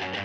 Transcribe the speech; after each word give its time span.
Welcome 0.00 0.16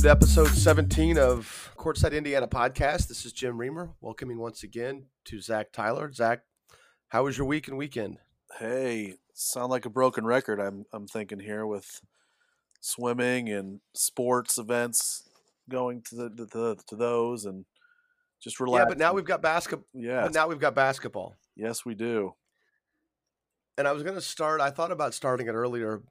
to 0.00 0.10
episode 0.10 0.48
17 0.48 1.18
of 1.18 1.70
Courtside 1.76 2.12
Indiana 2.12 2.48
podcast. 2.48 3.08
This 3.08 3.26
is 3.26 3.34
Jim 3.34 3.58
Reamer, 3.58 3.90
welcoming 4.00 4.38
once 4.38 4.62
again 4.62 5.08
to 5.26 5.38
Zach 5.38 5.70
Tyler. 5.70 6.10
Zach, 6.14 6.44
how 7.08 7.24
was 7.24 7.36
your 7.36 7.46
week 7.46 7.68
and 7.68 7.76
weekend? 7.76 8.16
Hey, 8.58 9.16
sound 9.34 9.70
like 9.70 9.84
a 9.84 9.90
broken 9.90 10.24
record. 10.24 10.60
I'm 10.60 10.86
I'm 10.94 11.06
thinking 11.06 11.40
here 11.40 11.66
with 11.66 12.00
swimming 12.80 13.50
and 13.50 13.80
sports 13.92 14.56
events 14.56 15.28
going 15.70 16.02
to 16.02 16.14
the, 16.14 16.28
the, 16.28 16.44
the 16.46 16.76
to 16.88 16.96
those 16.96 17.44
and 17.44 17.64
just 18.40 18.60
relax. 18.60 18.82
Yeah, 18.82 18.88
but 18.88 18.98
now 18.98 19.12
we've 19.12 19.24
got 19.24 19.42
basketball. 19.42 19.86
yeah, 19.94 20.28
now 20.32 20.48
we've 20.48 20.58
got 20.58 20.74
basketball. 20.74 21.36
yes 21.56 21.84
we 21.84 21.94
do. 21.94 22.34
And 23.78 23.88
I 23.88 23.92
was 23.92 24.02
going 24.02 24.16
to 24.16 24.20
start, 24.20 24.60
I 24.60 24.70
thought 24.70 24.92
about 24.92 25.14
starting 25.14 25.46
it 25.46 25.52
earlier 25.52 26.02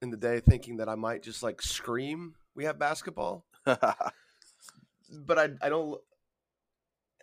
in 0.00 0.10
the 0.10 0.16
day, 0.16 0.40
thinking 0.40 0.78
that 0.78 0.88
I 0.88 0.94
might 0.94 1.22
just 1.22 1.42
like 1.42 1.60
scream, 1.60 2.34
we 2.54 2.64
have 2.64 2.78
basketball. 2.78 3.44
But 5.08 5.38
I, 5.38 5.50
I 5.62 5.68
don't, 5.68 6.00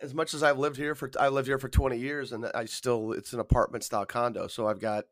as 0.00 0.14
much 0.14 0.34
as 0.34 0.42
I've 0.42 0.58
lived 0.58 0.76
here 0.76 0.94
for, 0.94 1.10
I 1.18 1.28
lived 1.28 1.48
here 1.48 1.58
for 1.58 1.68
20 1.68 1.98
years 1.98 2.32
and 2.32 2.46
I 2.54 2.64
still, 2.64 3.12
it's 3.12 3.32
an 3.32 3.40
apartment 3.40 3.84
style 3.84 4.06
condo. 4.06 4.46
So 4.48 4.66
I've 4.66 4.80
got 4.80 5.04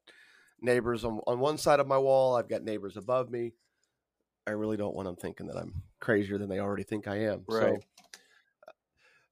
neighbors 0.60 1.04
on, 1.04 1.20
on 1.26 1.38
one 1.38 1.58
side 1.58 1.80
of 1.80 1.86
my 1.86 1.98
wall, 1.98 2.36
I've 2.36 2.48
got 2.48 2.62
neighbors 2.62 2.96
above 2.96 3.30
me. 3.30 3.52
I 4.46 4.52
really 4.52 4.76
don't 4.76 4.94
want 4.94 5.06
them 5.06 5.16
thinking 5.16 5.46
that 5.48 5.56
I'm 5.56 5.82
crazier 6.02 6.36
than 6.36 6.50
they 6.50 6.58
already 6.58 6.82
think 6.82 7.08
I 7.08 7.20
am. 7.20 7.44
Right. 7.48 7.80
So, 7.80 7.80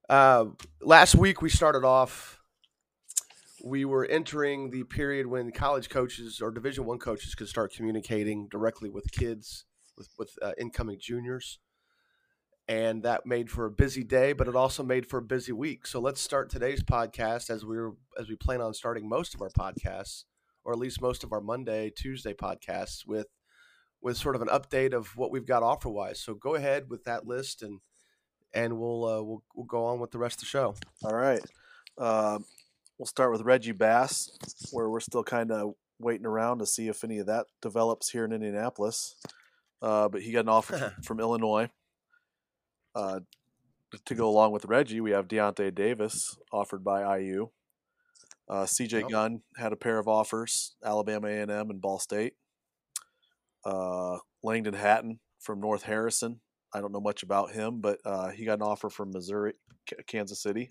uh, 0.09 0.45
last 0.81 1.15
week 1.15 1.43
we 1.43 1.51
started 1.51 1.85
off 1.85 2.41
we 3.63 3.85
were 3.85 4.07
entering 4.07 4.71
the 4.71 4.85
period 4.85 5.27
when 5.27 5.53
college 5.53 5.89
coaches 5.89 6.41
or 6.41 6.51
division 6.51 6.85
one 6.85 6.99
coaches 6.99 7.35
could 7.35 7.49
start 7.49 7.73
communicating 7.73 8.49
directly 8.49 8.89
with 8.89 9.13
kids 9.13 9.67
with, 9.97 10.09
with 10.19 10.31
uh, 10.43 10.53
incoming 10.59 10.99
juniors 11.01 11.59
and 12.69 13.03
that 13.03 13.27
made 13.27 13.51
for 13.51 13.67
a 13.67 13.71
busy 13.71 14.03
day 14.03 14.33
but 14.33 14.49
it 14.49 14.57
also 14.57 14.83
made 14.83 15.07
for 15.07 15.19
a 15.19 15.23
busy 15.23 15.53
week 15.53 15.87
so 15.87 16.01
let's 16.01 16.21
start 16.21 16.51
today's 16.51 16.83
podcast 16.83 17.51
as 17.51 17.65
we 17.65 17.77
are 17.77 17.93
as 18.19 18.29
we 18.29 18.37
plan 18.37 18.61
on 18.61 18.73
starting 18.75 19.09
most 19.09 19.35
of 19.35 19.43
our 19.43 19.51
podcasts 19.51 20.25
or 20.65 20.73
at 20.73 20.79
least 20.79 21.01
most 21.01 21.23
of 21.23 21.33
our 21.33 21.41
monday 21.41 21.93
tuesday 21.95 22.33
podcasts 22.33 23.07
with 23.07 23.27
with 24.03 24.17
sort 24.17 24.35
of 24.35 24.43
an 24.43 24.49
update 24.49 24.93
of 24.93 25.17
what 25.17 25.31
we've 25.31 25.47
got 25.47 25.63
offer 25.63 25.89
wise 25.89 26.21
so 26.21 26.35
go 26.35 26.55
ahead 26.55 26.89
with 26.89 27.05
that 27.05 27.27
list 27.27 27.63
and 27.63 27.81
and 28.53 28.79
we'll 28.79 29.05
uh, 29.05 29.23
we'll, 29.23 29.43
we'll 29.55 29.67
go 29.67 29.85
on 29.85 30.01
with 30.01 30.11
the 30.11 30.19
rest 30.19 30.37
of 30.37 30.41
the 30.41 30.47
show 30.47 30.75
All 31.05 31.15
right. 31.15 31.41
Uh, 31.99 32.39
we'll 32.99 33.07
start 33.07 33.31
with 33.33 33.43
Reggie 33.43 33.73
Bass, 33.73 34.31
where 34.73 34.89
we're 34.89 35.01
still 35.01 35.23
kind 35.23 35.51
of 35.51 35.75
waiting 35.99 36.27
around 36.27 36.59
to 36.59 36.67
see 36.67 36.89
if 36.89 37.05
any 37.05 37.19
of 37.19 37.27
that 37.27 37.47
develops 37.61 38.11
here 38.11 38.25
in 38.25 38.33
Indianapolis. 38.33 39.17
Uh, 39.83 40.09
but 40.09 40.23
he 40.23 40.33
got 40.33 40.41
an 40.41 40.49
offer 40.49 40.95
from, 41.03 41.21
Illinois. 41.21 41.71
Uh, 42.95 43.21
to 44.05 44.15
go 44.15 44.29
along 44.29 44.53
with 44.53 44.65
Reggie, 44.67 45.01
we 45.01 45.11
have 45.11 45.29
Deontay 45.29 45.75
Davis 45.75 46.39
offered 46.53 46.85
by 46.85 47.19
IU. 47.19 47.49
Uh, 48.49 48.65
CJ 48.65 49.03
Yep. 49.03 49.11
Gunn 49.11 49.43
had 49.57 49.73
a 49.73 49.77
pair 49.77 49.99
of 49.99 50.09
offers: 50.09 50.75
Alabama 50.85 51.29
A&M 51.29 51.51
and 51.71 51.81
Ball 51.81 51.99
State. 51.99 52.35
Uh, 53.65 54.19
Langdon 54.43 54.75
Hatton 54.75 55.21
from 55.39 55.61
North 55.61 55.83
Harrison. 55.83 56.41
I 56.73 56.81
don't 56.81 56.93
know 56.93 57.01
much 57.01 57.23
about 57.23 57.53
him, 57.53 57.81
but 57.81 57.99
uh, 58.05 58.29
he 58.31 58.45
got 58.45 58.59
an 58.59 58.63
offer 58.63 58.91
from 58.91 59.11
Missouri, 59.11 59.55
Kansas 60.07 60.43
City. 60.43 60.71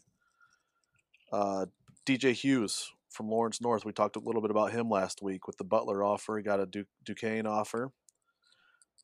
Uh, 1.31 1.65
DJ 2.07 2.33
Hughes 2.33 2.89
from 3.09 3.29
Lawrence 3.29 3.61
North. 3.61 3.85
We 3.85 3.91
talked 3.91 4.15
a 4.15 4.21
little 4.21 4.41
bit 4.41 4.51
about 4.51 4.71
him 4.71 4.89
last 4.89 5.21
week 5.21 5.45
with 5.45 5.57
the 5.57 5.63
Butler 5.63 6.03
offer. 6.03 6.37
He 6.37 6.43
got 6.43 6.59
a 6.59 6.65
du- 6.65 6.85
Duquesne 7.03 7.45
offer. 7.45 7.91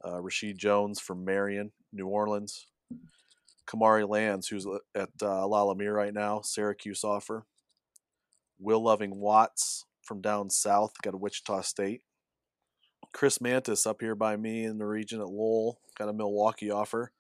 Uh, 0.03 0.19
Rasheed 0.21 0.57
Jones 0.57 0.99
from 0.99 1.25
Marion, 1.25 1.71
New 1.91 2.07
Orleans. 2.07 2.67
Kamari 3.67 4.07
Lands, 4.07 4.47
who's 4.47 4.67
at 4.95 5.09
uh, 5.21 5.47
La 5.47 5.63
Lumiere 5.63 5.93
right 5.93 6.13
now, 6.13 6.41
Syracuse 6.41 7.03
offer. 7.03 7.45
Will 8.59 8.81
Lovings 8.81 9.15
Watts 9.15 9.85
from 10.03 10.21
down 10.21 10.49
south, 10.49 10.93
got 11.01 11.13
a 11.13 11.17
Wichita 11.17 11.61
State. 11.61 12.01
Chris 13.15 13.39
Mantis 13.39 13.87
up 13.87 14.01
here 14.01 14.13
by 14.13 14.35
me 14.35 14.65
in 14.65 14.77
the 14.77 14.85
region 14.85 15.21
at 15.21 15.29
Lowell, 15.29 15.79
got 15.97 16.09
a 16.09 16.13
Milwaukee 16.13 16.69
offer. 16.69 17.13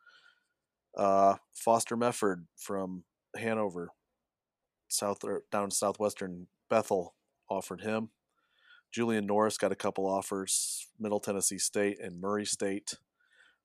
Uh, 0.93 1.35
Foster 1.53 1.95
Mefford 1.95 2.47
from 2.57 3.05
Hanover, 3.37 3.91
south 4.89 5.23
or 5.23 5.43
down 5.53 5.71
southwestern 5.71 6.47
Bethel 6.69 7.15
offered 7.49 7.79
him. 7.79 8.09
Julian 8.91 9.25
Norris 9.25 9.57
got 9.57 9.71
a 9.71 9.75
couple 9.75 10.05
offers, 10.05 10.89
Middle 10.99 11.21
Tennessee 11.21 11.57
State 11.57 11.97
and 12.01 12.19
Murray 12.19 12.45
State. 12.45 12.95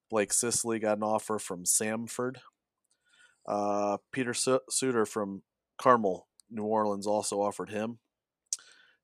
Blake 0.08 0.32
Sisley 0.32 0.78
got 0.78 0.98
an 0.98 1.02
offer 1.02 1.40
from 1.40 1.64
Samford. 1.64 2.36
Uh, 3.44 3.96
Peter 4.12 4.34
Su- 4.34 4.60
Suder 4.70 5.06
from 5.06 5.42
Carmel, 5.78 6.28
New 6.48 6.62
Orleans, 6.62 7.08
also 7.08 7.40
offered 7.40 7.70
him. 7.70 7.98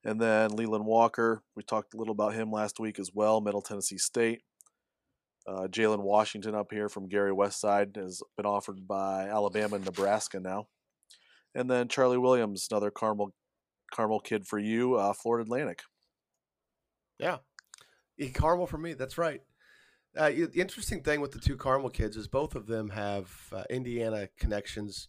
And 0.03 0.21
then 0.21 0.51
Leland 0.51 0.85
Walker, 0.85 1.43
we 1.55 1.63
talked 1.63 1.93
a 1.93 1.97
little 1.97 2.13
about 2.13 2.33
him 2.33 2.51
last 2.51 2.79
week 2.79 2.99
as 2.99 3.11
well, 3.13 3.41
Middle 3.41 3.61
Tennessee 3.61 3.97
State. 3.97 4.41
Uh, 5.47 5.67
Jalen 5.67 6.03
Washington 6.03 6.55
up 6.55 6.67
here 6.71 6.89
from 6.89 7.07
Gary 7.07 7.31
Westside 7.31 7.95
has 7.95 8.21
been 8.35 8.45
offered 8.45 8.87
by 8.87 9.27
Alabama 9.27 9.75
and 9.75 9.85
Nebraska 9.85 10.39
now. 10.39 10.67
And 11.55 11.69
then 11.69 11.87
Charlie 11.87 12.17
Williams, 12.17 12.67
another 12.69 12.91
Carmel 12.91 13.33
Carmel 13.91 14.19
kid 14.19 14.45
for 14.45 14.59
you, 14.59 14.95
uh, 14.95 15.13
Florida 15.13 15.43
Atlantic. 15.43 15.81
Yeah, 17.17 17.37
Carmel 18.33 18.67
for 18.67 18.77
me. 18.77 18.93
That's 18.93 19.17
right. 19.17 19.41
Uh, 20.15 20.29
the 20.29 20.59
interesting 20.59 21.01
thing 21.01 21.21
with 21.21 21.31
the 21.31 21.39
two 21.39 21.55
Carmel 21.55 21.89
kids 21.89 22.17
is 22.17 22.27
both 22.27 22.55
of 22.55 22.67
them 22.67 22.89
have 22.89 23.31
uh, 23.53 23.63
Indiana 23.69 24.27
connections 24.37 25.07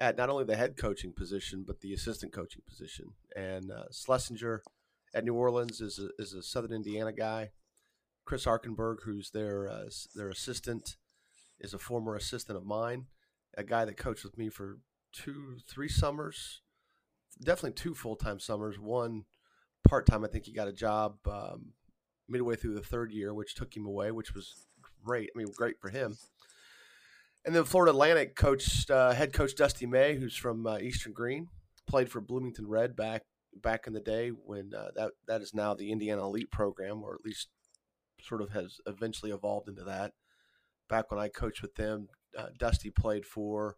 at 0.00 0.16
not 0.16 0.30
only 0.30 0.44
the 0.44 0.56
head 0.56 0.76
coaching 0.76 1.12
position 1.12 1.62
but 1.64 1.80
the 1.80 1.92
assistant 1.92 2.32
coaching 2.32 2.62
position. 2.66 3.12
And 3.36 3.70
uh, 3.70 3.84
Slessinger 3.92 4.60
at 5.14 5.24
New 5.24 5.34
Orleans 5.34 5.80
is 5.80 5.98
a, 5.98 6.08
is 6.20 6.32
a 6.32 6.42
Southern 6.42 6.72
Indiana 6.72 7.12
guy. 7.12 7.50
Chris 8.24 8.46
Arkenberg, 8.46 8.98
who's 9.04 9.30
their 9.30 9.68
uh, 9.68 9.90
their 10.14 10.28
assistant, 10.28 10.96
is 11.58 11.74
a 11.74 11.78
former 11.78 12.14
assistant 12.14 12.56
of 12.56 12.64
mine, 12.64 13.06
a 13.56 13.64
guy 13.64 13.84
that 13.84 13.96
coached 13.96 14.24
with 14.24 14.38
me 14.38 14.48
for 14.48 14.78
two, 15.12 15.56
three 15.68 15.88
summers, 15.88 16.60
definitely 17.42 17.72
two 17.72 17.94
full 17.94 18.16
time 18.16 18.38
summers. 18.38 18.78
One 18.78 19.24
part 19.86 20.06
time. 20.06 20.24
I 20.24 20.28
think 20.28 20.44
he 20.44 20.52
got 20.52 20.68
a 20.68 20.72
job 20.72 21.16
um, 21.26 21.72
midway 22.28 22.56
through 22.56 22.74
the 22.74 22.82
third 22.82 23.10
year, 23.12 23.34
which 23.34 23.54
took 23.54 23.76
him 23.76 23.86
away, 23.86 24.10
which 24.10 24.34
was 24.34 24.66
great. 25.04 25.30
I 25.34 25.38
mean, 25.38 25.48
great 25.56 25.80
for 25.80 25.90
him. 25.90 26.16
And 27.44 27.54
then 27.54 27.64
Florida 27.64 27.92
Atlantic 27.92 28.36
coached 28.36 28.90
uh, 28.90 29.12
head 29.12 29.32
coach 29.32 29.54
Dusty 29.54 29.86
May, 29.86 30.16
who's 30.16 30.36
from 30.36 30.66
uh, 30.66 30.78
Eastern 30.78 31.12
Greene, 31.12 31.48
played 31.86 32.10
for 32.10 32.20
Bloomington 32.20 32.68
Red 32.68 32.94
back 32.94 33.22
back 33.54 33.86
in 33.86 33.92
the 33.92 34.00
day 34.00 34.28
when 34.28 34.72
uh, 34.74 34.90
that 34.94 35.12
that 35.26 35.40
is 35.40 35.54
now 35.54 35.74
the 35.74 35.90
Indiana 35.90 36.22
Elite 36.22 36.50
program, 36.50 37.02
or 37.02 37.14
at 37.14 37.24
least 37.24 37.48
sort 38.22 38.42
of 38.42 38.50
has 38.50 38.78
eventually 38.86 39.32
evolved 39.32 39.68
into 39.68 39.84
that. 39.84 40.12
Back 40.88 41.10
when 41.10 41.20
I 41.20 41.28
coached 41.28 41.62
with 41.62 41.74
them, 41.76 42.08
uh, 42.36 42.48
Dusty 42.58 42.90
played 42.90 43.24
for 43.24 43.76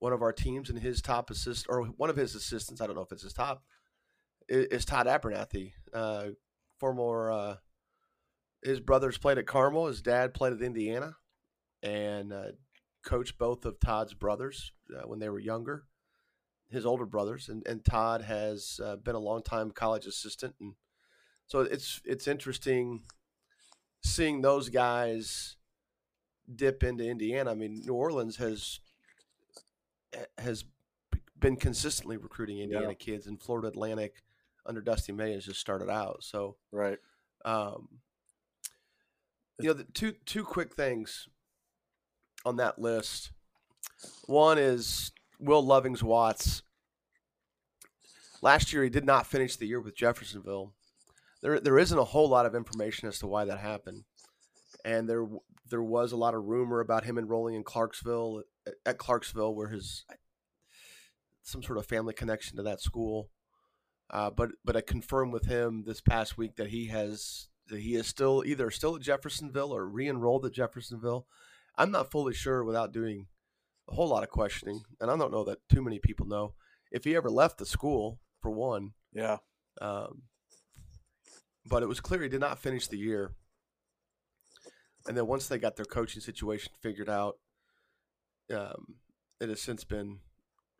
one 0.00 0.12
of 0.12 0.22
our 0.22 0.32
teams, 0.32 0.68
and 0.68 0.78
his 0.78 1.00
top 1.00 1.30
assist 1.30 1.66
or 1.68 1.84
one 1.84 2.10
of 2.10 2.16
his 2.16 2.34
assistants, 2.34 2.80
I 2.80 2.86
don't 2.86 2.96
know 2.96 3.02
if 3.02 3.12
it's 3.12 3.22
his 3.22 3.32
top, 3.32 3.62
is 4.48 4.84
Todd 4.84 5.06
Abernethy, 5.06 5.74
uh, 5.94 6.28
former. 6.78 7.30
Uh, 7.30 7.54
his 8.64 8.80
brothers 8.80 9.18
played 9.18 9.38
at 9.38 9.46
Carmel. 9.46 9.86
His 9.86 10.02
dad 10.02 10.34
played 10.34 10.52
at 10.52 10.62
Indiana, 10.62 11.16
and 11.82 12.32
uh, 12.32 12.50
coached 13.04 13.38
both 13.38 13.64
of 13.64 13.80
Todd's 13.80 14.14
brothers 14.14 14.72
uh, 14.94 15.06
when 15.06 15.18
they 15.18 15.28
were 15.28 15.38
younger. 15.38 15.84
His 16.70 16.84
older 16.84 17.06
brothers, 17.06 17.48
and, 17.48 17.66
and 17.66 17.82
Todd 17.82 18.22
has 18.22 18.78
uh, 18.84 18.96
been 18.96 19.14
a 19.14 19.18
long 19.20 19.42
time 19.42 19.70
college 19.70 20.04
assistant, 20.04 20.54
and 20.60 20.74
so 21.46 21.60
it's 21.60 22.02
it's 22.04 22.28
interesting 22.28 23.04
seeing 24.02 24.42
those 24.42 24.68
guys 24.68 25.56
dip 26.54 26.82
into 26.82 27.08
Indiana. 27.08 27.52
I 27.52 27.54
mean, 27.54 27.82
New 27.86 27.94
Orleans 27.94 28.36
has 28.36 28.80
has 30.36 30.64
been 31.38 31.56
consistently 31.56 32.16
recruiting 32.18 32.58
Indiana 32.58 32.94
kids, 32.94 33.26
and 33.26 33.40
Florida 33.40 33.68
Atlantic 33.68 34.22
under 34.66 34.82
Dusty 34.82 35.12
May 35.12 35.32
has 35.32 35.46
just 35.46 35.60
started 35.60 35.88
out. 35.88 36.22
So, 36.22 36.56
Right. 36.70 36.98
um, 37.44 37.88
you 39.58 39.68
know, 39.68 39.72
the 39.72 39.84
two 39.84 40.12
two 40.26 40.44
quick 40.44 40.74
things 40.74 41.28
on 42.48 42.56
that 42.56 42.78
list. 42.80 43.30
One 44.26 44.58
is 44.58 45.12
Will 45.38 45.64
Lovings 45.64 46.02
Watts. 46.02 46.62
Last 48.42 48.72
year, 48.72 48.82
he 48.82 48.90
did 48.90 49.04
not 49.04 49.26
finish 49.26 49.56
the 49.56 49.66
year 49.66 49.80
with 49.80 49.96
Jeffersonville. 49.96 50.72
There, 51.42 51.60
there 51.60 51.78
isn't 51.78 51.98
a 51.98 52.04
whole 52.04 52.28
lot 52.28 52.46
of 52.46 52.54
information 52.54 53.08
as 53.08 53.18
to 53.20 53.26
why 53.26 53.44
that 53.44 53.58
happened, 53.58 54.04
and 54.84 55.08
there 55.08 55.26
there 55.70 55.82
was 55.82 56.12
a 56.12 56.16
lot 56.16 56.34
of 56.34 56.44
rumor 56.44 56.80
about 56.80 57.04
him 57.04 57.18
enrolling 57.18 57.54
in 57.54 57.62
Clarksville 57.62 58.42
at, 58.86 58.98
Clarksville, 58.98 59.54
where 59.54 59.68
his 59.68 60.04
some 61.42 61.62
sort 61.62 61.78
of 61.78 61.86
family 61.86 62.14
connection 62.14 62.56
to 62.56 62.62
that 62.62 62.80
school. 62.80 63.30
Uh, 64.10 64.30
but 64.30 64.50
but 64.64 64.76
I 64.76 64.80
confirmed 64.80 65.32
with 65.32 65.44
him 65.44 65.84
this 65.86 66.00
past 66.00 66.38
week 66.38 66.56
that 66.56 66.68
he 66.68 66.86
has 66.86 67.48
that 67.68 67.80
he 67.80 67.94
is 67.94 68.06
still 68.06 68.42
either 68.46 68.70
still 68.70 68.96
at 68.96 69.02
Jeffersonville 69.02 69.72
or 69.72 69.86
re-enrolled 69.86 70.46
at 70.46 70.52
Jeffersonville. 70.52 71.26
I'm 71.78 71.92
not 71.92 72.10
fully 72.10 72.34
sure 72.34 72.64
without 72.64 72.92
doing 72.92 73.28
a 73.88 73.94
whole 73.94 74.08
lot 74.08 74.24
of 74.24 74.28
questioning, 74.28 74.82
and 75.00 75.10
I 75.10 75.16
don't 75.16 75.32
know 75.32 75.44
that 75.44 75.66
too 75.72 75.80
many 75.80 75.98
people 75.98 76.26
know 76.26 76.54
if 76.90 77.04
he 77.04 77.16
ever 77.16 77.30
left 77.30 77.58
the 77.58 77.64
school 77.64 78.18
for 78.42 78.50
one. 78.50 78.92
Yeah. 79.12 79.38
Um, 79.80 80.22
but 81.64 81.82
it 81.82 81.88
was 81.88 82.00
clear 82.00 82.22
he 82.22 82.28
did 82.28 82.40
not 82.40 82.58
finish 82.58 82.88
the 82.88 82.98
year. 82.98 83.32
And 85.06 85.16
then 85.16 85.26
once 85.26 85.46
they 85.46 85.58
got 85.58 85.76
their 85.76 85.84
coaching 85.84 86.20
situation 86.20 86.72
figured 86.82 87.08
out, 87.08 87.36
um, 88.52 88.96
it 89.40 89.48
has 89.48 89.60
since 89.60 89.84
been 89.84 90.18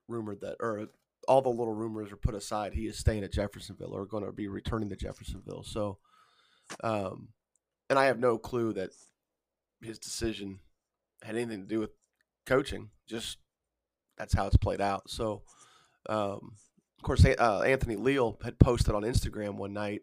rumored 0.09 0.41
that, 0.41 0.57
or 0.61 0.89
all 1.27 1.43
the 1.43 1.49
little 1.49 1.75
rumors 1.75 2.11
are 2.11 2.17
put 2.17 2.35
aside, 2.35 2.75
he 2.75 2.87
is 2.87 2.99
staying 2.99 3.23
at 3.23 3.33
Jeffersonville 3.33 3.95
or 3.95 4.07
going 4.07 4.25
to 4.25 4.33
be 4.33 4.49
returning 4.49 4.89
to 4.89 4.97
Jeffersonville. 4.97 5.63
So, 5.63 5.99
um, 6.83 7.29
and 7.89 7.99
I 7.99 8.07
have 8.07 8.19
no 8.19 8.39
clue 8.39 8.73
that 8.75 8.91
his 9.83 9.99
decision 9.99 10.59
had 11.23 11.37
anything 11.37 11.63
to 11.63 11.69
do 11.69 11.81
with 11.81 11.91
coaching. 12.47 12.91
Just 13.07 13.39
that's 14.17 14.35
how 14.35 14.47
it's 14.47 14.57
played 14.57 14.81
out. 14.81 15.09
So, 15.09 15.43
um, 16.09 16.57
of 16.99 17.03
course, 17.03 17.25
uh, 17.25 17.63
Anthony 17.65 17.97
Leal 17.97 18.39
had 18.43 18.59
posted 18.59 18.95
on 18.95 19.03
Instagram 19.03 19.57
one 19.57 19.73
night, 19.73 20.03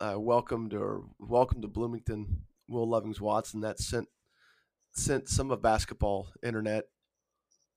uh, 0.00 0.16
"Welcome 0.18 0.68
to 0.70 1.10
welcome 1.18 1.62
to 1.62 1.68
Bloomington, 1.68 2.42
Will 2.68 2.86
Lovings 2.86 3.20
Watson." 3.20 3.60
That 3.60 3.78
sent 3.78 4.08
sent 4.92 5.28
some 5.28 5.50
of 5.50 5.62
basketball 5.62 6.28
internet 6.42 6.84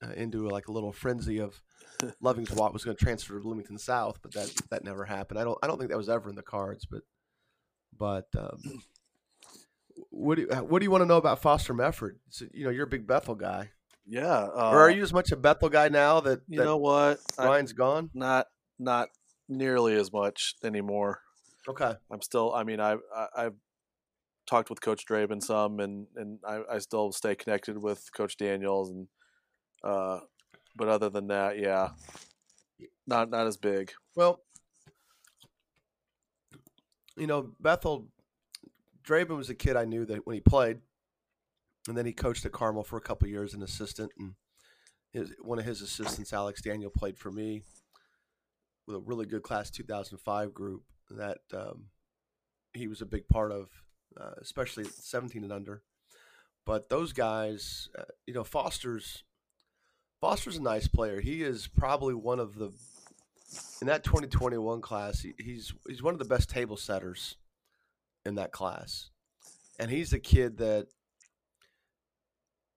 uh, 0.03 0.11
into 0.13 0.49
like 0.49 0.67
a 0.67 0.71
little 0.71 0.91
frenzy 0.91 1.39
of 1.39 1.61
Lovings 2.21 2.51
Watt 2.51 2.73
was 2.73 2.83
going 2.83 2.97
to 2.97 3.03
transfer 3.03 3.35
to 3.35 3.39
Bloomington 3.39 3.77
South, 3.77 4.19
but 4.21 4.33
that 4.33 4.51
that 4.69 4.83
never 4.83 5.05
happened. 5.05 5.39
I 5.39 5.43
don't 5.43 5.59
I 5.63 5.67
don't 5.67 5.77
think 5.77 5.89
that 5.89 5.97
was 5.97 6.09
ever 6.09 6.29
in 6.29 6.35
the 6.35 6.41
cards, 6.41 6.85
but 6.85 7.01
but 7.97 8.27
um, 8.37 8.59
what 10.09 10.35
do 10.35 10.41
you, 10.43 10.47
what 10.47 10.79
do 10.79 10.85
you 10.85 10.91
want 10.91 11.01
to 11.01 11.05
know 11.05 11.17
about 11.17 11.41
Foster 11.41 11.73
Mefford? 11.73 12.15
So, 12.29 12.45
you 12.53 12.63
know, 12.65 12.69
you're 12.69 12.85
a 12.85 12.89
big 12.89 13.05
Bethel 13.07 13.35
guy. 13.35 13.71
Yeah. 14.05 14.43
Uh, 14.43 14.71
or 14.71 14.79
are 14.81 14.89
you 14.89 15.01
as 15.03 15.13
much 15.13 15.31
a 15.31 15.35
Bethel 15.35 15.69
guy 15.69 15.89
now 15.89 16.19
that, 16.21 16.41
You 16.47 16.59
that 16.59 16.65
know 16.65 16.77
what? 16.77 17.19
I- 17.37 17.45
Ryan's 17.45 17.73
gone? 17.73 18.09
not 18.13 18.47
not 18.79 19.09
nearly 19.47 19.95
as 19.95 20.11
much 20.11 20.55
anymore. 20.63 21.21
Okay. 21.67 21.93
I'm 22.11 22.21
still. 22.21 22.53
I 22.53 22.63
mean, 22.63 22.79
I, 22.79 22.97
I 23.15 23.27
I've 23.35 23.55
talked 24.45 24.69
with 24.69 24.81
Coach 24.81 25.05
Draben 25.05 25.41
some, 25.41 25.79
and 25.79 26.07
and 26.15 26.39
I, 26.45 26.61
I 26.69 26.79
still 26.79 27.11
stay 27.13 27.35
connected 27.35 27.81
with 27.81 28.09
Coach 28.13 28.35
Daniels, 28.35 28.89
and 28.89 29.07
uh, 29.83 30.19
but 30.75 30.89
other 30.89 31.09
than 31.09 31.27
that, 31.27 31.59
yeah, 31.59 31.91
not 33.07 33.29
not 33.29 33.47
as 33.47 33.55
big. 33.55 33.93
Well, 34.15 34.41
you 37.15 37.27
know, 37.27 37.51
Bethel 37.59 38.07
Draven 39.05 39.37
was 39.37 39.49
a 39.49 39.55
kid 39.55 39.75
I 39.75 39.85
knew 39.85 40.05
that 40.05 40.25
when 40.25 40.35
he 40.35 40.39
played, 40.39 40.79
and 41.87 41.97
then 41.97 42.05
he 42.05 42.13
coached 42.13 42.45
at 42.45 42.51
Carmel 42.51 42.83
for 42.83 42.97
a 42.97 43.01
couple 43.01 43.27
years, 43.27 43.53
an 43.53 43.61
assistant, 43.61 44.11
and 44.17 44.35
his 45.11 45.33
one 45.41 45.59
of 45.59 45.65
his 45.65 45.81
assistants, 45.81 46.33
Alex 46.33 46.61
Daniel, 46.61 46.89
played 46.89 47.17
for 47.17 47.31
me 47.31 47.63
with 48.87 48.95
a 48.95 48.99
really 48.99 49.25
good 49.25 49.43
class 49.43 49.69
2005 49.69 50.53
group 50.53 50.83
that 51.09 51.39
um, 51.53 51.85
he 52.73 52.87
was 52.87 53.01
a 53.01 53.05
big 53.05 53.27
part 53.27 53.51
of, 53.51 53.69
uh, 54.19 54.31
especially 54.41 54.85
17 54.85 55.43
and 55.43 55.53
under. 55.53 55.83
But 56.65 56.89
those 56.89 57.13
guys, 57.13 57.89
uh, 57.97 58.03
you 58.25 58.33
know, 58.33 58.43
Foster's 58.43 59.23
Foster's 60.21 60.57
a 60.57 60.61
nice 60.61 60.87
player. 60.87 61.19
He 61.19 61.43
is 61.43 61.67
probably 61.67 62.13
one 62.13 62.39
of 62.39 62.55
the 62.55 62.71
in 63.81 63.87
that 63.87 64.05
2021 64.05 64.79
class. 64.79 65.19
He, 65.19 65.33
he's 65.37 65.73
he's 65.87 66.01
one 66.01 66.13
of 66.13 66.19
the 66.19 66.25
best 66.25 66.49
table 66.49 66.77
setters 66.77 67.35
in 68.25 68.35
that 68.35 68.51
class, 68.51 69.09
and 69.79 69.89
he's 69.89 70.13
a 70.13 70.19
kid 70.19 70.57
that 70.57 70.87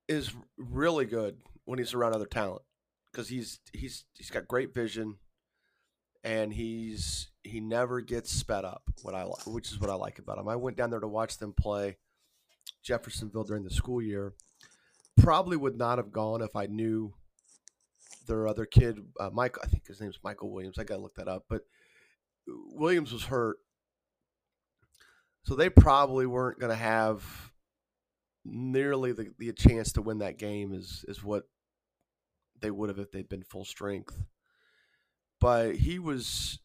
is 0.09 0.33
really 0.57 1.05
good 1.05 1.37
when 1.65 1.79
he's 1.79 1.95
around 1.95 2.15
other 2.15 2.27
talent 2.27 2.63
because 3.11 3.29
he's 3.29 3.61
he's 3.73 4.05
he's 4.15 4.31
got 4.31 4.49
great 4.49 4.75
vision, 4.75 5.17
and 6.25 6.53
he's 6.53 7.29
he 7.43 7.61
never 7.61 8.01
gets 8.01 8.31
sped 8.31 8.65
up. 8.65 8.83
What 9.03 9.15
I 9.15 9.23
which 9.47 9.71
is 9.71 9.81
what 9.81 9.91
I 9.91 9.95
like 9.95 10.19
about 10.19 10.39
him. 10.39 10.49
I 10.49 10.57
went 10.57 10.77
down 10.77 10.91
there 10.91 11.01
to 11.01 11.09
watch 11.09 11.39
them 11.39 11.53
play 11.53 11.97
Jeffersonville 12.83 13.45
during 13.45 13.65
the 13.65 13.71
school 13.71 14.03
year. 14.03 14.35
Probably 15.17 15.57
would 15.57 15.79
not 15.79 15.99
have 15.99 16.13
gone 16.13 16.43
if 16.43 16.55
I 16.55 16.67
knew 16.67 17.15
their 18.27 18.47
other 18.47 18.67
kid, 18.67 18.99
uh, 19.19 19.31
Mike. 19.33 19.57
I 19.63 19.67
think 19.67 19.87
his 19.87 20.01
name's 20.01 20.19
Michael 20.23 20.51
Williams. 20.51 20.79
I 20.79 20.85
got 20.85 20.97
to 20.97 21.03
look 21.03 21.15
that 21.15 21.29
up. 21.29 21.45
But 21.49 21.63
Williams 22.47 23.13
was 23.13 23.25
hurt, 23.25 23.59
so 25.47 25.55
they 25.55 25.71
probably 25.71 26.27
weren't 26.27 26.59
going 26.59 26.71
to 26.71 26.77
have 26.77 27.53
nearly 28.45 29.13
the, 29.13 29.31
the 29.39 29.53
chance 29.53 29.93
to 29.93 30.03
win 30.03 30.19
that 30.19 30.39
game 30.39 30.75
as 30.75 31.05
is 31.07 31.23
what 31.23 31.45
they 32.61 32.71
would 32.71 32.89
have 32.89 32.99
if 32.99 33.13
they'd 33.13 33.29
been 33.29 33.45
full 33.45 33.65
strength. 33.65 34.19
But 35.41 35.77
he 35.77 36.01
was 36.01 36.59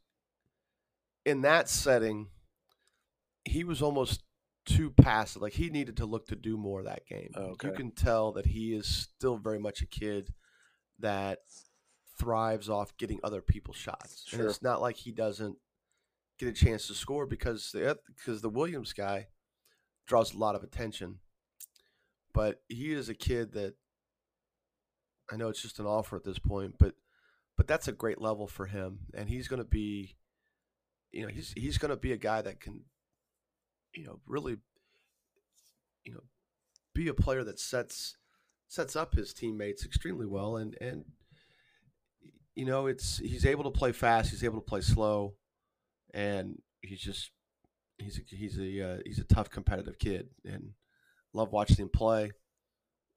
in 1.26 1.42
that 1.42 1.70
setting. 1.70 2.30
He 3.46 3.64
was 3.64 3.84
almost 3.84 4.24
too 4.66 4.90
passive. 4.90 5.44
Like 5.44 5.54
he 5.54 5.70
needed 5.70 5.98
to 5.98 6.06
look 6.08 6.28
to 6.28 6.36
do 6.36 6.58
more 6.58 6.82
that 6.82 7.06
game. 7.06 7.32
Oh, 7.36 7.52
okay. 7.52 7.68
You 7.68 7.74
can 7.76 7.92
tell 7.92 8.32
that 8.32 8.48
he 8.48 8.74
is 8.74 8.88
still 8.88 9.38
very 9.38 9.60
much 9.60 9.84
a 9.84 9.88
kid 9.88 10.34
that 10.98 11.40
thrives 12.18 12.68
off 12.68 12.98
getting 12.98 13.20
other 13.24 13.42
people's 13.42 13.78
shots. 13.78 14.26
And 14.32 14.42
it's 14.42 14.64
not 14.64 14.82
like 14.82 14.96
he 14.96 15.12
doesn't 15.12 15.58
get 16.42 16.50
a 16.50 16.66
chance 16.66 16.88
to 16.88 16.94
score 16.94 17.26
because 17.26 17.72
the 17.72 17.98
because 18.08 18.42
the 18.42 18.50
Williams 18.50 18.94
guy 18.94 19.28
draws 20.08 20.34
a 20.34 20.38
lot 20.38 20.56
of 20.56 20.64
attention. 20.64 21.20
But 22.34 22.62
he 22.68 22.94
is 22.94 23.10
a 23.10 23.14
kid 23.14 23.54
that 23.54 23.76
I 25.32 25.38
know 25.38 25.50
it's 25.50 25.62
just 25.62 25.80
an 25.80 25.86
offer 25.86 26.16
at 26.16 26.24
this 26.24 26.40
point, 26.40 26.76
but 26.80 26.96
but 27.58 27.68
that's 27.68 27.88
a 27.88 27.94
great 27.94 28.20
level 28.20 28.48
for 28.48 28.66
him 28.66 29.00
and 29.14 29.30
he's 29.30 29.48
going 29.48 29.62
to 29.62 29.68
be 29.68 30.16
you 31.12 31.24
know, 31.24 31.28
he's 31.28 31.54
he's 31.56 31.78
going 31.78 31.90
to 31.90 31.98
be 31.98 32.14
a 32.14 32.18
guy 32.18 32.42
that 32.42 32.60
can 32.60 32.82
you 33.94 34.06
know, 34.06 34.20
really 34.26 34.58
you 36.04 36.14
know, 36.14 36.24
be 36.96 37.08
a 37.08 37.14
player 37.14 37.44
that 37.44 37.60
sets 37.60 38.16
sets 38.68 38.96
up 38.96 39.14
his 39.14 39.34
teammates 39.34 39.86
extremely 39.86 40.26
well 40.26 40.58
and 40.58 40.78
and 40.82 41.04
you 42.56 42.66
know 42.66 42.88
it's 42.88 43.18
he's 43.18 43.46
able 43.46 43.66
to 43.66 43.70
play 43.70 43.92
fast 43.92 44.30
he's 44.30 44.44
able 44.44 44.56
to 44.56 44.66
play 44.66 44.80
slow 44.82 45.36
and 46.14 46.62
he's 46.82 47.00
just 47.00 47.32
he's 47.98 48.18
a, 48.20 48.36
he's 48.36 48.58
a 48.60 48.82
uh, 48.94 48.98
he's 49.06 49.20
a 49.20 49.24
tough 49.24 49.50
competitive 49.50 49.98
kid 50.00 50.30
and 50.46 50.72
love 51.34 51.52
watching 51.52 51.78
him 51.78 51.90
play. 51.90 52.32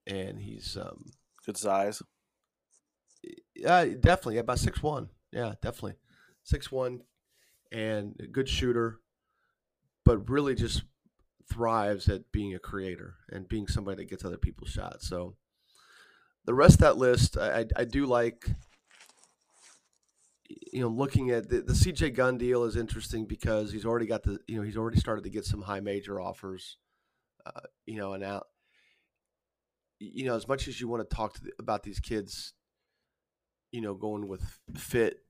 And 0.06 0.38
he's 0.38 0.76
um 0.76 1.06
Good 1.46 1.56
size. 1.56 2.02
yeah 3.54 3.84
definitely 3.84 4.38
about 4.38 4.58
six 4.58 4.82
one. 4.82 5.08
Yeah 5.32 5.54
definitely. 5.62 5.96
six 6.42 6.70
one 6.70 7.00
and 7.72 8.14
a 8.20 8.26
good 8.26 8.48
shooter 8.48 9.00
but 10.04 10.28
really 10.28 10.54
just 10.54 10.82
thrives 11.50 12.08
at 12.08 12.30
being 12.30 12.54
a 12.54 12.58
creator 12.58 13.14
and 13.30 13.48
being 13.48 13.66
somebody 13.66 13.96
that 14.02 14.10
gets 14.10 14.24
other 14.24 14.36
people's 14.36 14.70
shots. 14.70 15.08
So 15.08 15.36
the 16.44 16.54
rest 16.54 16.74
of 16.74 16.80
that 16.80 16.98
list 16.98 17.38
I, 17.38 17.60
I, 17.60 17.64
I 17.76 17.84
do 17.84 18.04
like 18.06 18.46
you 20.48 20.80
know 20.80 20.88
looking 20.88 21.30
at 21.30 21.48
the, 21.48 21.60
the 21.62 21.72
CJ 21.72 22.14
Gunn 22.14 22.38
deal 22.38 22.64
is 22.64 22.76
interesting 22.76 23.24
because 23.26 23.72
he's 23.72 23.84
already 23.86 24.06
got 24.06 24.22
the 24.22 24.38
you 24.46 24.56
know 24.56 24.62
he's 24.62 24.76
already 24.76 24.98
started 24.98 25.24
to 25.24 25.30
get 25.30 25.44
some 25.44 25.62
high 25.62 25.80
major 25.80 26.20
offers 26.20 26.76
uh, 27.46 27.60
you 27.86 27.96
know 27.96 28.12
and 28.12 28.22
now 28.22 28.42
you 30.00 30.24
know 30.26 30.34
as 30.36 30.46
much 30.46 30.68
as 30.68 30.80
you 30.80 30.88
want 30.88 31.08
to 31.08 31.16
talk 31.16 31.34
to 31.34 31.44
the, 31.44 31.52
about 31.58 31.82
these 31.82 32.00
kids 32.00 32.52
you 33.72 33.80
know 33.80 33.94
going 33.94 34.28
with 34.28 34.58
fit 34.76 35.20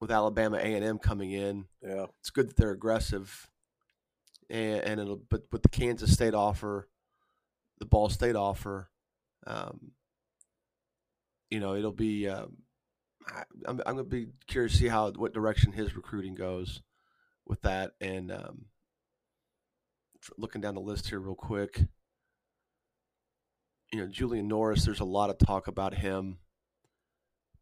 with 0.00 0.10
Alabama 0.10 0.56
A&M 0.56 0.98
coming 0.98 1.30
in 1.30 1.66
Yeah. 1.82 2.06
it's 2.20 2.30
good 2.30 2.48
that 2.48 2.56
they're 2.56 2.72
aggressive 2.72 3.48
and, 4.50 4.80
and 4.80 5.00
it'll 5.00 5.22
but 5.30 5.42
with 5.52 5.62
the 5.62 5.68
Kansas 5.68 6.12
State 6.12 6.34
offer 6.34 6.88
the 7.78 7.86
Ball 7.86 8.08
State 8.08 8.36
offer 8.36 8.90
um, 9.46 9.92
you 11.50 11.60
know 11.60 11.74
it'll 11.74 11.92
be 11.92 12.28
um, 12.28 12.56
I'm, 13.66 13.80
I'm 13.86 13.94
going 13.96 13.96
to 13.98 14.04
be 14.04 14.28
curious 14.46 14.72
to 14.72 14.78
see 14.78 14.88
how 14.88 15.10
what 15.12 15.32
direction 15.34 15.72
his 15.72 15.96
recruiting 15.96 16.34
goes 16.34 16.82
with 17.46 17.62
that 17.62 17.92
and 18.00 18.30
um, 18.32 18.66
looking 20.38 20.60
down 20.60 20.74
the 20.74 20.80
list 20.80 21.08
here 21.08 21.20
real 21.20 21.34
quick 21.34 21.82
you 23.92 23.98
know 24.00 24.06
Julian 24.06 24.48
Norris 24.48 24.84
there's 24.84 25.00
a 25.00 25.04
lot 25.04 25.30
of 25.30 25.38
talk 25.38 25.68
about 25.68 25.94
him 25.94 26.38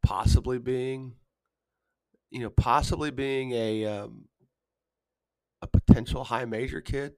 possibly 0.03 0.59
being 0.59 1.15
you 2.31 2.41
know 2.41 2.51
possibly 2.51 3.11
being 3.11 3.53
a 3.53 3.85
um, 3.87 4.27
a 5.61 5.67
potential 5.67 6.25
high 6.25 6.45
major 6.45 6.81
kid 6.81 7.15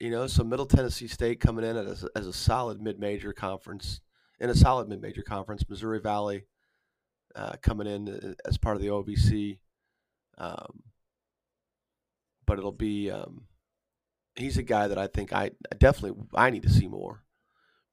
You 0.00 0.10
know, 0.10 0.26
so 0.26 0.44
Middle 0.44 0.66
Tennessee 0.66 1.08
State 1.08 1.40
coming 1.40 1.64
in 1.64 1.76
as 1.76 2.04
a, 2.04 2.08
as 2.14 2.26
a 2.26 2.32
solid 2.32 2.80
mid-major 2.82 3.32
conference, 3.32 4.00
in 4.38 4.50
a 4.50 4.54
solid 4.54 4.88
mid-major 4.88 5.22
conference. 5.22 5.64
Missouri 5.68 6.00
Valley 6.00 6.44
uh, 7.34 7.56
coming 7.62 7.86
in 7.86 8.08
uh, 8.08 8.34
as 8.48 8.58
part 8.58 8.76
of 8.76 8.82
the 8.82 8.88
OVC, 8.88 9.58
um, 10.38 10.82
but 12.46 12.58
it'll 12.58 12.72
be. 12.72 13.10
Um, 13.10 13.42
he's 14.36 14.58
a 14.58 14.62
guy 14.62 14.88
that 14.88 14.98
I 14.98 15.06
think 15.06 15.32
I 15.32 15.52
definitely 15.78 16.22
I 16.34 16.50
need 16.50 16.62
to 16.62 16.70
see 16.70 16.86
more 16.86 17.22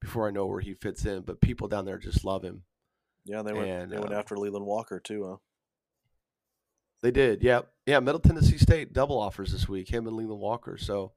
before 0.02 0.28
I 0.28 0.32
know 0.32 0.46
where 0.46 0.60
he 0.60 0.74
fits 0.74 1.06
in. 1.06 1.22
But 1.22 1.42
people 1.42 1.68
down 1.68 1.86
there 1.86 1.98
just 1.98 2.26
love 2.26 2.44
him. 2.44 2.64
Yeah, 3.26 3.42
they 3.42 3.54
went 3.54 3.70
And, 3.70 3.92
they 3.92 3.98
went 3.98 4.14
uh, 4.14 4.18
after 4.18 4.38
Leland 4.38 4.66
Walker 4.66 5.00
too, 5.00 5.26
huh? 5.30 5.38
They 7.02 7.12
did, 7.12 7.44
yep, 7.44 7.68
yeah. 7.86 8.00
Middle 8.00 8.22
Tennessee 8.22 8.58
State 8.58 8.94
double 8.94 9.20
offers 9.20 9.52
this 9.52 9.68
week. 9.68 9.90
Him 9.90 10.08
and 10.08 10.16
Leland 10.16 10.40
Walker. 10.40 10.78
So 10.78 11.12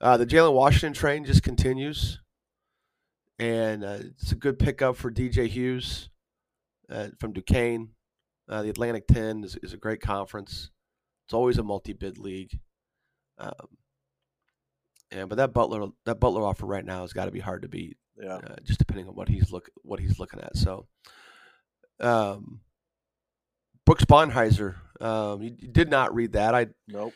uh, 0.00 0.16
the 0.16 0.26
Jalen 0.26 0.52
Washington 0.52 0.92
train 0.92 1.24
just 1.24 1.42
continues, 1.42 2.20
and 3.36 3.82
uh, 3.82 3.98
it's 4.00 4.30
a 4.30 4.36
good 4.36 4.60
pickup 4.60 4.96
for 4.96 5.10
DJ 5.10 5.48
Hughes 5.48 6.10
uh, 6.90 7.08
from 7.18 7.32
Duquesne. 7.32 7.90
Uh, 8.48 8.62
the 8.62 8.70
Atlantic 8.70 9.06
Ten 9.06 9.44
is, 9.44 9.56
is 9.62 9.72
a 9.72 9.76
great 9.78 10.00
conference. 10.00 10.70
It's 11.26 11.34
always 11.34 11.58
a 11.58 11.62
multi-bid 11.62 12.18
league. 12.18 12.58
Um, 13.38 13.78
and 15.12 15.28
but 15.28 15.36
that 15.36 15.52
Butler 15.52 15.88
that 16.04 16.20
Butler 16.20 16.42
offer 16.42 16.66
right 16.66 16.84
now 16.84 17.02
has 17.02 17.12
got 17.12 17.26
to 17.26 17.30
be 17.30 17.40
hard 17.40 17.62
to 17.62 17.68
beat. 17.68 17.96
Yeah. 18.20 18.34
uh, 18.34 18.56
just 18.64 18.78
depending 18.78 19.08
on 19.08 19.14
what 19.14 19.28
he's 19.28 19.50
look 19.50 19.70
what 19.82 20.00
he's 20.00 20.18
looking 20.18 20.40
at. 20.40 20.56
So, 20.56 20.86
um, 22.00 22.60
Brooks 23.86 24.04
Barnhizer, 24.04 24.76
um, 25.00 25.42
you, 25.42 25.54
you 25.58 25.68
did 25.68 25.90
not 25.90 26.14
read 26.14 26.32
that. 26.32 26.54
I 26.54 26.66
Nope. 26.88 27.14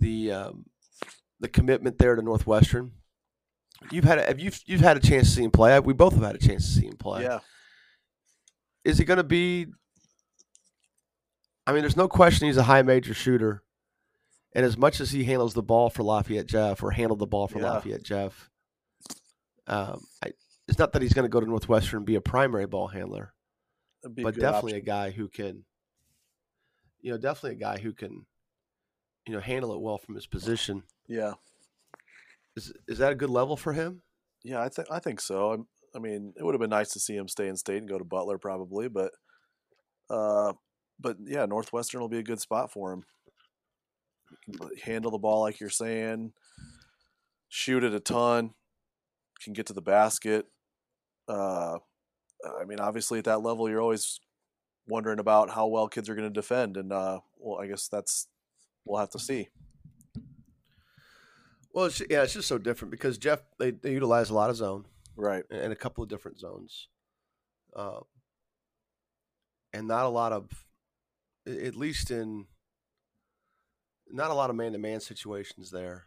the 0.00 0.32
um, 0.32 0.64
the 1.40 1.48
commitment 1.48 1.98
there 1.98 2.16
to 2.16 2.22
Northwestern. 2.22 2.92
You've 3.92 4.04
had 4.04 4.18
a, 4.18 4.26
have 4.26 4.40
you 4.40 4.50
you've 4.66 4.80
had 4.80 4.96
a 4.96 5.00
chance 5.00 5.28
to 5.28 5.34
see 5.36 5.44
him 5.44 5.50
play. 5.50 5.78
We 5.80 5.92
both 5.92 6.14
have 6.14 6.22
had 6.22 6.34
a 6.34 6.38
chance 6.38 6.66
to 6.66 6.80
see 6.80 6.86
him 6.86 6.96
play. 6.96 7.22
Yeah. 7.22 7.40
Is 8.88 8.98
he 8.98 9.04
going 9.04 9.18
to 9.18 9.24
be? 9.24 9.66
I 11.66 11.72
mean, 11.72 11.82
there's 11.82 11.96
no 11.96 12.08
question 12.08 12.46
he's 12.46 12.56
a 12.56 12.62
high 12.62 12.80
major 12.82 13.12
shooter, 13.12 13.62
and 14.54 14.64
as 14.64 14.78
much 14.78 15.00
as 15.00 15.10
he 15.10 15.24
handles 15.24 15.52
the 15.52 15.62
ball 15.62 15.90
for 15.90 16.02
Lafayette 16.02 16.46
Jeff 16.46 16.82
or 16.82 16.90
handled 16.90 17.18
the 17.18 17.26
ball 17.26 17.46
for 17.48 17.58
Yeah. 17.60 17.72
Lafayette 17.72 18.02
Jeff, 18.02 18.48
um, 19.66 20.00
I, 20.24 20.32
it's 20.66 20.78
not 20.78 20.92
that 20.92 21.02
he's 21.02 21.12
going 21.12 21.26
to 21.26 21.28
go 21.28 21.40
to 21.40 21.46
Northwestern 21.46 21.98
and 21.98 22.06
be 22.06 22.14
a 22.14 22.20
primary 22.22 22.66
ball 22.66 22.88
handler, 22.88 23.34
That'd 24.02 24.18
a 24.18 24.22
but 24.22 24.34
definitely 24.36 24.72
option. 24.72 24.82
a 24.82 24.86
guy 24.86 25.10
who 25.10 25.28
can, 25.28 25.64
you 27.02 27.10
know, 27.12 27.18
definitely 27.18 27.56
a 27.56 27.60
guy 27.60 27.78
who 27.78 27.92
can, 27.92 28.24
you 29.26 29.34
know, 29.34 29.40
handle 29.40 29.74
it 29.74 29.80
well 29.80 29.98
from 29.98 30.14
his 30.14 30.26
position. 30.26 30.84
Yeah. 31.06 31.34
Is 32.56 32.72
is 32.88 32.98
that 32.98 33.12
a 33.12 33.16
good 33.16 33.30
level 33.30 33.58
for 33.58 33.74
him? 33.74 34.00
Yeah, 34.42 34.62
I 34.62 34.70
think 34.70 34.88
I 34.90 34.98
think 35.00 35.20
so. 35.20 35.66
I'm, 35.98 36.02
mean, 36.02 36.32
it 36.36 36.44
would 36.44 36.54
have 36.54 36.60
been 36.60 36.70
nice 36.70 36.92
to 36.92 37.00
see 37.00 37.16
him 37.16 37.28
stay 37.28 37.48
in 37.48 37.56
state 37.56 37.78
and 37.78 37.88
go 37.88 37.98
to 37.98 38.04
Butler 38.04 38.38
probably, 38.38 38.88
but 38.88 39.12
uh 40.10 40.52
but 41.00 41.16
yeah, 41.24 41.46
Northwestern 41.46 42.00
will 42.00 42.08
be 42.08 42.18
a 42.18 42.24
good 42.24 42.40
spot 42.40 42.72
for 42.72 42.92
him. 42.92 43.04
Handle 44.82 45.10
the 45.10 45.18
ball 45.18 45.42
like 45.42 45.60
you're 45.60 45.70
saying, 45.70 46.32
shoot 47.48 47.84
it 47.84 47.94
a 47.94 48.00
ton, 48.00 48.50
can 49.42 49.52
get 49.52 49.66
to 49.66 49.72
the 49.72 49.82
basket. 49.82 50.46
Uh 51.28 51.78
I 52.60 52.64
mean, 52.64 52.80
obviously 52.80 53.18
at 53.18 53.24
that 53.24 53.42
level 53.42 53.68
you're 53.68 53.82
always 53.82 54.20
wondering 54.86 55.18
about 55.18 55.50
how 55.50 55.66
well 55.66 55.88
kids 55.88 56.08
are 56.08 56.14
going 56.14 56.28
to 56.28 56.32
defend 56.32 56.76
and 56.76 56.92
uh 56.92 57.20
well, 57.38 57.60
I 57.60 57.66
guess 57.66 57.88
that's 57.88 58.28
we'll 58.84 59.00
have 59.00 59.10
to 59.10 59.18
see. 59.18 59.48
Well, 61.72 61.86
it's, 61.86 62.00
yeah, 62.08 62.22
it's 62.22 62.32
just 62.32 62.48
so 62.48 62.58
different 62.58 62.90
because 62.90 63.18
Jeff 63.18 63.40
they, 63.58 63.72
they 63.72 63.92
utilize 63.92 64.30
a 64.30 64.34
lot 64.34 64.50
of 64.50 64.56
zone 64.56 64.84
Right. 65.18 65.42
and 65.50 65.72
a 65.72 65.76
couple 65.76 66.04
of 66.04 66.08
different 66.08 66.38
zones, 66.38 66.86
um, 67.74 68.04
and 69.72 69.88
not 69.88 70.04
a 70.04 70.08
lot 70.08 70.32
of, 70.32 70.48
at 71.44 71.74
least 71.74 72.12
in, 72.12 72.46
not 74.08 74.30
a 74.30 74.34
lot 74.34 74.48
of 74.48 74.56
man 74.56 74.72
to 74.72 74.78
man 74.78 75.00
situations 75.00 75.72
there. 75.72 76.04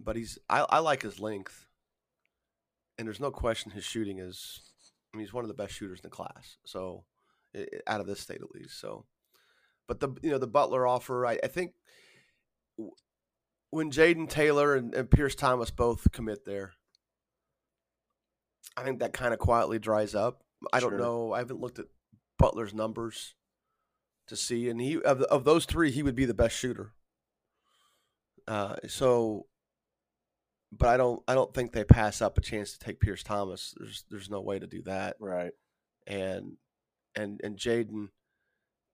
But 0.00 0.16
he's 0.16 0.36
I, 0.48 0.66
I 0.68 0.78
like 0.80 1.02
his 1.02 1.20
length, 1.20 1.68
and 2.98 3.06
there's 3.06 3.20
no 3.20 3.30
question 3.30 3.70
his 3.70 3.84
shooting 3.84 4.18
is. 4.18 4.60
I 5.12 5.16
mean, 5.16 5.26
he's 5.26 5.32
one 5.32 5.44
of 5.44 5.48
the 5.48 5.54
best 5.54 5.74
shooters 5.74 6.00
in 6.00 6.08
the 6.08 6.14
class. 6.14 6.56
So, 6.64 7.04
out 7.86 8.00
of 8.00 8.06
this 8.06 8.20
state 8.20 8.40
at 8.42 8.50
least. 8.52 8.80
So, 8.80 9.06
but 9.86 10.00
the 10.00 10.08
you 10.22 10.30
know 10.30 10.38
the 10.38 10.46
Butler 10.46 10.86
offer, 10.86 11.26
I, 11.26 11.38
I 11.44 11.46
think 11.46 11.72
when 13.70 13.90
Jayden 13.90 14.28
Taylor 14.28 14.74
and, 14.74 14.94
and 14.94 15.10
Pierce 15.10 15.34
Thomas 15.34 15.70
both 15.70 16.10
commit 16.12 16.44
there, 16.44 16.72
I 18.76 18.82
think 18.82 19.00
that 19.00 19.12
kind 19.12 19.32
of 19.32 19.40
quietly 19.40 19.78
dries 19.78 20.14
up. 20.14 20.42
I 20.72 20.80
don't 20.80 20.98
know. 20.98 21.32
I 21.32 21.38
haven't 21.38 21.60
looked 21.60 21.78
at 21.78 21.86
Butler's 22.38 22.74
numbers 22.74 23.34
to 24.28 24.36
see, 24.36 24.68
and 24.68 24.80
he 24.80 25.00
of 25.02 25.22
of 25.22 25.44
those 25.44 25.64
three, 25.64 25.90
he 25.90 26.02
would 26.02 26.14
be 26.14 26.24
the 26.24 26.34
best 26.34 26.56
shooter. 26.56 26.92
Uh, 28.46 28.76
so, 28.88 29.46
but 30.72 30.88
I 30.88 30.96
don't. 30.96 31.22
I 31.26 31.34
don't 31.34 31.52
think 31.54 31.72
they 31.72 31.84
pass 31.84 32.20
up 32.20 32.38
a 32.38 32.42
chance 32.42 32.72
to 32.72 32.78
take 32.78 33.00
Pierce 33.00 33.22
Thomas. 33.22 33.74
There's 33.78 34.04
there's 34.10 34.30
no 34.30 34.40
way 34.40 34.58
to 34.58 34.66
do 34.66 34.82
that. 34.82 35.16
Right. 35.20 35.52
And 36.06 36.56
and 37.14 37.40
and 37.42 37.56
Jayden 37.56 38.08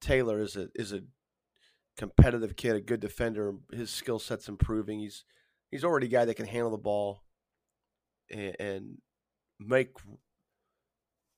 Taylor 0.01 0.41
is 0.41 0.57
a 0.57 0.69
is 0.75 0.93
a 0.93 1.03
competitive 1.97 2.57
kid, 2.57 2.77
a 2.77 2.81
good 2.81 3.01
defender. 3.01 3.55
His 3.73 3.91
skill 3.91 4.19
set's 4.19 4.49
improving. 4.49 5.01
He's 5.01 5.25
he's 5.71 5.85
already 5.85 6.07
a 6.07 6.11
guy 6.11 6.25
that 6.25 6.35
can 6.35 6.47
handle 6.47 6.71
the 6.71 6.79
ball 6.79 7.23
and, 8.31 8.57
and 8.59 8.99
make 9.59 9.91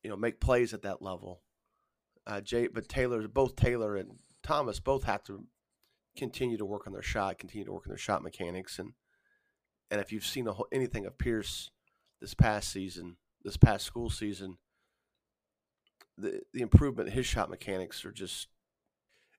you 0.03 0.11
know 0.11 0.17
make 0.17 0.41
plays 0.41 0.75
at 0.75 0.83
that 0.83 1.03
level. 1.03 1.43
Uh, 2.27 2.41
Jay, 2.41 2.67
but 2.67 2.89
Taylor, 2.89 3.27
both 3.27 3.57
Taylor 3.57 3.97
and 3.97 4.19
Thomas 4.43 4.81
both 4.81 5.05
have 5.05 5.25
to 5.25 5.47
continue 6.17 6.59
to 6.59 6.67
work 6.67 6.87
on 6.87 6.93
their 6.93 7.03
shot, 7.03 7.39
continue 7.39 7.65
to 7.65 7.73
work 7.73 7.87
on 7.87 7.91
their 7.91 7.99
shot 7.99 8.23
mechanics, 8.23 8.79
and 8.79 8.93
and 9.91 10.01
if 10.01 10.13
you've 10.13 10.27
seen 10.27 10.47
whole- 10.47 10.69
anything 10.71 11.07
of 11.07 11.17
Pierce 11.17 11.71
this 12.21 12.35
past 12.35 12.71
season, 12.71 13.17
this 13.43 13.57
past 13.57 13.87
school 13.87 14.11
season, 14.11 14.59
the 16.17 16.43
the 16.53 16.61
improvement 16.61 17.11
his 17.11 17.27
shot 17.27 17.49
mechanics 17.49 18.05
are 18.05 18.13
just 18.13 18.49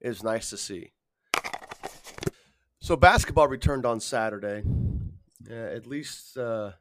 is 0.02 0.24
nice 0.24 0.50
to 0.50 0.58
see. 0.58 0.94
So 2.82 2.96
basketball 2.96 3.48
returned 3.48 3.86
on 3.86 4.00
Saturday, 4.00 4.64
uh, 5.50 5.54
at 5.54 5.86
least 5.86 6.38
uh, 6.38 6.72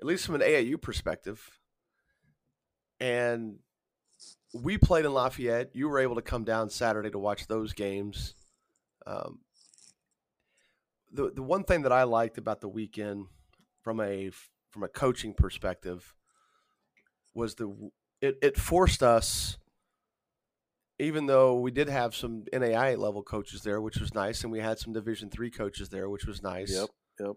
at 0.00 0.06
least 0.06 0.26
from 0.26 0.36
an 0.36 0.40
AAU 0.40 0.80
perspective, 0.80 1.58
and 3.00 3.58
we 4.54 4.78
played 4.78 5.04
in 5.04 5.12
Lafayette. 5.12 5.70
You 5.74 5.88
were 5.88 5.98
able 5.98 6.16
to 6.16 6.22
come 6.22 6.44
down 6.44 6.70
Saturday 6.70 7.10
to 7.10 7.18
watch 7.18 7.46
those 7.46 7.72
games. 7.72 8.34
Um, 9.06 9.40
the 11.12 11.30
the 11.30 11.42
one 11.42 11.64
thing 11.64 11.82
that 11.82 11.92
I 11.92 12.04
liked 12.04 12.38
about 12.38 12.60
the 12.60 12.68
weekend, 12.68 13.26
from 13.82 14.00
a 14.00 14.30
from 14.70 14.82
a 14.82 14.88
coaching 14.88 15.34
perspective, 15.34 16.14
was 17.34 17.54
the 17.54 17.90
it, 18.20 18.38
it 18.42 18.56
forced 18.56 19.02
us 19.02 19.58
even 20.98 21.26
though 21.26 21.54
we 21.60 21.70
did 21.70 21.88
have 21.88 22.14
some 22.14 22.44
NAIA 22.52 22.98
level 22.98 23.22
coaches 23.22 23.62
there, 23.62 23.80
which 23.80 23.98
was 23.98 24.14
nice, 24.14 24.42
and 24.42 24.52
we 24.52 24.60
had 24.60 24.78
some 24.78 24.92
Division 24.92 25.30
three 25.30 25.50
coaches 25.50 25.88
there, 25.90 26.10
which 26.10 26.26
was 26.26 26.42
nice. 26.42 26.72
Yep, 26.72 26.88
yep. 27.20 27.36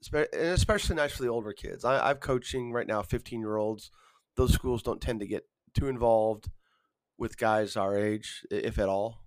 Especially 0.00 0.96
the 1.26 1.32
older 1.32 1.52
kids. 1.52 1.84
I, 1.84 2.10
I'm 2.10 2.18
coaching 2.18 2.72
right 2.72 2.86
now, 2.86 3.02
15 3.02 3.40
year 3.40 3.56
olds. 3.56 3.90
Those 4.36 4.52
schools 4.52 4.82
don't 4.82 5.00
tend 5.00 5.20
to 5.20 5.26
get 5.26 5.44
too 5.74 5.88
involved 5.88 6.50
with 7.16 7.36
guys 7.36 7.76
our 7.76 7.98
age, 7.98 8.44
if 8.50 8.78
at 8.78 8.88
all. 8.88 9.24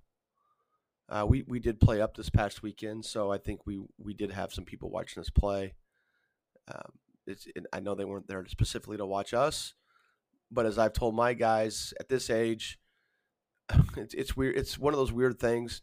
Uh, 1.10 1.26
we 1.28 1.44
we 1.44 1.60
did 1.60 1.82
play 1.82 2.00
up 2.00 2.16
this 2.16 2.30
past 2.30 2.64
weekend, 2.64 3.04
so 3.04 3.32
I 3.32 3.38
think 3.38 3.68
we 3.68 3.82
we 3.98 4.14
did 4.14 4.32
have 4.32 4.54
some 4.54 4.64
people 4.64 4.90
watching 4.90 5.20
us 5.20 5.30
play. 5.30 5.74
Um, 6.74 6.94
I 7.74 7.82
know 7.82 7.96
they 7.96 8.06
weren't 8.06 8.28
there 8.28 8.46
specifically 8.48 8.96
to 8.96 9.06
watch 9.06 9.34
us, 9.34 9.74
but 10.50 10.66
as 10.66 10.78
I've 10.78 10.94
told 10.94 11.16
my 11.16 11.34
guys 11.34 11.94
at 12.00 12.08
this 12.08 12.30
age, 12.30 12.80
it's, 13.98 14.14
it's 14.14 14.38
weird. 14.38 14.56
It's 14.56 14.80
one 14.80 14.94
of 14.94 14.98
those 14.98 15.12
weird 15.12 15.38
things 15.38 15.82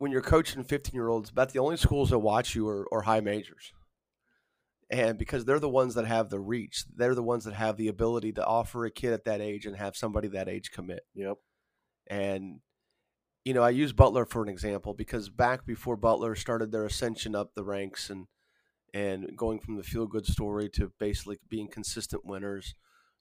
when 0.00 0.10
you're 0.10 0.22
coaching 0.22 0.64
15 0.64 0.94
year 0.94 1.08
olds. 1.08 1.30
About 1.30 1.52
the 1.52 1.58
only 1.58 1.76
schools 1.76 2.10
that 2.10 2.18
watch 2.18 2.54
you 2.54 2.66
are, 2.66 2.88
are 2.90 3.02
high 3.02 3.20
majors, 3.20 3.72
and 4.90 5.18
because 5.18 5.44
they're 5.44 5.60
the 5.60 5.68
ones 5.68 5.94
that 5.94 6.06
have 6.06 6.30
the 6.30 6.40
reach, 6.40 6.84
they're 6.96 7.14
the 7.14 7.22
ones 7.22 7.44
that 7.44 7.54
have 7.54 7.76
the 7.76 7.88
ability 7.88 8.32
to 8.32 8.44
offer 8.44 8.84
a 8.84 8.90
kid 8.90 9.12
at 9.12 9.24
that 9.24 9.40
age 9.40 9.66
and 9.66 9.76
have 9.76 9.94
somebody 9.94 10.26
that 10.28 10.48
age 10.48 10.72
commit. 10.72 11.02
Yep. 11.14 11.36
And 12.08 12.60
you 13.44 13.54
know, 13.54 13.62
I 13.62 13.70
use 13.70 13.92
Butler 13.92 14.24
for 14.24 14.42
an 14.42 14.48
example 14.48 14.94
because 14.94 15.28
back 15.28 15.64
before 15.64 15.96
Butler 15.96 16.34
started 16.34 16.72
their 16.72 16.84
ascension 16.84 17.34
up 17.34 17.54
the 17.54 17.64
ranks 17.64 18.10
and 18.10 18.26
and 18.92 19.36
going 19.36 19.60
from 19.60 19.76
the 19.76 19.82
feel 19.82 20.06
good 20.06 20.26
story 20.26 20.68
to 20.70 20.92
basically 20.98 21.38
being 21.48 21.68
consistent 21.68 22.24
winners 22.24 22.74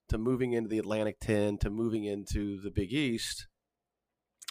to 0.08 0.18
moving 0.18 0.54
into 0.54 0.68
the 0.70 0.80
Atlantic 0.80 1.20
10 1.20 1.60
to 1.60 1.70
moving 1.70 2.06
into 2.06 2.60
the 2.60 2.72
Big 2.72 2.92
East 2.92 3.48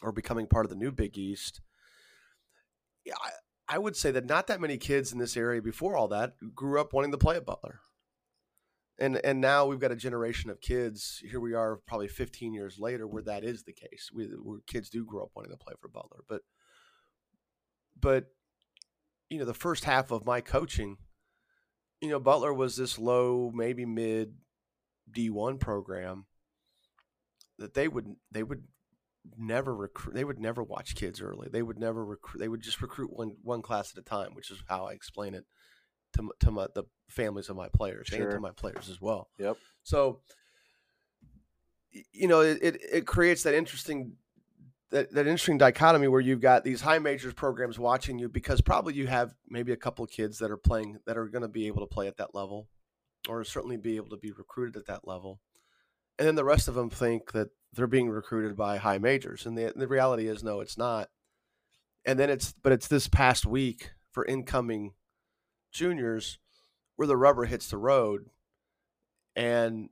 or 0.02 0.12
becoming 0.12 0.46
part 0.46 0.64
of 0.64 0.70
the 0.70 0.76
new 0.76 0.92
Big 0.92 1.18
East. 1.18 1.60
Yeah, 3.04 3.14
I 3.68 3.78
would 3.78 3.96
say 3.96 4.10
that 4.12 4.26
not 4.26 4.46
that 4.46 4.60
many 4.60 4.78
kids 4.78 5.12
in 5.12 5.18
this 5.18 5.36
area 5.36 5.60
before 5.60 5.96
all 5.96 6.08
that 6.08 6.34
grew 6.54 6.80
up 6.80 6.92
wanting 6.92 7.12
to 7.12 7.18
play 7.18 7.36
at 7.36 7.46
Butler. 7.46 7.80
And 8.98 9.16
and 9.24 9.40
now 9.40 9.66
we've 9.66 9.78
got 9.78 9.92
a 9.92 9.96
generation 9.96 10.50
of 10.50 10.60
kids. 10.60 11.22
Here 11.30 11.38
we 11.38 11.54
are, 11.54 11.76
probably 11.86 12.08
15 12.08 12.52
years 12.52 12.78
later, 12.80 13.06
where 13.06 13.22
that 13.22 13.44
is 13.44 13.62
the 13.62 13.72
case. 13.72 14.10
We, 14.12 14.24
where 14.24 14.58
kids 14.66 14.90
do 14.90 15.04
grow 15.04 15.24
up 15.24 15.30
wanting 15.36 15.52
to 15.52 15.56
play 15.56 15.74
for 15.80 15.88
Butler. 15.88 16.24
But 16.28 16.42
but 18.00 18.26
you 19.30 19.38
know, 19.38 19.44
the 19.44 19.54
first 19.54 19.84
half 19.84 20.10
of 20.10 20.26
my 20.26 20.40
coaching, 20.40 20.96
you 22.00 22.08
know, 22.08 22.18
Butler 22.18 22.52
was 22.52 22.76
this 22.76 22.98
low, 22.98 23.52
maybe 23.54 23.84
mid 23.84 24.34
D1 25.14 25.60
program 25.60 26.26
that 27.58 27.74
they 27.74 27.86
would 27.88 28.16
they 28.32 28.42
would 28.42 28.64
never 29.36 29.74
recruit 29.74 30.14
they 30.14 30.24
would 30.24 30.38
never 30.38 30.62
watch 30.62 30.94
kids 30.94 31.20
early. 31.20 31.48
They 31.50 31.62
would 31.62 31.78
never 31.78 32.04
recruit 32.04 32.40
they 32.40 32.48
would 32.48 32.62
just 32.62 32.80
recruit 32.80 33.12
one 33.12 33.36
one 33.42 33.62
class 33.62 33.92
at 33.92 34.00
a 34.00 34.04
time 34.04 34.34
which 34.34 34.50
is 34.50 34.62
how 34.68 34.86
i 34.86 34.92
explain 34.92 35.34
it 35.34 35.44
to, 36.14 36.30
to 36.40 36.50
my, 36.50 36.66
the 36.74 36.84
families 37.08 37.48
of 37.48 37.56
my 37.56 37.68
players 37.68 38.08
sure. 38.08 38.22
and 38.22 38.30
to 38.30 38.40
my 38.40 38.52
players 38.52 38.88
as 38.88 39.00
well. 39.00 39.28
Yep. 39.38 39.56
So 39.82 40.20
you 42.12 42.28
know 42.28 42.40
it, 42.40 42.58
it, 42.62 42.80
it 42.92 43.06
creates 43.06 43.42
that 43.44 43.54
interesting 43.54 44.12
that, 44.90 45.12
that 45.12 45.26
interesting 45.26 45.58
dichotomy 45.58 46.08
where 46.08 46.20
you've 46.20 46.40
got 46.40 46.64
these 46.64 46.80
high 46.80 46.98
majors 46.98 47.34
programs 47.34 47.78
watching 47.78 48.18
you 48.18 48.28
because 48.28 48.60
probably 48.60 48.94
you 48.94 49.06
have 49.06 49.34
maybe 49.48 49.72
a 49.72 49.76
couple 49.76 50.04
of 50.04 50.10
kids 50.10 50.38
that 50.38 50.50
are 50.50 50.56
playing 50.56 50.98
that 51.06 51.18
are 51.18 51.28
going 51.28 51.42
to 51.42 51.48
be 51.48 51.66
able 51.66 51.80
to 51.80 51.86
play 51.86 52.06
at 52.06 52.16
that 52.16 52.34
level 52.34 52.68
or 53.28 53.44
certainly 53.44 53.76
be 53.76 53.96
able 53.96 54.08
to 54.08 54.16
be 54.16 54.32
recruited 54.32 54.76
at 54.76 54.86
that 54.86 55.06
level. 55.06 55.40
And 56.18 56.26
then 56.26 56.34
the 56.36 56.44
rest 56.44 56.68
of 56.68 56.74
them 56.74 56.90
think 56.90 57.32
that 57.32 57.50
they're 57.72 57.86
being 57.86 58.10
recruited 58.10 58.56
by 58.56 58.78
high 58.78 58.98
majors, 58.98 59.46
and 59.46 59.56
the 59.56 59.72
the 59.74 59.88
reality 59.88 60.28
is 60.28 60.42
no, 60.42 60.60
it's 60.60 60.78
not. 60.78 61.08
And 62.04 62.18
then 62.18 62.30
it's 62.30 62.54
but 62.62 62.72
it's 62.72 62.88
this 62.88 63.08
past 63.08 63.46
week 63.46 63.90
for 64.12 64.24
incoming 64.24 64.94
juniors 65.72 66.38
where 66.96 67.08
the 67.08 67.16
rubber 67.16 67.44
hits 67.44 67.68
the 67.68 67.76
road, 67.76 68.26
and 69.36 69.90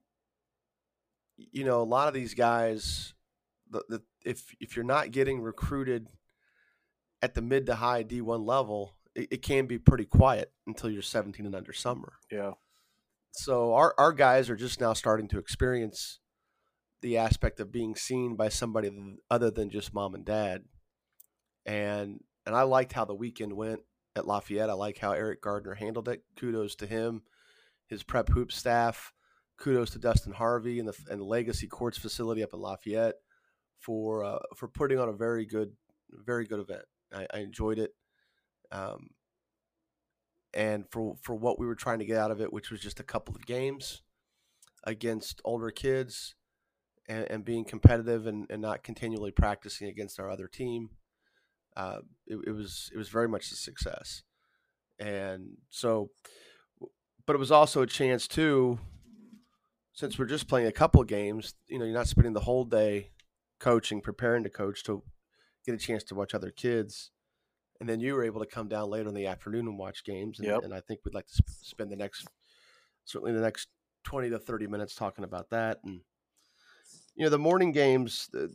you 1.36 1.64
know 1.64 1.80
a 1.80 1.84
lot 1.84 2.08
of 2.08 2.14
these 2.14 2.34
guys, 2.34 3.14
the, 3.70 3.82
the 3.88 4.02
if 4.24 4.54
if 4.60 4.76
you're 4.76 4.84
not 4.84 5.10
getting 5.10 5.40
recruited 5.40 6.08
at 7.22 7.34
the 7.34 7.42
mid 7.42 7.66
to 7.66 7.74
high 7.76 8.04
D1 8.04 8.46
level, 8.46 8.96
it, 9.14 9.28
it 9.30 9.42
can 9.42 9.66
be 9.66 9.78
pretty 9.78 10.04
quiet 10.04 10.52
until 10.66 10.90
you're 10.90 11.02
17 11.02 11.46
and 11.46 11.54
under 11.54 11.72
summer. 11.72 12.14
Yeah. 12.30 12.52
So 13.32 13.74
our, 13.74 13.94
our 13.98 14.12
guys 14.12 14.48
are 14.48 14.56
just 14.56 14.80
now 14.80 14.94
starting 14.94 15.28
to 15.28 15.38
experience 15.38 16.20
the 17.06 17.18
aspect 17.18 17.60
of 17.60 17.70
being 17.70 17.94
seen 17.94 18.34
by 18.34 18.48
somebody 18.48 18.90
other 19.30 19.48
than 19.48 19.70
just 19.70 19.94
mom 19.94 20.16
and 20.16 20.24
dad. 20.24 20.64
And 21.64 22.18
and 22.44 22.54
I 22.54 22.62
liked 22.62 22.92
how 22.92 23.04
the 23.04 23.14
weekend 23.14 23.52
went 23.52 23.80
at 24.16 24.26
Lafayette. 24.26 24.70
I 24.70 24.72
like 24.72 24.98
how 24.98 25.12
Eric 25.12 25.40
Gardner 25.40 25.74
handled 25.74 26.08
it. 26.08 26.24
Kudos 26.36 26.74
to 26.76 26.86
him, 26.86 27.22
his 27.86 28.02
prep 28.02 28.28
hoop 28.30 28.50
staff. 28.50 29.12
Kudos 29.56 29.90
to 29.90 30.00
Dustin 30.00 30.32
Harvey 30.32 30.80
and 30.80 30.88
the 30.88 30.94
and 31.08 31.20
the 31.20 31.24
Legacy 31.24 31.68
Courts 31.68 31.96
facility 31.96 32.42
up 32.42 32.52
in 32.52 32.60
Lafayette 32.60 33.14
for 33.78 34.24
uh, 34.24 34.40
for 34.56 34.66
putting 34.66 34.98
on 34.98 35.08
a 35.08 35.12
very 35.12 35.46
good 35.46 35.70
very 36.10 36.44
good 36.44 36.58
event. 36.58 36.84
I, 37.14 37.28
I 37.32 37.38
enjoyed 37.38 37.78
it. 37.78 37.92
Um, 38.72 39.10
and 40.52 40.84
for 40.90 41.14
for 41.22 41.36
what 41.36 41.60
we 41.60 41.66
were 41.66 41.76
trying 41.76 42.00
to 42.00 42.04
get 42.04 42.18
out 42.18 42.32
of 42.32 42.40
it, 42.40 42.52
which 42.52 42.72
was 42.72 42.80
just 42.80 42.98
a 42.98 43.04
couple 43.04 43.36
of 43.36 43.46
games 43.46 44.02
against 44.84 45.40
older 45.44 45.70
kids 45.70 46.34
and, 47.08 47.26
and 47.30 47.44
being 47.44 47.64
competitive 47.64 48.26
and, 48.26 48.46
and, 48.50 48.62
not 48.62 48.82
continually 48.82 49.30
practicing 49.30 49.88
against 49.88 50.18
our 50.18 50.30
other 50.30 50.48
team, 50.48 50.90
uh, 51.76 51.98
it, 52.26 52.38
it, 52.46 52.52
was 52.52 52.90
it 52.92 52.98
was 52.98 53.08
very 53.08 53.28
much 53.28 53.50
a 53.50 53.56
success. 53.56 54.22
And 54.98 55.58
so, 55.70 56.10
but 57.26 57.34
it 57.34 57.38
was 57.38 57.52
also 57.52 57.82
a 57.82 57.86
chance 57.86 58.26
too, 58.26 58.78
since 59.92 60.18
we're 60.18 60.26
just 60.26 60.48
playing 60.48 60.66
a 60.66 60.72
couple 60.72 61.00
of 61.00 61.06
games. 61.06 61.54
You 61.68 61.78
know, 61.78 61.84
you're 61.84 61.94
not 61.94 62.08
spending 62.08 62.32
the 62.32 62.40
whole 62.40 62.64
day 62.64 63.10
coaching, 63.60 64.00
preparing 64.00 64.42
to 64.44 64.50
coach 64.50 64.82
to 64.84 65.02
get 65.64 65.74
a 65.74 65.78
chance 65.78 66.02
to 66.04 66.14
watch 66.14 66.34
other 66.34 66.50
kids 66.50 67.10
and 67.80 67.88
then 67.88 68.00
you 68.00 68.14
were 68.14 68.24
able 68.24 68.40
to 68.40 68.46
come 68.46 68.68
down 68.68 68.90
later 68.90 69.08
in 69.08 69.14
the 69.14 69.26
afternoon 69.26 69.66
and 69.66 69.78
watch 69.78 70.04
games. 70.04 70.38
And, 70.38 70.48
yep. 70.48 70.62
and 70.62 70.74
I 70.74 70.80
think 70.80 71.00
we'd 71.04 71.14
like 71.14 71.26
to 71.26 71.34
sp- 71.36 71.62
spend 71.62 71.90
the 71.90 71.96
next, 71.96 72.26
certainly 73.04 73.32
the 73.32 73.40
next 73.40 73.68
twenty 74.04 74.30
to 74.30 74.38
thirty 74.38 74.66
minutes 74.66 74.94
talking 74.94 75.24
about 75.24 75.50
that. 75.50 75.78
And 75.84 76.00
you 77.16 77.24
know, 77.24 77.30
the 77.30 77.38
morning 77.38 77.72
games, 77.72 78.28
the 78.32 78.54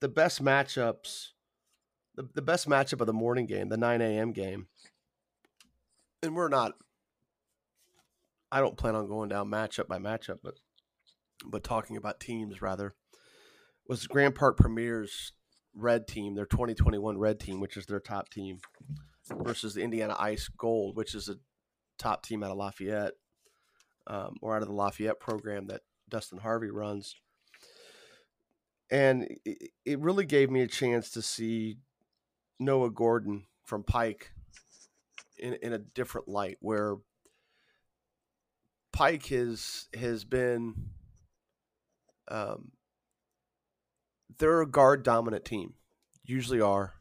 the 0.00 0.08
best 0.08 0.42
matchups, 0.42 1.28
the, 2.14 2.28
the 2.34 2.42
best 2.42 2.68
matchup 2.68 3.00
of 3.00 3.06
the 3.06 3.12
morning 3.12 3.46
game, 3.46 3.68
the 3.68 3.76
nine 3.76 4.00
a.m. 4.00 4.32
game. 4.32 4.66
And 6.22 6.36
we're 6.36 6.48
not. 6.48 6.72
I 8.52 8.60
don't 8.60 8.76
plan 8.76 8.94
on 8.94 9.08
going 9.08 9.28
down 9.28 9.48
matchup 9.48 9.88
by 9.88 9.98
matchup, 9.98 10.38
but 10.42 10.54
but 11.44 11.64
talking 11.64 11.96
about 11.96 12.20
teams 12.20 12.60
rather 12.60 12.94
was 13.86 14.06
Grand 14.06 14.34
Park 14.34 14.56
Premier's 14.56 15.32
red 15.74 16.06
team, 16.06 16.34
their 16.34 16.46
2021 16.46 17.18
red 17.18 17.40
team, 17.40 17.60
which 17.60 17.76
is 17.76 17.86
their 17.86 18.00
top 18.00 18.28
team, 18.28 18.58
versus 19.30 19.74
the 19.74 19.82
Indiana 19.82 20.14
Ice 20.18 20.48
Gold, 20.48 20.96
which 20.96 21.14
is 21.14 21.28
a 21.28 21.36
top 21.98 22.24
team 22.24 22.42
out 22.42 22.50
of 22.50 22.56
Lafayette 22.56 23.12
um, 24.06 24.36
or 24.42 24.54
out 24.54 24.62
of 24.62 24.68
the 24.68 24.74
Lafayette 24.74 25.20
program 25.20 25.66
that 25.68 25.82
Dustin 26.08 26.38
Harvey 26.38 26.70
runs. 26.70 27.14
And 28.90 29.28
it, 29.44 29.70
it 29.84 29.98
really 30.00 30.24
gave 30.24 30.50
me 30.50 30.62
a 30.62 30.66
chance 30.66 31.10
to 31.10 31.22
see 31.22 31.78
Noah 32.58 32.90
Gordon 32.90 33.46
from 33.64 33.84
Pike 33.84 34.32
in, 35.38 35.54
in 35.62 35.72
a 35.72 35.78
different 35.78 36.28
light, 36.28 36.58
where 36.60 36.96
Pike 38.92 39.26
has 39.26 39.88
has 39.94 40.24
been 40.24 40.74
um, 42.28 42.72
they're 44.38 44.62
a 44.62 44.66
guard 44.66 45.02
dominant 45.02 45.44
team, 45.44 45.74
usually 46.24 46.60
are, 46.60 46.94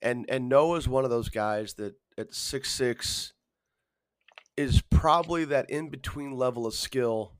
and 0.00 0.24
and 0.28 0.48
Noah's 0.48 0.88
one 0.88 1.04
of 1.04 1.10
those 1.10 1.28
guys 1.28 1.74
that 1.74 1.94
at 2.16 2.34
six 2.34 2.70
six 2.70 3.32
is 4.56 4.82
probably 4.82 5.44
that 5.46 5.68
in 5.70 5.88
between 5.88 6.32
level 6.36 6.66
of 6.66 6.74
skill 6.74 7.32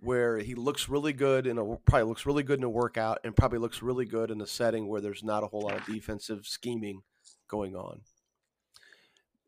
where 0.00 0.38
he 0.38 0.54
looks 0.54 0.88
really 0.88 1.12
good 1.12 1.46
in 1.46 1.58
a 1.58 1.76
probably 1.76 2.08
looks 2.08 2.24
really 2.24 2.42
good 2.42 2.58
in 2.58 2.64
a 2.64 2.68
workout 2.68 3.18
and 3.24 3.34
probably 3.34 3.58
looks 3.58 3.82
really 3.82 4.04
good 4.04 4.30
in 4.30 4.40
a 4.40 4.46
setting 4.46 4.86
where 4.88 5.00
there's 5.00 5.24
not 5.24 5.42
a 5.42 5.46
whole 5.46 5.62
lot 5.62 5.76
of 5.76 5.86
defensive 5.86 6.46
scheming 6.46 7.02
going 7.48 7.74
on. 7.74 8.00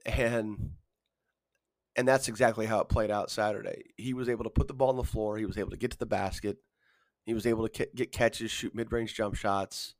And 0.04 0.72
and 1.96 2.08
that's 2.08 2.28
exactly 2.28 2.66
how 2.66 2.80
it 2.80 2.88
played 2.88 3.10
out 3.10 3.30
Saturday. 3.30 3.82
He 3.96 4.14
was 4.14 4.28
able 4.28 4.44
to 4.44 4.50
put 4.50 4.68
the 4.68 4.74
ball 4.74 4.90
on 4.90 4.96
the 4.96 5.04
floor, 5.04 5.36
he 5.38 5.46
was 5.46 5.58
able 5.58 5.70
to 5.70 5.76
get 5.76 5.92
to 5.92 5.98
the 5.98 6.06
basket, 6.06 6.58
he 7.24 7.34
was 7.34 7.46
able 7.46 7.68
to 7.68 7.88
get 7.94 8.12
catches, 8.12 8.50
shoot 8.50 8.74
mid 8.74 8.92
range 8.92 9.14
jump 9.14 9.36
shots, 9.36 9.94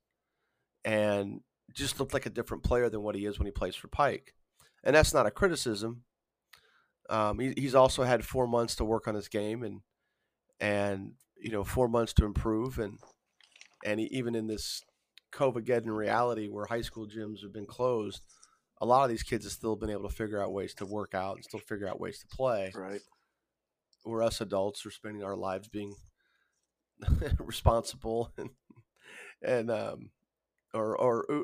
and 0.84 1.42
just 1.74 2.00
looked 2.00 2.14
like 2.14 2.26
a 2.26 2.30
different 2.30 2.64
player 2.64 2.88
than 2.88 3.02
what 3.02 3.14
he 3.14 3.24
is 3.24 3.38
when 3.38 3.46
he 3.46 3.52
plays 3.52 3.76
for 3.76 3.88
Pike. 3.88 4.34
And 4.82 4.96
that's 4.96 5.14
not 5.14 5.26
a 5.26 5.30
criticism. 5.30 6.02
Um, 7.08 7.38
he, 7.38 7.52
he's 7.56 7.74
also 7.74 8.02
had 8.02 8.24
four 8.24 8.46
months 8.46 8.76
to 8.76 8.84
work 8.84 9.06
on 9.06 9.14
his 9.14 9.28
game 9.28 9.62
and 9.62 9.82
and 10.60 11.12
you 11.40 11.50
know 11.50 11.64
four 11.64 11.88
months 11.88 12.12
to 12.14 12.24
improve 12.24 12.78
and 12.78 12.98
and 13.84 14.00
even 14.00 14.34
in 14.34 14.46
this 14.46 14.82
COVID 15.32 15.86
reality 15.86 16.48
where 16.48 16.66
high 16.66 16.82
school 16.82 17.06
gyms 17.06 17.42
have 17.42 17.52
been 17.52 17.66
closed, 17.66 18.22
a 18.80 18.86
lot 18.86 19.04
of 19.04 19.10
these 19.10 19.22
kids 19.22 19.44
have 19.44 19.52
still 19.52 19.76
been 19.76 19.90
able 19.90 20.08
to 20.08 20.14
figure 20.14 20.42
out 20.42 20.52
ways 20.52 20.74
to 20.74 20.86
work 20.86 21.14
out 21.14 21.36
and 21.36 21.44
still 21.44 21.60
figure 21.60 21.88
out 21.88 22.00
ways 22.00 22.18
to 22.20 22.26
play. 22.26 22.72
Right. 22.74 23.00
Where 24.02 24.22
us 24.22 24.40
adults 24.40 24.84
are 24.86 24.90
spending 24.90 25.22
our 25.22 25.36
lives 25.36 25.68
being 25.68 25.94
responsible 27.38 28.32
and 28.38 28.50
and 29.42 29.70
um, 29.70 30.10
or 30.74 30.96
or 30.96 31.26
uh, 31.30 31.42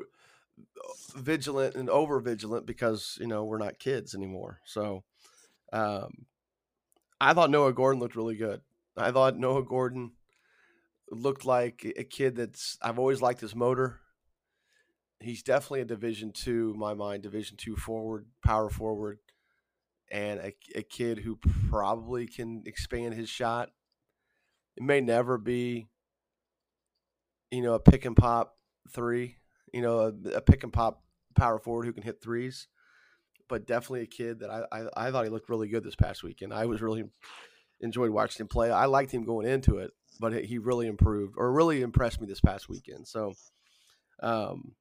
vigilant 1.15 1.75
and 1.75 1.89
over 1.89 2.19
vigilant 2.19 2.65
because 2.65 3.17
you 3.19 3.27
know 3.27 3.43
we're 3.43 3.57
not 3.57 3.79
kids 3.79 4.15
anymore. 4.15 4.59
So 4.65 5.03
um, 5.73 6.25
I 7.21 7.33
thought 7.33 7.51
Noah 7.51 7.73
Gordon 7.73 7.99
looked 7.99 8.15
really 8.15 8.35
good. 8.35 8.61
I 8.97 9.11
thought 9.11 9.37
Noah 9.37 9.63
Gordon 9.63 10.11
looked 11.11 11.45
like 11.45 11.85
a 11.95 12.03
kid 12.03 12.35
that's 12.35 12.77
I've 12.81 12.99
always 12.99 13.21
liked 13.21 13.41
his 13.41 13.55
motor. 13.55 13.99
He's 15.19 15.43
definitely 15.43 15.81
a 15.81 15.85
Division 15.85 16.31
two, 16.31 16.75
my 16.77 16.93
mind, 16.93 17.23
Division 17.23 17.57
two 17.57 17.75
forward, 17.75 18.27
power 18.45 18.69
forward, 18.69 19.19
and 20.11 20.39
a, 20.39 20.53
a 20.75 20.83
kid 20.83 21.19
who 21.19 21.39
probably 21.69 22.27
can 22.27 22.63
expand 22.65 23.13
his 23.13 23.29
shot 23.29 23.69
it 24.77 24.83
may 24.83 25.01
never 25.01 25.39
be, 25.39 25.87
you 27.49 27.63
know, 27.63 27.73
a 27.73 27.79
pick 27.79 28.05
and 28.05 28.15
pop 28.15 28.55
three, 28.91 29.37
you 29.73 29.81
know, 29.81 29.99
a, 29.99 30.29
a 30.35 30.41
pick 30.41 30.63
and 30.63 30.71
pop 30.71 31.03
power 31.35 31.57
forward 31.57 31.85
who 31.85 31.93
can 31.93 32.03
hit 32.03 32.21
threes, 32.21 32.67
but 33.49 33.65
definitely 33.65 34.01
a 34.01 34.05
kid 34.05 34.39
that 34.41 34.51
I, 34.51 34.65
I, 34.71 35.07
I 35.07 35.11
thought 35.11 35.25
he 35.25 35.31
looked 35.31 35.49
really 35.49 35.67
good 35.67 35.83
this 35.83 35.95
past 35.95 36.23
weekend. 36.23 36.53
I 36.53 36.67
was 36.67 36.81
really 36.81 37.05
enjoyed 37.81 38.11
watching 38.11 38.43
him 38.43 38.47
play. 38.47 38.71
I 38.71 38.85
liked 38.85 39.11
him 39.11 39.23
going 39.23 39.47
into 39.47 39.77
it, 39.77 39.91
but 40.19 40.33
he 40.45 40.57
really 40.57 40.87
improved 40.87 41.35
or 41.37 41.51
really 41.51 41.81
impressed 41.81 42.19
me 42.19 42.27
this 42.27 42.41
past 42.41 42.69
weekend. 42.69 43.07
So, 43.07 43.33
um, 44.21 44.73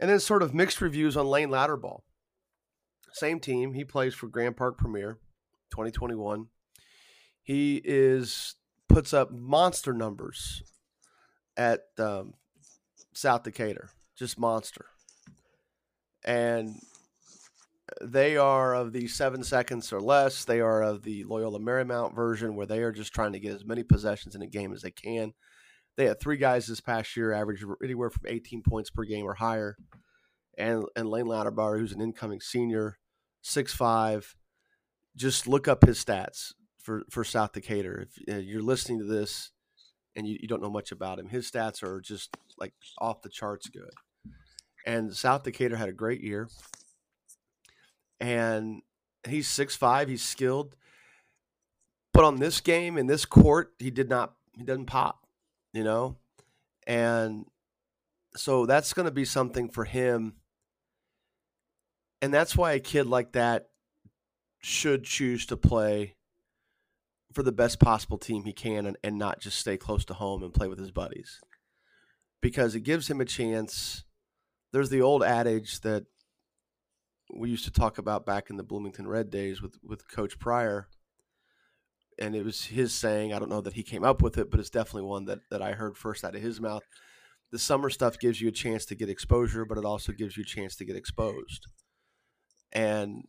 And 0.00 0.08
then 0.08 0.20
sort 0.20 0.42
of 0.42 0.54
mixed 0.54 0.80
reviews 0.80 1.16
on 1.16 1.26
Lane 1.26 1.48
Louderbaugh. 1.48 2.00
Same 3.12 3.40
team. 3.40 3.74
He 3.74 3.84
plays 3.84 4.14
for 4.14 4.28
Grand 4.28 4.56
Park 4.56 4.78
Premier 4.78 5.18
2021. 5.70 6.46
He 7.42 7.80
is 7.84 8.54
puts 8.88 9.12
up 9.12 9.30
monster 9.30 9.92
numbers 9.92 10.62
at 11.56 11.84
um, 11.98 12.34
South 13.12 13.42
Decatur, 13.42 13.90
just 14.16 14.38
monster. 14.38 14.86
And 16.24 16.80
they 18.02 18.36
are 18.36 18.74
of 18.74 18.92
the 18.92 19.08
seven 19.08 19.42
seconds 19.42 19.92
or 19.92 20.00
less. 20.00 20.44
They 20.44 20.60
are 20.60 20.82
of 20.82 21.02
the 21.02 21.24
Loyola 21.24 21.58
Marymount 21.58 22.14
version, 22.14 22.54
where 22.54 22.66
they 22.66 22.80
are 22.80 22.92
just 22.92 23.14
trying 23.14 23.32
to 23.32 23.40
get 23.40 23.54
as 23.54 23.64
many 23.64 23.82
possessions 23.82 24.34
in 24.34 24.42
a 24.42 24.46
game 24.46 24.72
as 24.72 24.82
they 24.82 24.90
can. 24.90 25.32
They 25.96 26.06
had 26.06 26.20
three 26.20 26.36
guys 26.36 26.66
this 26.66 26.80
past 26.80 27.16
year, 27.16 27.32
average 27.32 27.64
anywhere 27.82 28.10
from 28.10 28.26
18 28.26 28.62
points 28.62 28.90
per 28.90 29.04
game 29.04 29.24
or 29.24 29.34
higher. 29.34 29.76
And 30.56 30.84
and 30.96 31.08
Lane 31.08 31.26
Louderbaugh, 31.26 31.78
who's 31.78 31.92
an 31.92 32.00
incoming 32.00 32.40
senior, 32.40 32.98
six 33.42 33.72
five. 33.72 34.34
Just 35.16 35.46
look 35.46 35.66
up 35.68 35.84
his 35.84 36.04
stats 36.04 36.52
for 36.82 37.02
for 37.10 37.24
South 37.24 37.52
Decatur. 37.52 38.06
If 38.06 38.34
uh, 38.34 38.38
you're 38.38 38.62
listening 38.62 38.98
to 38.98 39.04
this 39.04 39.50
and 40.16 40.26
you, 40.26 40.36
you 40.40 40.48
don't 40.48 40.62
know 40.62 40.70
much 40.70 40.92
about 40.92 41.18
him, 41.18 41.28
his 41.28 41.50
stats 41.50 41.82
are 41.82 42.00
just 42.00 42.36
like 42.58 42.72
off 42.98 43.22
the 43.22 43.28
charts 43.28 43.68
good. 43.68 43.90
And 44.86 45.14
South 45.14 45.42
Decatur 45.42 45.76
had 45.76 45.88
a 45.88 45.92
great 45.92 46.22
year 46.22 46.48
and 48.20 48.82
he's 49.26 49.48
six 49.48 49.76
five. 49.76 50.08
He's 50.08 50.22
skilled, 50.22 50.76
but 52.12 52.24
on 52.24 52.36
this 52.36 52.60
game 52.60 52.98
in 52.98 53.06
this 53.06 53.24
court, 53.24 53.74
he 53.78 53.90
did 53.90 54.08
not. 54.08 54.34
He 54.56 54.64
doesn't 54.64 54.86
pop, 54.86 55.26
you 55.72 55.84
know, 55.84 56.16
and 56.86 57.46
so 58.36 58.66
that's 58.66 58.92
going 58.92 59.06
to 59.06 59.12
be 59.12 59.24
something 59.24 59.68
for 59.68 59.84
him. 59.84 60.34
And 62.20 62.34
that's 62.34 62.56
why 62.56 62.72
a 62.72 62.80
kid 62.80 63.06
like 63.06 63.32
that 63.32 63.68
should 64.60 65.04
choose 65.04 65.46
to 65.46 65.56
play 65.56 66.16
for 67.32 67.42
the 67.42 67.52
best 67.52 67.78
possible 67.78 68.18
team 68.18 68.44
he 68.44 68.52
can 68.52 68.86
and, 68.86 68.96
and 69.04 69.18
not 69.18 69.40
just 69.40 69.58
stay 69.58 69.76
close 69.76 70.04
to 70.06 70.14
home 70.14 70.42
and 70.42 70.52
play 70.52 70.66
with 70.66 70.78
his 70.78 70.90
buddies 70.90 71.40
because 72.40 72.74
it 72.74 72.80
gives 72.80 73.08
him 73.08 73.20
a 73.20 73.24
chance. 73.24 74.04
There's 74.72 74.90
the 74.90 75.02
old 75.02 75.22
adage 75.22 75.80
that 75.82 76.06
we 77.34 77.50
used 77.50 77.64
to 77.64 77.70
talk 77.70 77.98
about 77.98 78.26
back 78.26 78.50
in 78.50 78.56
the 78.56 78.62
Bloomington 78.62 79.06
Red 79.06 79.30
days 79.30 79.60
with 79.60 79.78
with 79.82 80.10
Coach 80.10 80.38
Pryor, 80.38 80.88
and 82.18 82.34
it 82.34 82.44
was 82.44 82.66
his 82.66 82.92
saying. 82.92 83.32
I 83.32 83.38
don't 83.38 83.50
know 83.50 83.60
that 83.60 83.74
he 83.74 83.82
came 83.82 84.04
up 84.04 84.22
with 84.22 84.38
it, 84.38 84.50
but 84.50 84.60
it's 84.60 84.70
definitely 84.70 85.08
one 85.08 85.26
that 85.26 85.40
that 85.50 85.62
I 85.62 85.72
heard 85.72 85.96
first 85.96 86.24
out 86.24 86.34
of 86.34 86.42
his 86.42 86.60
mouth. 86.60 86.82
The 87.50 87.58
summer 87.58 87.90
stuff 87.90 88.18
gives 88.18 88.40
you 88.40 88.48
a 88.48 88.52
chance 88.52 88.84
to 88.86 88.94
get 88.94 89.08
exposure, 89.08 89.64
but 89.64 89.78
it 89.78 89.84
also 89.84 90.12
gives 90.12 90.36
you 90.36 90.42
a 90.42 90.46
chance 90.46 90.76
to 90.76 90.84
get 90.84 90.96
exposed. 90.96 91.66
And 92.72 93.24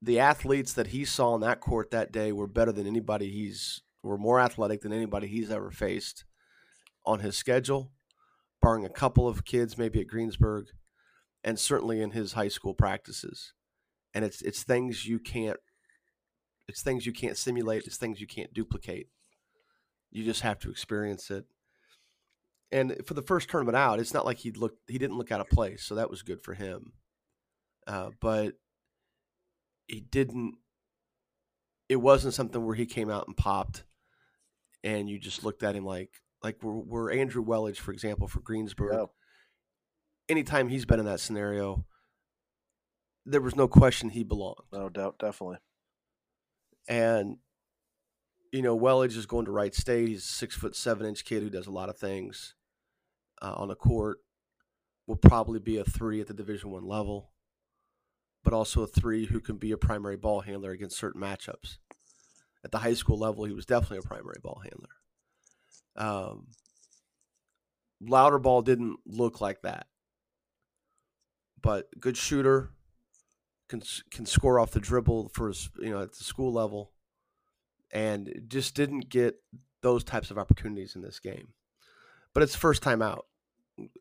the 0.00 0.20
athletes 0.20 0.72
that 0.74 0.88
he 0.88 1.04
saw 1.04 1.32
on 1.32 1.40
that 1.40 1.60
court 1.60 1.90
that 1.90 2.12
day 2.12 2.30
were 2.30 2.46
better 2.46 2.72
than 2.72 2.86
anybody 2.86 3.30
he's 3.30 3.82
were 4.02 4.18
more 4.18 4.38
athletic 4.38 4.82
than 4.82 4.92
anybody 4.92 5.26
he's 5.26 5.50
ever 5.50 5.70
faced 5.70 6.24
on 7.04 7.20
his 7.20 7.36
schedule, 7.36 7.90
barring 8.62 8.84
a 8.84 8.90
couple 8.90 9.26
of 9.26 9.44
kids 9.44 9.76
maybe 9.76 10.00
at 10.00 10.06
Greensburg 10.06 10.66
and 11.44 11.58
certainly 11.58 12.00
in 12.00 12.10
his 12.10 12.32
high 12.32 12.48
school 12.48 12.74
practices. 12.74 13.52
And 14.14 14.24
it's 14.24 14.42
it's 14.42 14.62
things 14.62 15.06
you 15.06 15.18
can't 15.18 15.58
it's 16.68 16.82
things 16.82 17.06
you 17.06 17.12
can't 17.12 17.36
simulate, 17.36 17.84
it's 17.86 17.96
things 17.96 18.20
you 18.20 18.26
can't 18.26 18.52
duplicate. 18.52 19.08
You 20.10 20.24
just 20.24 20.42
have 20.42 20.58
to 20.60 20.70
experience 20.70 21.30
it. 21.30 21.44
And 22.70 22.96
for 23.06 23.14
the 23.14 23.22
first 23.22 23.48
tournament 23.48 23.76
out, 23.76 24.00
it's 24.00 24.14
not 24.14 24.26
like 24.26 24.38
he 24.38 24.50
looked 24.50 24.78
he 24.90 24.98
didn't 24.98 25.18
look 25.18 25.32
out 25.32 25.40
of 25.40 25.48
place, 25.48 25.82
so 25.84 25.94
that 25.94 26.10
was 26.10 26.22
good 26.22 26.42
for 26.42 26.54
him. 26.54 26.92
Uh, 27.86 28.10
but 28.20 28.54
he 29.86 30.00
didn't 30.00 30.56
it 31.88 31.96
wasn't 31.96 32.34
something 32.34 32.64
where 32.66 32.74
he 32.74 32.84
came 32.84 33.10
out 33.10 33.26
and 33.26 33.36
popped 33.36 33.84
and 34.84 35.08
you 35.08 35.18
just 35.18 35.44
looked 35.44 35.62
at 35.62 35.74
him 35.74 35.84
like 35.84 36.10
like 36.42 36.62
we're, 36.62 37.12
Andrew 37.12 37.44
Welage, 37.44 37.78
for 37.78 37.92
example, 37.92 38.28
for 38.28 38.40
Greensburg. 38.40 39.08
Anytime 40.28 40.68
he's 40.68 40.84
been 40.84 41.00
in 41.00 41.06
that 41.06 41.20
scenario, 41.20 41.84
there 43.24 43.40
was 43.40 43.56
no 43.56 43.68
question 43.68 44.10
he 44.10 44.24
belonged. 44.24 44.56
No 44.72 44.88
doubt, 44.88 45.18
definitely. 45.18 45.58
And 46.88 47.38
you 48.52 48.62
know, 48.62 48.78
Welage 48.78 49.16
is 49.16 49.26
going 49.26 49.44
to 49.44 49.50
Wright 49.50 49.74
State. 49.74 50.08
He's 50.08 50.24
a 50.24 50.28
six 50.28 50.54
foot 50.56 50.74
seven 50.74 51.06
inch 51.06 51.24
kid 51.24 51.42
who 51.42 51.50
does 51.50 51.66
a 51.66 51.72
lot 51.72 51.90
of 51.90 51.98
things 51.98 52.54
uh, 53.42 53.54
on 53.56 53.68
the 53.68 53.74
court. 53.74 54.18
Will 55.06 55.16
probably 55.16 55.58
be 55.58 55.78
a 55.78 55.84
three 55.84 56.20
at 56.20 56.26
the 56.26 56.34
Division 56.34 56.70
One 56.70 56.86
level, 56.86 57.30
but 58.44 58.52
also 58.52 58.82
a 58.82 58.86
three 58.86 59.26
who 59.26 59.40
can 59.40 59.56
be 59.56 59.72
a 59.72 59.78
primary 59.78 60.16
ball 60.16 60.40
handler 60.40 60.70
against 60.70 60.98
certain 60.98 61.20
matchups. 61.20 61.78
At 62.64 62.72
the 62.72 62.78
high 62.78 62.94
school 62.94 63.18
level, 63.18 63.44
he 63.44 63.54
was 63.54 63.66
definitely 63.66 63.98
a 63.98 64.02
primary 64.02 64.40
ball 64.42 64.62
handler. 64.62 64.88
Um, 65.96 66.48
ball 68.00 68.62
didn't 68.62 68.98
look 69.06 69.40
like 69.40 69.62
that 69.62 69.86
but 71.62 71.88
good 72.00 72.16
shooter, 72.16 72.70
can 73.68 73.82
can 74.10 74.26
score 74.26 74.58
off 74.58 74.70
the 74.70 74.80
dribble 74.80 75.30
for 75.30 75.48
his, 75.48 75.70
you 75.78 75.90
know 75.90 76.02
at 76.02 76.12
the 76.12 76.24
school 76.24 76.52
level, 76.52 76.92
and 77.92 78.42
just 78.48 78.74
didn't 78.74 79.08
get 79.08 79.36
those 79.82 80.04
types 80.04 80.30
of 80.30 80.38
opportunities 80.38 80.96
in 80.96 81.02
this 81.02 81.20
game. 81.20 81.48
But 82.34 82.42
it's 82.42 82.56
first 82.56 82.82
time 82.82 83.02
out, 83.02 83.26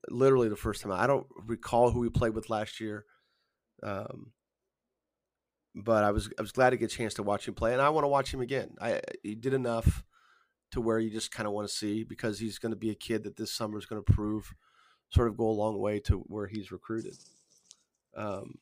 literally 0.09 0.49
the 0.49 0.55
first 0.55 0.81
time 0.81 0.91
out. 0.91 0.99
I 0.99 1.07
don't 1.07 1.27
recall 1.45 1.91
who 1.91 1.99
we 1.99 2.09
played 2.09 2.33
with 2.33 2.49
last 2.49 2.79
year, 2.79 3.05
um, 3.83 4.31
but 5.75 6.03
I 6.03 6.11
was 6.11 6.29
I 6.37 6.41
was 6.41 6.51
glad 6.51 6.71
to 6.71 6.77
get 6.77 6.91
a 6.91 6.95
chance 6.95 7.13
to 7.15 7.23
watch 7.23 7.47
him 7.47 7.53
play, 7.53 7.73
and 7.73 7.81
I 7.81 7.89
want 7.89 8.03
to 8.03 8.09
watch 8.09 8.33
him 8.33 8.41
again. 8.41 8.75
I 8.81 9.01
he 9.23 9.35
did 9.35 9.53
enough 9.53 10.03
to 10.71 10.81
where 10.81 10.99
you 10.99 11.09
just 11.09 11.31
kind 11.31 11.47
of 11.47 11.53
want 11.53 11.67
to 11.67 11.73
see 11.73 12.03
because 12.03 12.39
he's 12.39 12.59
going 12.59 12.71
to 12.71 12.77
be 12.77 12.89
a 12.89 12.95
kid 12.95 13.23
that 13.23 13.37
this 13.37 13.51
summer 13.51 13.77
is 13.77 13.85
going 13.85 14.03
to 14.03 14.13
prove 14.13 14.53
sort 15.09 15.29
of 15.29 15.37
go 15.37 15.47
a 15.47 15.51
long 15.51 15.79
way 15.79 15.99
to 16.01 16.17
where 16.27 16.47
he's 16.47 16.71
recruited. 16.71 17.15
Um, 18.17 18.55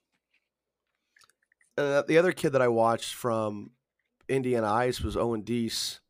uh, 1.77 2.03
the 2.07 2.17
other 2.17 2.31
kid 2.31 2.51
that 2.51 2.61
I 2.61 2.67
watched 2.67 3.13
from 3.13 3.71
Indiana 4.29 4.71
Ice 4.71 5.01
was 5.01 5.17
Owen 5.17 5.41
Deese, 5.41 6.01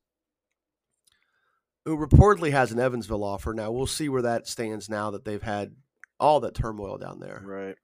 who 1.85 1.97
reportedly 1.97 2.51
has 2.51 2.71
an 2.71 2.79
Evansville 2.79 3.23
offer. 3.23 3.53
Now 3.53 3.71
we'll 3.71 3.87
see 3.87 4.09
where 4.09 4.23
that 4.23 4.47
stands 4.47 4.89
now 4.89 5.11
that 5.11 5.25
they've 5.25 5.41
had 5.41 5.75
all 6.19 6.39
that 6.41 6.55
turmoil 6.55 6.97
down 6.97 7.19
there. 7.19 7.41
Right. 7.45 7.75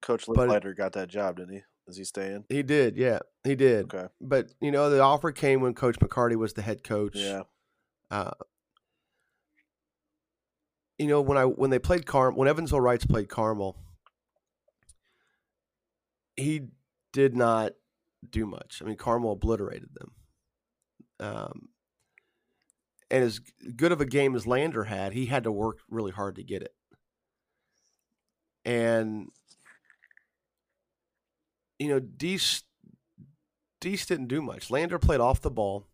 Coach 0.00 0.26
Lickliter 0.26 0.76
got 0.76 0.92
that 0.94 1.08
job, 1.08 1.36
didn't 1.36 1.54
he? 1.54 1.62
Is 1.86 1.96
he 1.96 2.04
staying? 2.04 2.44
He 2.48 2.62
did, 2.62 2.96
yeah, 2.96 3.18
he 3.44 3.54
did. 3.54 3.92
Okay. 3.92 4.08
But 4.20 4.46
you 4.60 4.70
know, 4.70 4.90
the 4.90 5.00
offer 5.00 5.32
came 5.32 5.60
when 5.60 5.74
Coach 5.74 5.98
McCarty 5.98 6.36
was 6.36 6.52
the 6.52 6.62
head 6.62 6.84
coach. 6.84 7.16
Yeah. 7.16 7.42
Uh, 8.10 8.30
you 11.00 11.06
know 11.06 11.22
when 11.22 11.38
I 11.38 11.44
when 11.44 11.70
they 11.70 11.78
played 11.78 12.04
Carm 12.04 12.36
when 12.36 12.46
Evansville 12.46 12.78
Reitz 12.78 13.08
played 13.08 13.30
Carmel, 13.30 13.74
he 16.36 16.68
did 17.14 17.34
not 17.34 17.72
do 18.28 18.44
much. 18.44 18.82
I 18.82 18.84
mean, 18.84 18.96
Carmel 18.96 19.32
obliterated 19.32 19.88
them. 19.94 20.12
Um, 21.18 21.68
and 23.10 23.24
as 23.24 23.40
good 23.76 23.92
of 23.92 24.02
a 24.02 24.06
game 24.06 24.36
as 24.36 24.46
Lander 24.46 24.84
had, 24.84 25.14
he 25.14 25.24
had 25.24 25.44
to 25.44 25.52
work 25.52 25.78
really 25.88 26.12
hard 26.12 26.36
to 26.36 26.44
get 26.44 26.62
it. 26.62 26.74
And 28.66 29.28
you 31.78 31.88
know, 31.88 31.98
Deese 31.98 32.64
Deese 33.80 34.04
didn't 34.04 34.28
do 34.28 34.42
much. 34.42 34.70
Lander 34.70 34.98
played 34.98 35.20
off 35.20 35.40
the 35.40 35.50
ball 35.50 35.86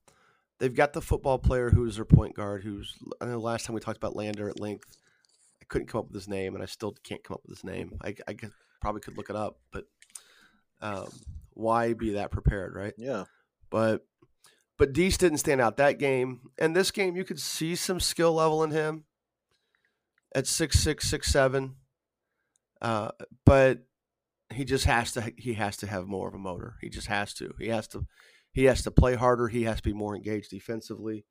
they've 0.59 0.75
got 0.75 0.93
the 0.93 1.03
football 1.03 1.39
player 1.39 1.71
who's 1.71 1.97
their 1.97 2.05
point 2.05 2.35
guard. 2.35 2.63
Who's 2.63 2.95
I 3.21 3.27
know 3.27 3.39
last 3.39 3.67
time 3.67 3.75
we 3.75 3.81
talked 3.81 3.99
about 3.99 4.17
Lander 4.17 4.49
at 4.49 4.61
length. 4.61 4.97
I 5.61 5.65
couldn't 5.69 5.89
come 5.89 6.01
up 6.01 6.07
with 6.07 6.15
his 6.15 6.29
name, 6.29 6.55
and 6.55 6.63
I 6.63 6.67
still 6.67 6.95
can't 7.03 7.25
come 7.25 7.35
up 7.35 7.43
with 7.47 7.59
his 7.59 7.65
name. 7.65 7.99
I, 8.03 8.15
I 8.29 8.35
could, 8.35 8.53
probably 8.81 9.01
could 9.01 9.17
look 9.17 9.31
it 9.31 9.37
up, 9.37 9.59
but 9.73 9.85
um, 10.81 11.09
why 11.55 11.93
be 11.95 12.13
that 12.13 12.31
prepared, 12.31 12.75
right? 12.75 12.95
Yeah. 12.97 13.25
But 13.71 14.07
but 14.79 14.93
Deese 14.93 15.17
didn't 15.17 15.39
stand 15.39 15.61
out 15.61 15.79
that 15.79 15.99
game, 15.99 16.51
and 16.59 16.77
this 16.77 16.91
game 16.91 17.17
you 17.17 17.25
could 17.25 17.41
see 17.41 17.75
some 17.75 18.01
skill 18.01 18.35
level 18.35 18.63
in 18.63 18.71
him 18.71 19.05
at 20.35 20.47
six 20.47 20.79
six 20.79 21.09
six 21.09 21.29
seven, 21.29 21.77
uh, 22.83 23.11
but 23.45 23.87
he 24.53 24.65
just 24.65 24.85
has 24.85 25.13
to 25.13 25.33
he 25.37 25.55
has 25.55 25.77
to 25.79 25.87
have 25.87 26.07
more 26.07 26.29
of 26.29 26.35
a 26.35 26.39
motor. 26.39 26.77
He 26.81 26.89
just 26.89 27.09
has 27.09 27.35
to. 27.35 27.55
He 27.59 27.69
has 27.69 27.89
to 27.89 28.07
he 28.57 28.65
has 28.65 28.85
to 28.85 28.91
play 28.91 29.15
harder. 29.15 29.49
He 29.49 29.65
has 29.65 29.77
to 29.77 29.83
be 29.83 29.93
more 29.93 30.17
engaged 30.17 30.49
defensively. 30.49 31.27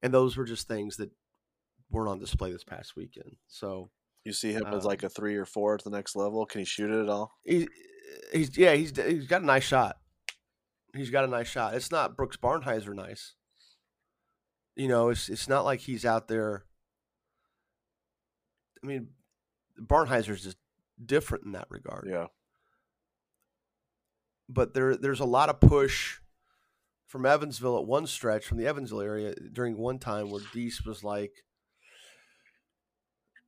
And 0.00 0.14
those 0.14 0.36
were 0.36 0.44
just 0.44 0.68
things 0.68 0.96
that 0.98 1.10
weren't 1.90 2.08
on 2.08 2.20
display 2.20 2.52
this 2.52 2.62
past 2.62 2.94
weekend. 2.94 3.34
So 3.48 3.90
you 4.24 4.32
see 4.32 4.52
him 4.52 4.66
um, 4.66 4.74
as 4.74 4.84
like 4.84 5.02
a 5.02 5.08
three 5.08 5.34
or 5.34 5.44
four 5.44 5.74
at 5.74 5.82
the 5.82 5.90
next 5.90 6.14
level. 6.14 6.46
Can 6.46 6.60
he 6.60 6.64
shoot 6.64 6.88
it 6.88 7.02
at 7.02 7.08
all? 7.08 7.32
He, 7.42 7.66
he's 8.32 8.56
yeah, 8.56 8.74
he's 8.74 8.92
he's 8.96 9.26
got 9.26 9.42
a 9.42 9.44
nice 9.44 9.64
shot. 9.64 9.96
He's 10.94 11.10
got 11.10 11.24
a 11.24 11.26
nice 11.26 11.48
shot. 11.48 11.74
It's 11.74 11.90
not 11.90 12.16
Brooks 12.16 12.36
Barnhizer 12.36 12.94
nice. 12.94 13.34
You 14.76 14.86
know, 14.86 15.08
it's 15.08 15.28
it's 15.28 15.48
not 15.48 15.64
like 15.64 15.80
he's 15.80 16.04
out 16.04 16.28
there 16.28 16.62
I 18.84 18.86
mean, 18.86 19.08
Barnhizer's 19.80 20.44
just 20.44 20.58
different 21.04 21.44
in 21.44 21.52
that 21.52 21.66
regard. 21.70 22.06
Yeah. 22.08 22.26
But 24.48 24.74
there 24.74 24.96
there's 24.96 25.18
a 25.18 25.24
lot 25.24 25.48
of 25.48 25.58
push 25.58 26.20
from 27.12 27.26
Evansville 27.26 27.76
at 27.76 27.84
one 27.84 28.06
stretch 28.06 28.46
from 28.46 28.56
the 28.56 28.66
Evansville 28.66 29.02
area 29.02 29.34
during 29.52 29.76
one 29.76 29.98
time 29.98 30.30
where 30.30 30.42
Deese 30.54 30.82
was 30.86 31.04
like, 31.04 31.44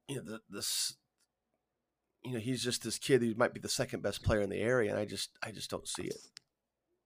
you 0.06 0.16
know, 0.16 0.22
the, 0.22 0.40
this, 0.50 0.96
you 2.22 2.34
know, 2.34 2.38
he's 2.38 2.62
just 2.62 2.84
this 2.84 2.98
kid 2.98 3.22
who 3.22 3.34
might 3.36 3.54
be 3.54 3.60
the 3.60 3.70
second 3.70 4.02
best 4.02 4.22
player 4.22 4.42
in 4.42 4.50
the 4.50 4.60
area, 4.60 4.90
and 4.90 5.00
I 5.00 5.06
just 5.06 5.30
I 5.42 5.50
just 5.50 5.70
don't 5.70 5.88
see 5.88 6.02
it. 6.02 6.18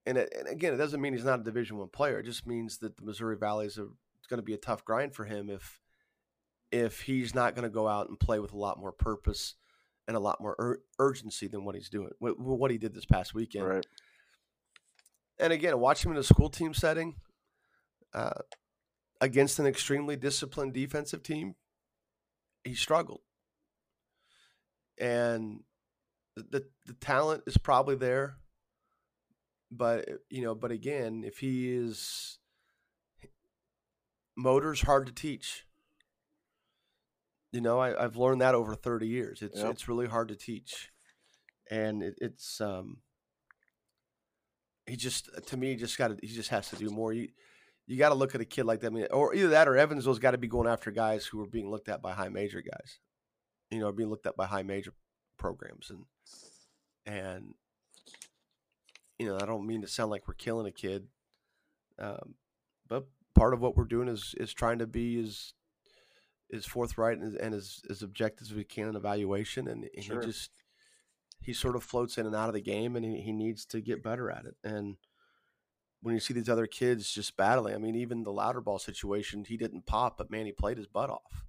And, 0.05 0.19
it, 0.19 0.35
and 0.37 0.49
again, 0.49 0.75
it 0.75 0.79
doesn't 0.79 1.01
mean 1.01 1.13
he's 1.13 1.25
not 1.25 1.39
a 1.39 1.45
Division 1.45 1.79
One 1.79 1.91
player. 1.91 2.19
It 2.19 2.25
just 2.25 2.45
means 2.45 2.79
that 2.79 2.97
the 2.97 3.05
Missouri 3.05 3.37
Valley 3.37 3.67
is 3.67 3.77
going 3.77 4.39
to 4.39 4.43
be 4.43 4.55
a 4.55 4.59
tough 4.59 4.85
grind 4.85 5.15
for 5.15 5.27
him 5.27 5.51
if 5.51 5.81
if 6.73 7.03
he's 7.03 7.37
not 7.37 7.55
going 7.55 7.63
to 7.63 7.71
go 7.71 7.87
out 7.87 8.09
and 8.09 8.19
play 8.19 8.41
with 8.41 8.53
a 8.53 8.59
lot 8.59 8.81
more 8.81 8.91
purpose 8.91 9.55
and 10.09 10.17
a 10.17 10.21
lot 10.21 10.41
more 10.41 10.57
ur- 10.59 10.83
urgency 10.99 11.47
than 11.47 11.65
what 11.65 11.77
he's 11.77 11.89
doing, 11.89 12.11
what, 12.19 12.37
what 12.37 12.73
he 12.73 12.79
did 12.79 12.95
this 12.95 13.07
past 13.07 13.33
weekend. 13.33 13.69
Right. 13.69 13.87
And 15.41 15.53
again, 15.53 15.79
watch 15.79 16.05
him 16.05 16.13
in 16.13 16.19
a 16.19 16.23
school 16.23 16.51
team 16.51 16.75
setting 16.75 17.17
uh, 18.13 18.41
against 19.21 19.59
an 19.59 19.67
extremely 19.67 20.17
disciplined 20.17 20.75
defensive 20.75 21.23
team. 21.23 21.55
He 22.65 22.75
struggled, 22.75 23.21
and 24.99 25.61
the, 26.37 26.67
the 26.87 26.93
talent 27.01 27.45
is 27.47 27.57
probably 27.57 27.95
there, 27.95 28.37
but 29.71 30.09
you 30.29 30.43
know, 30.43 30.55
but 30.55 30.71
again, 30.73 31.23
if 31.25 31.39
he 31.39 31.73
is 31.73 32.39
motor's 34.39 34.83
hard 34.83 35.07
to 35.07 35.13
teach. 35.13 35.67
You 37.53 37.61
know, 37.61 37.79
I, 37.79 38.03
I've 38.03 38.17
learned 38.17 38.41
that 38.41 38.55
over 38.55 38.75
thirty 38.75 39.09
years. 39.09 39.43
It's 39.43 39.59
Yep. 39.59 39.71
it's 39.71 39.89
really 39.89 40.07
hard 40.07 40.29
to 40.29 40.37
teach, 40.37 40.91
and 41.71 42.03
it, 42.03 42.15
it's 42.21 42.61
um. 42.61 42.99
He 44.89 44.97
just 44.97 45.29
to 45.47 45.57
me 45.57 45.77
just 45.77 45.99
got 45.99 46.13
he 46.21 46.29
just 46.29 46.51
has 46.51 46.71
to 46.71 46.77
do 46.77 46.91
more. 46.91 47.13
You 47.13 47.29
you 47.87 47.97
got 47.97 48.11
to 48.11 48.15
look 48.15 48.35
at 48.35 48.41
a 48.41 48.45
kid 48.45 48.65
like 48.65 48.81
that, 48.81 48.89
I 48.89 48.91
mean, 48.91 49.07
or 49.11 49.35
either 49.35 49.49
that 49.49 49.69
or 49.69 49.77
Evansville's 49.77 50.19
got 50.19 50.33
to 50.33 50.39
be 50.39 50.49
going 50.49 50.69
after 50.69 50.91
guys 50.91 51.25
who 51.27 51.41
are 51.41 51.47
being 51.47 51.71
looked 51.71 51.89
at 51.89 52.03
by 52.03 52.13
high 52.13 52.29
major 52.29 52.61
guys, 52.61 52.99
you 53.71 53.79
know, 53.79 53.91
being 53.93 54.11
looked 54.11 54.27
at 54.27 54.37
by 54.37 54.47
high 54.47 54.63
major 54.63 54.93
programs, 55.39 55.91
and 55.91 56.05
and 57.07 57.55
you 59.19 59.27
know 59.27 59.37
I 59.41 59.47
don't 59.47 59.67
mean 59.67 59.83
to 59.83 59.89
sound 59.89 60.11
like 60.11 60.29
we're 60.29 60.35
killing 60.35 60.67
a 60.67 60.73
kid, 60.73 61.07
um, 61.99 62.35
but 62.89 63.07
part 63.35 63.55
of 63.55 63.61
what 63.61 63.77
we're 63.77 63.85
doing 63.85 64.09
is 64.09 64.35
is 64.39 64.53
trying 64.53 64.79
to 64.81 64.87
be 64.87 65.21
as 65.21 65.55
is 66.51 66.65
forthright 66.65 67.19
and, 67.19 67.37
and 67.37 67.55
as, 67.55 67.83
as 67.91 68.03
objective 68.03 68.47
as 68.49 68.55
we 68.55 68.65
can 68.65 68.89
in 68.89 68.97
evaluation 68.97 69.69
and, 69.69 69.87
and 69.95 70.05
Sure. 70.05 70.21
he 70.21 70.27
just 70.27 70.51
he 71.41 71.53
sort 71.53 71.77
of 71.77 71.83
floats 71.83 72.19
in 72.19 72.27
and 72.27 72.35
out 72.35 72.49
of 72.49 72.55
the 72.55 72.61
game 72.61 72.97
and 72.97 73.05
he, 73.05 73.21
he 73.21 73.33
needs 73.33 73.65
to 73.67 73.81
get 73.81 74.03
better 74.03 74.31
at 74.31 74.45
it. 74.45 74.57
And 74.65 74.97
when 76.01 76.15
you 76.15 76.21
see 76.21 76.35
these 76.35 76.49
other 76.49 76.67
kids 76.67 77.11
just 77.11 77.37
battling 77.37 77.75
i 77.75 77.79
mean 77.79 77.97
even 77.97 78.23
the 78.23 78.31
Louderbaugh 78.31 78.81
situation 78.81 79.45
he 79.45 79.57
didn't 79.57 79.87
pop 79.87 80.17
but 80.17 80.31
man 80.31 80.47
he 80.47 80.53
played 80.53 80.79
his 80.79 80.87
butt 80.87 81.11
off. 81.11 81.45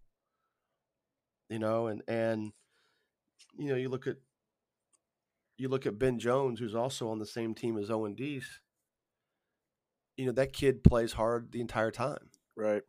You 1.50 1.60
know 1.60 1.88
and 1.88 2.02
and 2.08 2.52
you 3.58 3.70
know 3.70 3.76
you 3.76 3.90
look 3.90 4.08
at 4.08 4.18
you 5.58 5.68
look 5.70 5.86
at 5.86 6.00
ben 6.00 6.20
jones 6.20 6.60
who's 6.60 6.76
also 6.76 7.10
on 7.10 7.20
the 7.20 7.26
same 7.26 7.54
team 7.54 7.78
as 7.78 7.90
owen 7.92 8.16
deese. 8.16 8.60
You 10.18 10.26
know 10.26 10.32
that 10.34 10.54
kid 10.54 10.84
plays 10.84 11.14
hard 11.14 11.52
the 11.52 11.62
entire 11.62 11.92
time. 11.92 12.30
Right. 12.56 12.82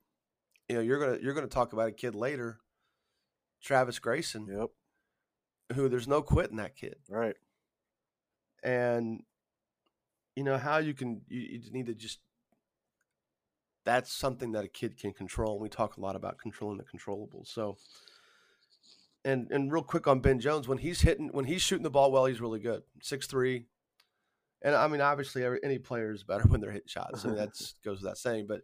you 0.68 0.76
know 0.76 0.82
you're 0.82 0.98
gonna 0.98 1.18
you're 1.22 1.34
gonna 1.34 1.46
talk 1.46 1.72
about 1.72 1.88
a 1.88 1.92
kid 1.92 2.14
later, 2.14 2.60
Travis 3.62 3.98
Grayson, 3.98 4.46
Yep. 4.46 4.70
Who 5.74 5.88
there's 5.88 6.08
no 6.08 6.22
quitting 6.22 6.56
that 6.56 6.76
kid, 6.76 6.96
Right. 7.08 7.36
and 8.62 9.22
you 10.36 10.44
know 10.44 10.58
how 10.58 10.78
you 10.78 10.94
can 10.94 11.22
you, 11.28 11.40
you 11.40 11.72
need 11.72 11.86
to 11.86 11.94
just 11.94 12.18
that's 13.84 14.12
something 14.12 14.52
that 14.52 14.64
a 14.64 14.68
kid 14.68 14.98
can 14.98 15.12
control. 15.12 15.52
And 15.54 15.62
we 15.62 15.68
talk 15.68 15.96
a 15.96 16.00
lot 16.00 16.14
about 16.14 16.38
controlling 16.38 16.76
the 16.78 16.84
controllable. 16.84 17.44
So, 17.44 17.76
and 19.24 19.50
and 19.50 19.72
real 19.72 19.82
quick 19.82 20.06
on 20.06 20.20
Ben 20.20 20.38
Jones, 20.38 20.68
when 20.68 20.78
he's 20.78 21.00
hitting 21.00 21.28
when 21.32 21.46
he's 21.46 21.62
shooting 21.62 21.82
the 21.82 21.90
ball 21.90 22.12
well, 22.12 22.26
he's 22.26 22.40
really 22.40 22.60
good. 22.60 22.82
Six 23.02 23.26
three. 23.26 23.66
And 24.62 24.74
I 24.74 24.86
mean, 24.88 25.00
obviously, 25.00 25.42
every, 25.42 25.58
any 25.64 25.78
player 25.78 26.12
is 26.12 26.22
better 26.22 26.44
when 26.48 26.60
they're 26.60 26.70
hitting 26.70 26.88
shots. 26.88 27.24
I 27.24 27.28
mean, 27.28 27.36
that's 27.38 27.74
goes 27.84 28.00
without 28.02 28.18
saying. 28.18 28.46
But 28.46 28.62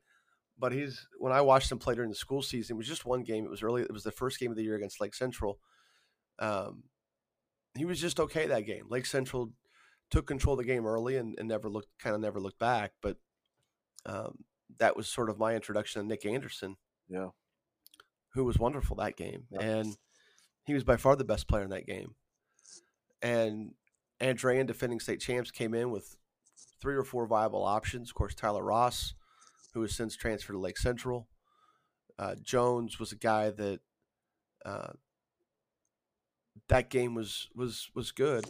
but 0.58 0.72
he's 0.72 1.06
when 1.18 1.32
I 1.32 1.40
watched 1.40 1.72
him 1.72 1.78
play 1.78 1.94
during 1.94 2.10
the 2.10 2.16
school 2.16 2.42
season, 2.42 2.74
it 2.74 2.78
was 2.78 2.86
just 2.86 3.04
one 3.06 3.22
game. 3.22 3.44
It 3.44 3.50
was 3.50 3.62
early. 3.62 3.82
It 3.82 3.92
was 3.92 4.04
the 4.04 4.12
first 4.12 4.38
game 4.38 4.50
of 4.50 4.56
the 4.56 4.62
year 4.64 4.76
against 4.76 5.00
Lake 5.00 5.14
Central. 5.14 5.58
Um, 6.38 6.84
he 7.76 7.84
was 7.84 8.00
just 8.00 8.20
okay 8.20 8.46
that 8.46 8.66
game. 8.66 8.86
Lake 8.88 9.06
Central 9.06 9.52
took 10.10 10.26
control 10.26 10.54
of 10.54 10.58
the 10.58 10.64
game 10.64 10.86
early 10.86 11.16
and, 11.16 11.34
and 11.38 11.48
never 11.48 11.68
looked 11.68 11.88
kind 11.98 12.14
of 12.14 12.20
never 12.20 12.40
looked 12.40 12.58
back. 12.58 12.92
But 13.02 13.16
um, 14.04 14.44
that 14.78 14.96
was 14.96 15.08
sort 15.08 15.30
of 15.30 15.38
my 15.38 15.54
introduction 15.54 16.00
to 16.02 16.06
Nick 16.06 16.24
Anderson, 16.24 16.76
Yeah. 17.08 17.30
who 18.34 18.44
was 18.44 18.58
wonderful 18.58 18.96
that 18.96 19.16
game, 19.16 19.46
Yeah. 19.50 19.62
and 19.62 19.96
he 20.64 20.74
was 20.74 20.84
by 20.84 20.96
far 20.96 21.16
the 21.16 21.24
best 21.24 21.48
player 21.48 21.64
in 21.64 21.70
that 21.70 21.86
game. 21.86 22.14
And 23.22 23.74
Andrean, 24.20 24.66
defending 24.66 25.00
state 25.00 25.20
champs, 25.20 25.50
came 25.50 25.74
in 25.74 25.90
with 25.90 26.16
three 26.80 26.94
or 26.94 27.04
four 27.04 27.26
viable 27.26 27.64
options. 27.64 28.10
Of 28.10 28.14
course, 28.14 28.34
Tyler 28.34 28.62
Ross, 28.62 29.14
who 29.74 29.82
has 29.82 29.94
since 29.94 30.16
transferred 30.16 30.52
to 30.54 30.58
Lake 30.58 30.78
Central. 30.78 31.28
Uh, 32.18 32.34
Jones 32.40 32.98
was 32.98 33.12
a 33.12 33.16
guy 33.16 33.50
that 33.50 33.80
uh, 34.64 34.92
that 36.68 36.90
game 36.90 37.14
was 37.14 37.48
was 37.54 37.90
was 37.94 38.12
good, 38.12 38.44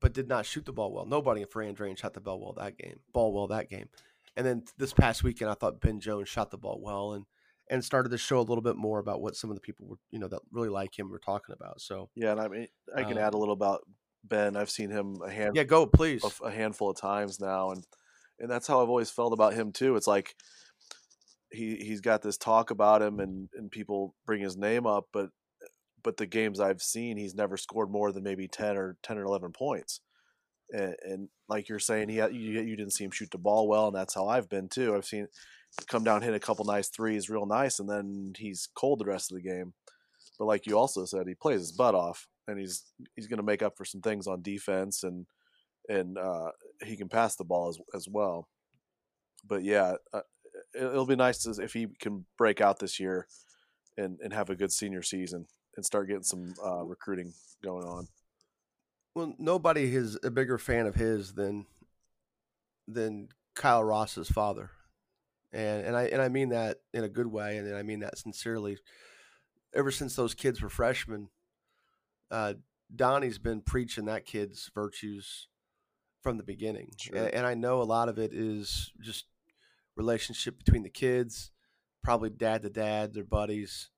but 0.00 0.12
did 0.12 0.28
not 0.28 0.46
shoot 0.46 0.64
the 0.64 0.72
ball 0.72 0.92
well. 0.92 1.06
Nobody 1.06 1.44
for 1.44 1.62
Andrean 1.64 1.98
shot 1.98 2.14
the 2.14 2.20
ball 2.20 2.40
well 2.40 2.52
that 2.54 2.76
game. 2.78 3.00
Ball 3.12 3.32
well 3.32 3.46
that 3.48 3.70
game. 3.70 3.88
And 4.36 4.44
then 4.46 4.64
this 4.78 4.92
past 4.92 5.22
weekend, 5.22 5.50
I 5.50 5.54
thought 5.54 5.80
Ben 5.80 6.00
Jones 6.00 6.28
shot 6.28 6.50
the 6.50 6.58
ball 6.58 6.80
well 6.82 7.12
and 7.12 7.24
and 7.70 7.82
started 7.82 8.10
to 8.10 8.18
show 8.18 8.38
a 8.38 8.42
little 8.42 8.60
bit 8.62 8.76
more 8.76 8.98
about 8.98 9.22
what 9.22 9.36
some 9.36 9.48
of 9.50 9.56
the 9.56 9.60
people 9.60 9.86
were, 9.86 9.96
you 10.10 10.18
know, 10.18 10.28
that 10.28 10.40
really 10.52 10.68
like 10.68 10.98
him 10.98 11.08
were 11.10 11.18
talking 11.18 11.54
about. 11.54 11.80
So 11.80 12.10
Yeah, 12.14 12.32
and 12.32 12.40
I 12.40 12.48
mean, 12.48 12.68
I 12.94 13.04
can 13.04 13.16
add 13.16 13.32
a 13.32 13.36
Um, 13.36 13.40
little 13.40 13.54
about 13.54 13.80
Ben. 14.22 14.56
I've 14.56 14.70
seen 14.70 14.90
him 14.90 15.16
a 15.24 15.30
hand 15.30 15.56
yeah, 15.56 15.62
go 15.64 15.86
please. 15.86 16.22
a, 16.42 16.46
a 16.46 16.50
handful 16.50 16.90
of 16.90 16.96
times 16.98 17.40
now, 17.40 17.70
and 17.70 17.84
and 18.38 18.50
that's 18.50 18.66
how 18.66 18.82
I've 18.82 18.88
always 18.90 19.10
felt 19.10 19.32
about 19.32 19.54
him 19.54 19.72
too. 19.72 19.96
It's 19.96 20.06
like 20.06 20.34
he 21.50 21.76
he's 21.76 22.00
got 22.00 22.20
this 22.20 22.36
talk 22.36 22.70
about 22.70 23.00
him, 23.00 23.20
and 23.20 23.48
and 23.54 23.70
people 23.70 24.14
bring 24.26 24.42
his 24.42 24.56
name 24.56 24.86
up, 24.86 25.06
but 25.12 25.30
but 26.04 26.18
the 26.18 26.26
games 26.26 26.60
I've 26.60 26.82
seen, 26.82 27.16
he's 27.16 27.34
never 27.34 27.56
scored 27.56 27.90
more 27.90 28.12
than 28.12 28.22
maybe 28.22 28.46
ten 28.46 28.76
or 28.76 28.96
ten 29.02 29.18
or 29.18 29.24
eleven 29.24 29.50
points. 29.50 30.00
And, 30.70 30.94
and 31.02 31.28
like 31.48 31.68
you're 31.68 31.78
saying, 31.80 32.10
he 32.10 32.16
you 32.16 32.28
you 32.60 32.76
didn't 32.76 32.92
see 32.92 33.04
him 33.04 33.10
shoot 33.10 33.30
the 33.32 33.38
ball 33.38 33.66
well, 33.66 33.88
and 33.88 33.96
that's 33.96 34.14
how 34.14 34.28
I've 34.28 34.48
been 34.48 34.68
too. 34.68 34.94
I've 34.94 35.04
seen 35.06 35.26
come 35.88 36.04
down, 36.04 36.22
hit 36.22 36.34
a 36.34 36.38
couple 36.40 36.64
nice 36.64 36.88
threes, 36.88 37.28
real 37.28 37.46
nice, 37.46 37.80
and 37.80 37.88
then 37.88 38.32
he's 38.36 38.68
cold 38.76 39.00
the 39.00 39.04
rest 39.06 39.32
of 39.32 39.36
the 39.36 39.42
game. 39.42 39.72
But 40.38 40.44
like 40.46 40.66
you 40.66 40.78
also 40.78 41.04
said, 41.04 41.26
he 41.26 41.34
plays 41.34 41.60
his 41.60 41.72
butt 41.72 41.94
off, 41.94 42.28
and 42.46 42.58
he's 42.58 42.84
he's 43.16 43.26
going 43.26 43.38
to 43.38 43.42
make 43.42 43.62
up 43.62 43.76
for 43.76 43.84
some 43.84 44.00
things 44.00 44.26
on 44.26 44.42
defense, 44.42 45.02
and 45.02 45.26
and 45.88 46.18
uh, 46.18 46.50
he 46.84 46.96
can 46.96 47.08
pass 47.08 47.36
the 47.36 47.44
ball 47.44 47.68
as 47.68 47.78
as 47.94 48.08
well. 48.08 48.48
But 49.46 49.64
yeah, 49.64 49.94
uh, 50.12 50.20
it- 50.74 50.84
it'll 50.84 51.06
be 51.06 51.16
nice 51.16 51.46
if 51.46 51.72
he 51.72 51.86
can 52.00 52.26
break 52.38 52.60
out 52.60 52.78
this 52.78 53.00
year 53.00 53.26
and 53.96 54.18
and 54.22 54.32
have 54.32 54.50
a 54.50 54.56
good 54.56 54.72
senior 54.72 55.02
season 55.02 55.46
and 55.76 55.84
start 55.84 56.08
getting 56.08 56.22
some 56.22 56.54
uh, 56.64 56.82
recruiting 56.84 57.32
going 57.62 57.84
on. 57.84 58.08
Well, 59.14 59.34
nobody 59.38 59.94
is 59.94 60.18
a 60.24 60.30
bigger 60.30 60.58
fan 60.58 60.86
of 60.86 60.94
his 60.96 61.34
than 61.34 61.66
than 62.88 63.28
Kyle 63.54 63.84
Ross's 63.84 64.28
father, 64.28 64.70
and 65.52 65.86
and 65.86 65.96
I 65.96 66.04
and 66.06 66.20
I 66.20 66.28
mean 66.28 66.48
that 66.50 66.78
in 66.92 67.04
a 67.04 67.08
good 67.08 67.28
way, 67.28 67.56
and 67.58 67.74
I 67.76 67.82
mean 67.82 68.00
that 68.00 68.18
sincerely. 68.18 68.78
Ever 69.74 69.90
since 69.90 70.14
those 70.14 70.34
kids 70.34 70.62
were 70.62 70.68
freshmen, 70.68 71.30
uh, 72.30 72.54
Donnie's 72.94 73.38
been 73.38 73.60
preaching 73.60 74.04
that 74.04 74.24
kid's 74.24 74.70
virtues 74.72 75.48
from 76.22 76.36
the 76.36 76.44
beginning, 76.44 76.90
Sure. 76.96 77.16
and, 77.16 77.34
and 77.34 77.46
I 77.46 77.54
know 77.54 77.82
a 77.82 77.84
lot 77.84 78.08
of 78.08 78.18
it 78.18 78.32
is 78.32 78.92
just 79.00 79.26
relationship 79.96 80.58
between 80.58 80.82
the 80.84 80.90
kids, 80.90 81.50
probably 82.02 82.30
dad 82.30 82.62
to 82.62 82.70
dad, 82.70 83.14
their 83.14 83.24
buddies, 83.24 83.90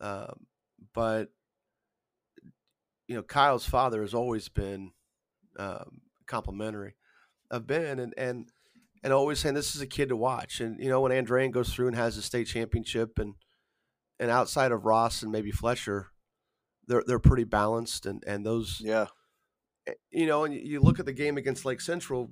um, 0.00 0.46
but 0.94 1.28
you 3.06 3.16
know, 3.16 3.22
Kyle's 3.22 3.66
father 3.66 4.02
has 4.02 4.14
always 4.14 4.48
been 4.48 4.92
um, 5.58 6.02
complimentary 6.26 6.94
of 7.50 7.66
Ben, 7.66 7.98
and 7.98 8.14
and 8.16 8.50
and 9.02 9.12
always 9.12 9.40
saying 9.40 9.54
this 9.54 9.74
is 9.74 9.80
a 9.80 9.86
kid 9.86 10.08
to 10.10 10.16
watch. 10.16 10.60
And 10.60 10.80
you 10.80 10.88
know, 10.88 11.00
when 11.00 11.12
Andrean 11.12 11.50
goes 11.50 11.72
through 11.72 11.88
and 11.88 11.96
has 11.96 12.16
a 12.16 12.22
state 12.22 12.46
championship, 12.46 13.18
and 13.18 13.34
and 14.18 14.30
outside 14.30 14.72
of 14.72 14.84
Ross 14.84 15.22
and 15.22 15.32
maybe 15.32 15.50
Fletcher, 15.50 16.08
they're 16.86 17.02
they're 17.06 17.18
pretty 17.18 17.44
balanced, 17.44 18.06
and 18.06 18.22
and 18.26 18.46
those 18.46 18.80
Yeah, 18.80 19.06
you 20.10 20.26
know, 20.26 20.44
and 20.44 20.54
you 20.54 20.80
look 20.80 21.00
at 21.00 21.06
the 21.06 21.12
game 21.12 21.36
against 21.36 21.64
Lake 21.64 21.80
Central, 21.80 22.30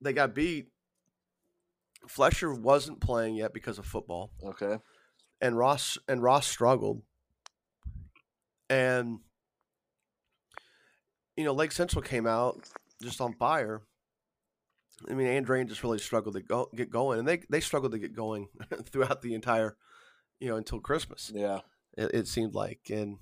they 0.00 0.12
got 0.12 0.34
beat. 0.34 0.66
Fletcher 2.08 2.52
wasn't 2.54 3.00
playing 3.00 3.34
yet 3.34 3.52
because 3.52 3.78
of 3.78 3.86
football 3.86 4.30
okay, 4.44 4.78
and 5.40 5.56
Ross 5.56 5.98
and 6.08 6.22
Ross 6.22 6.46
struggled, 6.46 7.02
and 8.70 9.18
you 11.36 11.44
know 11.44 11.52
Lake 11.52 11.72
Central 11.72 12.02
came 12.02 12.26
out 12.26 12.68
just 13.02 13.20
on 13.20 13.32
fire. 13.34 13.82
I 15.08 15.14
mean, 15.14 15.26
Andrean 15.26 15.68
just 15.68 15.82
really 15.82 15.98
struggled 15.98 16.34
to 16.36 16.40
go, 16.40 16.70
get 16.74 16.90
going, 16.90 17.18
and 17.18 17.28
they 17.28 17.42
they 17.50 17.60
struggled 17.60 17.92
to 17.92 17.98
get 17.98 18.14
going 18.14 18.48
throughout 18.90 19.22
the 19.22 19.34
entire, 19.34 19.76
you 20.40 20.48
know, 20.48 20.56
until 20.56 20.80
Christmas. 20.80 21.30
Yeah, 21.34 21.60
it, 21.96 22.12
it 22.14 22.28
seemed 22.28 22.54
like, 22.54 22.80
and 22.90 23.18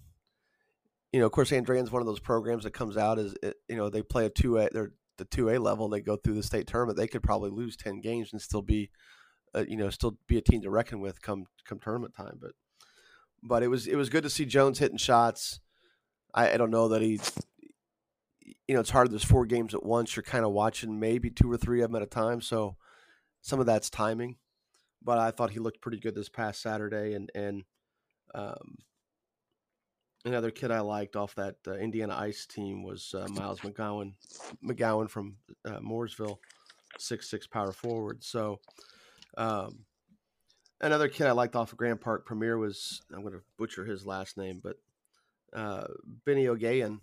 you 1.13 1.21
know, 1.21 1.27
of 1.27 1.33
course, 1.33 1.51
Andrean's 1.51 1.91
one 1.91 2.03
of 2.03 2.07
those 2.07 2.21
programs 2.21 2.65
that 2.65 2.73
comes 2.73 2.97
out 2.97 3.19
as 3.19 3.35
it, 3.43 3.57
you 3.69 3.77
know 3.77 3.89
they 3.89 4.03
play 4.03 4.27
a 4.27 4.31
two 4.31 4.59
A, 4.59 4.69
they're 4.71 4.93
the 5.19 5.25
two 5.25 5.51
A 5.51 5.59
level, 5.59 5.87
and 5.87 5.93
they 5.93 6.01
go 6.01 6.17
through 6.17 6.35
the 6.35 6.43
state 6.43 6.67
tournament. 6.67 6.97
They 6.97 7.09
could 7.09 7.23
probably 7.23 7.51
lose 7.51 7.77
ten 7.77 8.01
games 8.01 8.33
and 8.33 8.41
still 8.41 8.63
be, 8.63 8.91
uh, 9.55 9.65
you 9.69 9.77
know, 9.77 9.91
still 9.91 10.19
be 10.27 10.39
a 10.39 10.43
team 10.43 10.63
to 10.63 10.71
reckon 10.71 11.01
with 11.01 11.23
come 11.23 11.47
come 11.65 11.79
tournament 11.79 12.15
time. 12.15 12.39
But 12.41 12.53
but 13.43 13.63
it 13.63 13.69
was 13.69 13.87
it 13.87 13.97
was 13.97 14.09
good 14.09 14.23
to 14.25 14.31
see 14.31 14.47
Jones 14.47 14.79
hitting 14.79 14.99
shots. 14.99 15.61
I, 16.35 16.53
I 16.53 16.57
don't 16.57 16.71
know 16.71 16.89
that 16.89 17.03
he, 17.03 17.21
you 18.67 18.75
know, 18.75 18.81
it's 18.81 18.91
hard. 18.91 19.11
There's 19.11 19.25
four 19.25 19.47
games 19.47 19.75
at 19.75 19.85
once. 19.85 20.17
You're 20.17 20.25
kind 20.25 20.45
of 20.45 20.53
watching 20.53 20.99
maybe 20.99 21.31
two 21.31 21.51
or 21.51 21.57
three 21.57 21.83
of 21.83 21.91
them 21.91 21.97
at 21.97 22.03
a 22.03 22.07
time. 22.07 22.41
So 22.41 22.77
some 23.41 23.61
of 23.61 23.67
that's 23.67 23.91
timing. 23.91 24.37
But 25.03 25.19
I 25.19 25.31
thought 25.31 25.51
he 25.51 25.59
looked 25.59 25.83
pretty 25.83 26.01
good 26.01 26.15
this 26.15 26.31
past 26.31 26.63
Saturday, 26.63 27.13
and 27.15 27.31
and 27.35 27.65
um, 28.35 28.79
another 30.25 30.51
kid 30.51 30.71
I 30.71 30.81
liked 30.81 31.15
off 31.15 31.35
that 31.35 31.57
uh, 31.67 31.75
Indiana 31.75 32.17
Ice 32.19 32.47
team 32.47 32.83
was 32.83 33.15
uh, 33.15 33.29
Miles 33.29 33.61
McGowan, 33.61 34.15
McGowan 34.65 35.11
from 35.11 35.37
uh, 35.67 35.79
Mooresville, 35.81 36.39
six 36.99 37.29
six 37.31 37.47
power 37.47 37.73
forward. 37.73 38.25
So, 38.25 38.61
um, 39.37 39.85
another 40.81 41.09
kid 41.09 41.27
I 41.27 41.33
liked 41.33 41.57
off 41.57 41.73
of 41.73 41.79
Grand 41.79 42.01
Park 42.01 42.27
Premier 42.27 42.59
was 42.59 43.03
I'm 43.13 43.23
going 43.23 43.35
to 43.35 43.43
butcher 43.59 43.85
his 43.85 44.07
last 44.07 44.37
name, 44.37 44.61
but 44.63 44.77
uh, 45.53 45.87
Benny 46.25 46.49
O'Gayan 46.49 47.01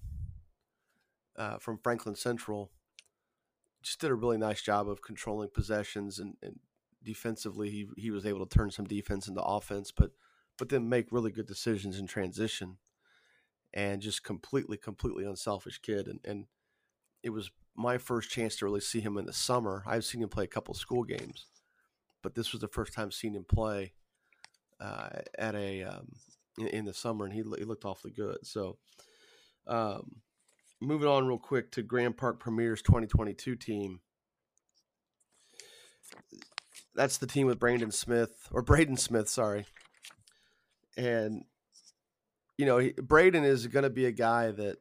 uh, 1.38 1.58
from 1.58 1.78
Franklin 1.78 2.16
Central 2.16 2.72
just 3.82 4.00
did 4.00 4.12
a 4.12 4.16
really 4.16 4.38
nice 4.38 4.62
job 4.62 4.88
of 4.88 5.02
controlling 5.02 5.50
possessions 5.54 6.20
and, 6.20 6.36
and 6.44 6.60
defensively 7.04 7.70
he 7.70 7.88
he 7.98 8.12
was 8.12 8.26
able 8.26 8.46
to 8.46 8.58
turn 8.58 8.72
some 8.72 8.86
defense 8.86 9.28
into 9.28 9.42
offense, 9.42 9.92
but 9.92 10.12
but 10.58 10.70
then 10.70 10.90
make 10.90 11.12
really 11.12 11.32
good 11.32 11.48
decisions 11.48 11.98
in 11.98 12.06
transition 12.06 12.78
and 13.74 14.02
just 14.02 14.24
completely, 14.24 14.78
completely 14.78 15.26
unselfish 15.26 15.80
kid. 15.80 16.08
And, 16.08 16.20
and 16.26 16.46
it 17.24 17.30
was 17.30 17.52
my 17.76 17.98
first 17.98 18.30
chance 18.30 18.58
to 18.58 18.66
really 18.66 18.82
see 18.82 19.00
him 19.00 19.18
in 19.18 19.26
the 19.26 19.34
summer. 19.34 19.84
I've 19.88 20.06
seen 20.06 20.22
him 20.22 20.30
play 20.30 20.44
a 20.44 20.48
couple 20.48 20.74
school 20.74 21.04
games, 21.04 21.48
but 22.22 22.36
this 22.36 22.52
was 22.52 22.62
the 22.62 22.68
first 22.68 22.94
time 22.94 23.12
seeing 23.12 23.34
him 23.34 23.46
play 23.46 23.94
uh, 24.80 25.10
at 25.38 25.56
a 25.56 25.84
um, 25.84 26.14
in, 26.58 26.68
in, 26.68 26.86
the 26.86 26.94
summer, 26.94 27.26
and 27.26 27.34
he, 27.34 27.44
he 27.58 27.66
looked 27.66 27.86
awfully 27.86 28.12
good. 28.12 28.38
So, 28.44 28.78
um, 29.68 30.18
moving 30.80 31.08
on 31.08 31.28
real 31.28 31.38
quick 31.38 31.72
to 31.72 31.84
Grand 31.84 32.18
Park 32.18 32.40
Premier's 32.40 32.82
2022 32.82 33.56
team. 33.56 34.02
That's 36.96 37.18
the 37.18 37.28
team 37.28 37.48
with 37.48 37.60
Brandon 37.60 37.92
Smith 37.92 38.50
or 38.52 38.62
Braden 38.62 38.98
Smith, 38.98 39.30
sorry. 39.30 39.66
And 40.98 41.46
you 42.62 42.68
know, 42.68 42.78
he, 42.78 42.92
Braden 42.92 43.44
is 43.44 43.66
going 43.66 43.84
to 43.84 43.90
be 43.90 44.06
a 44.06 44.12
guy 44.12 44.52
that, 44.52 44.78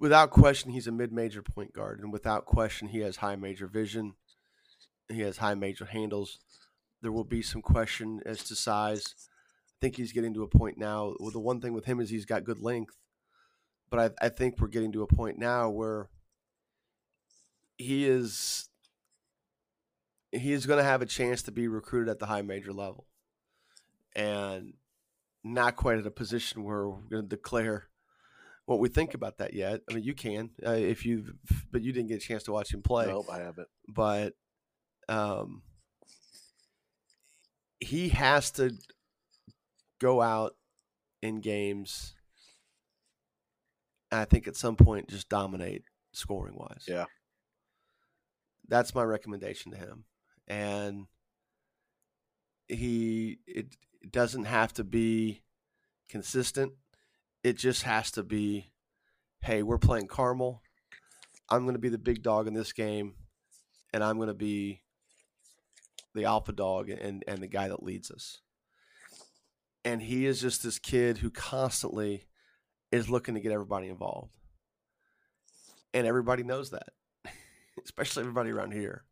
without 0.00 0.30
question, 0.30 0.72
he's 0.72 0.88
a 0.88 0.92
mid-major 0.92 1.42
point 1.42 1.72
guard, 1.72 2.00
and 2.00 2.12
without 2.12 2.44
question, 2.44 2.88
he 2.88 3.00
has 3.00 3.16
high 3.16 3.36
major 3.36 3.68
vision. 3.68 4.14
He 5.08 5.20
has 5.20 5.38
high 5.38 5.54
major 5.54 5.84
handles. 5.84 6.38
There 7.02 7.12
will 7.12 7.24
be 7.24 7.42
some 7.42 7.62
question 7.62 8.20
as 8.24 8.44
to 8.44 8.54
size. 8.54 9.14
I 9.18 9.76
think 9.80 9.96
he's 9.96 10.12
getting 10.12 10.34
to 10.34 10.44
a 10.44 10.48
point 10.48 10.78
now. 10.78 11.14
Well, 11.18 11.30
the 11.30 11.40
one 11.40 11.60
thing 11.60 11.72
with 11.72 11.84
him 11.84 12.00
is 12.00 12.10
he's 12.10 12.24
got 12.24 12.44
good 12.44 12.60
length, 12.60 12.96
but 13.90 14.14
I, 14.20 14.26
I 14.26 14.28
think 14.28 14.58
we're 14.58 14.68
getting 14.68 14.92
to 14.92 15.02
a 15.02 15.06
point 15.06 15.38
now 15.38 15.68
where 15.68 16.08
he 17.76 18.06
is 18.06 18.68
he 20.30 20.52
is 20.52 20.66
going 20.66 20.78
to 20.78 20.84
have 20.84 21.02
a 21.02 21.06
chance 21.06 21.42
to 21.42 21.52
be 21.52 21.68
recruited 21.68 22.08
at 22.08 22.18
the 22.18 22.26
high 22.26 22.42
major 22.42 22.72
level. 22.72 23.06
And 24.16 24.74
not 25.44 25.76
quite 25.76 25.98
at 25.98 26.06
a 26.06 26.10
position 26.10 26.64
where 26.64 26.88
we're 26.88 27.00
going 27.10 27.22
to 27.22 27.28
declare 27.28 27.88
what 28.66 28.78
we 28.78 28.88
think 28.88 29.14
about 29.14 29.38
that 29.38 29.54
yet. 29.54 29.80
I 29.90 29.94
mean, 29.94 30.04
you 30.04 30.14
can 30.14 30.50
uh, 30.66 30.70
if 30.72 31.04
you, 31.04 31.34
but 31.70 31.82
you 31.82 31.92
didn't 31.92 32.08
get 32.08 32.22
a 32.22 32.26
chance 32.26 32.44
to 32.44 32.52
watch 32.52 32.72
him 32.72 32.82
play. 32.82 33.06
Nope, 33.06 33.26
I 33.30 33.38
haven't. 33.38 33.68
But 33.88 34.34
um, 35.12 35.62
he 37.80 38.08
has 38.08 38.50
to 38.52 38.72
go 40.00 40.22
out 40.22 40.56
in 41.20 41.40
games. 41.40 42.14
I 44.10 44.24
think 44.24 44.48
at 44.48 44.56
some 44.56 44.76
point 44.76 45.08
just 45.08 45.28
dominate 45.28 45.82
scoring 46.12 46.56
wise. 46.56 46.84
Yeah. 46.88 47.04
That's 48.68 48.94
my 48.94 49.02
recommendation 49.02 49.72
to 49.72 49.78
him. 49.78 50.04
And 50.48 51.06
he 52.68 53.38
it 53.46 53.66
it 54.00 54.12
doesn't 54.12 54.44
have 54.44 54.72
to 54.74 54.84
be 54.84 55.42
consistent. 56.08 56.72
It 57.44 57.58
just 57.58 57.82
has 57.82 58.10
to 58.12 58.22
be, 58.22 58.72
hey, 59.40 59.62
we're 59.62 59.78
playing 59.78 60.08
Carmel. 60.08 60.62
I'm 61.50 61.64
going 61.64 61.74
to 61.74 61.80
be 61.80 61.88
the 61.88 61.98
big 61.98 62.22
dog 62.22 62.46
in 62.46 62.54
this 62.54 62.72
game, 62.72 63.14
and 63.92 64.02
I'm 64.02 64.16
going 64.16 64.28
to 64.28 64.34
be 64.34 64.81
the 66.14 66.24
alpha 66.24 66.52
dog 66.52 66.90
and, 66.90 67.24
and 67.26 67.42
the 67.42 67.48
guy 67.48 67.68
that 67.68 67.82
leads 67.82 68.10
us. 68.10 68.40
And 69.84 70.02
he 70.02 70.26
is 70.26 70.40
just 70.40 70.62
this 70.62 70.78
kid 70.78 71.18
who 71.18 71.30
constantly 71.30 72.26
is 72.90 73.10
looking 73.10 73.34
to 73.34 73.40
get 73.40 73.52
everybody 73.52 73.88
involved. 73.88 74.36
And 75.94 76.06
everybody 76.06 76.42
knows 76.42 76.70
that, 76.70 76.90
especially 77.84 78.22
everybody 78.22 78.50
around 78.50 78.72
here. 78.72 79.04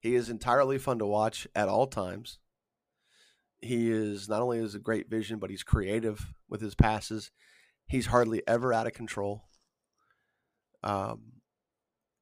He 0.00 0.14
is 0.14 0.28
entirely 0.28 0.78
fun 0.78 0.98
to 0.98 1.06
watch 1.06 1.46
at 1.54 1.68
all 1.68 1.86
times 1.86 2.38
he 3.64 3.90
is 3.90 4.28
not 4.28 4.42
only 4.42 4.60
has 4.60 4.74
a 4.74 4.80
great 4.80 5.08
vision, 5.08 5.38
but 5.38 5.50
he's 5.50 5.62
creative 5.62 6.32
with 6.48 6.60
his 6.60 6.74
passes. 6.74 7.30
He's 7.86 8.06
hardly 8.06 8.42
ever 8.46 8.72
out 8.72 8.86
of 8.86 8.92
control. 8.92 9.44
Um, 10.82 11.32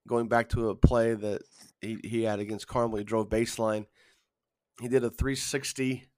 going 0.06 0.28
back 0.28 0.48
to 0.50 0.70
a 0.70 0.76
play 0.76 1.14
that 1.14 1.42
he, 1.80 1.98
he 2.04 2.22
had 2.22 2.38
against 2.38 2.68
Carmel, 2.68 2.98
he 2.98 3.04
drove 3.04 3.28
baseline. 3.28 3.86
He 4.82 4.88
did 4.88 5.04
a 5.04 5.10
360. 5.10 6.08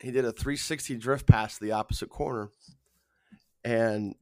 He 0.00 0.10
did 0.10 0.26
a 0.26 0.32
360 0.32 0.96
drift 0.96 1.26
pass 1.26 1.54
to 1.54 1.64
the 1.64 1.72
opposite 1.72 2.10
corner. 2.10 2.50
And 3.64 4.16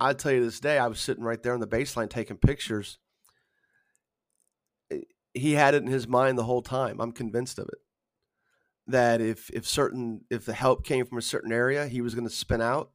I 0.00 0.12
tell 0.12 0.32
you 0.32 0.44
this 0.44 0.58
day, 0.58 0.76
I 0.76 0.88
was 0.88 0.98
sitting 0.98 1.22
right 1.22 1.40
there 1.40 1.54
on 1.54 1.60
the 1.60 1.68
baseline 1.68 2.10
taking 2.10 2.36
pictures. 2.36 2.98
He 5.34 5.52
had 5.52 5.74
it 5.74 5.84
in 5.84 5.88
his 5.88 6.08
mind 6.08 6.36
the 6.36 6.42
whole 6.42 6.62
time. 6.62 7.00
I'm 7.00 7.12
convinced 7.12 7.60
of 7.60 7.68
it 7.68 7.78
that 8.88 9.20
if 9.20 9.48
if 9.50 9.64
certain 9.64 10.22
if 10.28 10.46
the 10.46 10.52
help 10.52 10.84
came 10.84 11.06
from 11.06 11.18
a 11.18 11.22
certain 11.22 11.52
area, 11.52 11.86
he 11.86 12.00
was 12.00 12.16
going 12.16 12.26
to 12.26 12.34
spin 12.34 12.60
out 12.60 12.90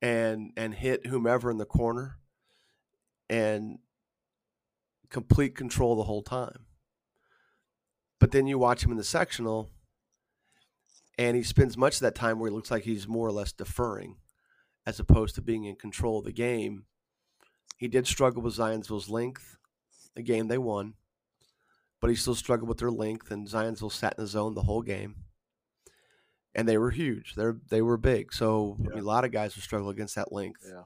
and 0.00 0.52
and 0.56 0.72
hit 0.72 1.06
whomever 1.06 1.50
in 1.50 1.58
the 1.58 1.66
corner 1.66 2.18
and 3.28 3.80
complete 5.10 5.56
control 5.56 5.96
the 5.96 6.04
whole 6.04 6.22
time. 6.22 6.67
But 8.20 8.32
then 8.32 8.46
you 8.46 8.58
watch 8.58 8.84
him 8.84 8.90
in 8.90 8.96
the 8.96 9.04
sectional 9.04 9.70
and 11.18 11.36
he 11.36 11.42
spends 11.42 11.76
much 11.76 11.94
of 11.94 12.00
that 12.00 12.14
time 12.14 12.38
where 12.38 12.50
he 12.50 12.54
looks 12.54 12.70
like 12.70 12.84
he's 12.84 13.08
more 13.08 13.26
or 13.26 13.32
less 13.32 13.52
deferring 13.52 14.16
as 14.86 15.00
opposed 15.00 15.34
to 15.34 15.42
being 15.42 15.64
in 15.64 15.76
control 15.76 16.18
of 16.18 16.24
the 16.24 16.32
game. 16.32 16.84
He 17.76 17.88
did 17.88 18.06
struggle 18.06 18.42
with 18.42 18.56
Zionsville's 18.56 19.08
length, 19.08 19.56
a 20.16 20.22
game 20.22 20.48
they 20.48 20.58
won 20.58 20.94
but 22.00 22.10
he 22.10 22.16
still 22.16 22.34
struggled 22.34 22.68
with 22.68 22.78
their 22.78 22.90
length. 22.90 23.30
And 23.30 23.46
Zionsville 23.46 23.92
sat 23.92 24.14
in 24.16 24.24
the 24.24 24.28
zone 24.28 24.54
the 24.54 24.62
whole 24.62 24.82
game, 24.82 25.16
and 26.54 26.68
they 26.68 26.78
were 26.78 26.90
huge. 26.90 27.34
They 27.34 27.44
they 27.70 27.82
were 27.82 27.96
big. 27.96 28.32
So 28.32 28.76
yeah. 28.80 28.90
I 28.90 28.94
mean, 28.94 29.04
a 29.04 29.06
lot 29.06 29.24
of 29.24 29.32
guys 29.32 29.54
will 29.54 29.62
struggle 29.62 29.90
against 29.90 30.14
that 30.14 30.32
length. 30.32 30.64
Yeah. 30.66 30.82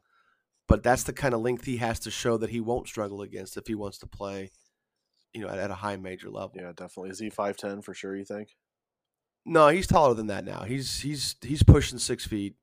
But 0.68 0.82
that's 0.82 1.02
the 1.02 1.12
kind 1.12 1.34
of 1.34 1.40
length 1.40 1.64
he 1.64 1.78
has 1.78 1.98
to 2.00 2.10
show 2.10 2.38
that 2.38 2.50
he 2.50 2.60
won't 2.60 2.88
struggle 2.88 3.20
against 3.20 3.56
if 3.56 3.66
he 3.66 3.74
wants 3.74 3.98
to 3.98 4.06
play, 4.06 4.50
you 5.34 5.40
know, 5.40 5.48
at, 5.48 5.58
at 5.58 5.70
a 5.70 5.74
high 5.74 5.96
major 5.96 6.30
level. 6.30 6.52
Yeah, 6.54 6.72
definitely. 6.74 7.10
Is 7.10 7.18
he 7.18 7.30
five 7.30 7.56
ten 7.56 7.82
for 7.82 7.94
sure? 7.94 8.16
You 8.16 8.24
think? 8.24 8.56
No, 9.44 9.68
he's 9.68 9.86
taller 9.86 10.14
than 10.14 10.28
that 10.28 10.44
now. 10.44 10.62
He's 10.62 11.00
he's 11.00 11.36
he's 11.42 11.62
pushing 11.62 11.98
six 11.98 12.26
feet. 12.26 12.54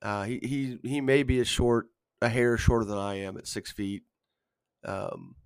Uh, 0.00 0.24
he 0.24 0.40
he 0.42 0.78
he 0.88 1.00
may 1.00 1.22
be 1.22 1.40
a 1.40 1.44
short, 1.44 1.86
a 2.20 2.28
hair 2.28 2.56
shorter 2.56 2.84
than 2.84 2.98
I 2.98 3.20
am 3.20 3.36
at 3.36 3.46
six 3.46 3.70
feet. 3.70 4.02
Um, 4.84 5.36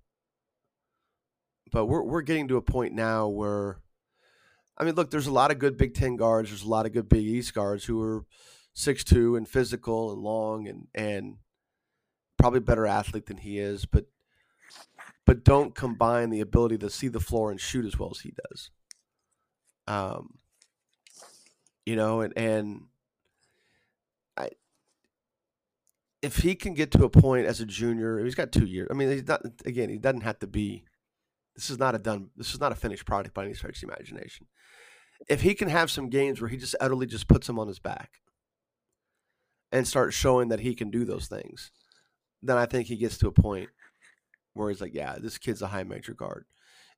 but 1.71 1.85
we're 1.85 2.03
we're 2.03 2.21
getting 2.21 2.47
to 2.47 2.57
a 2.57 2.61
point 2.61 2.93
now 2.93 3.27
where, 3.27 3.81
I 4.77 4.83
mean, 4.83 4.95
look, 4.95 5.11
there's 5.11 5.27
a 5.27 5.31
lot 5.31 5.51
of 5.51 5.59
good 5.59 5.77
Big 5.77 5.93
Ten 5.93 6.15
guards. 6.15 6.49
There's 6.49 6.63
a 6.63 6.69
lot 6.69 6.85
of 6.85 6.93
good 6.93 7.09
Big 7.09 7.25
East 7.25 7.53
guards 7.53 7.85
who 7.85 8.01
are 8.01 8.25
six 8.73 9.03
two 9.03 9.35
and 9.35 9.47
physical 9.47 10.11
and 10.11 10.21
long 10.21 10.67
and 10.67 10.87
and 10.95 11.35
probably 12.39 12.59
better 12.59 12.87
athlete 12.87 13.25
than 13.25 13.37
he 13.37 13.59
is, 13.59 13.85
but 13.85 14.05
but 15.27 15.43
don't 15.43 15.75
combine 15.75 16.29
the 16.29 16.39
ability 16.39 16.77
to 16.77 16.89
see 16.89 17.09
the 17.09 17.19
floor 17.19 17.51
and 17.51 17.59
shoot 17.59 17.85
as 17.85 17.99
well 17.99 18.09
as 18.09 18.21
he 18.21 18.33
does. 18.49 18.71
Um, 19.85 20.39
you 21.85 21.97
know, 21.97 22.21
and 22.21 22.35
and 22.37 22.85
I, 24.37 24.49
if 26.21 26.37
he 26.37 26.55
can 26.55 26.73
get 26.73 26.91
to 26.91 27.03
a 27.03 27.09
point 27.09 27.45
as 27.45 27.59
a 27.59 27.65
junior, 27.65 28.23
he's 28.23 28.35
got 28.35 28.53
two 28.53 28.65
years. 28.65 28.87
I 28.89 28.93
mean, 28.93 29.11
he's 29.11 29.27
not 29.27 29.41
again. 29.65 29.89
He 29.89 29.97
doesn't 29.97 30.21
have 30.21 30.39
to 30.39 30.47
be. 30.47 30.85
This 31.55 31.69
is 31.69 31.77
not 31.77 31.93
a 31.93 31.99
done. 31.99 32.29
This 32.37 32.53
is 32.53 32.61
not 32.61 32.71
a 32.71 32.75
finished 32.75 33.05
product 33.05 33.35
by 33.35 33.43
any 33.43 33.53
stretch 33.53 33.83
of 33.83 33.89
the 33.89 33.93
imagination. 33.93 34.47
If 35.27 35.41
he 35.41 35.55
can 35.55 35.67
have 35.67 35.91
some 35.91 36.09
games 36.09 36.39
where 36.39 36.49
he 36.49 36.57
just 36.57 36.75
utterly 36.79 37.05
just 37.05 37.27
puts 37.27 37.49
him 37.49 37.59
on 37.59 37.67
his 37.67 37.79
back 37.79 38.21
and 39.73 39.85
starts 39.85 40.15
showing 40.15 40.49
that 40.49 40.61
he 40.61 40.73
can 40.73 40.89
do 40.89 41.03
those 41.03 41.27
things, 41.27 41.71
then 42.41 42.57
I 42.57 42.65
think 42.65 42.87
he 42.87 42.95
gets 42.95 43.17
to 43.17 43.27
a 43.27 43.31
point 43.31 43.69
where 44.57 44.69
he's 44.69 44.81
like, 44.81 44.93
yeah, 44.93 45.15
this 45.19 45.37
kid's 45.37 45.61
a 45.61 45.67
high 45.67 45.83
major 45.83 46.13
guard. 46.13 46.45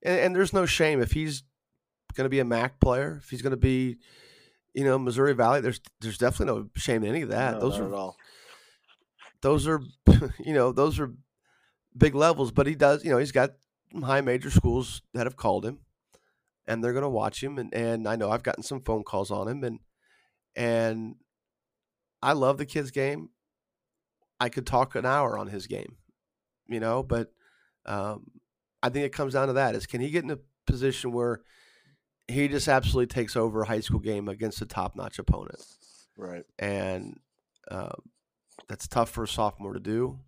And, 0.02 0.20
and 0.20 0.36
there's 0.36 0.54
no 0.54 0.66
shame 0.66 1.02
if 1.02 1.12
he's 1.12 1.44
going 2.16 2.26
to 2.26 2.30
be 2.30 2.40
a 2.40 2.46
MAC 2.46 2.80
player, 2.80 3.20
if 3.22 3.30
he's 3.30 3.42
going 3.42 3.52
to 3.52 3.58
be, 3.58 3.98
you 4.74 4.84
know, 4.84 4.98
Missouri 4.98 5.34
Valley. 5.34 5.62
There's 5.62 5.82
there's 6.02 6.18
definitely 6.18 6.54
no 6.54 6.70
shame 6.76 7.04
in 7.04 7.10
any 7.10 7.22
of 7.22 7.30
that. 7.30 7.56
No, 7.56 7.60
those 7.60 7.80
are 7.80 7.94
all. 7.94 8.18
those 9.42 9.68
are 9.68 9.82
you 10.40 10.54
know 10.54 10.72
those 10.72 11.00
are 11.00 11.14
big 11.98 12.16
levels. 12.16 12.52
But 12.52 12.68
he 12.68 12.76
does, 12.76 13.04
you 13.04 13.12
know, 13.12 13.18
he's 13.18 13.32
got 13.32 13.52
high 14.04 14.22
major 14.22 14.50
schools 14.50 15.02
that 15.14 15.26
have 15.26 15.36
called 15.36 15.66
him, 15.66 15.80
and 16.68 16.84
they're 16.84 16.94
going 16.94 17.04
to 17.04 17.10
watch 17.10 17.44
him. 17.44 17.58
And 17.58 17.74
and 17.74 18.08
I 18.08 18.16
know 18.16 18.32
I've 18.32 18.44
gotten 18.44 18.64
some 18.64 18.82
phone 18.82 19.04
calls 19.04 19.32
on 19.32 19.48
him, 19.48 19.64
and 19.64 19.80
and 20.56 21.16
I 22.22 22.34
love 22.34 22.58
the 22.58 22.66
kid's 22.66 22.92
game. 22.92 23.30
I 24.40 24.50
could 24.50 24.66
talk 24.66 24.96
an 24.96 25.06
hour 25.06 25.38
on 25.38 25.48
his 25.48 25.68
game, 25.68 25.98
you 26.68 26.80
know, 26.80 27.04
but 27.04 27.34
um, 27.86 28.26
I 28.84 28.90
think 28.90 29.06
it 29.06 29.14
comes 29.14 29.34
down 29.34 29.48
to 29.48 29.54
that: 29.54 29.76
is 29.76 29.86
can 29.86 30.02
he 30.02 30.10
get 30.10 30.24
in 30.24 30.32
a 30.32 30.40
position 30.66 31.12
where 31.12 31.42
he 32.28 32.48
just 32.48 32.68
absolutely 32.68 33.08
takes 33.08 33.36
over 33.36 33.62
a 33.62 33.66
high 33.68 33.80
school 33.80 34.00
game 34.00 34.28
against 34.30 34.62
a 34.62 34.66
top-notch 34.66 35.18
opponent, 35.20 35.62
Right. 36.16 36.44
and 36.60 37.20
um, 37.72 38.02
that's 38.68 38.88
tough 38.88 39.10
for 39.10 39.24
a 39.24 39.28
sophomore 39.28 39.74
to 39.74 39.80
do. 39.80 40.20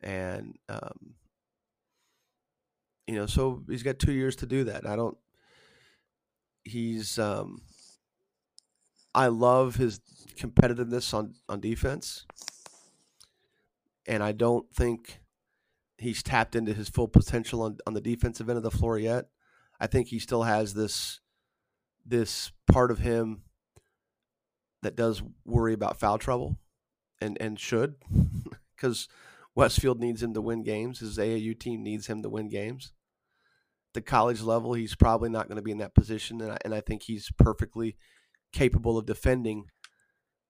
And 0.00 0.56
um, 0.68 1.14
you 3.06 3.16
know, 3.16 3.26
so 3.26 3.62
he's 3.68 3.82
got 3.82 3.98
two 3.98 4.12
years 4.12 4.36
to 4.36 4.46
do 4.46 4.64
that. 4.64 4.86
I 4.86 4.94
don't. 4.96 5.16
He's. 6.64 7.18
Um, 7.18 7.62
I 9.14 9.26
love 9.28 9.74
his 9.76 10.00
competitiveness 10.36 11.12
on 11.14 11.34
on 11.48 11.60
defense, 11.60 12.26
and 14.06 14.22
I 14.22 14.32
don't 14.32 14.70
think 14.72 15.18
he's 15.98 16.22
tapped 16.22 16.54
into 16.54 16.72
his 16.72 16.88
full 16.88 17.08
potential 17.08 17.62
on, 17.62 17.78
on 17.86 17.94
the 17.94 18.00
defensive 18.00 18.48
end 18.48 18.56
of 18.56 18.62
the 18.62 18.70
floor 18.70 18.98
yet. 18.98 19.26
I 19.80 19.86
think 19.86 20.08
he 20.08 20.18
still 20.18 20.44
has 20.44 20.74
this 20.74 21.20
this 22.06 22.52
part 22.66 22.90
of 22.90 23.00
him 23.00 23.42
that 24.82 24.96
does 24.96 25.22
worry 25.44 25.74
about 25.74 26.00
foul 26.00 26.18
trouble 26.18 26.56
and 27.20 27.36
and 27.40 27.58
should 27.60 27.96
because 28.76 29.08
Westfield 29.54 30.00
needs 30.00 30.22
him 30.22 30.34
to 30.34 30.40
win 30.40 30.62
games. 30.62 31.00
His 31.00 31.18
AAU 31.18 31.58
team 31.58 31.82
needs 31.82 32.06
him 32.06 32.22
to 32.22 32.28
win 32.28 32.48
games. 32.48 32.92
The 33.94 34.00
college 34.00 34.40
level, 34.40 34.74
he's 34.74 34.94
probably 34.94 35.30
not 35.30 35.48
going 35.48 35.56
to 35.56 35.62
be 35.62 35.72
in 35.72 35.78
that 35.78 35.94
position, 35.94 36.40
and 36.40 36.52
I, 36.52 36.58
and 36.64 36.74
I 36.74 36.80
think 36.80 37.02
he's 37.02 37.32
perfectly 37.36 37.96
capable 38.52 38.96
of 38.96 39.06
defending. 39.06 39.64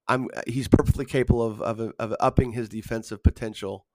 I'm 0.06 0.28
he's 0.46 0.68
perfectly 0.68 1.04
capable 1.04 1.42
of 1.42 1.60
of, 1.62 1.80
of 1.98 2.14
upping 2.20 2.52
his 2.52 2.68
defensive 2.68 3.22
potential 3.22 3.86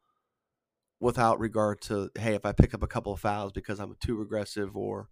without 1.03 1.39
regard 1.39 1.81
to 1.81 2.09
hey 2.15 2.33
if 2.33 2.45
I 2.45 2.53
pick 2.53 2.73
up 2.73 2.81
a 2.81 2.87
couple 2.87 3.11
of 3.11 3.19
fouls 3.19 3.51
because 3.51 3.79
I'm 3.79 3.95
too 3.99 4.21
aggressive 4.21 4.75
or 4.77 5.09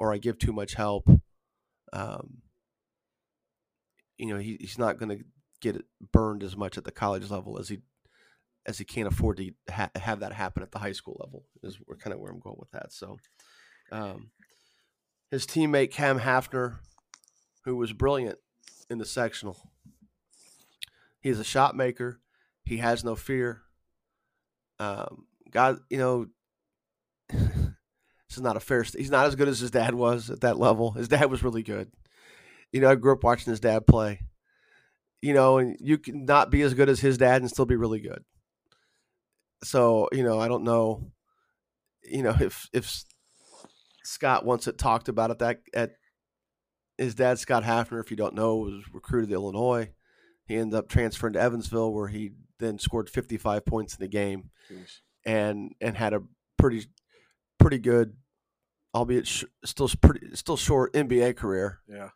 or 0.00 0.12
I 0.12 0.18
give 0.18 0.38
too 0.38 0.52
much 0.52 0.74
help. 0.74 1.08
Um, 1.92 2.42
you 4.16 4.26
know 4.26 4.38
he, 4.38 4.56
he's 4.58 4.78
not 4.78 4.98
going 4.98 5.18
to 5.18 5.24
get 5.60 5.84
burned 6.12 6.42
as 6.42 6.56
much 6.56 6.78
at 6.78 6.84
the 6.84 6.90
college 6.90 7.30
level 7.30 7.58
as 7.58 7.68
he 7.68 7.78
as 8.66 8.78
he 8.78 8.84
can't 8.84 9.08
afford 9.08 9.36
to 9.36 9.50
ha- 9.70 9.90
have 9.96 10.20
that 10.20 10.32
happen 10.32 10.62
at 10.62 10.72
the 10.72 10.78
high 10.78 10.92
school 10.92 11.16
level 11.20 11.44
is 11.62 11.78
kind 12.00 12.12
of 12.12 12.20
where 12.20 12.30
I'm 12.30 12.40
going 12.40 12.56
with 12.58 12.70
that. 12.72 12.92
So 12.92 13.18
um, 13.92 14.30
his 15.30 15.46
teammate 15.46 15.90
Cam 15.90 16.20
Haffner, 16.20 16.76
who 17.64 17.76
was 17.76 17.92
brilliant 17.92 18.38
in 18.90 18.98
the 18.98 19.06
sectional, 19.06 19.56
he's 21.20 21.38
a 21.38 21.44
shot 21.44 21.76
maker. 21.76 22.20
He 22.64 22.78
has 22.78 23.02
no 23.02 23.14
fear. 23.14 23.62
Um, 24.78 25.26
God, 25.50 25.78
you 25.90 25.98
know, 25.98 26.26
this 27.30 28.36
is 28.36 28.42
not 28.42 28.56
a 28.56 28.60
fair. 28.60 28.82
He's 28.82 29.10
not 29.10 29.26
as 29.26 29.34
good 29.34 29.48
as 29.48 29.60
his 29.60 29.70
dad 29.70 29.94
was 29.94 30.30
at 30.30 30.40
that 30.42 30.58
level. 30.58 30.92
His 30.92 31.08
dad 31.08 31.30
was 31.30 31.42
really 31.42 31.62
good. 31.62 31.90
You 32.72 32.80
know, 32.80 32.90
I 32.90 32.94
grew 32.94 33.12
up 33.12 33.24
watching 33.24 33.50
his 33.50 33.60
dad 33.60 33.86
play. 33.86 34.20
You 35.20 35.34
know, 35.34 35.58
and 35.58 35.76
you 35.80 35.98
can 35.98 36.24
not 36.26 36.50
be 36.50 36.62
as 36.62 36.74
good 36.74 36.88
as 36.88 37.00
his 37.00 37.18
dad 37.18 37.40
and 37.40 37.50
still 37.50 37.66
be 37.66 37.74
really 37.74 38.00
good. 38.00 38.24
So, 39.64 40.08
you 40.12 40.22
know, 40.22 40.38
I 40.38 40.46
don't 40.46 40.62
know, 40.62 41.10
you 42.04 42.22
know, 42.22 42.36
if 42.40 42.68
if 42.72 43.04
Scott 44.04 44.44
once 44.44 44.68
it 44.68 44.78
talked 44.78 45.08
about 45.08 45.30
it 45.30 45.38
that 45.40 45.60
at 45.74 45.90
his 46.96 47.14
dad 47.14 47.38
Scott 47.38 47.64
Haffner, 47.64 48.00
if 48.00 48.10
you 48.10 48.16
don't 48.16 48.34
know, 48.34 48.56
was 48.56 48.84
recruited 48.92 49.30
to 49.30 49.34
Illinois. 49.34 49.90
He 50.46 50.56
ended 50.56 50.78
up 50.78 50.88
transferring 50.88 51.34
to 51.34 51.40
Evansville, 51.40 51.92
where 51.92 52.08
he 52.08 52.30
then 52.58 52.78
scored 52.78 53.08
55 53.10 53.64
points 53.64 53.94
in 53.94 54.00
the 54.00 54.08
game 54.08 54.50
Jeez. 54.70 55.00
and 55.24 55.74
and 55.80 55.96
had 55.96 56.12
a 56.14 56.22
pretty 56.56 56.86
pretty 57.58 57.78
good, 57.78 58.14
albeit 58.94 59.26
sh- 59.26 59.44
still 59.64 59.88
pretty 60.00 60.34
still 60.34 60.56
short 60.56 60.92
NBA 60.92 61.36
career. 61.36 61.80
Yeah. 61.88 62.10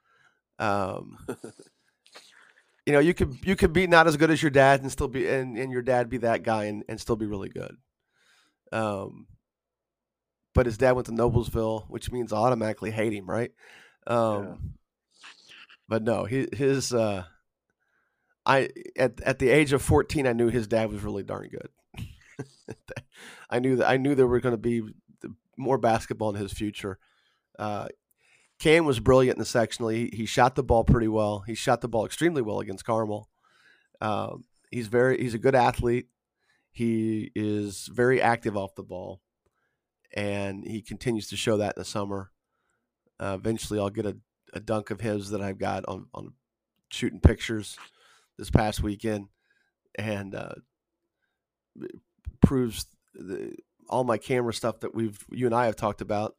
Um, 0.58 1.18
you 2.86 2.92
know, 2.92 2.98
you 3.00 3.14
could 3.14 3.36
you 3.44 3.56
could 3.56 3.72
be 3.72 3.86
not 3.86 4.06
as 4.06 4.16
good 4.16 4.30
as 4.30 4.42
your 4.42 4.50
dad 4.50 4.82
and 4.82 4.90
still 4.90 5.08
be 5.08 5.26
and, 5.28 5.56
and 5.56 5.72
your 5.72 5.82
dad 5.82 6.08
be 6.08 6.18
that 6.18 6.42
guy 6.42 6.64
and, 6.64 6.84
and 6.88 7.00
still 7.00 7.16
be 7.16 7.26
really 7.26 7.48
good. 7.48 7.76
Um, 8.72 9.26
but 10.54 10.66
his 10.66 10.78
dad 10.78 10.92
went 10.92 11.06
to 11.06 11.12
Noblesville, 11.12 11.88
which 11.88 12.10
means 12.12 12.32
automatically 12.32 12.90
hate 12.90 13.12
him, 13.12 13.28
right? 13.28 13.52
Um, 14.06 14.44
Yeah. 14.44 14.54
but 15.88 16.02
no, 16.02 16.24
he, 16.24 16.48
his 16.52 16.92
uh, 16.92 17.24
I 18.44 18.70
at 18.96 19.20
at 19.20 19.38
the 19.38 19.50
age 19.50 19.72
of 19.72 19.82
fourteen, 19.82 20.26
I 20.26 20.32
knew 20.32 20.48
his 20.48 20.66
dad 20.66 20.90
was 20.90 21.02
really 21.02 21.22
darn 21.22 21.48
good. 21.48 22.06
I 23.50 23.58
knew 23.58 23.76
that 23.76 23.88
I 23.88 23.96
knew 23.96 24.14
there 24.14 24.26
were 24.26 24.40
going 24.40 24.54
to 24.54 24.58
be 24.58 24.82
more 25.56 25.78
basketball 25.78 26.30
in 26.30 26.36
his 26.36 26.52
future. 26.52 26.98
Uh, 27.58 27.88
Cam 28.58 28.84
was 28.84 29.00
brilliant 29.00 29.36
in 29.36 29.40
the 29.40 29.44
sectional. 29.44 29.88
He, 29.88 30.10
he 30.12 30.26
shot 30.26 30.54
the 30.54 30.62
ball 30.62 30.84
pretty 30.84 31.08
well. 31.08 31.40
He 31.40 31.54
shot 31.54 31.80
the 31.80 31.88
ball 31.88 32.06
extremely 32.06 32.42
well 32.42 32.60
against 32.60 32.84
Carmel. 32.84 33.28
Um, 34.00 34.44
he's 34.70 34.88
very 34.88 35.20
he's 35.20 35.34
a 35.34 35.38
good 35.38 35.54
athlete. 35.54 36.08
He 36.70 37.30
is 37.34 37.88
very 37.92 38.20
active 38.20 38.56
off 38.56 38.74
the 38.74 38.82
ball, 38.82 39.20
and 40.14 40.64
he 40.66 40.80
continues 40.80 41.28
to 41.28 41.36
show 41.36 41.58
that 41.58 41.74
in 41.76 41.80
the 41.80 41.84
summer. 41.84 42.30
Uh, 43.20 43.36
eventually, 43.38 43.78
I'll 43.78 43.90
get 43.90 44.06
a, 44.06 44.16
a 44.54 44.60
dunk 44.60 44.90
of 44.90 45.00
his 45.00 45.30
that 45.30 45.42
I've 45.42 45.58
got 45.58 45.84
on 45.86 46.06
on 46.14 46.32
shooting 46.90 47.20
pictures 47.20 47.76
this 48.42 48.50
past 48.50 48.82
weekend, 48.82 49.28
and 49.94 50.34
uh, 50.34 50.54
proves 52.44 52.86
the, 53.14 53.54
all 53.88 54.02
my 54.02 54.18
camera 54.18 54.52
stuff 54.52 54.80
that 54.80 54.96
we've 54.96 55.24
you 55.30 55.46
and 55.46 55.54
I 55.54 55.66
have 55.66 55.76
talked 55.76 56.00
about 56.00 56.34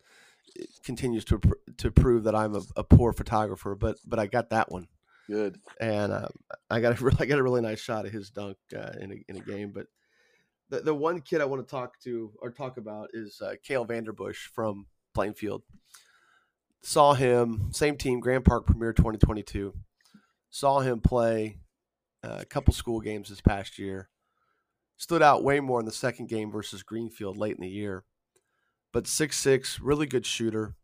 continues 0.83 1.23
to 1.25 1.39
to 1.77 1.91
prove 1.91 2.25
that 2.25 2.35
I'm 2.35 2.55
a, 2.55 2.61
a 2.75 2.83
poor 2.83 3.13
photographer, 3.13 3.73
but 3.73 3.95
but 4.05 4.19
I 4.19 4.27
got 4.27 4.49
that 4.49 4.69
one, 4.69 4.89
Good. 5.27 5.55
and 5.79 6.11
uh, 6.11 6.27
I 6.69 6.81
got 6.81 6.99
a 6.99 7.03
really, 7.05 7.17
I 7.21 7.25
got 7.25 7.39
a 7.39 7.43
really 7.43 7.61
nice 7.61 7.79
shot 7.79 8.05
of 8.05 8.11
his 8.11 8.29
dunk 8.29 8.57
uh, 8.75 8.91
in 8.99 9.13
a, 9.13 9.15
in 9.29 9.37
a 9.37 9.45
game. 9.45 9.71
But 9.73 9.87
the 10.67 10.81
the 10.81 10.93
one 10.93 11.21
kid 11.21 11.39
I 11.39 11.45
want 11.45 11.65
to 11.65 11.71
talk 11.71 12.01
to 12.01 12.33
or 12.41 12.51
talk 12.51 12.75
about 12.75 13.11
is 13.13 13.41
uh, 13.41 13.53
Kale 13.63 13.85
Vanderbush 13.85 14.49
from 14.53 14.87
Plainfield. 15.13 15.63
Saw 16.81 17.13
him 17.13 17.69
same 17.71 17.95
team 17.95 18.19
Grand 18.19 18.43
Park 18.43 18.65
Premier 18.65 18.91
2022. 18.91 19.73
Saw 20.49 20.81
him 20.81 20.99
play 20.99 21.59
a 22.23 22.45
couple 22.45 22.73
school 22.73 23.01
games 23.01 23.29
this 23.29 23.41
past 23.41 23.77
year. 23.77 24.09
Stood 24.97 25.21
out 25.21 25.43
way 25.43 25.59
more 25.59 25.79
in 25.79 25.85
the 25.85 25.91
second 25.91 26.29
game 26.29 26.51
versus 26.51 26.83
Greenfield 26.83 27.37
late 27.37 27.55
in 27.55 27.61
the 27.61 27.69
year 27.69 28.05
but 28.93 29.07
six 29.07 29.37
six, 29.37 29.79
really 29.81 30.05
good 30.05 30.25
shooter, 30.25 30.75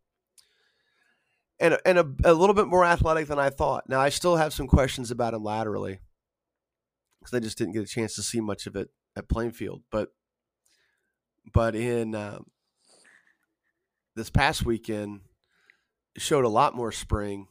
and 1.60 1.78
and 1.86 2.00
a, 2.00 2.12
a 2.26 2.34
little 2.34 2.56
bit 2.56 2.68
more 2.68 2.84
athletic 2.84 3.28
than 3.28 3.40
I 3.40 3.52
thought. 3.52 3.88
Now 3.88 4.02
I 4.02 4.10
still 4.10 4.36
have 4.36 4.52
some 4.52 4.68
questions 4.68 5.12
about 5.12 5.36
him 5.36 5.44
laterally 5.44 6.00
because 7.20 7.34
I 7.34 7.40
just 7.40 7.58
didn't 7.58 7.76
get 7.76 7.84
a 7.84 7.88
chance 7.88 8.16
to 8.16 8.24
see 8.24 8.42
much 8.42 8.68
of 8.68 8.76
it 8.76 8.90
at 9.16 9.30
Plainfield. 9.30 9.84
But 9.92 10.10
but 11.54 11.76
in 11.76 12.16
um, 12.16 12.48
this 14.16 14.32
past 14.32 14.66
weekend, 14.66 15.22
showed 16.18 16.46
a 16.46 16.50
lot 16.50 16.76
more 16.76 16.92
spring. 16.92 17.48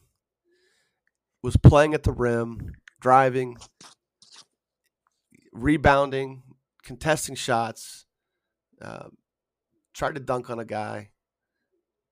Was 1.41 1.55
playing 1.55 1.93
at 1.93 2.03
the 2.03 2.11
rim, 2.11 2.73
driving, 2.99 3.57
rebounding, 5.51 6.43
contesting 6.83 7.35
shots. 7.35 8.05
Um, 8.81 9.17
tried 9.93 10.15
to 10.15 10.21
dunk 10.21 10.49
on 10.49 10.59
a 10.59 10.65
guy. 10.65 11.11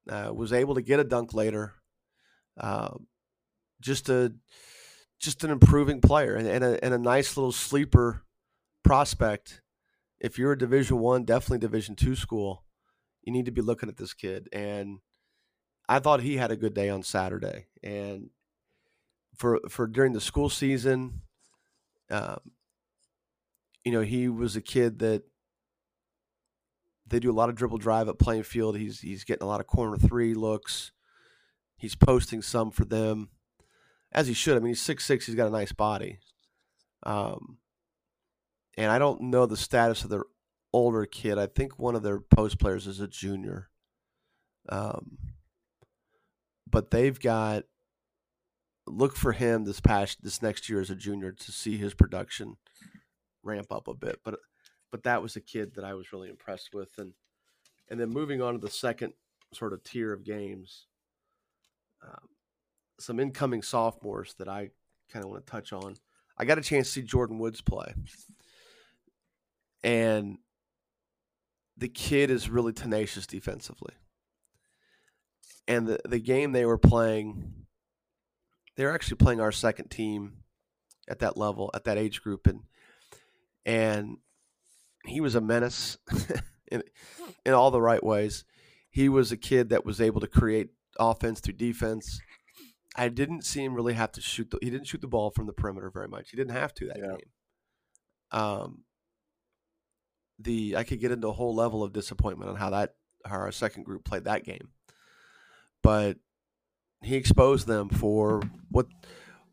Uh, 0.09 0.31
was 0.33 0.53
able 0.53 0.75
to 0.75 0.81
get 0.81 0.99
a 0.99 1.03
dunk 1.03 1.33
later. 1.33 1.73
Uh, 2.57 2.95
just 3.81 4.09
a 4.09 4.33
just 5.19 5.43
an 5.43 5.49
improving 5.49 5.99
player 5.99 6.35
and, 6.35 6.47
and, 6.47 6.63
a, 6.63 6.83
and 6.83 6.93
a 6.93 6.97
nice 6.97 7.35
little 7.35 7.51
sleeper 7.51 8.23
prospect. 8.83 9.61
If 10.19 10.37
you're 10.37 10.53
a 10.53 10.57
Division 10.57 10.99
One, 10.99 11.25
definitely 11.25 11.59
Division 11.59 11.95
Two 11.95 12.15
school, 12.15 12.63
you 13.23 13.33
need 13.33 13.45
to 13.45 13.51
be 13.51 13.61
looking 13.61 13.89
at 13.89 13.97
this 13.97 14.13
kid. 14.13 14.47
And 14.53 14.99
I 15.89 15.99
thought 15.99 16.21
he 16.21 16.37
had 16.37 16.51
a 16.51 16.57
good 16.57 16.73
day 16.73 16.89
on 16.89 17.03
Saturday. 17.03 17.67
And 17.83 18.29
for 19.37 19.59
for 19.69 19.87
during 19.87 20.13
the 20.13 20.21
school 20.21 20.49
season, 20.49 21.21
um, 22.09 22.39
you 23.85 23.91
know, 23.91 24.01
he 24.01 24.27
was 24.27 24.55
a 24.55 24.61
kid 24.61 24.99
that 24.99 25.23
they 27.05 27.19
do 27.19 27.31
a 27.31 27.33
lot 27.33 27.49
of 27.49 27.55
dribble 27.55 27.77
drive 27.77 28.09
at 28.09 28.19
Plainfield. 28.19 28.77
He's 28.77 28.99
he's 28.99 29.23
getting 29.23 29.43
a 29.43 29.49
lot 29.49 29.61
of 29.61 29.67
corner 29.67 29.97
three 29.97 30.33
looks. 30.33 30.91
He's 31.77 31.95
posting 31.95 32.41
some 32.41 32.71
for 32.71 32.85
them, 32.85 33.29
as 34.11 34.27
he 34.27 34.33
should. 34.33 34.57
I 34.57 34.59
mean, 34.59 34.69
he's 34.69 34.81
six 34.81 35.05
six. 35.05 35.25
He's 35.25 35.35
got 35.35 35.47
a 35.47 35.51
nice 35.51 35.71
body. 35.71 36.19
Um, 37.03 37.59
and 38.77 38.91
I 38.91 38.99
don't 38.99 39.21
know 39.21 39.45
the 39.45 39.57
status 39.57 40.03
of 40.03 40.09
their 40.09 40.25
older 40.73 41.05
kid. 41.05 41.37
I 41.37 41.47
think 41.47 41.79
one 41.79 41.95
of 41.95 42.03
their 42.03 42.19
post 42.19 42.59
players 42.59 42.87
is 42.87 42.99
a 42.99 43.07
junior. 43.07 43.69
Um, 44.69 45.17
but 46.69 46.91
they've 46.91 47.17
got 47.17 47.63
look 48.87 49.15
for 49.15 49.33
him 49.33 49.65
this 49.65 49.79
past 49.79 50.23
this 50.23 50.41
next 50.41 50.69
year 50.69 50.79
as 50.79 50.89
a 50.89 50.95
junior 50.95 51.31
to 51.31 51.51
see 51.51 51.77
his 51.77 51.93
production 51.93 52.57
ramp 53.43 53.71
up 53.71 53.87
a 53.87 53.93
bit. 53.93 54.19
But 54.23 54.39
but 54.91 55.03
that 55.03 55.21
was 55.21 55.35
a 55.35 55.41
kid 55.41 55.75
that 55.75 55.83
I 55.83 55.93
was 55.93 56.11
really 56.13 56.29
impressed 56.29 56.73
with, 56.73 56.91
and 56.97 57.13
and 57.89 57.99
then 57.99 58.09
moving 58.09 58.41
on 58.41 58.53
to 58.53 58.59
the 58.59 58.69
second 58.69 59.13
sort 59.53 59.73
of 59.73 59.83
tier 59.83 60.13
of 60.13 60.23
games, 60.23 60.87
um, 62.03 62.29
some 62.99 63.19
incoming 63.19 63.61
sophomores 63.61 64.35
that 64.39 64.47
I 64.47 64.69
kind 65.11 65.23
of 65.23 65.31
want 65.31 65.45
to 65.45 65.51
touch 65.51 65.73
on. 65.73 65.95
I 66.37 66.45
got 66.45 66.57
a 66.57 66.61
chance 66.61 66.87
to 66.87 66.93
see 66.93 67.01
Jordan 67.03 67.39
Woods 67.39 67.61
play, 67.61 67.93
and 69.83 70.37
the 71.77 71.89
kid 71.89 72.31
is 72.31 72.49
really 72.49 72.73
tenacious 72.73 73.27
defensively. 73.27 73.93
And 75.67 75.85
the, 75.85 75.99
the 76.07 76.19
game 76.19 76.53
they 76.53 76.65
were 76.65 76.77
playing, 76.77 77.66
they 78.77 78.85
were 78.85 78.93
actually 78.93 79.17
playing 79.17 79.41
our 79.41 79.51
second 79.51 79.89
team 79.89 80.37
at 81.09 81.19
that 81.19 81.35
level, 81.35 81.71
at 81.73 81.83
that 81.85 81.97
age 81.97 82.21
group, 82.21 82.47
and 82.47 82.61
and 83.65 84.17
he 85.05 85.19
was 85.19 85.35
a 85.35 85.41
menace 85.41 85.97
in 86.71 86.83
in 87.45 87.53
all 87.53 87.71
the 87.71 87.81
right 87.81 88.03
ways. 88.03 88.45
He 88.89 89.09
was 89.09 89.31
a 89.31 89.37
kid 89.37 89.69
that 89.69 89.85
was 89.85 89.99
able 89.99 90.21
to 90.21 90.27
create 90.27 90.69
offense 90.99 91.39
through 91.39 91.55
defense. 91.55 92.21
I 92.95 93.09
didn't 93.09 93.45
see 93.45 93.63
him 93.63 93.75
really 93.75 93.93
have 93.93 94.11
to 94.13 94.21
shoot. 94.21 94.49
The, 94.49 94.59
he 94.61 94.69
didn't 94.69 94.87
shoot 94.87 95.01
the 95.01 95.07
ball 95.07 95.31
from 95.31 95.45
the 95.45 95.53
perimeter 95.53 95.91
very 95.91 96.07
much. 96.07 96.29
He 96.31 96.37
didn't 96.37 96.53
have 96.53 96.73
to 96.75 96.87
that 96.87 96.97
yeah. 96.97 97.07
game. 97.07 97.29
Um, 98.31 98.83
the 100.39 100.77
I 100.77 100.83
could 100.83 100.99
get 100.99 101.11
into 101.11 101.27
a 101.27 101.33
whole 101.33 101.55
level 101.55 101.83
of 101.83 101.93
disappointment 101.93 102.51
on 102.51 102.57
how 102.57 102.69
that 102.69 102.95
how 103.25 103.37
our 103.37 103.51
second 103.51 103.83
group 103.83 104.05
played 104.05 104.25
that 104.25 104.43
game, 104.43 104.69
but 105.81 106.17
he 107.07 107.15
exposed 107.15 107.67
them 107.67 107.89
for 107.89 108.41
what 108.69 108.87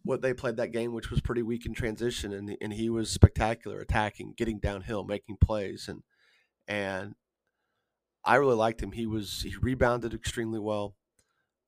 what 0.03 0.21
they 0.21 0.35
played 0.35 0.57
that 0.57 0.73
game, 0.73 0.93
which 0.93 1.11
was 1.11 1.21
pretty 1.21 1.43
weak 1.43 1.65
in 1.67 1.73
transition, 1.73 2.33
and 2.33 2.57
and 2.61 2.73
he 2.73 2.91
was 2.91 3.11
spectacular 3.11 3.81
attacking, 3.81 4.35
getting 4.37 4.59
downhill, 4.59 5.05
making 5.05 5.37
plays, 5.41 5.89
and 5.89 6.03
and 6.67 7.15
I 8.25 8.37
really 8.37 8.57
liked 8.57 8.83
him. 8.83 8.93
He 8.93 9.07
was 9.07 9.43
he 9.43 9.55
rebounded 9.61 10.15
extremely 10.15 10.59
well 10.59 10.97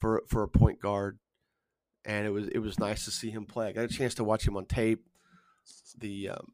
for 0.00 0.22
for 0.28 0.42
a 0.42 0.48
point 0.48 0.80
guard, 0.80 1.18
and 2.04 2.26
it 2.26 2.30
was 2.30 2.48
it 2.48 2.58
was 2.58 2.78
nice 2.78 3.04
to 3.04 3.10
see 3.10 3.30
him 3.30 3.46
play. 3.46 3.68
I 3.68 3.72
got 3.72 3.84
a 3.84 3.88
chance 3.88 4.14
to 4.16 4.24
watch 4.24 4.46
him 4.46 4.56
on 4.56 4.66
tape. 4.66 5.06
The 5.98 6.30
um, 6.30 6.52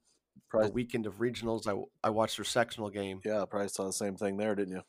the 0.53 0.71
weekend 0.71 1.07
of 1.07 1.17
regionals, 1.17 1.67
I 1.67 2.07
I 2.07 2.11
watched 2.11 2.37
their 2.37 2.45
sectional 2.45 2.91
game. 2.91 3.21
Yeah, 3.25 3.45
probably 3.49 3.69
saw 3.69 3.87
the 3.87 3.93
same 3.93 4.17
thing 4.17 4.37
there, 4.37 4.55
didn't 4.55 4.75
you? 4.75 4.83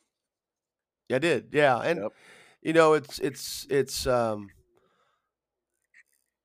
Yeah, 1.09 1.15
I 1.15 1.19
did. 1.19 1.49
Yeah, 1.53 1.77
and 1.77 1.99
yep. 2.01 2.11
You 2.64 2.74
know 2.74 2.93
it's 2.93 3.20
it's 3.20 3.68
it's 3.70 4.07
um 4.07 4.49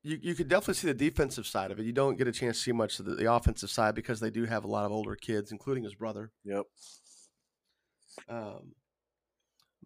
you, 0.02 0.18
you 0.22 0.34
could 0.34 0.48
definitely 0.48 0.74
see 0.74 0.86
the 0.86 0.94
defensive 0.94 1.46
side 1.46 1.70
of 1.70 1.78
it. 1.78 1.84
You 1.84 1.92
don't 1.92 2.16
get 2.16 2.28
a 2.28 2.32
chance 2.32 2.56
to 2.56 2.62
see 2.62 2.72
much 2.72 2.98
of 2.98 3.04
the, 3.04 3.14
the 3.14 3.32
offensive 3.32 3.70
side 3.70 3.94
because 3.94 4.20
they 4.20 4.30
do 4.30 4.44
have 4.44 4.64
a 4.64 4.68
lot 4.68 4.84
of 4.84 4.92
older 4.92 5.16
kids, 5.16 5.52
including 5.52 5.84
his 5.84 5.94
brother. 5.94 6.30
Yep. 6.44 6.64
Um, 8.28 8.72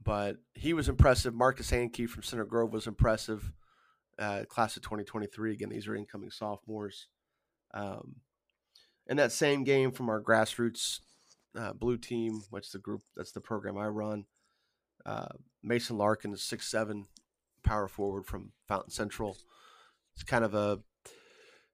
but 0.02 0.36
he 0.54 0.74
was 0.74 0.88
impressive. 0.88 1.34
Marcus 1.34 1.70
Hankey 1.70 2.06
from 2.06 2.22
Center 2.22 2.44
Grove 2.44 2.72
was 2.72 2.86
impressive. 2.86 3.52
Uh, 4.18 4.44
class 4.48 4.76
of 4.76 4.82
2023. 4.82 5.52
Again, 5.52 5.70
these 5.70 5.88
are 5.88 5.96
incoming 5.96 6.30
sophomores. 6.30 7.08
Um, 7.72 8.16
and 9.08 9.18
that 9.18 9.32
same 9.32 9.64
game 9.64 9.90
from 9.92 10.08
our 10.08 10.22
grassroots 10.22 11.00
uh, 11.58 11.72
blue 11.72 11.98
team, 11.98 12.42
which 12.50 12.70
the 12.70 12.78
group 12.78 13.02
that's 13.16 13.32
the 13.32 13.40
program 13.40 13.76
I 13.76 13.86
run. 13.86 14.26
Uh, 15.04 15.28
Mason 15.62 15.96
Larkin 15.96 16.32
is 16.32 16.42
six 16.42 16.68
seven, 16.68 17.06
power 17.62 17.88
forward 17.88 18.26
from 18.26 18.52
Fountain 18.68 18.90
Central. 18.90 19.36
He's 20.14 20.24
kind 20.24 20.44
of 20.44 20.54
a 20.54 20.80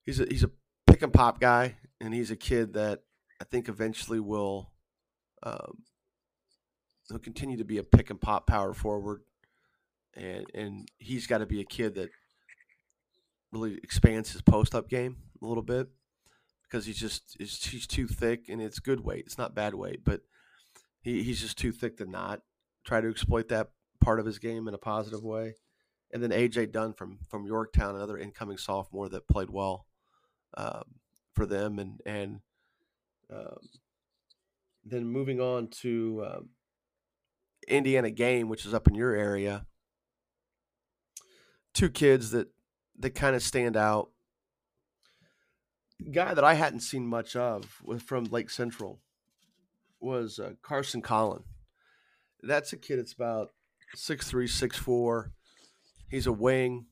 he's 0.04 0.20
a 0.20 0.26
he's 0.26 0.44
a 0.44 0.50
pick 0.86 1.02
and 1.02 1.12
pop 1.12 1.40
guy, 1.40 1.76
and 2.00 2.14
he's 2.14 2.30
a 2.30 2.36
kid 2.36 2.74
that 2.74 3.02
I 3.40 3.44
think 3.44 3.68
eventually 3.68 4.20
will 4.20 4.70
um, 5.42 5.82
he'll 7.08 7.18
continue 7.18 7.56
to 7.56 7.64
be 7.64 7.78
a 7.78 7.82
pick 7.82 8.10
and 8.10 8.20
pop 8.20 8.46
power 8.46 8.74
forward, 8.74 9.22
and 10.14 10.46
and 10.54 10.88
he's 10.98 11.26
got 11.26 11.38
to 11.38 11.46
be 11.46 11.60
a 11.60 11.64
kid 11.64 11.94
that 11.96 12.10
really 13.52 13.78
expands 13.82 14.32
his 14.32 14.42
post 14.42 14.74
up 14.74 14.88
game 14.88 15.16
a 15.42 15.46
little 15.46 15.62
bit 15.62 15.88
because 16.64 16.84
he's 16.86 16.98
just 16.98 17.36
he's, 17.38 17.64
he's 17.64 17.86
too 17.86 18.06
thick 18.06 18.48
and 18.48 18.60
it's 18.60 18.78
good 18.78 19.00
weight. 19.00 19.24
It's 19.26 19.38
not 19.38 19.54
bad 19.54 19.74
weight, 19.74 20.04
but 20.04 20.20
he, 21.00 21.22
he's 21.22 21.40
just 21.40 21.58
too 21.58 21.72
thick 21.72 21.96
to 21.98 22.04
not 22.04 22.42
try 22.88 23.00
to 23.00 23.08
exploit 23.08 23.48
that 23.48 23.68
part 24.00 24.20
of 24.20 24.26
his 24.26 24.38
game 24.38 24.68
in 24.68 24.74
a 24.74 24.78
positive 24.78 25.22
way 25.22 25.54
and 26.12 26.22
then 26.22 26.30
AJ 26.30 26.72
Dunn 26.72 26.92
from 26.92 27.18
from 27.28 27.46
Yorktown, 27.46 27.94
another 27.94 28.18
incoming 28.18 28.58
sophomore 28.58 29.08
that 29.08 29.28
played 29.28 29.50
well 29.50 29.86
um, 30.56 30.84
for 31.34 31.46
them, 31.46 31.78
and 31.78 32.00
and 32.06 32.40
um, 33.30 33.58
then 34.84 35.04
moving 35.04 35.40
on 35.40 35.68
to 35.68 36.26
um, 36.26 36.48
Indiana 37.66 38.10
game, 38.10 38.48
which 38.48 38.64
is 38.64 38.72
up 38.72 38.88
in 38.88 38.94
your 38.94 39.14
area. 39.14 39.66
Two 41.74 41.90
kids 41.90 42.30
that 42.30 42.48
that 42.98 43.10
kind 43.10 43.36
of 43.36 43.42
stand 43.42 43.76
out. 43.76 44.10
Guy 46.12 46.32
that 46.32 46.44
I 46.44 46.54
hadn't 46.54 46.80
seen 46.80 47.06
much 47.06 47.34
of 47.36 47.82
from 48.04 48.24
Lake 48.24 48.50
Central 48.50 49.00
was 50.00 50.38
uh, 50.38 50.52
Carson 50.62 51.02
Collin. 51.02 51.42
That's 52.42 52.72
a 52.72 52.76
kid 52.76 52.98
that's 52.98 53.12
about 53.12 53.50
six 53.94 54.28
three, 54.28 54.46
six 54.46 54.76
four 54.76 55.32
He's 56.08 56.26
a 56.26 56.32
wing. 56.32 56.86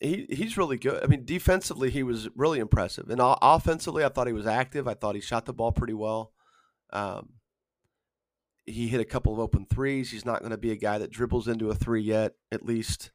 He 0.00 0.26
he's 0.30 0.56
really 0.56 0.78
good. 0.78 1.02
I 1.02 1.06
mean, 1.06 1.24
defensively, 1.24 1.90
he 1.90 2.02
was 2.02 2.28
really 2.34 2.58
impressive, 2.58 3.08
and 3.08 3.20
offensively, 3.22 4.04
I 4.04 4.08
thought 4.08 4.26
he 4.26 4.32
was 4.32 4.46
active. 4.46 4.88
I 4.88 4.94
thought 4.94 5.14
he 5.14 5.20
shot 5.20 5.46
the 5.46 5.52
ball 5.52 5.72
pretty 5.72 5.94
well. 5.94 6.32
Um, 6.92 7.34
he 8.66 8.88
hit 8.88 9.00
a 9.00 9.04
couple 9.04 9.32
of 9.32 9.38
open 9.38 9.66
threes. 9.66 10.10
He's 10.10 10.24
not 10.24 10.40
going 10.40 10.50
to 10.50 10.56
be 10.56 10.72
a 10.72 10.76
guy 10.76 10.98
that 10.98 11.10
dribbles 11.10 11.48
into 11.48 11.70
a 11.70 11.74
three 11.74 12.02
yet, 12.02 12.34
at 12.50 12.64
least. 12.64 13.10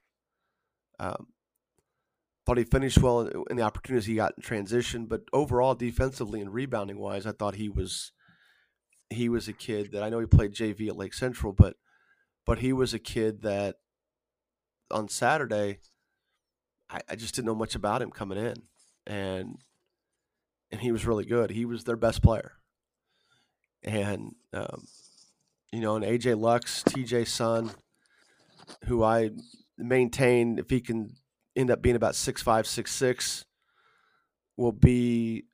Um, 0.99 1.27
thought 2.45 2.57
he 2.57 2.63
finished 2.63 2.99
well 2.99 3.21
in, 3.21 3.43
in, 3.49 3.57
the 3.57 3.63
opportunities 3.63 4.05
he 4.05 4.15
got 4.15 4.33
in 4.37 4.43
transition, 4.43 5.07
but 5.07 5.23
overall, 5.33 5.75
defensively 5.75 6.39
and 6.39 6.53
rebounding 6.53 6.99
wise, 6.99 7.25
I 7.25 7.31
thought 7.31 7.55
he 7.55 7.67
was 7.67 8.11
he 9.09 9.29
was 9.29 9.47
a 9.47 9.53
kid 9.53 9.91
that 9.91 10.03
I 10.03 10.09
know 10.09 10.19
he 10.19 10.25
played 10.25 10.53
JV 10.53 10.87
at 10.87 10.97
Lake 10.97 11.13
Central, 11.13 11.53
but 11.53 11.75
but 12.45 12.59
he 12.59 12.73
was 12.73 12.93
a 12.93 12.99
kid 12.99 13.41
that 13.41 13.77
on 14.91 15.09
Saturday, 15.09 15.79
I, 16.89 17.01
I 17.09 17.15
just 17.15 17.35
didn't 17.35 17.47
know 17.47 17.55
much 17.55 17.75
about 17.75 18.01
him 18.01 18.11
coming 18.11 18.37
in, 18.37 18.55
and 19.07 19.57
and 20.71 20.81
he 20.81 20.91
was 20.91 21.05
really 21.05 21.25
good. 21.25 21.51
He 21.51 21.65
was 21.65 21.83
their 21.83 21.95
best 21.95 22.21
player, 22.21 22.53
and 23.83 24.35
um, 24.53 24.85
you 25.71 25.79
know, 25.79 25.95
and 25.95 26.05
AJ 26.05 26.39
Lux, 26.39 26.83
TJ 26.83 27.27
Sun, 27.27 27.71
who 28.85 29.03
I 29.03 29.31
maintain 29.77 30.59
if 30.59 30.69
he 30.69 30.81
can 30.81 31.15
end 31.55 31.71
up 31.71 31.81
being 31.81 31.95
about 31.95 32.15
six 32.15 32.41
five, 32.41 32.67
six 32.67 32.91
six, 32.93 33.45
will 34.57 34.71
be, 34.71 35.45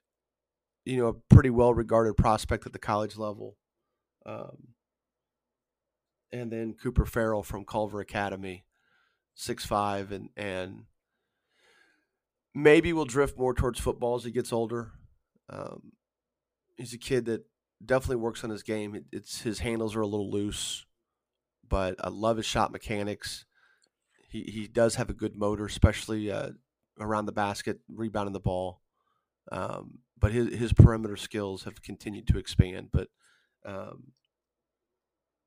you 0.86 0.98
know, 0.98 1.08
a 1.08 1.14
pretty 1.34 1.50
well 1.50 1.74
regarded 1.74 2.18
prospect 2.18 2.66
at 2.66 2.74
the 2.74 2.80
college 2.80 3.18
level. 3.18 3.58
Um, 4.26 4.70
and 6.32 6.52
then 6.52 6.74
Cooper 6.74 7.06
Farrell 7.06 7.44
from 7.44 7.66
Culver 7.66 8.00
Academy, 8.00 8.66
six 9.36 9.66
five, 9.66 10.12
and 10.12 10.30
and 10.36 10.86
maybe 12.54 12.94
will 12.94 13.06
drift 13.06 13.38
more 13.38 13.54
towards 13.54 13.80
football 13.80 14.16
as 14.16 14.24
he 14.24 14.32
gets 14.32 14.54
older. 14.54 14.92
Um, 15.50 15.94
he's 16.78 16.94
a 16.94 16.98
kid 16.98 17.26
that 17.26 17.46
definitely 17.84 18.18
works 18.18 18.44
on 18.44 18.50
his 18.50 18.64
game. 18.64 19.06
it's 19.12 19.42
his 19.42 19.60
handles 19.60 19.96
are 19.96 20.02
a 20.02 20.08
little 20.08 20.32
loose, 20.32 20.86
but 21.68 21.96
I 22.04 22.10
love 22.10 22.38
his 22.38 22.46
shot 22.46 22.72
mechanics. 22.72 23.46
He 24.30 24.44
he 24.44 24.68
does 24.68 24.96
have 24.96 25.10
a 25.10 25.14
good 25.14 25.36
motor, 25.36 25.66
especially 25.66 26.32
uh, 26.32 26.52
around 27.00 27.26
the 27.26 27.32
basket, 27.34 27.80
rebounding 27.90 28.34
the 28.34 28.40
ball. 28.40 28.82
Um, 29.52 30.00
but 30.22 30.32
his 30.32 30.56
his 30.56 30.72
perimeter 30.72 31.18
skills 31.18 31.64
have 31.64 31.82
continued 31.82 32.28
to 32.28 32.38
expand. 32.38 32.90
But 32.94 33.10
um, 33.66 34.14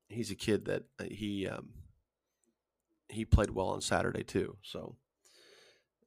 he's 0.09 0.29
a 0.29 0.35
kid 0.35 0.65
that 0.65 0.83
uh, 0.99 1.05
he 1.09 1.47
um, 1.47 1.69
he 3.09 3.25
played 3.25 3.49
well 3.49 3.69
on 3.69 3.81
Saturday 3.81 4.23
too. 4.23 4.57
So 4.61 4.97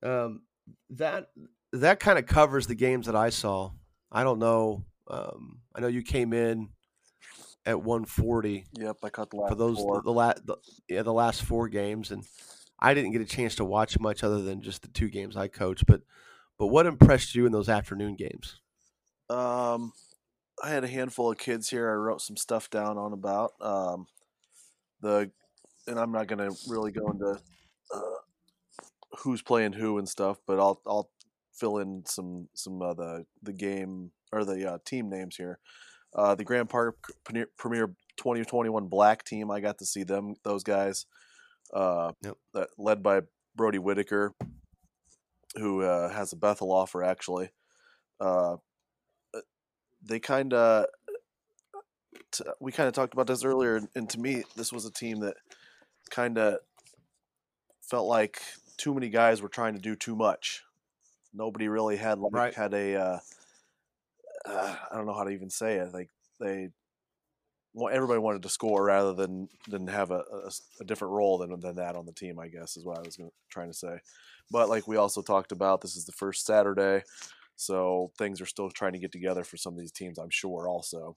um, 0.03 0.43
that 0.91 1.31
that 1.73 1.99
kind 1.99 2.19
of 2.19 2.27
covers 2.27 2.67
the 2.67 2.75
games 2.75 3.07
that 3.07 3.17
I 3.17 3.31
saw. 3.31 3.73
I 4.13 4.23
don't 4.23 4.39
know. 4.39 4.85
Um, 5.11 5.61
I 5.75 5.81
know 5.81 5.89
you 5.89 6.03
came 6.03 6.33
in 6.33 6.69
at 7.67 7.83
140. 7.83 8.67
Yep, 8.79 8.97
I 9.03 9.11
caught 9.11 9.31
the 9.31 9.37
last 9.37 9.51
for 9.51 9.55
those 9.55 9.79
four. 9.79 9.97
the, 9.97 10.03
the, 10.03 10.13
la- 10.13 10.35
the 10.45 10.57
yeah 10.89 11.03
the 11.03 11.13
last 11.13 11.43
four 11.43 11.69
games, 11.69 12.11
and 12.11 12.25
I 12.79 12.95
didn't 12.95 13.13
get 13.13 13.23
a 13.23 13.27
chance 13.27 13.55
to 13.57 13.65
watch 13.65 13.99
much 13.99 14.23
other 14.23 14.43
than 14.43 14.63
just 14.63 14.83
the 14.83 14.89
two 14.89 15.09
games 15.09 15.37
I 15.37 15.49
coached. 15.49 15.87
But 15.87 16.03
but 16.59 16.67
what 16.67 16.87
impressed 16.87 17.35
you 17.35 17.47
in 17.47 17.53
those 17.53 17.69
afternoon 17.69 18.15
games? 18.17 18.61
Um, 19.31 19.93
I 20.63 20.71
had 20.71 20.85
a 20.85 20.89
handful 20.89 21.31
of 21.31 21.39
kids 21.39 21.69
here. 21.71 21.89
I 21.91 21.95
wrote 21.95 22.21
some 22.21 22.37
stuff 22.37 22.71
down 22.71 22.99
on 22.99 23.13
about 23.13 23.53
um, 23.61 24.07
the, 25.01 25.31
and 25.87 25.99
I'm 25.99 26.13
not 26.13 26.27
going 26.27 26.39
to 26.39 26.57
really 26.69 26.91
go 26.91 27.11
into 27.11 27.39
uh, 27.95 28.01
who's 29.21 29.43
playing 29.43 29.75
who 29.75 29.99
and 29.99 30.09
stuff, 30.09 30.39
but 30.47 30.59
I'll 30.59 30.81
I'll 30.87 31.11
fill 31.55 31.79
in 31.79 32.05
some 32.07 32.49
some 32.55 32.83
of 32.83 32.97
the 32.97 33.25
the 33.43 33.53
game 33.53 34.11
or 34.33 34.45
the 34.45 34.73
uh, 34.73 34.79
team 34.85 35.09
names 35.09 35.37
here. 35.37 35.59
Uh, 36.15 36.35
the 36.35 36.45
Grand 36.45 36.71
Park 36.71 36.97
Premier, 37.25 37.49
Premier 37.59 37.87
2021 38.17 38.87
Black 38.87 39.25
team. 39.25 39.51
I 39.51 39.61
got 39.61 39.79
to 39.79 39.87
see 39.87 40.05
them 40.05 40.35
those 40.43 40.63
guys. 40.65 41.07
Uh, 41.73 42.13
Yep. 42.23 42.37
that 42.55 42.69
led 42.79 43.03
by 43.03 43.21
Brody 43.55 43.79
Whitaker, 43.79 44.35
who 45.59 45.83
uh, 45.83 46.09
has 46.11 46.33
a 46.33 46.37
Bethel 46.37 46.73
offer 46.73 47.03
actually. 47.03 47.51
Uh, 48.21 48.57
they 50.03 50.19
kind 50.19 50.53
of 50.53 50.87
we 52.61 52.73
kind 52.73 52.89
of 52.89 52.95
talked 52.95 53.15
about 53.15 53.27
this 53.27 53.45
earlier 53.45 53.77
and, 53.77 53.89
and 53.95 54.11
to 54.11 54.19
me 54.21 54.43
this 54.57 54.73
was 54.73 54.85
a 54.85 54.93
team 54.93 55.21
that 55.21 55.35
kind 56.11 56.39
of 56.39 56.59
felt 57.83 58.07
like 58.07 58.41
too 58.77 58.95
many 58.95 59.09
guys 59.09 59.41
were 59.41 59.49
trying 59.49 59.75
to 59.75 59.81
do 59.81 59.97
too 59.97 60.15
much 60.15 60.63
nobody 61.33 61.69
really 61.69 61.97
had 61.97 62.19
like 62.19 62.33
Right. 62.33 62.55
had 62.55 62.75
a 62.75 62.95
uh, 62.97 63.19
uh, 64.47 64.77
i 64.91 64.97
don't 64.97 65.07
know 65.07 65.15
how 65.15 65.25
to 65.25 65.31
even 65.31 65.51
say 65.51 65.77
it 65.77 65.93
like 65.93 66.11
they 66.41 66.69
everybody 67.87 68.19
wanted 68.19 68.43
to 68.43 68.49
score 68.49 68.85
rather 68.85 69.15
than 69.15 69.49
than 69.69 69.87
have 69.87 70.11
a 70.11 70.23
a 70.81 70.85
different 70.85 71.13
role 71.13 71.39
than 71.39 71.59
than 71.61 71.77
that 71.77 71.97
on 71.97 72.07
the 72.07 72.13
team 72.13 72.39
i 72.39 72.49
guess 72.49 72.77
is 72.77 72.85
what 72.85 72.99
i 72.99 73.03
was 73.03 73.17
gonna, 73.17 73.31
trying 73.49 73.69
to 73.69 73.77
say 73.77 73.99
but 74.51 74.69
like 74.69 74.89
we 74.89 74.97
also 74.97 75.23
talked 75.23 75.53
about 75.53 75.81
this 75.81 75.97
is 75.97 76.05
the 76.05 76.13
first 76.13 76.45
saturday 76.45 77.03
so 77.59 78.13
things 78.17 78.41
are 78.41 78.47
still 78.47 78.71
trying 78.71 78.93
to 78.93 79.01
get 79.01 79.11
together 79.11 79.43
for 79.43 79.57
some 79.57 79.73
of 79.73 79.81
these 79.81 79.91
teams, 79.91 80.17
I'm 80.17 80.31
sure. 80.31 80.69
Also, 80.69 81.17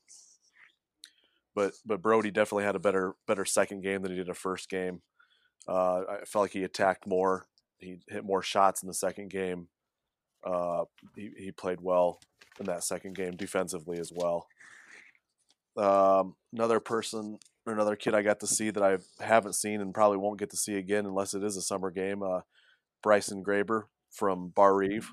but 1.54 1.74
but 1.86 2.02
Brody 2.02 2.32
definitely 2.32 2.64
had 2.64 2.76
a 2.76 2.80
better 2.80 3.14
better 3.28 3.46
second 3.46 3.82
game 3.84 4.02
than 4.02 4.12
he 4.12 4.18
did 4.18 4.28
a 4.28 4.34
first 4.34 4.68
game. 4.68 5.04
Uh, 5.68 6.02
I 6.10 6.26
felt 6.26 6.46
like 6.46 6.52
he 6.52 6.64
attacked 6.64 7.06
more. 7.06 7.46
He 7.78 8.00
hit 8.08 8.26
more 8.26 8.42
shots 8.42 8.82
in 8.82 8.88
the 8.88 8.94
second 8.96 9.30
game. 9.30 9.68
Uh, 10.44 10.86
he 11.16 11.30
he 11.38 11.52
played 11.52 11.80
well 11.80 12.20
in 12.60 12.66
that 12.66 12.84
second 12.84 13.16
game 13.16 13.36
defensively 13.36 14.00
as 14.00 14.12
well. 14.12 14.48
Um, 15.78 16.36
another 16.54 16.80
person 16.80 17.40
or 17.66 17.74
another 17.74 17.96
kid 17.96 18.14
I 18.14 18.22
got 18.22 18.40
to 18.42 18.48
see 18.48 18.72
that 18.72 18.84
I 18.84 18.98
haven't 19.24 19.54
seen 19.54 19.82
and 19.82 19.94
probably 19.94 20.18
won't 20.18 20.40
get 20.40 20.50
to 20.52 20.58
see 20.58 20.76
again 20.76 21.06
unless 21.06 21.34
it 21.34 21.44
is 21.44 21.58
a 21.58 21.62
summer 21.62 21.92
game. 21.92 22.24
Uh, 22.24 22.42
Bryson 23.04 23.44
Graber 23.44 23.84
from 24.10 24.50
Barr-Reeve 24.50 25.12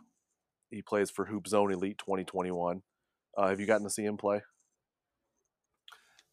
he 0.71 0.83
plays 0.83 1.11
for 1.11 1.27
Hoop 1.27 1.47
Zone 1.47 1.73
Elite 1.73 1.99
2021. 1.99 2.83
Uh, 3.37 3.49
have 3.49 3.61
you 3.61 3.67
gotten 3.67 3.85
to 3.85 3.91
see 3.91 4.05
him 4.05 4.17
play? 4.17 4.43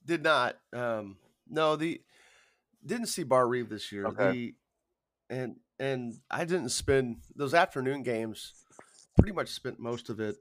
Did 0.06 0.24
not. 0.24 0.58
Um, 0.74 1.18
no, 1.50 1.76
the 1.76 2.02
didn't 2.86 3.08
see 3.08 3.24
Barr-Reeve 3.24 3.70
this 3.70 3.92
year. 3.92 4.06
Okay. 4.08 4.32
The 4.32 4.56
and 5.30 5.56
and 5.80 6.16
I 6.30 6.46
didn't 6.46 6.70
spend 6.70 7.18
those 7.36 7.54
afternoon 7.54 8.04
games. 8.04 8.54
Pretty 9.18 9.34
much 9.34 9.50
spent 9.50 9.80
most 9.80 10.10
of 10.10 10.20
it 10.20 10.36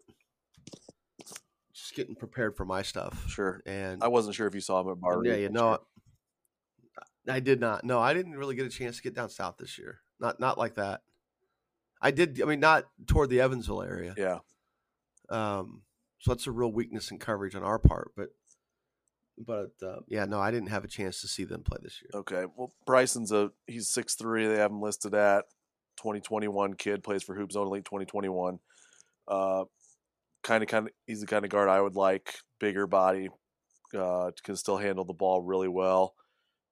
just 1.84 1.94
getting 1.94 2.14
prepared 2.14 2.56
for 2.56 2.64
my 2.64 2.82
stuff. 2.82 3.28
Sure. 3.28 3.62
And 3.66 4.02
I 4.02 4.08
wasn't 4.08 4.34
sure 4.34 4.46
if 4.46 4.54
you 4.54 4.60
saw 4.60 4.80
him 4.80 4.88
at 4.90 5.00
Bar 5.00 5.22
yeah, 5.24 5.34
yeah, 5.34 5.48
this 5.48 5.52
no. 5.52 5.78
I 7.28 7.40
did 7.40 7.60
not. 7.60 7.84
No, 7.84 8.00
I 8.00 8.14
didn't 8.14 8.36
really 8.36 8.54
get 8.54 8.66
a 8.66 8.70
chance 8.70 8.96
to 8.96 9.02
get 9.02 9.14
down 9.14 9.28
south 9.28 9.56
this 9.58 9.78
year. 9.78 10.00
Not 10.20 10.40
not 10.40 10.58
like 10.58 10.74
that. 10.74 11.02
I 12.00 12.10
did. 12.10 12.40
I 12.40 12.46
mean, 12.46 12.60
not 12.60 12.86
toward 13.06 13.30
the 13.30 13.40
Evansville 13.40 13.82
area. 13.82 14.14
Yeah. 14.16 14.38
Um, 15.30 15.82
so 16.20 16.32
that's 16.32 16.46
a 16.46 16.50
real 16.50 16.72
weakness 16.72 17.10
in 17.10 17.18
coverage 17.18 17.54
on 17.54 17.62
our 17.62 17.78
part. 17.78 18.12
But 18.16 18.28
but 19.38 19.72
uh, 19.82 20.00
yeah, 20.08 20.24
no, 20.24 20.40
I 20.40 20.50
didn't 20.50 20.68
have 20.68 20.84
a 20.84 20.88
chance 20.88 21.20
to 21.20 21.28
see 21.28 21.44
them 21.44 21.62
play 21.62 21.78
this 21.82 22.00
year. 22.02 22.20
Okay. 22.20 22.44
Well, 22.56 22.74
Bryson's 22.86 23.32
a 23.32 23.52
he's 23.66 23.88
six 23.88 24.14
three. 24.14 24.46
They 24.46 24.56
have 24.56 24.70
him 24.70 24.80
listed 24.80 25.14
at 25.14 25.44
2021 25.98 26.74
kid 26.74 27.02
plays 27.02 27.22
for 27.22 27.34
Hoop 27.34 27.52
Zone 27.52 27.66
Elite 27.66 27.84
2021. 27.84 28.58
Uh, 29.26 29.64
kind 30.44 30.62
of 30.62 30.68
kind 30.68 30.86
of 30.86 30.92
he's 31.06 31.20
the 31.20 31.26
kind 31.26 31.44
of 31.44 31.50
guard 31.50 31.68
I 31.68 31.80
would 31.80 31.96
like. 31.96 32.34
Bigger 32.60 32.86
body, 32.86 33.28
uh, 33.98 34.30
can 34.44 34.54
still 34.54 34.76
handle 34.76 35.04
the 35.04 35.12
ball 35.12 35.42
really 35.42 35.68
well. 35.68 36.14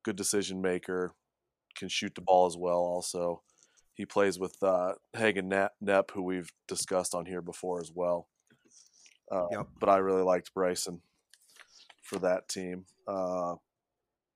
Good 0.05 0.17
decision 0.17 0.61
maker, 0.63 1.15
can 1.77 1.89
shoot 1.89 2.15
the 2.15 2.21
ball 2.21 2.47
as 2.47 2.57
well. 2.57 2.79
Also, 2.79 3.43
he 3.95 4.07
plays 4.07 4.39
with 4.39 4.57
uh, 4.63 4.93
Hagen 5.17 5.49
Knapp, 5.49 6.11
who 6.13 6.23
we've 6.23 6.51
discussed 6.69 7.15
on 7.15 7.27
here 7.27 7.43
before 7.43 7.81
as 7.81 7.91
well. 7.93 8.29
Uh, 9.31 9.47
Yep. 9.51 9.69
But 9.81 9.89
I 9.89 9.97
really 9.97 10.23
liked 10.23 10.55
Bryson 10.55 11.01
for 12.03 12.19
that 12.21 12.49
team. 12.49 12.85
Uh, 13.09 13.57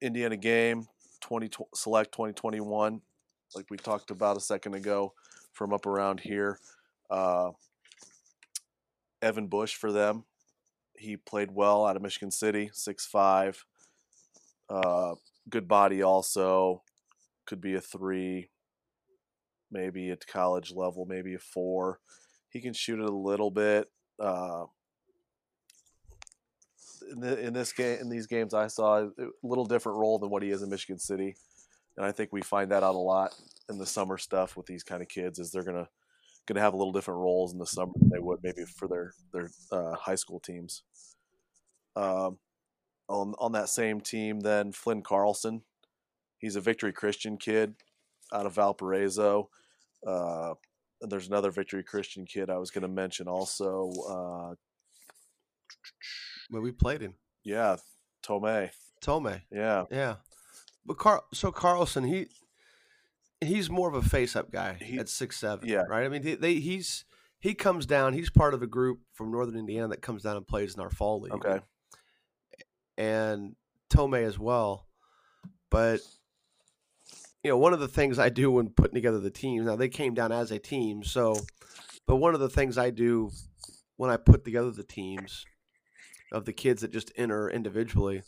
Indiana 0.00 0.36
game 0.36 0.86
20 1.20 1.50
select 1.74 2.12
2021 2.12 3.00
like 3.54 3.66
we 3.70 3.76
talked 3.76 4.10
about 4.10 4.36
a 4.36 4.40
second 4.40 4.74
ago 4.74 5.12
from 5.52 5.72
up 5.72 5.86
around 5.86 6.20
here 6.20 6.58
uh, 7.10 7.50
evan 9.22 9.46
bush 9.46 9.74
for 9.74 9.92
them. 9.92 10.24
He 10.98 11.16
played 11.16 11.50
well 11.52 11.86
out 11.86 11.96
of 11.96 12.02
michigan 12.02 12.30
city 12.30 12.70
6'5 12.72 13.58
uh, 14.68 15.14
good 15.48 15.68
body 15.68 16.02
also. 16.02 16.82
Could 17.46 17.60
be 17.60 17.74
a 17.74 17.80
three 17.80 18.50
maybe 19.70 20.10
at 20.10 20.26
college 20.26 20.72
level 20.72 21.06
maybe 21.06 21.34
a 21.34 21.38
four. 21.38 22.00
He 22.48 22.60
can 22.60 22.72
shoot 22.72 23.00
it 23.00 23.08
a 23.08 23.14
little 23.14 23.50
bit 23.50 23.88
uh, 24.20 24.64
in, 27.10 27.20
the, 27.20 27.38
in 27.38 27.52
this 27.52 27.72
game 27.72 27.98
in 28.00 28.08
these 28.08 28.26
games 28.26 28.54
I 28.54 28.66
saw 28.66 29.00
a 29.02 29.10
little 29.42 29.66
different 29.66 29.98
role 29.98 30.18
than 30.18 30.30
what 30.30 30.42
he 30.42 30.50
is 30.50 30.62
in 30.62 30.70
Michigan 30.70 30.98
City, 30.98 31.36
and 31.96 32.04
I 32.04 32.12
think 32.12 32.32
we 32.32 32.42
find 32.42 32.70
that 32.72 32.82
out 32.82 32.94
a 32.94 32.98
lot 32.98 33.34
in 33.68 33.78
the 33.78 33.86
summer 33.86 34.18
stuff 34.18 34.56
with 34.56 34.66
these 34.66 34.82
kind 34.82 35.02
of 35.02 35.08
kids 35.08 35.38
is 35.38 35.50
they're 35.50 35.62
gonna 35.62 35.88
gonna 36.46 36.60
have 36.60 36.74
a 36.74 36.76
little 36.76 36.92
different 36.92 37.20
roles 37.20 37.52
in 37.52 37.58
the 37.58 37.66
summer 37.66 37.92
than 37.96 38.10
they 38.10 38.18
would 38.18 38.40
maybe 38.42 38.64
for 38.64 38.88
their 38.88 39.12
their 39.32 39.50
uh, 39.72 39.94
high 39.94 40.14
school 40.14 40.40
teams. 40.40 40.82
Um, 41.94 42.38
on 43.08 43.34
on 43.38 43.52
that 43.52 43.68
same 43.68 44.00
team, 44.00 44.40
then 44.40 44.72
Flynn 44.72 45.02
Carlson, 45.02 45.62
he's 46.38 46.56
a 46.56 46.60
Victory 46.60 46.92
Christian 46.92 47.36
kid 47.36 47.74
out 48.32 48.46
of 48.46 48.54
Valparaiso. 48.54 49.48
Uh, 50.06 50.54
and 51.00 51.10
there's 51.10 51.28
another 51.28 51.50
Victory 51.50 51.82
Christian 51.82 52.24
kid 52.26 52.50
I 52.50 52.58
was 52.58 52.70
going 52.70 52.82
to 52.82 52.88
mention 52.88 53.28
also. 53.28 53.90
Uh, 54.08 54.54
we 56.50 56.72
played 56.72 57.00
him. 57.00 57.14
yeah, 57.44 57.76
Tomei. 58.24 58.70
Tome. 59.00 59.40
Yeah, 59.50 59.84
Yeah. 59.90 60.16
But 60.84 60.98
Carl, 60.98 61.24
so 61.32 61.50
Carlson, 61.50 62.04
he 62.04 62.28
he's 63.40 63.68
more 63.70 63.88
of 63.88 63.94
a 63.94 64.02
face-up 64.08 64.50
guy 64.50 64.74
He- 64.74 64.98
at 64.98 65.08
six 65.08 65.36
seven. 65.38 65.68
yeah. 65.68 65.82
Right. 65.88 66.04
I 66.04 66.08
mean, 66.08 66.22
they, 66.22 66.34
they 66.34 66.54
he's 66.54 67.04
he 67.38 67.54
comes 67.54 67.86
down. 67.86 68.12
He's 68.14 68.30
part 68.30 68.54
of 68.54 68.62
a 68.62 68.66
group 68.66 69.00
from 69.12 69.30
Northern 69.30 69.56
Indiana 69.58 69.88
that 69.88 70.02
comes 70.02 70.22
down 70.22 70.36
and 70.36 70.46
plays 70.46 70.74
in 70.74 70.80
our 70.80 70.90
fall 70.90 71.20
league. 71.20 71.32
okay. 71.34 71.60
and 72.96 73.54
Tomei 73.90 74.24
as 74.24 74.38
well. 74.38 74.86
But 75.70 76.00
you 77.42 77.50
know, 77.50 77.58
one 77.58 77.72
of 77.72 77.80
the 77.80 77.88
things 77.88 78.18
I 78.18 78.28
do 78.28 78.50
when 78.50 78.70
putting 78.70 78.94
together 78.94 79.20
the 79.20 79.30
teams, 79.30 79.66
now 79.66 79.76
they 79.76 79.88
came 79.88 80.14
down 80.14 80.32
as 80.32 80.50
a 80.50 80.58
team, 80.58 81.02
so 81.04 81.36
but 82.06 82.16
one 82.16 82.34
of 82.34 82.40
the 82.40 82.48
things 82.48 82.78
I 82.78 82.90
do 82.90 83.30
when 83.96 84.10
I 84.10 84.16
put 84.16 84.44
together 84.44 84.70
the 84.70 84.82
teams 84.82 85.44
of 86.32 86.44
the 86.44 86.52
kids 86.52 86.82
that 86.82 86.92
just 86.92 87.12
enter 87.16 87.48
individually 87.50 88.22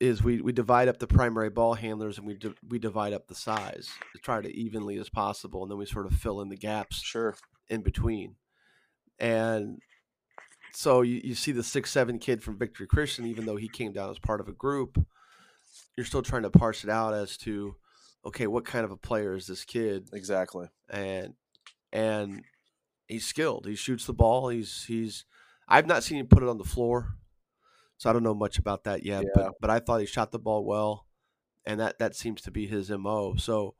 is 0.00 0.22
we, 0.22 0.40
we 0.40 0.50
divide 0.52 0.88
up 0.88 0.98
the 0.98 1.06
primary 1.06 1.50
ball 1.50 1.74
handlers 1.74 2.16
and 2.18 2.26
we 2.26 2.34
di- 2.34 2.54
we 2.68 2.78
divide 2.78 3.12
up 3.12 3.28
the 3.28 3.34
size 3.34 3.90
to 4.14 4.18
try 4.18 4.40
to 4.40 4.50
evenly 4.56 4.98
as 4.98 5.08
possible, 5.10 5.62
and 5.62 5.70
then 5.70 5.78
we 5.78 5.86
sort 5.86 6.06
of 6.06 6.12
fill 6.14 6.40
in 6.40 6.48
the 6.48 6.56
gaps 6.56 7.02
Sure. 7.02 7.36
in 7.68 7.82
between. 7.82 8.36
And 9.18 9.80
so 10.72 11.02
you, 11.02 11.20
you 11.22 11.34
see 11.34 11.52
the 11.52 11.62
six 11.62 11.90
seven 11.90 12.18
kid 12.18 12.42
from 12.42 12.58
Victory 12.58 12.86
Christian, 12.86 13.26
even 13.26 13.44
though 13.44 13.56
he 13.56 13.68
came 13.68 13.92
down 13.92 14.10
as 14.10 14.18
part 14.18 14.40
of 14.40 14.48
a 14.48 14.52
group, 14.52 14.98
you're 15.96 16.06
still 16.06 16.22
trying 16.22 16.42
to 16.42 16.50
parse 16.50 16.82
it 16.82 16.90
out 16.90 17.12
as 17.12 17.36
to 17.38 17.76
okay, 18.24 18.46
what 18.46 18.64
kind 18.64 18.84
of 18.84 18.90
a 18.90 18.96
player 18.96 19.34
is 19.34 19.46
this 19.46 19.64
kid? 19.64 20.08
Exactly. 20.14 20.68
And 20.88 21.34
and 21.92 22.42
he's 23.06 23.26
skilled. 23.26 23.66
He 23.66 23.74
shoots 23.74 24.06
the 24.06 24.14
ball. 24.14 24.48
He's 24.48 24.84
he's. 24.84 25.24
I've 25.68 25.86
not 25.86 26.02
seen 26.02 26.18
him 26.18 26.26
put 26.26 26.42
it 26.42 26.48
on 26.48 26.58
the 26.58 26.64
floor, 26.64 27.16
so 28.00 28.08
I 28.08 28.14
don't 28.14 28.22
know 28.22 28.34
much 28.34 28.58
about 28.58 28.84
that 28.84 29.04
yet. 29.04 29.24
Yeah. 29.24 29.30
But 29.34 29.52
but 29.60 29.68
I 29.70 29.78
thought 29.78 30.00
he 30.00 30.06
shot 30.06 30.32
the 30.32 30.38
ball 30.38 30.64
well, 30.64 31.06
and 31.66 31.78
that 31.80 31.98
that 31.98 32.16
seems 32.16 32.40
to 32.42 32.50
be 32.50 32.66
his 32.66 32.88
mo. 32.90 33.34
So, 33.36 33.74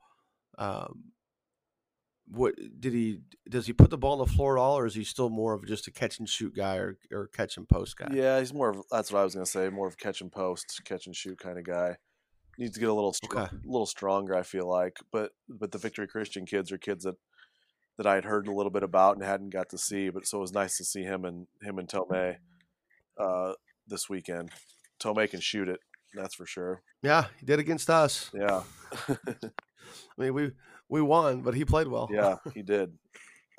um, 0.59 1.05
what 2.27 2.53
did 2.79 2.93
he? 2.93 3.21
Does 3.49 3.65
he 3.65 3.73
put 3.73 3.89
the 3.89 3.97
ball 3.97 4.21
on 4.21 4.27
the 4.27 4.31
floor 4.31 4.59
at 4.59 4.61
all, 4.61 4.77
or 4.77 4.85
is 4.85 4.93
he 4.93 5.03
still 5.03 5.31
more 5.31 5.53
of 5.55 5.65
just 5.65 5.87
a 5.87 5.91
catch 5.91 6.19
and 6.19 6.29
shoot 6.29 6.55
guy 6.55 6.75
or 6.75 6.99
or 7.11 7.29
catch 7.29 7.57
and 7.57 7.67
post 7.67 7.97
guy? 7.97 8.09
Yeah, 8.13 8.37
he's 8.37 8.53
more 8.53 8.69
of 8.69 8.83
that's 8.91 9.11
what 9.11 9.21
I 9.21 9.23
was 9.23 9.33
gonna 9.33 9.47
say, 9.47 9.69
more 9.69 9.87
of 9.87 9.93
a 9.93 9.97
catch 9.97 10.21
and 10.21 10.31
post, 10.31 10.81
catch 10.85 11.07
and 11.07 11.15
shoot 11.15 11.39
kind 11.39 11.57
of 11.57 11.65
guy. 11.65 11.97
Needs 12.59 12.75
to 12.75 12.79
get 12.79 12.89
a 12.89 12.93
little 12.93 13.15
Okay. 13.25 13.47
little 13.63 13.87
stronger, 13.87 14.35
I 14.35 14.43
feel 14.43 14.69
like. 14.69 14.97
But 15.11 15.31
but 15.49 15.71
the 15.71 15.79
Victory 15.79 16.07
Christian 16.07 16.45
kids 16.45 16.71
are 16.71 16.77
kids 16.77 17.05
that 17.05 17.15
that 17.97 18.05
I 18.05 18.13
had 18.13 18.25
heard 18.25 18.47
a 18.47 18.53
little 18.53 18.71
bit 18.71 18.83
about 18.83 19.15
and 19.15 19.25
hadn't 19.25 19.49
got 19.49 19.69
to 19.69 19.79
see. 19.79 20.11
But 20.11 20.27
so 20.27 20.37
it 20.37 20.41
was 20.41 20.53
nice 20.53 20.77
to 20.77 20.85
see 20.85 21.01
him 21.01 21.25
and 21.25 21.47
him 21.63 21.79
and 21.79 21.87
Tomei 21.87 22.37
uh, 23.17 23.53
this 23.91 24.09
weekend. 24.09 24.49
Tomei 24.99 25.29
can 25.29 25.39
shoot 25.39 25.69
it, 25.69 25.79
that's 26.13 26.35
for 26.35 26.45
sure. 26.45 26.81
Yeah, 27.03 27.25
he 27.39 27.45
did 27.45 27.59
against 27.59 27.89
us. 27.89 28.29
Yeah, 28.33 28.63
I 29.07 29.15
mean, 30.17 30.33
we 30.33 30.51
we 30.89 31.01
won, 31.01 31.41
but 31.41 31.53
he 31.53 31.65
played 31.65 31.87
well. 31.87 32.09
yeah, 32.11 32.35
he 32.53 32.61
did. 32.61 32.93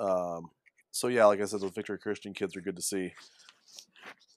Um, 0.00 0.50
so 0.90 1.08
yeah, 1.08 1.26
like 1.26 1.40
I 1.40 1.44
said, 1.44 1.60
those 1.60 1.70
Victory 1.70 1.98
Christian 1.98 2.34
kids 2.34 2.56
are 2.56 2.60
good 2.60 2.76
to 2.76 2.82
see 2.82 3.12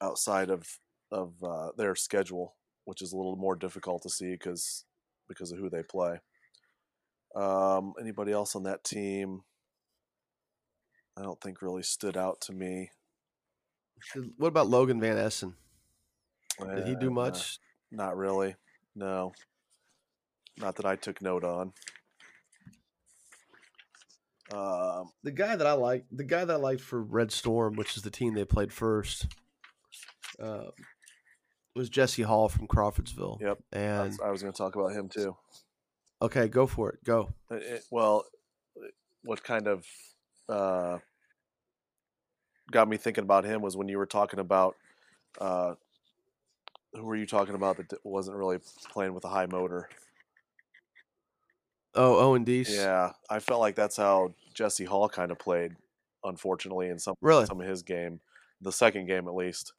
outside 0.01 0.49
of 0.49 0.67
of 1.11 1.33
uh, 1.43 1.69
their 1.77 1.95
schedule, 1.95 2.55
which 2.85 3.01
is 3.01 3.11
a 3.11 3.17
little 3.17 3.35
more 3.35 3.55
difficult 3.55 4.03
to 4.03 4.09
see 4.09 4.31
because 4.31 4.85
because 5.27 5.51
of 5.51 5.59
who 5.59 5.69
they 5.69 5.83
play. 5.83 6.19
Um, 7.35 7.93
anybody 7.99 8.31
else 8.31 8.55
on 8.55 8.63
that 8.63 8.83
team? 8.83 9.41
I 11.17 11.21
don't 11.21 11.39
think 11.41 11.61
really 11.61 11.83
stood 11.83 12.17
out 12.17 12.41
to 12.41 12.53
me. 12.53 12.91
What 14.37 14.49
about 14.49 14.69
Logan 14.69 14.99
Van 14.99 15.17
Essen? 15.17 15.55
Did 16.59 16.87
he 16.87 16.95
do 16.95 17.07
Uh, 17.07 17.11
much? 17.11 17.59
Not 17.91 18.15
really. 18.17 18.55
No. 18.95 19.33
Not 20.57 20.75
that 20.77 20.85
I 20.85 20.95
took 20.95 21.21
note 21.21 21.43
on. 21.43 21.73
Um, 24.51 25.11
The 25.23 25.31
guy 25.31 25.55
that 25.55 25.65
I 25.67 25.73
like, 25.73 26.05
the 26.11 26.23
guy 26.23 26.45
that 26.45 26.53
I 26.53 26.57
liked 26.57 26.81
for 26.81 27.01
Red 27.01 27.31
Storm, 27.31 27.75
which 27.75 27.97
is 27.97 28.03
the 28.03 28.11
team 28.11 28.33
they 28.33 28.45
played 28.45 28.71
first, 28.71 29.27
uh, 30.39 30.69
was 31.75 31.89
Jesse 31.89 32.21
Hall 32.21 32.47
from 32.47 32.67
Crawfordsville. 32.67 33.39
Yep, 33.41 33.59
And 33.73 34.17
I 34.23 34.29
was 34.29 34.41
going 34.41 34.53
to 34.53 34.57
talk 34.57 34.75
about 34.75 34.91
him 34.93 35.09
too. 35.09 35.35
okay, 36.21 36.47
go 36.47 36.67
for 36.67 36.91
it. 36.91 37.03
Go. 37.03 37.33
It- 37.49 37.63
it- 37.63 37.85
well, 37.91 38.25
what 39.23 39.43
kind 39.43 39.67
of 39.67 39.85
uh, 40.47 40.99
got 42.71 42.87
me 42.87 42.97
thinking 42.97 43.23
about 43.23 43.43
him 43.45 43.61
was 43.61 43.75
when 43.75 43.87
you 43.87 43.97
were 43.97 44.05
talking 44.05 44.39
about 44.39 44.75
uh, 45.41 45.73
who 46.95 47.03
were 47.03 47.15
you 47.15 47.25
talking 47.25 47.55
about 47.55 47.77
that 47.77 47.93
wasn't 48.03 48.37
really 48.37 48.59
playing 48.91 49.13
with 49.13 49.25
a 49.25 49.29
high 49.29 49.45
motor? 49.47 49.89
Oh, 51.93 52.17
Owen 52.19 52.43
Deese. 52.43 52.75
Yeah, 52.75 53.13
I 53.29 53.39
felt 53.39 53.61
like 53.61 53.75
that's 53.75 53.97
how 53.97 54.33
Jesse 54.53 54.83
Hall 54.85 55.07
kind 55.07 55.31
of 55.31 55.39
played, 55.39 55.73
unfortunately, 56.23 56.89
in 56.89 56.99
some 56.99 57.15
Really? 57.21 57.45
some 57.45 57.61
of 57.61 57.67
his 57.67 57.83
game, 57.83 58.19
the 58.61 58.71
second 58.71 59.05
game 59.07 59.27
at 59.27 59.35
least, 59.35 59.73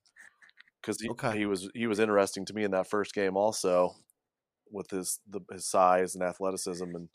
because 0.81 1.01
he, 1.01 1.09
Okay. 1.11 1.37
he 1.37 1.47
was 1.47 1.71
he 1.75 1.87
was 1.87 1.99
interesting 1.99 2.45
to 2.47 2.55
me 2.55 2.65
in 2.65 2.71
that 2.71 2.89
first 2.89 3.15
game 3.15 3.37
also, 3.37 3.97
with 4.71 4.91
his 4.91 5.21
the, 5.29 5.41
his 5.53 5.67
size 5.67 6.15
and 6.15 6.25
athleticism 6.25 6.85
and. 6.95 7.09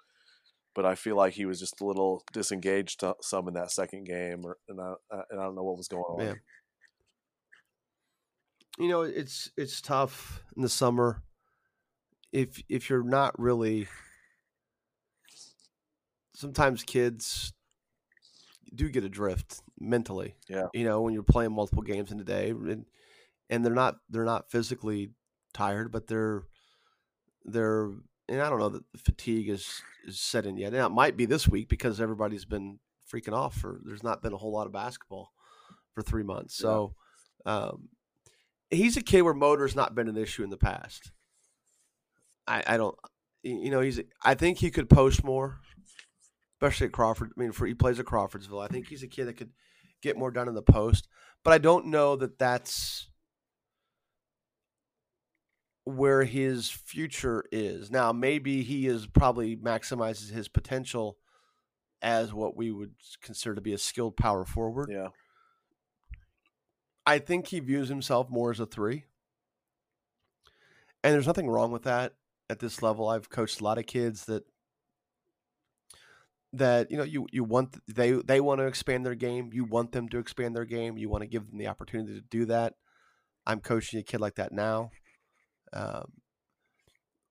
But 0.74 0.86
I 0.86 0.96
feel 0.96 1.18
like 1.18 1.34
he 1.34 1.46
was 1.46 1.60
just 1.60 1.82
a 1.82 1.86
little 1.86 2.24
disengaged 2.32 3.02
to- 3.02 3.18
some 3.20 3.50
in 3.50 3.56
that 3.56 3.72
second 3.72 4.06
game, 4.06 4.46
or 4.46 4.58
and 4.70 4.80
I, 4.80 4.94
I- 5.12 5.24
and 5.30 5.38
I 5.38 5.44
don't 5.44 5.56
know 5.56 5.64
what 5.64 5.76
was 5.76 5.90
going 5.90 6.04
on. 6.04 6.26
Yeah. 6.26 6.34
You 8.82 8.90
know, 8.90 9.02
it's 9.04 9.52
it's 9.56 9.80
tough 9.82 10.44
in 10.56 10.64
the 10.64 10.70
summer 10.70 11.22
if 12.32 12.62
if 12.68 12.90
you're 12.90 13.04
not 13.04 13.38
really. 13.40 13.88
Sometimes 16.34 16.84
kids 16.84 17.54
do 18.74 18.90
get 18.90 19.04
adrift 19.04 19.62
mentally. 19.80 20.36
Yeah. 20.50 20.68
You 20.74 20.84
know, 20.84 21.02
when 21.02 21.14
you're 21.14 21.22
playing 21.22 21.52
multiple 21.52 21.84
games 21.84 22.12
in 22.12 22.20
a 22.20 22.24
day, 22.24 22.50
and 22.50 22.86
and 23.50 23.66
they're 23.66 23.76
not 23.76 23.98
they're 24.10 24.26
not 24.26 24.50
physically 24.50 25.12
tired, 25.54 25.92
but 25.92 26.08
they're 26.08 26.44
they're 27.46 27.92
and 28.28 28.42
I 28.42 28.50
don't 28.50 28.60
know 28.60 28.70
that 28.70 28.92
the 28.94 28.98
fatigue 28.98 29.50
is 29.50 29.82
is 30.08 30.20
set 30.20 30.46
in 30.46 30.58
yet. 30.58 30.74
Now 30.74 30.88
it 30.88 30.92
might 30.92 31.18
be 31.18 31.26
this 31.26 31.48
week 31.48 31.70
because 31.70 32.02
everybody's 32.02 32.46
been 32.46 32.80
freaking 33.14 33.34
off 33.34 33.56
for 33.56 33.80
there's 33.84 34.04
not 34.04 34.24
been 34.24 34.34
a 34.34 34.38
whole 34.38 34.54
lot 34.54 34.68
of 34.68 34.74
basketball 34.74 35.32
for 35.94 36.02
three 36.02 36.24
months. 36.24 36.60
Yeah. 36.60 36.64
So 36.64 36.96
um, 37.46 37.90
he's 38.72 38.98
a 38.98 39.02
kid 39.02 39.22
where 39.22 39.34
motor's 39.34 39.76
not 39.76 39.94
been 39.94 40.08
an 40.08 40.18
issue 40.18 40.44
in 40.44 40.50
the 40.50 40.58
past. 40.58 41.12
I, 42.48 42.64
I 42.66 42.78
don't 42.78 42.96
you 43.44 43.72
know, 43.72 43.82
he's 43.82 44.00
I 44.24 44.36
think 44.36 44.60
he 44.60 44.72
could 44.72 44.90
post 44.90 45.24
more, 45.24 45.60
especially 46.56 46.88
at 46.88 46.94
Crawford. 46.94 47.32
I 47.36 47.40
mean, 47.40 47.52
for 47.52 47.66
he 47.66 47.74
plays 47.74 48.00
at 48.00 48.06
Crawfordsville. 48.06 48.60
I 48.60 48.68
think 48.68 48.88
he's 48.88 49.04
a 49.04 49.08
kid 49.08 49.26
that 49.26 49.38
could 49.38 49.52
get 50.02 50.18
more 50.18 50.32
done 50.32 50.48
in 50.48 50.54
the 50.54 50.62
post, 50.62 51.08
but 51.44 51.54
I 51.54 51.58
don't 51.58 51.88
know 51.88 52.16
that 52.16 52.38
that's 52.38 53.10
where 55.84 56.24
his 56.24 56.70
future 56.70 57.44
is. 57.52 57.90
Now, 57.90 58.12
maybe 58.12 58.62
he 58.62 58.86
is 58.88 59.08
probably 59.08 59.58
maximizes 59.58 60.32
his 60.32 60.48
potential 60.48 61.18
as 62.04 62.34
what 62.34 62.56
we 62.56 62.72
would 62.72 62.94
consider 63.22 63.56
to 63.56 63.62
be 63.62 63.74
a 63.74 63.78
skilled 63.78 64.18
power 64.18 64.46
forward. 64.46 64.90
Yeah, 64.92 65.08
I 67.06 67.20
think 67.20 67.48
he 67.48 67.60
views 67.60 67.90
himself 67.90 68.30
more 68.30 68.52
as 68.52 68.60
a 68.60 68.66
three. 68.66 69.06
And 71.04 71.14
there's 71.14 71.28
nothing 71.28 71.50
wrong 71.50 71.72
with 71.72 71.84
that 71.84 72.14
at 72.50 72.60
this 72.60 72.82
level. 72.84 73.08
I've 73.10 73.30
coached 73.30 73.62
a 73.62 73.64
lot 73.64 73.78
of 73.78 73.86
kids 73.86 74.26
that 74.26 74.44
that 76.54 76.92
you 76.92 76.98
know 76.98 77.04
you 77.04 77.28
you 77.32 77.44
want 77.44 77.78
they 77.88 78.12
they 78.12 78.42
want 78.42 78.60
to 78.60 78.68
expand 78.68 79.06
their 79.06 79.16
game. 79.16 79.50
You 79.54 79.64
want 79.64 79.94
them 79.94 80.10
to 80.10 80.20
expand 80.20 80.56
their 80.56 80.66
game. 80.66 80.98
You 80.98 81.10
want 81.10 81.22
to 81.24 81.28
give 81.28 81.50
them 81.50 81.58
the 81.58 81.68
opportunity 81.68 82.14
to 82.14 82.22
do 82.22 82.46
that. 82.46 82.76
I'm 83.48 83.62
coaching 83.62 84.00
a 84.00 84.04
kid 84.04 84.22
like 84.22 84.36
that 84.36 84.52
now. 84.52 84.92
Um, 85.74 86.12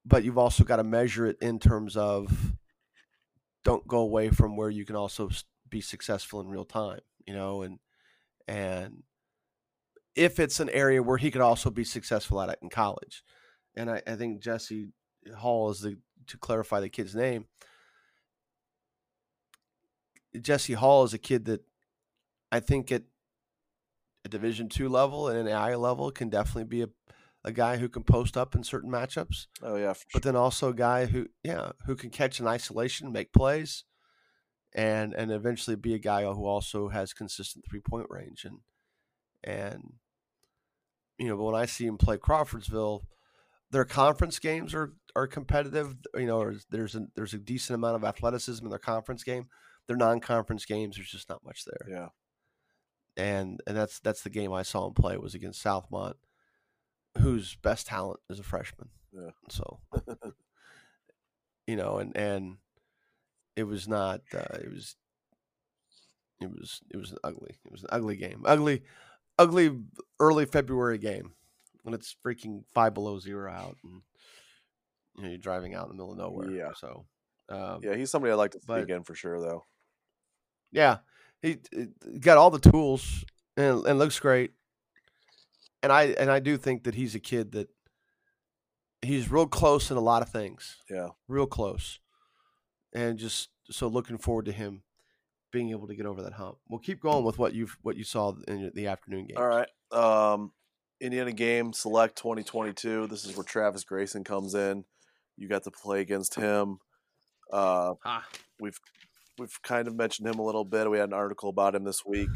but 0.05 0.25
you've 0.25 0.39
also 0.39 0.65
got 0.65 0.77
to 0.77 0.85
measure 0.85 1.27
it 1.27 1.37
in 1.41 1.59
terms 1.59 1.97
of 1.97 2.55
don't 3.65 3.87
go 3.87 3.99
away 3.99 4.31
from 4.31 4.57
where 4.57 4.71
you 4.71 4.85
can 4.85 4.97
also 4.97 5.31
be 5.69 5.81
successful 5.81 6.41
in 6.41 6.49
real 6.49 6.65
time, 6.65 7.01
you 7.27 7.35
know, 7.35 7.63
and 7.63 7.79
and 8.49 9.03
if 10.15 10.39
it's 10.39 10.61
an 10.61 10.71
area 10.71 11.03
where 11.03 11.19
he 11.19 11.31
could 11.31 11.41
also 11.41 11.71
be 11.71 11.85
successful 11.85 12.41
at 12.41 12.49
it 12.49 12.59
in 12.63 12.69
college. 12.69 13.23
And 13.77 13.91
I, 13.91 14.03
I 14.07 14.17
think 14.17 14.43
Jesse 14.43 14.89
Hall 15.39 15.71
is 15.71 15.81
the 15.81 15.97
to 16.27 16.39
clarify 16.39 16.81
the 16.81 16.89
kid's 16.89 17.15
name. 17.15 17.47
Jesse 20.41 20.75
Hall 20.75 21.05
is 21.05 21.15
a 21.15 21.19
kid 21.19 21.45
that 21.47 21.63
I 22.53 22.61
think 22.61 22.93
at 22.93 23.03
a 24.25 24.29
Division 24.29 24.69
two 24.69 24.89
level 24.89 25.29
and 25.29 25.39
an 25.39 25.47
NAIA 25.47 25.81
level 25.81 26.11
can 26.11 26.29
definitely 26.29 26.65
be 26.65 26.83
a, 26.83 26.89
a 27.45 27.53
guy 27.53 27.79
who 27.79 27.89
can 27.89 28.03
post 28.03 28.37
up 28.37 28.55
in 28.55 28.63
certain 28.63 28.91
matchups 28.91 29.47
oh 29.63 29.77
yeah, 29.77 29.93
for 29.95 30.05
but 30.13 30.23
then 30.23 30.37
also 30.37 30.69
a 30.69 30.75
guy 30.75 31.07
who 31.07 31.27
yeah 31.43 31.73
who 31.87 31.97
can 31.97 32.11
catch 32.11 32.39
in 32.39 32.47
isolation 32.47 33.13
make 33.13 33.33
plays 33.33 33.85
and 34.75 35.15
and 35.15 35.33
eventually 35.33 35.75
be 35.75 35.95
a 35.95 35.99
guy 35.99 36.23
who 36.23 36.45
also 36.45 36.89
has 36.89 37.13
consistent 37.13 37.65
three 37.69 37.81
point 37.81 38.07
range 38.11 38.45
and 38.45 38.59
and 39.43 39.95
you 41.21 41.29
know 41.29 41.37
but 41.37 41.45
when 41.45 41.55
i 41.55 41.67
see 41.67 41.87
him 41.87 41.97
play 41.97 42.17
crawfordsville 42.17 43.05
their 43.71 43.85
conference 43.85 44.41
games 44.41 44.75
are 44.75 44.95
are 45.15 45.29
competitive 45.29 45.95
you 46.17 46.27
know 46.27 46.53
there's 46.71 46.97
a 46.97 47.07
there's 47.15 47.35
a 47.35 47.39
decent 47.39 47.77
amount 47.77 47.95
of 47.95 48.03
athleticism 48.05 48.65
in 48.65 48.71
their 48.71 48.79
conference 48.81 49.23
game 49.23 49.47
their 49.87 49.97
non-conference 49.97 50.65
games 50.65 50.97
there's 50.97 51.11
just 51.11 51.29
not 51.29 51.45
much 51.45 51.65
there 51.65 51.89
yeah, 51.89 52.09
and 53.17 53.61
and 53.67 53.77
that's 53.77 54.01
that's 54.01 54.23
the 54.23 54.31
game 54.31 54.53
I 54.53 54.63
saw 54.63 54.87
him 54.87 54.95
play 54.95 55.17
was 55.17 55.35
against 55.35 55.63
Southmont, 55.63 56.15
whose 57.19 57.57
best 57.57 57.87
talent 57.87 58.21
is 58.29 58.39
a 58.39 58.45
freshman. 58.45 58.89
Yeah. 59.13 59.31
So, 59.49 59.81
you 61.67 61.77
know, 61.77 61.99
and 61.99 62.17
and 62.17 62.57
it 63.57 63.65
was 63.65 63.89
not. 63.89 64.21
Uh, 64.35 64.59
it 64.61 64.71
was. 64.71 64.97
It 66.41 66.51
was 66.51 66.81
it 66.91 66.97
was 66.97 67.13
an 67.13 67.19
ugly. 67.23 67.59
It 67.67 67.71
was 67.71 67.83
an 67.83 67.91
ugly 67.93 68.17
game. 68.17 68.43
Ugly, 68.47 68.83
ugly 69.41 69.71
early 70.21 70.45
February 70.45 70.99
game 70.99 71.33
when 71.83 71.95
it's 71.95 72.15
freaking 72.25 72.63
five 72.75 72.93
below 72.95 73.19
zero 73.19 73.51
out 73.51 73.77
and 73.83 74.03
you 75.17 75.23
know 75.23 75.29
you're 75.31 75.39
driving 75.39 75.75
out 75.75 75.85
in 75.85 75.89
the 75.89 75.95
middle 75.95 76.13
of 76.13 76.19
nowhere. 76.19 76.51
Yeah. 76.51 76.73
So. 76.77 77.07
Um, 77.49 77.81
yeah. 77.83 77.97
He's 77.97 78.11
somebody 78.11 78.31
I'd 78.31 78.37
like 78.37 78.53
to 78.53 78.61
see 78.61 78.73
again 78.75 79.03
for 79.03 79.15
sure, 79.15 79.41
though. 79.41 79.65
Yeah, 80.71 80.99
he 81.43 81.59
uh, 81.77 81.85
got 82.21 82.39
all 82.39 82.51
the 82.51 82.61
tools 82.61 83.25
and, 83.57 83.85
and 83.87 83.99
looks 83.99 84.21
great. 84.21 84.53
And 85.83 85.91
I 85.91 86.15
and 86.19 86.31
I 86.31 86.39
do 86.39 86.57
think 86.57 86.85
that 86.85 86.95
he's 86.95 87.15
a 87.17 87.21
kid 87.21 87.53
that 87.53 87.69
he's 89.03 89.33
real 89.33 89.47
close 89.49 89.91
in 89.91 89.97
a 89.97 90.01
lot 90.01 90.23
of 90.23 90.29
things, 90.29 90.77
Yeah, 90.89 91.09
real 91.27 91.47
close. 91.47 91.99
and 92.93 93.19
just 93.19 93.49
so 93.71 93.89
looking 93.89 94.19
forward 94.19 94.45
to 94.45 94.53
him 94.53 94.83
being 95.53 95.71
able 95.71 95.89
to 95.89 95.95
get 95.95 96.07
over 96.07 96.23
that 96.23 96.33
hump. 96.35 96.57
We'll 96.69 96.81
keep 96.81 97.01
going 97.01 97.25
with 97.25 97.39
what 97.39 97.55
you've 97.55 97.77
what 97.83 97.97
you 97.97 98.05
saw 98.05 98.35
in 98.49 98.71
the 98.75 98.87
afternoon 98.87 99.27
game. 99.27 99.37
All 99.37 99.47
right. 99.47 99.69
Um, 99.93 100.53
Indiana 101.01 101.33
game 101.33 101.73
select 101.73 102.17
2022. 102.17 103.07
This 103.07 103.25
is 103.25 103.37
where 103.37 103.45
Travis 103.45 103.85
Grayson 103.85 104.23
comes 104.25 104.55
in. 104.55 104.85
You 105.37 105.49
got 105.49 105.65
to 105.65 105.71
play 105.71 106.01
against 106.01 106.35
him. 106.35 106.79
Uh, 107.53 107.95
Ah, 108.05 108.27
we've 108.61 108.79
we've 109.39 109.61
kind 109.63 109.89
of 109.89 109.97
mentioned 109.97 110.29
him 110.29 110.39
a 110.39 110.45
little 110.45 110.65
bit. 110.65 110.91
We 110.91 110.99
had 110.99 111.09
an 111.09 111.15
article 111.15 111.49
about 111.49 111.75
him 111.75 111.85
this 111.85 112.05
week. 112.05 112.29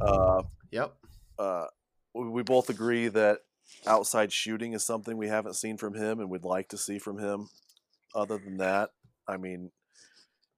Uh, 0.00 0.42
yep. 0.70 0.94
uh, 1.38 1.66
we, 2.14 2.28
we 2.28 2.42
both 2.42 2.70
agree 2.70 3.08
that 3.08 3.40
outside 3.86 4.32
shooting 4.32 4.72
is 4.72 4.84
something 4.84 5.16
we 5.16 5.28
haven't 5.28 5.56
seen 5.56 5.76
from 5.76 5.94
him 5.94 6.20
and 6.20 6.30
we'd 6.30 6.44
like 6.44 6.68
to 6.68 6.78
see 6.78 6.98
from 6.98 7.18
him. 7.18 7.48
Other 8.14 8.38
than 8.38 8.56
that, 8.58 8.90
I 9.28 9.36
mean, 9.36 9.70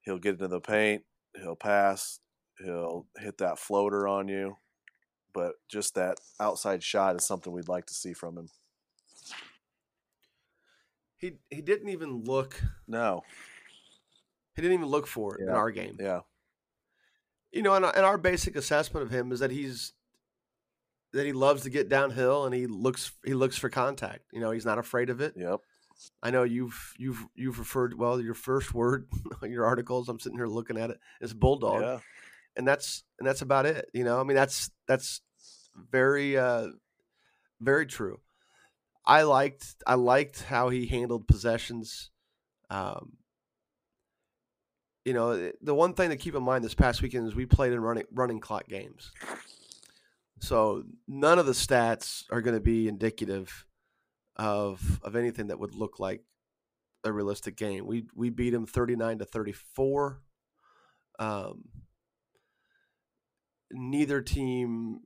he'll 0.03 0.18
get 0.18 0.35
into 0.35 0.49
the 0.49 0.61
paint, 0.61 1.03
he'll 1.41 1.57
pass, 1.57 2.20
he'll 2.59 3.07
hit 3.18 3.39
that 3.39 3.59
floater 3.59 4.07
on 4.09 4.28
you, 4.28 4.57
but 5.33 5.55
just 5.68 5.95
that 5.95 6.18
outside 6.41 6.83
shot 6.83 7.16
is 7.16 7.24
something 7.26 7.53
we'd 7.53 7.68
like 7.68 7.87
to 7.87 7.95
see 7.95 8.12
from 8.12 8.37
him. 8.39 8.49
He 11.16 11.33
he 11.51 11.62
didn't 11.62 11.89
even 11.89 12.24
look. 12.24 12.61
No, 12.89 13.22
He 14.55 14.62
didn't 14.62 14.74
even 14.74 14.89
look 14.89 15.07
for 15.07 15.37
it 15.37 15.43
in 15.43 15.49
our 15.49 15.70
game. 15.70 15.97
yeah, 16.01 16.20
You 17.53 17.62
know, 17.62 17.74
and, 17.74 17.85
our- 17.85 17.97
and 17.97 18.05
our 18.05 18.18
basic 18.18 18.57
assessment 18.57 19.07
of 19.07 19.11
him 19.12 19.30
is 19.33 19.41
that 19.41 19.51
he's 19.51 19.93
that 21.12 21.26
he 21.26 21.33
loves 21.33 21.62
to 21.62 21.70
get 21.70 21.89
downhill 21.89 22.45
and 22.47 22.55
he 22.55 22.66
looks 22.66 23.12
he 23.24 23.35
looks 23.35 23.57
for 23.57 23.68
contact. 23.68 24.24
You 24.33 24.41
know, 24.41 24.51
he's 24.51 24.64
not 24.66 24.78
afraid 24.78 25.11
of 25.11 25.20
it. 25.20 25.35
yep, 25.37 25.61
I 26.22 26.30
know 26.30 26.43
you've 26.43 26.95
you've 26.99 27.24
you've 27.34 27.59
referred 27.59 27.99
well 27.99 28.20
your 28.20 28.34
first 28.34 28.74
word 28.74 29.09
on 29.43 29.51
your 29.51 29.64
articles. 29.64 30.09
I'm 30.09 30.18
sitting 30.18 30.38
here 30.38 30.47
looking 30.47 30.78
at 30.78 30.90
it. 30.90 30.99
It's 31.20 31.32
bulldog, 31.32 31.82
yeah, 31.82 31.99
and 32.57 32.66
that's 32.66 33.05
and 33.18 33.26
that's 33.26 33.43
about 33.43 33.66
it. 33.66 33.88
You 33.93 34.05
know, 34.05 34.20
I 34.20 34.24
mean 34.24 34.36
that's 34.36 34.70
that's 34.86 35.20
very 35.90 36.36
uh 36.36 36.68
very 37.61 37.86
true. 37.86 38.20
I 39.05 39.22
liked 39.22 39.76
I 39.86 39.95
liked 39.95 40.43
how 40.43 40.68
he 40.68 40.86
handled 40.86 41.26
possessions. 41.26 42.11
Um, 42.70 43.14
you 45.05 45.12
know, 45.12 45.30
eh, 45.30 45.53
the 45.61 45.74
one 45.74 45.95
thing 45.95 46.11
to 46.11 46.16
keep 46.16 46.34
in 46.34 46.43
mind 46.43 46.64
this 46.64 46.74
past 46.74 47.03
weekend 47.03 47.26
is 47.26 47.34
we 47.34 47.47
played 47.47 47.72
in 47.72 47.80
running 47.80 48.05
running 48.12 48.40
clock 48.40 48.68
games. 48.68 49.11
So 50.40 50.84
none 51.07 51.38
of 51.38 51.47
the 51.47 51.53
stats 51.53 52.24
are 52.30 52.40
going 52.40 52.57
to 52.57 52.61
be 52.61 52.88
indicative 52.88 53.64
of 54.37 55.01
of 55.03 55.16
anything 55.16 55.49
that 55.49 55.59
would 55.59 55.74
look 55.74 55.99
like 55.99 56.22
a 57.05 57.12
realistic 57.12 57.57
game. 57.57 57.87
We 57.87 58.07
we 58.14 58.30
beat 58.30 58.55
him 58.55 58.66
39 58.66 59.18
to 59.18 59.24
34. 59.24 60.20
Um, 61.18 61.64
neither 63.70 64.20
team 64.20 65.01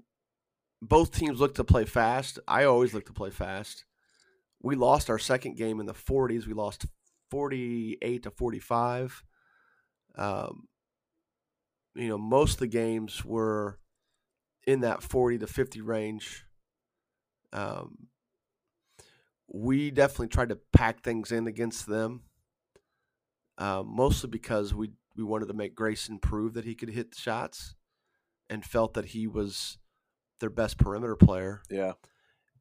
both 0.82 1.12
teams 1.12 1.40
look 1.40 1.54
to 1.54 1.64
play 1.64 1.84
fast. 1.84 2.38
I 2.46 2.64
always 2.64 2.94
look 2.94 3.06
to 3.06 3.12
play 3.12 3.30
fast. 3.30 3.84
We 4.62 4.76
lost 4.76 5.10
our 5.10 5.18
second 5.18 5.56
game 5.56 5.80
in 5.80 5.86
the 5.86 5.94
40s. 5.94 6.46
We 6.46 6.52
lost 6.52 6.86
48 7.30 8.22
to 8.22 8.30
45. 8.30 9.22
Um, 10.16 10.68
you 11.94 12.08
know, 12.08 12.18
most 12.18 12.54
of 12.54 12.58
the 12.60 12.66
games 12.66 13.24
were 13.24 13.78
in 14.66 14.80
that 14.80 15.02
40 15.02 15.38
to 15.38 15.46
50 15.46 15.80
range. 15.80 16.44
Um, 17.52 18.08
we 19.56 19.90
definitely 19.90 20.28
tried 20.28 20.50
to 20.50 20.58
pack 20.72 21.02
things 21.02 21.32
in 21.32 21.46
against 21.46 21.86
them, 21.86 22.22
uh, 23.58 23.82
mostly 23.84 24.28
because 24.28 24.74
we 24.74 24.90
we 25.16 25.24
wanted 25.24 25.48
to 25.48 25.54
make 25.54 25.74
Grayson 25.74 26.18
prove 26.18 26.54
that 26.54 26.64
he 26.66 26.74
could 26.74 26.90
hit 26.90 27.12
the 27.12 27.18
shots, 27.20 27.74
and 28.50 28.64
felt 28.64 28.94
that 28.94 29.06
he 29.06 29.26
was 29.26 29.78
their 30.40 30.50
best 30.50 30.76
perimeter 30.78 31.16
player. 31.16 31.62
yeah, 31.70 31.92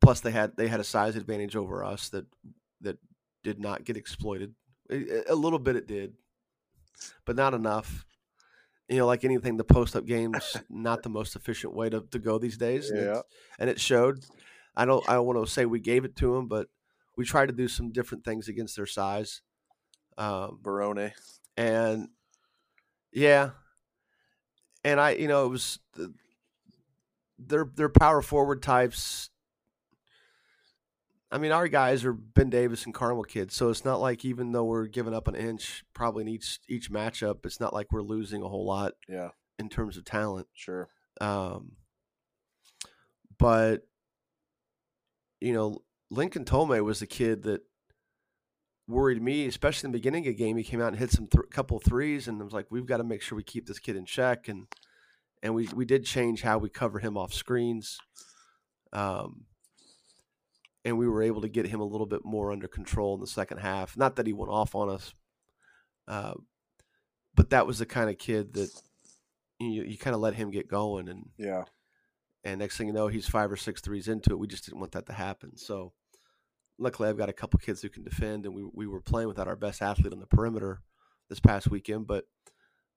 Plus, 0.02 0.22
they 0.22 0.32
had 0.32 0.56
they 0.56 0.68
had 0.68 0.80
a 0.80 0.84
size 0.86 1.16
advantage 1.16 1.56
over 1.56 1.84
us 1.84 2.10
that 2.10 2.26
that 2.82 2.98
did 3.44 3.60
not 3.60 3.84
get 3.84 3.98
exploited. 3.98 4.54
A, 4.90 5.32
a 5.32 5.36
little 5.36 5.60
bit 5.60 5.76
it 5.76 5.88
did, 5.88 6.14
but 7.26 7.36
not 7.36 7.54
enough. 7.54 8.06
You 8.88 8.98
know, 8.98 9.08
like 9.08 9.24
anything, 9.26 9.58
the 9.58 9.64
post 9.64 9.96
up 9.96 10.06
game's 10.06 10.56
not 10.70 11.02
the 11.04 11.10
most 11.10 11.36
efficient 11.36 11.74
way 11.74 11.90
to, 11.90 12.02
to 12.12 12.20
go 12.20 12.38
these 12.38 12.58
days. 12.58 12.90
and 12.90 13.02
yeah, 13.02 13.22
and 13.60 13.70
it 13.70 13.82
showed. 13.82 14.24
I 14.78 14.86
don't 14.86 15.08
I 15.10 15.14
don't 15.14 15.26
want 15.26 15.46
to 15.46 15.52
say 15.52 15.66
we 15.66 15.80
gave 15.80 16.06
it 16.06 16.16
to 16.18 16.36
them, 16.36 16.48
but 16.48 16.68
we 17.18 17.26
tried 17.26 17.48
to 17.48 17.54
do 17.54 17.68
some 17.68 17.92
different 17.92 18.24
things 18.24 18.48
against 18.48 18.76
their 18.76 18.86
size. 18.86 19.42
Um, 20.18 20.60
Barone, 20.62 21.12
and 21.58 22.10
yeah, 23.12 23.52
and 24.84 25.00
I 25.00 25.12
you 25.12 25.28
know 25.28 25.46
it 25.46 25.50
was 25.50 25.80
the, 25.94 26.14
their 27.38 27.66
their 27.76 27.90
power 27.90 28.22
forward 28.22 28.62
types. 28.62 29.30
I 31.32 31.38
mean, 31.38 31.52
our 31.52 31.68
guys 31.68 32.06
are 32.06 32.14
Ben 32.14 32.50
Davis 32.50 32.86
and 32.86 32.94
Carmel 32.94 33.24
kids, 33.24 33.56
so 33.56 33.70
it's 33.70 33.84
not 33.84 34.00
like 34.00 34.24
even 34.24 34.52
though 34.52 34.64
we're 34.64 34.88
giving 34.88 35.14
up 35.14 35.28
an 35.28 35.36
inch 35.36 35.84
probably 35.94 36.22
in 36.22 36.28
each 36.30 36.60
each 36.70 36.90
matchup, 36.92 37.46
it's 37.46 37.60
not 37.60 37.74
like 37.74 37.92
we're 37.92 38.02
losing 38.04 38.42
a 38.42 38.48
whole 38.48 38.66
lot 38.66 38.94
yeah, 39.10 39.30
in 39.60 39.68
terms 39.68 39.98
of 39.98 40.06
talent. 40.06 40.48
sure, 40.54 40.88
Um, 41.20 41.74
but 43.38 43.82
you 45.42 45.52
know, 45.52 45.82
Lincoln 46.10 46.46
Tome 46.46 46.84
was 46.84 47.00
the 47.00 47.08
kid 47.08 47.44
that 47.44 47.62
worried 48.88 49.22
me, 49.22 49.48
especially 49.48 49.88
in 49.88 49.92
the 49.92 49.98
beginning 49.98 50.28
of 50.28 50.36
the 50.36 50.44
game. 50.44 50.58
He 50.58 50.64
came 50.64 50.82
out 50.82 50.90
and 50.90 50.98
hit 50.98 51.12
some 51.12 51.28
th- 51.28 51.50
couple 51.50 51.80
threes, 51.80 52.28
and 52.28 52.40
I 52.42 52.44
was 52.44 52.54
like, 52.54 52.68
we've 52.70 52.86
got 52.86 52.98
to 52.98 53.04
make 53.04 53.22
sure 53.22 53.36
we 53.36 53.44
keep 53.44 53.68
this 53.68 53.80
kid 53.80 53.96
in 53.96 54.06
check. 54.06 54.48
And 54.48 54.68
and 55.42 55.56
we 55.56 55.68
we 55.76 55.86
did 55.86 56.06
change 56.06 56.42
how 56.42 56.58
we 56.58 56.70
cover 56.70 57.00
him 57.00 57.18
off 57.18 57.34
screens. 57.34 57.98
Um, 58.94 59.46
and 60.84 60.98
we 61.00 61.08
were 61.08 61.24
able 61.24 61.42
to 61.42 61.50
get 61.50 61.68
him 61.68 61.80
a 61.80 61.86
little 61.86 62.06
bit 62.06 62.24
more 62.24 62.52
under 62.52 62.68
control 62.68 63.16
in 63.16 63.20
the 63.20 63.28
second 63.28 63.58
half. 63.58 63.98
Not 63.98 64.16
that 64.16 64.28
he 64.28 64.34
went 64.34 64.52
off 64.52 64.76
on 64.76 64.90
us, 64.90 65.14
uh, 66.08 66.36
but 67.34 67.50
that 67.50 67.66
was 67.66 67.80
the 67.80 67.88
kind 67.88 68.10
of 68.10 68.20
kid 68.20 68.54
that 68.54 68.70
you, 69.60 69.84
you 69.84 69.98
kind 69.98 70.14
of 70.14 70.22
let 70.22 70.36
him 70.36 70.52
get 70.52 70.68
going, 70.68 71.10
and 71.10 71.30
yeah, 71.38 71.64
and 72.46 72.60
next 72.60 72.78
thing 72.78 72.88
you 72.88 72.94
know, 72.94 73.08
he's 73.08 73.28
five 73.28 73.52
or 73.52 73.58
six 73.58 73.82
threes 73.82 74.08
into 74.08 74.30
it. 74.32 74.40
We 74.40 74.48
just 74.48 74.66
didn't 74.66 74.80
want 74.80 74.92
that 74.94 75.08
to 75.08 75.14
happen. 75.14 75.58
So 75.58 75.94
luckily, 76.78 77.10
I've 77.10 77.18
got 77.18 77.30
a 77.30 77.34
couple 77.34 77.60
kids 77.60 77.82
who 77.82 77.90
can 77.90 78.04
defend, 78.04 78.46
and 78.46 78.56
we 78.56 78.64
we 78.74 78.88
were 78.88 79.02
playing 79.02 79.28
without 79.28 79.48
our 79.48 79.56
best 79.56 79.82
athlete 79.82 80.14
on 80.14 80.20
the 80.20 80.28
perimeter 80.28 80.82
this 81.28 81.40
past 81.40 81.70
weekend, 81.70 82.06
but 82.08 82.26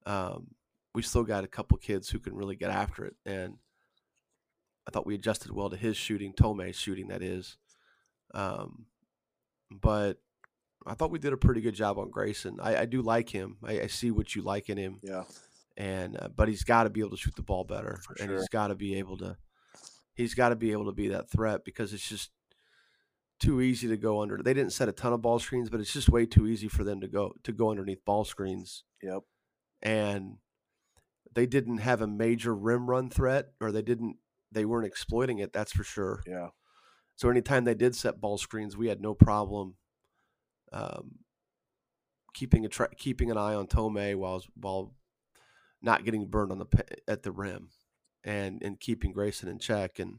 um, 0.07 0.49
we 0.94 1.03
still 1.03 1.24
got 1.24 1.44
a 1.44 1.49
couple 1.49 1.78
kids 1.78 2.11
who 2.11 2.18
can 2.18 2.34
really 2.34 2.57
get 2.57 2.70
after 2.70 3.07
it. 3.07 3.16
And 3.24 3.55
I 4.86 4.90
thought 4.90 5.07
we 5.07 5.14
adjusted 5.14 5.51
well 5.51 5.70
to 5.70 5.76
his 5.76 5.96
shooting, 5.96 6.32
Tome's 6.34 6.76
shooting, 6.76 7.09
that 7.09 7.22
is. 7.22 7.57
Um, 8.34 8.86
but 9.70 10.18
I 10.86 10.94
thought 10.94 11.11
we 11.11 11.18
did 11.18 11.32
a 11.32 11.38
pretty 11.38 11.61
good 11.61 11.74
job 11.74 11.99
on 11.99 12.11
Grayson. 12.11 12.59
I, 12.61 12.78
I 12.78 12.86
do 12.86 13.03
like 13.03 13.28
him. 13.28 13.57
I, 13.62 13.82
I 13.82 13.86
see 13.86 14.11
what 14.11 14.34
you 14.34 14.42
like 14.42 14.68
in 14.68 14.78
him 14.78 15.01
yeah, 15.03 15.24
and 15.78 16.20
uh, 16.20 16.28
but 16.28 16.48
he's 16.48 16.64
got 16.64 16.82
to 16.82 16.90
be 16.90 17.00
able 17.00 17.10
to 17.10 17.16
shoot 17.16 17.36
the 17.36 17.42
ball 17.42 17.64
better, 17.64 18.00
For 18.04 18.16
and 18.20 18.30
he's 18.32 18.48
got 18.48 18.66
to 18.68 18.74
be 18.74 18.96
able 18.98 19.16
to 19.18 19.36
he's 20.14 20.34
got 20.34 20.50
to 20.50 20.56
be 20.56 20.72
able 20.72 20.86
to 20.86 20.92
be 20.92 21.08
that 21.08 21.30
threat 21.30 21.64
because 21.64 21.94
it's 21.94 22.06
just 22.06 22.30
too 23.38 23.60
easy 23.60 23.86
to 23.86 23.96
go 23.96 24.20
under. 24.20 24.36
They 24.36 24.52
didn't 24.52 24.72
set 24.72 24.88
a 24.88 24.92
ton 24.92 25.12
of 25.12 25.22
ball 25.22 25.38
screens, 25.38 25.70
but 25.70 25.78
it's 25.80 25.92
just 25.92 26.08
way 26.08 26.26
too 26.26 26.48
easy 26.48 26.66
for 26.66 26.82
them 26.82 27.00
to 27.00 27.08
go 27.08 27.32
to 27.44 27.52
go 27.52 27.70
underneath 27.70 28.04
ball 28.04 28.24
screens, 28.24 28.82
yep, 29.00 29.22
and 29.80 30.38
they 31.34 31.46
didn't 31.46 31.78
have 31.78 32.02
a 32.02 32.06
major 32.08 32.52
rim 32.54 32.90
run 32.90 33.08
threat, 33.08 33.52
or 33.60 33.70
they 33.70 33.82
didn't 33.82 34.16
they 34.50 34.64
weren't 34.64 34.86
exploiting 34.86 35.38
it. 35.38 35.52
That's 35.52 35.72
for 35.72 35.84
sure. 35.84 36.22
yeah, 36.26 36.48
So 37.14 37.30
anytime 37.30 37.64
they 37.64 37.74
did 37.74 37.94
set 37.94 38.20
ball 38.20 38.38
screens, 38.38 38.76
we 38.76 38.88
had 38.88 39.00
no 39.00 39.14
problem 39.14 39.76
um, 40.72 41.18
keeping 42.34 42.64
a 42.64 42.68
tra- 42.68 42.94
keeping 42.96 43.30
an 43.30 43.38
eye 43.38 43.54
on 43.54 43.68
Tomei 43.68 44.16
while 44.16 44.42
while 44.54 44.94
not 45.82 46.04
getting 46.04 46.26
burned 46.26 46.52
on 46.52 46.58
the 46.58 46.66
at 47.06 47.22
the 47.22 47.32
rim, 47.32 47.70
and 48.24 48.62
and 48.62 48.80
keeping 48.80 49.12
Grayson 49.12 49.48
in 49.48 49.58
check, 49.58 49.98
and 49.98 50.18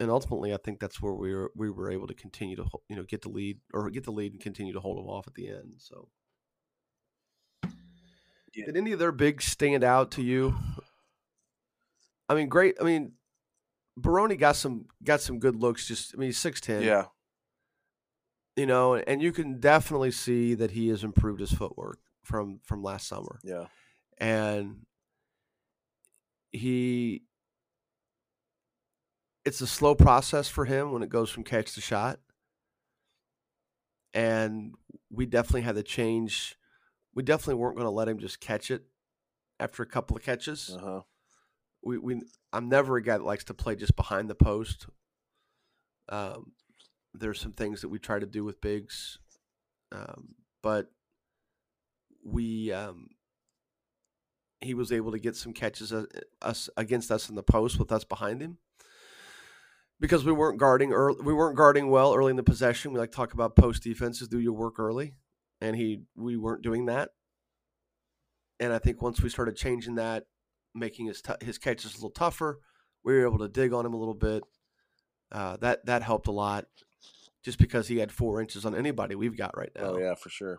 and 0.00 0.10
ultimately 0.10 0.52
I 0.52 0.58
think 0.58 0.80
that's 0.80 1.00
where 1.00 1.14
we 1.14 1.34
were 1.34 1.52
we 1.56 1.70
were 1.70 1.90
able 1.90 2.06
to 2.06 2.14
continue 2.14 2.56
to 2.56 2.66
you 2.88 2.96
know 2.96 3.04
get 3.04 3.22
the 3.22 3.28
lead 3.28 3.58
or 3.72 3.90
get 3.90 4.04
the 4.04 4.12
lead 4.12 4.32
and 4.32 4.40
continue 4.40 4.72
to 4.72 4.80
hold 4.80 4.98
them 4.98 5.08
off 5.08 5.26
at 5.26 5.34
the 5.34 5.48
end. 5.48 5.74
So. 5.78 6.08
Yeah. 8.56 8.66
Did 8.66 8.76
any 8.76 8.92
of 8.92 9.00
their 9.00 9.10
bigs 9.10 9.46
stand 9.46 9.82
out 9.82 10.12
to 10.12 10.22
you? 10.22 10.54
I 12.28 12.34
mean, 12.34 12.48
great. 12.48 12.76
I 12.80 12.84
mean, 12.84 13.14
Baroni 13.96 14.36
got 14.36 14.56
some 14.56 14.86
got 15.02 15.20
some 15.20 15.38
good 15.38 15.56
looks. 15.56 15.88
Just 15.88 16.14
I 16.14 16.18
mean, 16.18 16.28
he's 16.28 16.38
six 16.38 16.60
ten. 16.60 16.82
yeah, 16.82 17.06
you 18.56 18.66
know, 18.66 18.94
and 18.94 19.20
you 19.22 19.32
can 19.32 19.60
definitely 19.60 20.10
see 20.10 20.54
that 20.54 20.72
he 20.72 20.88
has 20.88 21.04
improved 21.04 21.40
his 21.40 21.52
footwork 21.52 21.98
from 22.22 22.60
from 22.64 22.82
last 22.82 23.06
summer, 23.08 23.40
yeah, 23.42 23.66
and 24.18 24.86
he. 26.52 27.22
It's 29.44 29.60
a 29.60 29.66
slow 29.66 29.94
process 29.94 30.48
for 30.48 30.64
him 30.64 30.92
when 30.92 31.02
it 31.02 31.10
goes 31.10 31.28
from 31.28 31.44
catch 31.44 31.74
to 31.74 31.82
shot, 31.82 32.18
and 34.14 34.74
we 35.10 35.26
definitely 35.26 35.62
had 35.62 35.74
to 35.74 35.82
change 35.82 36.56
we 37.14 37.22
definitely 37.22 37.54
weren't 37.54 37.76
going 37.76 37.86
to 37.86 37.90
let 37.90 38.08
him 38.08 38.18
just 38.18 38.40
catch 38.40 38.70
it 38.70 38.84
after 39.60 39.82
a 39.82 39.86
couple 39.86 40.16
of 40.16 40.22
catches. 40.22 40.76
Uh 40.76 40.84
huh. 40.84 41.00
We 41.82 41.98
we 41.98 42.22
I'm 42.52 42.68
never 42.68 42.96
a 42.96 43.02
guy 43.02 43.18
that 43.18 43.24
likes 43.24 43.44
to 43.44 43.54
play 43.54 43.76
just 43.76 43.96
behind 43.96 44.28
the 44.28 44.34
post. 44.34 44.86
Um, 46.08 46.52
there's 47.12 47.40
some 47.40 47.52
things 47.52 47.80
that 47.80 47.88
we 47.88 47.98
try 47.98 48.18
to 48.18 48.26
do 48.26 48.44
with 48.44 48.60
bigs, 48.60 49.18
um, 49.92 50.34
but 50.62 50.90
we 52.24 52.72
um, 52.72 53.08
he 54.64 54.74
was 54.74 54.92
able 54.92 55.12
to 55.12 55.18
get 55.18 55.36
some 55.36 55.52
catches 55.52 55.92
uh, 55.92 56.06
us 56.42 56.68
against 56.76 57.10
us 57.10 57.28
in 57.28 57.34
the 57.34 57.42
post 57.42 57.78
with 57.78 57.92
us 57.92 58.04
behind 58.04 58.40
him 58.40 58.58
because 60.00 60.24
we 60.24 60.32
weren't 60.32 60.58
guarding 60.58 60.92
early, 60.92 61.20
we 61.22 61.32
weren't 61.32 61.56
guarding 61.56 61.88
well 61.88 62.14
early 62.14 62.30
in 62.30 62.36
the 62.36 62.42
possession. 62.42 62.92
We 62.92 62.98
like 62.98 63.10
to 63.12 63.16
talk 63.16 63.32
about 63.32 63.56
post 63.56 63.82
defenses, 63.82 64.28
do 64.28 64.38
your 64.38 64.52
work 64.52 64.78
early, 64.78 65.14
and 65.60 65.76
he 65.76 66.02
we 66.16 66.36
weren't 66.36 66.62
doing 66.62 66.86
that. 66.86 67.10
And 68.60 68.72
I 68.72 68.78
think 68.78 69.02
once 69.02 69.20
we 69.20 69.28
started 69.28 69.56
changing 69.56 69.96
that, 69.96 70.24
making 70.74 71.06
his 71.06 71.22
t- 71.22 71.32
his 71.40 71.58
catches 71.58 71.92
a 71.92 71.96
little 71.96 72.10
tougher, 72.10 72.60
we 73.04 73.14
were 73.14 73.26
able 73.26 73.38
to 73.38 73.48
dig 73.48 73.72
on 73.72 73.86
him 73.86 73.94
a 73.94 73.98
little 73.98 74.14
bit. 74.14 74.42
Uh, 75.32 75.56
that 75.58 75.86
that 75.86 76.02
helped 76.02 76.26
a 76.26 76.32
lot, 76.32 76.66
just 77.42 77.58
because 77.58 77.88
he 77.88 77.98
had 77.98 78.12
four 78.12 78.40
inches 78.40 78.64
on 78.64 78.74
anybody 78.74 79.14
we've 79.14 79.36
got 79.36 79.56
right 79.56 79.72
now. 79.76 79.94
Oh 79.94 79.98
yeah, 79.98 80.14
for 80.14 80.28
sure. 80.28 80.58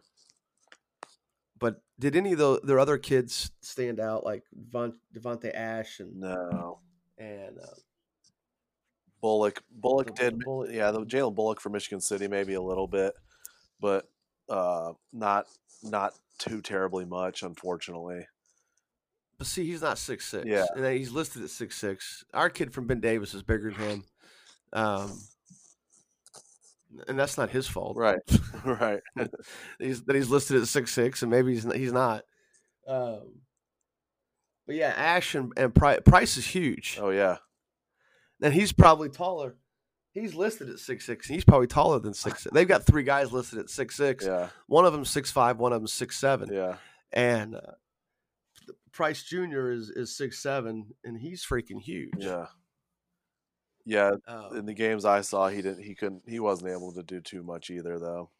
Did 2.00 2.16
any 2.16 2.34
of 2.34 2.38
the 2.40 2.60
their 2.64 2.80
other 2.80 2.98
kids 2.98 3.52
stand 3.62 4.00
out 4.00 4.24
like 4.26 4.44
Devon, 4.72 4.96
Devonte 5.14 5.54
Ash 5.56 6.00
and 6.00 6.20
No. 6.20 6.80
and 7.18 7.58
uh, 7.58 7.66
Bullock. 9.22 9.64
Bullock 9.72 10.08
The- 10.08 10.14
did. 10.14 10.40
Bullock- 10.40 10.72
Yeah, 10.72 10.92
the 10.92 11.06
Jalen 11.06 11.36
Bullock 11.36 11.60
for 11.60 11.70
Michigan 11.70 12.02
City 12.02 12.28
maybe 12.28 12.54
a 12.54 12.62
little 12.62 12.88
bit, 12.88 13.14
but 13.80 14.10
uh, 14.50 14.94
not 15.14 15.46
not 15.84 16.14
too 16.38 16.62
terribly 16.62 17.06
much, 17.06 17.44
unfortunately. 17.44 18.28
But 19.38 19.48
see, 19.48 19.66
he's 19.66 19.82
not 19.82 19.98
six 19.98 20.26
six. 20.28 20.46
Yeah. 20.46 20.66
and 20.76 20.86
he's 20.98 21.12
listed 21.12 21.44
at 21.44 21.50
six 21.50 21.78
six. 21.78 22.24
Our 22.34 22.50
kid 22.50 22.74
from 22.74 22.88
Ben 22.88 23.00
Davis 23.00 23.34
is 23.34 23.42
bigger 23.44 23.72
than 23.72 23.82
him, 23.90 24.04
um, 24.74 25.18
and 27.08 27.18
that's 27.20 27.38
not 27.38 27.50
his 27.50 27.68
fault. 27.68 27.98
Right. 27.98 28.20
right. 28.66 29.02
he's 29.80 30.04
that 30.04 30.16
he's 30.16 30.30
listed 30.30 30.62
at 30.62 30.68
six 30.68 30.92
six, 30.92 31.22
and 31.22 31.32
maybe 31.32 31.54
he's 31.54 31.66
not, 31.66 31.76
he's 31.76 31.94
not. 31.94 32.24
Um, 32.88 33.42
but 34.68 34.76
yeah, 34.76 34.94
Ash 34.96 35.36
and, 35.36 35.52
and 35.58 35.74
Price, 35.74 36.00
Price 36.06 36.38
is 36.38 36.46
huge, 36.48 36.98
Oh 37.02 37.10
yeah. 37.10 37.38
and 38.42 38.54
he's 38.54 38.72
probably 38.72 39.10
taller. 39.10 39.56
He's 40.12 40.34
listed 40.34 40.70
at 40.70 40.80
six 40.80 41.06
six, 41.06 41.28
and 41.28 41.36
he's 41.36 41.44
probably 41.46 41.68
taller 41.68 42.00
than 42.00 42.14
six. 42.14 42.48
They've 42.54 42.68
got 42.68 42.84
three 42.86 43.04
guys 43.04 43.32
listed 43.32 43.60
at 43.60 43.70
six 43.70 43.96
six. 43.96 44.26
Yeah. 44.26 44.50
One 44.68 44.86
of 44.86 44.94
them 44.94 45.06
six 45.06 45.30
five, 45.32 45.58
one 45.58 45.74
of 45.74 45.82
them 45.82 45.88
six 45.88 46.18
seven. 46.18 46.50
Yeah. 46.52 46.78
and 47.12 47.56
uh, 47.56 47.74
Price 48.92 49.24
Jr. 49.24 49.72
is 49.72 49.90
is 49.90 50.16
six 50.16 50.42
seven, 50.42 50.88
and 51.04 51.18
he's 51.20 51.46
freaking 51.46 51.82
huge. 51.82 52.12
Yeah. 52.18 52.46
Yeah. 53.86 54.12
Um, 54.28 54.58
In 54.58 54.66
the 54.66 54.74
games 54.74 55.06
I 55.06 55.22
saw, 55.22 55.48
he 55.48 55.62
didn't. 55.62 55.84
He 55.84 55.96
couldn't. 55.96 56.24
He 56.28 56.40
wasn't 56.40 56.72
able 56.72 56.92
to 56.94 57.04
do 57.04 57.22
too 57.22 57.44
much 57.44 57.70
either, 57.70 58.00
though. 58.00 58.32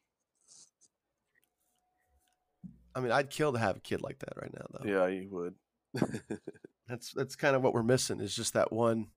I 2.96 3.02
mean, 3.02 3.12
I'd 3.12 3.30
kill 3.30 3.54
to 3.54 3.60
have 3.60 3.78
a 3.78 3.82
kid 3.82 4.02
like 4.02 4.20
that 4.20 4.34
right 4.42 4.54
now, 4.54 4.66
though. 4.72 4.90
Yeah, 4.90 5.10
he 5.10 5.28
would. 5.28 5.56
That's 6.88 7.14
that's 7.14 7.36
kind 7.36 7.56
of 7.56 7.64
what 7.64 7.74
we're 7.74 7.82
missing 7.82 8.20
is 8.20 8.36
just 8.36 8.54
that 8.54 8.72
one, 8.72 9.08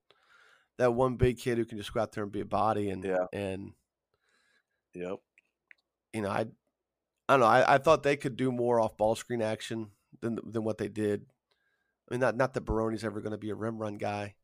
that 0.78 0.94
one 0.94 1.16
big 1.16 1.36
kid 1.38 1.58
who 1.58 1.66
can 1.66 1.76
just 1.76 1.92
go 1.92 2.00
out 2.00 2.12
there 2.12 2.22
and 2.24 2.32
be 2.32 2.40
a 2.40 2.46
body 2.46 2.88
and 2.88 3.04
Yeah. 3.04 3.26
and 3.30 3.72
Yep. 4.94 5.18
you 6.14 6.22
know 6.22 6.30
I, 6.30 6.46
I 7.28 7.34
don't 7.34 7.40
know 7.40 7.46
I, 7.46 7.74
I 7.74 7.78
thought 7.78 8.02
they 8.02 8.16
could 8.16 8.36
do 8.36 8.50
more 8.50 8.80
off 8.80 8.96
ball 8.96 9.14
screen 9.16 9.42
action 9.42 9.90
than 10.22 10.38
than 10.50 10.64
what 10.64 10.78
they 10.78 10.88
did. 10.88 11.26
I 12.10 12.14
mean, 12.14 12.20
not 12.20 12.36
not 12.38 12.54
that 12.54 12.62
Baroni's 12.64 13.04
ever 13.04 13.20
going 13.20 13.32
to 13.32 13.38
be 13.38 13.50
a 13.50 13.54
rim 13.54 13.76
run 13.76 13.98
guy, 13.98 14.36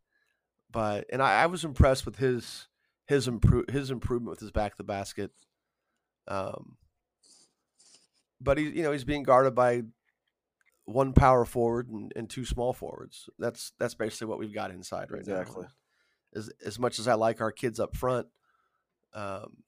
but 0.75 1.07
and 1.11 1.23
I, 1.23 1.45
I 1.45 1.47
was 1.47 1.65
impressed 1.65 2.05
with 2.05 2.17
his 2.17 2.67
his 3.07 3.29
improve 3.29 3.67
his 3.71 3.91
improvement 3.91 4.31
with 4.31 4.41
his 4.41 4.51
back 4.51 4.73
to 4.73 4.77
the 4.77 4.85
basket. 4.85 5.31
Um, 6.27 6.77
but 8.41 8.59
he 8.59 8.65
you 8.65 8.83
know 8.83 8.93
he's 8.93 9.05
being 9.05 9.23
guarded 9.23 9.55
by 9.55 9.85
one 10.85 11.13
power 11.13 11.45
forward 11.45 11.89
and, 11.89 12.13
and 12.17 12.29
two 12.29 12.45
small 12.45 12.73
forwards. 12.73 13.31
That's 13.39 13.73
that's 13.79 13.95
basically 13.95 14.27
what 14.27 14.41
we've 14.41 14.53
got 14.53 14.73
inside 14.73 15.11
right 15.11 15.25
now. 15.25 15.41
Exactly. 15.41 15.63
now. 15.63 15.69
As 16.41 16.51
as 16.67 16.79
much 16.81 16.99
as 16.99 17.07
I 17.07 17.15
like 17.15 17.41
our 17.41 17.53
kids 17.53 17.79
up 17.79 17.97
front, 17.97 18.27
um, 19.15 19.59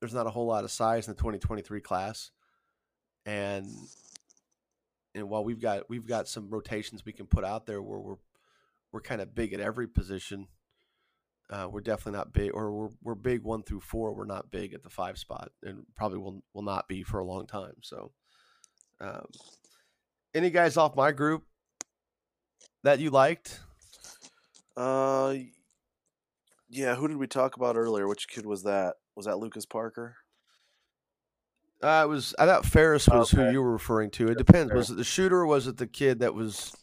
there's 0.00 0.12
not 0.12 0.26
a 0.26 0.30
whole 0.30 0.46
lot 0.46 0.64
of 0.64 0.72
size 0.72 1.06
in 1.06 1.14
the 1.14 1.18
2023 1.20 1.80
class, 1.80 2.32
and 3.24 3.68
and 5.14 5.30
while 5.30 5.44
we've 5.44 5.60
got 5.60 5.88
we've 5.88 6.06
got 6.06 6.26
some 6.26 6.50
rotations 6.50 7.04
we 7.04 7.12
can 7.12 7.26
put 7.26 7.44
out 7.44 7.66
there 7.66 7.80
where 7.80 8.00
we're 8.00 8.16
we're 8.92 9.00
kind 9.00 9.20
of 9.20 9.34
big 9.34 9.52
at 9.52 9.60
every 9.60 9.86
position. 9.88 10.48
Uh, 11.50 11.68
we're 11.68 11.80
definitely 11.80 12.16
not 12.16 12.32
big, 12.32 12.52
or 12.54 12.72
we're 12.72 12.90
we're 13.02 13.14
big 13.16 13.42
one 13.42 13.62
through 13.62 13.80
four. 13.80 14.14
We're 14.14 14.24
not 14.24 14.50
big 14.50 14.72
at 14.72 14.82
the 14.82 14.90
five 14.90 15.18
spot, 15.18 15.50
and 15.62 15.84
probably 15.96 16.18
will 16.18 16.42
will 16.54 16.62
not 16.62 16.86
be 16.86 17.02
for 17.02 17.18
a 17.18 17.24
long 17.24 17.46
time. 17.46 17.74
So, 17.82 18.12
um, 19.00 19.26
any 20.32 20.50
guys 20.50 20.76
off 20.76 20.94
my 20.94 21.10
group 21.10 21.42
that 22.84 23.00
you 23.00 23.10
liked? 23.10 23.60
Uh, 24.76 25.34
yeah. 26.68 26.94
Who 26.94 27.08
did 27.08 27.16
we 27.16 27.26
talk 27.26 27.56
about 27.56 27.76
earlier? 27.76 28.06
Which 28.06 28.28
kid 28.28 28.46
was 28.46 28.62
that? 28.62 28.94
Was 29.16 29.26
that 29.26 29.38
Lucas 29.38 29.66
Parker? 29.66 30.16
Uh, 31.82 32.02
it 32.04 32.08
was 32.08 32.34
I 32.38 32.46
thought 32.46 32.66
Ferris 32.66 33.08
was 33.08 33.30
who 33.30 33.50
you 33.50 33.60
were 33.60 33.72
referring 33.72 34.10
to. 34.10 34.28
It 34.28 34.38
depends. 34.38 34.72
Was 34.72 34.90
it 34.90 34.98
the 34.98 35.04
shooter? 35.04 35.40
Or 35.40 35.46
was 35.46 35.66
it 35.66 35.78
the 35.78 35.86
kid 35.86 36.20
that 36.20 36.34
was? 36.34 36.76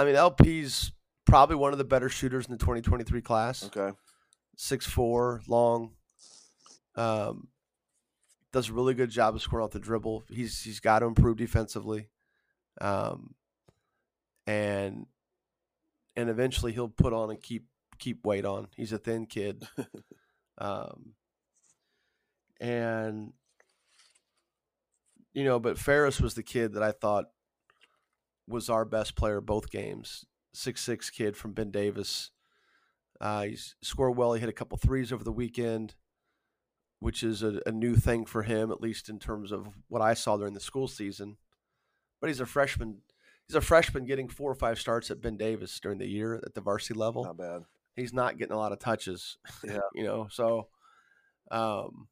I 0.00 0.04
mean, 0.06 0.14
LP's 0.14 0.92
probably 1.26 1.56
one 1.56 1.72
of 1.72 1.78
the 1.78 1.84
better 1.84 2.08
shooters 2.08 2.46
in 2.46 2.52
the 2.52 2.58
2023 2.58 3.20
class. 3.20 3.66
Okay. 3.66 3.94
Six 4.56 4.86
four, 4.86 5.42
long. 5.46 5.90
Um, 6.96 7.48
does 8.50 8.70
a 8.70 8.72
really 8.72 8.94
good 8.94 9.10
job 9.10 9.34
of 9.34 9.42
scoring 9.42 9.62
off 9.62 9.72
the 9.72 9.78
dribble. 9.78 10.24
He's 10.30 10.62
he's 10.62 10.80
got 10.80 11.00
to 11.00 11.06
improve 11.06 11.36
defensively, 11.36 12.08
um, 12.80 13.34
and 14.46 15.04
and 16.16 16.30
eventually 16.30 16.72
he'll 16.72 16.88
put 16.88 17.12
on 17.12 17.28
and 17.28 17.42
keep 17.42 17.66
keep 17.98 18.24
weight 18.24 18.46
on. 18.46 18.68
He's 18.74 18.92
a 18.92 18.98
thin 18.98 19.26
kid, 19.26 19.68
um, 20.58 21.12
and 22.58 23.34
you 25.34 25.44
know, 25.44 25.60
but 25.60 25.78
Ferris 25.78 26.22
was 26.22 26.32
the 26.32 26.42
kid 26.42 26.72
that 26.72 26.82
I 26.82 26.92
thought 26.92 27.26
was 28.50 28.68
our 28.68 28.84
best 28.84 29.16
player 29.16 29.40
both 29.40 29.70
games. 29.70 30.24
Six 30.52 30.82
six 30.82 31.10
kid 31.10 31.36
from 31.36 31.52
Ben 31.52 31.70
Davis. 31.70 32.30
Uh, 33.20 33.42
he's 33.42 33.76
scored 33.82 34.16
well. 34.16 34.32
He 34.32 34.40
hit 34.40 34.48
a 34.48 34.54
couple 34.54 34.78
threes 34.78 35.12
over 35.12 35.22
the 35.22 35.32
weekend, 35.32 35.94
which 36.98 37.22
is 37.22 37.42
a, 37.42 37.60
a 37.66 37.72
new 37.72 37.94
thing 37.94 38.24
for 38.24 38.42
him, 38.42 38.70
at 38.70 38.80
least 38.80 39.08
in 39.08 39.18
terms 39.18 39.52
of 39.52 39.68
what 39.88 40.02
I 40.02 40.14
saw 40.14 40.36
during 40.36 40.54
the 40.54 40.60
school 40.60 40.88
season. 40.88 41.36
But 42.20 42.28
he's 42.28 42.40
a 42.40 42.46
freshman. 42.46 42.98
He's 43.46 43.56
a 43.56 43.60
freshman 43.60 44.04
getting 44.04 44.28
four 44.28 44.50
or 44.50 44.54
five 44.54 44.78
starts 44.78 45.10
at 45.10 45.20
Ben 45.20 45.36
Davis 45.36 45.78
during 45.80 45.98
the 45.98 46.08
year 46.08 46.40
at 46.44 46.54
the 46.54 46.60
varsity 46.60 46.98
level. 46.98 47.24
Not 47.24 47.36
bad. 47.36 47.62
He's 47.96 48.12
not 48.12 48.38
getting 48.38 48.54
a 48.54 48.58
lot 48.58 48.72
of 48.72 48.78
touches. 48.78 49.38
Yeah. 49.64 49.80
you 49.94 50.04
know, 50.04 50.28
so 50.30 50.68
um, 51.50 52.08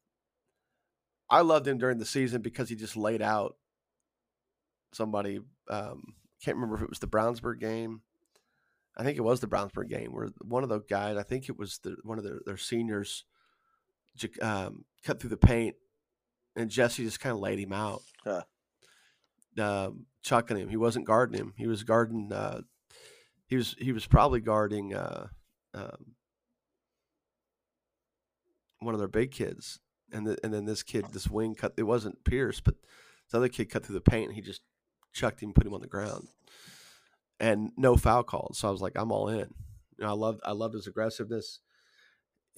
I 1.29 1.41
loved 1.41 1.67
him 1.67 1.77
during 1.77 1.97
the 1.97 2.05
season 2.05 2.41
because 2.41 2.69
he 2.69 2.75
just 2.75 2.97
laid 2.97 3.21
out 3.21 3.55
somebody. 4.93 5.39
Um, 5.69 6.15
can't 6.43 6.57
remember 6.57 6.75
if 6.75 6.81
it 6.81 6.89
was 6.89 6.99
the 6.99 7.07
Brownsburg 7.07 7.59
game. 7.59 8.01
I 8.97 9.03
think 9.03 9.17
it 9.17 9.21
was 9.21 9.39
the 9.39 9.47
Brownsburg 9.47 9.89
game 9.89 10.11
where 10.13 10.29
one 10.41 10.63
of 10.63 10.69
the 10.69 10.79
guys, 10.79 11.15
I 11.17 11.23
think 11.23 11.47
it 11.47 11.57
was 11.57 11.77
the, 11.79 11.95
one 12.03 12.17
of 12.17 12.23
their, 12.23 12.39
their 12.45 12.57
seniors, 12.57 13.23
um, 14.41 14.83
cut 15.03 15.19
through 15.19 15.29
the 15.29 15.37
paint, 15.37 15.75
and 16.55 16.69
Jesse 16.69 17.03
just 17.05 17.19
kind 17.21 17.33
of 17.33 17.39
laid 17.39 17.59
him 17.59 17.71
out, 17.71 18.01
Huh. 18.25 18.43
um, 19.57 20.05
chucking 20.21 20.57
him. 20.57 20.67
He 20.69 20.75
wasn't 20.77 21.05
guarding 21.05 21.39
him. 21.39 21.53
He 21.55 21.67
was 21.67 21.83
guarding. 21.83 22.31
Uh, 22.33 22.61
he 23.47 23.55
was 23.55 23.75
he 23.79 23.91
was 23.93 24.05
probably 24.05 24.41
guarding 24.41 24.93
uh, 24.93 25.27
um, 25.73 26.15
one 28.79 28.93
of 28.93 28.99
their 28.99 29.07
big 29.07 29.31
kids, 29.31 29.79
and 30.11 30.27
the, 30.27 30.37
and 30.43 30.53
then 30.53 30.65
this 30.65 30.83
kid, 30.83 31.05
this 31.13 31.29
wing 31.29 31.55
cut. 31.55 31.73
It 31.77 31.83
wasn't 31.83 32.23
Pierce, 32.23 32.59
but 32.59 32.75
this 33.27 33.33
other 33.33 33.47
kid 33.49 33.69
cut 33.69 33.85
through 33.85 33.95
the 33.95 34.01
paint. 34.01 34.27
and 34.27 34.35
He 34.35 34.41
just 34.41 34.61
chucked 35.13 35.41
him, 35.41 35.53
put 35.53 35.65
him 35.65 35.73
on 35.73 35.81
the 35.81 35.87
ground, 35.87 36.27
and 37.39 37.71
no 37.77 37.95
foul 37.95 38.23
calls. 38.23 38.57
So 38.59 38.67
I 38.67 38.71
was 38.71 38.81
like, 38.81 38.93
I'm 38.95 39.11
all 39.11 39.29
in. 39.29 39.53
You 39.97 40.05
know, 40.05 40.09
I 40.09 40.13
love 40.13 40.39
I 40.43 40.51
loved 40.53 40.75
his 40.75 40.87
aggressiveness. 40.87 41.59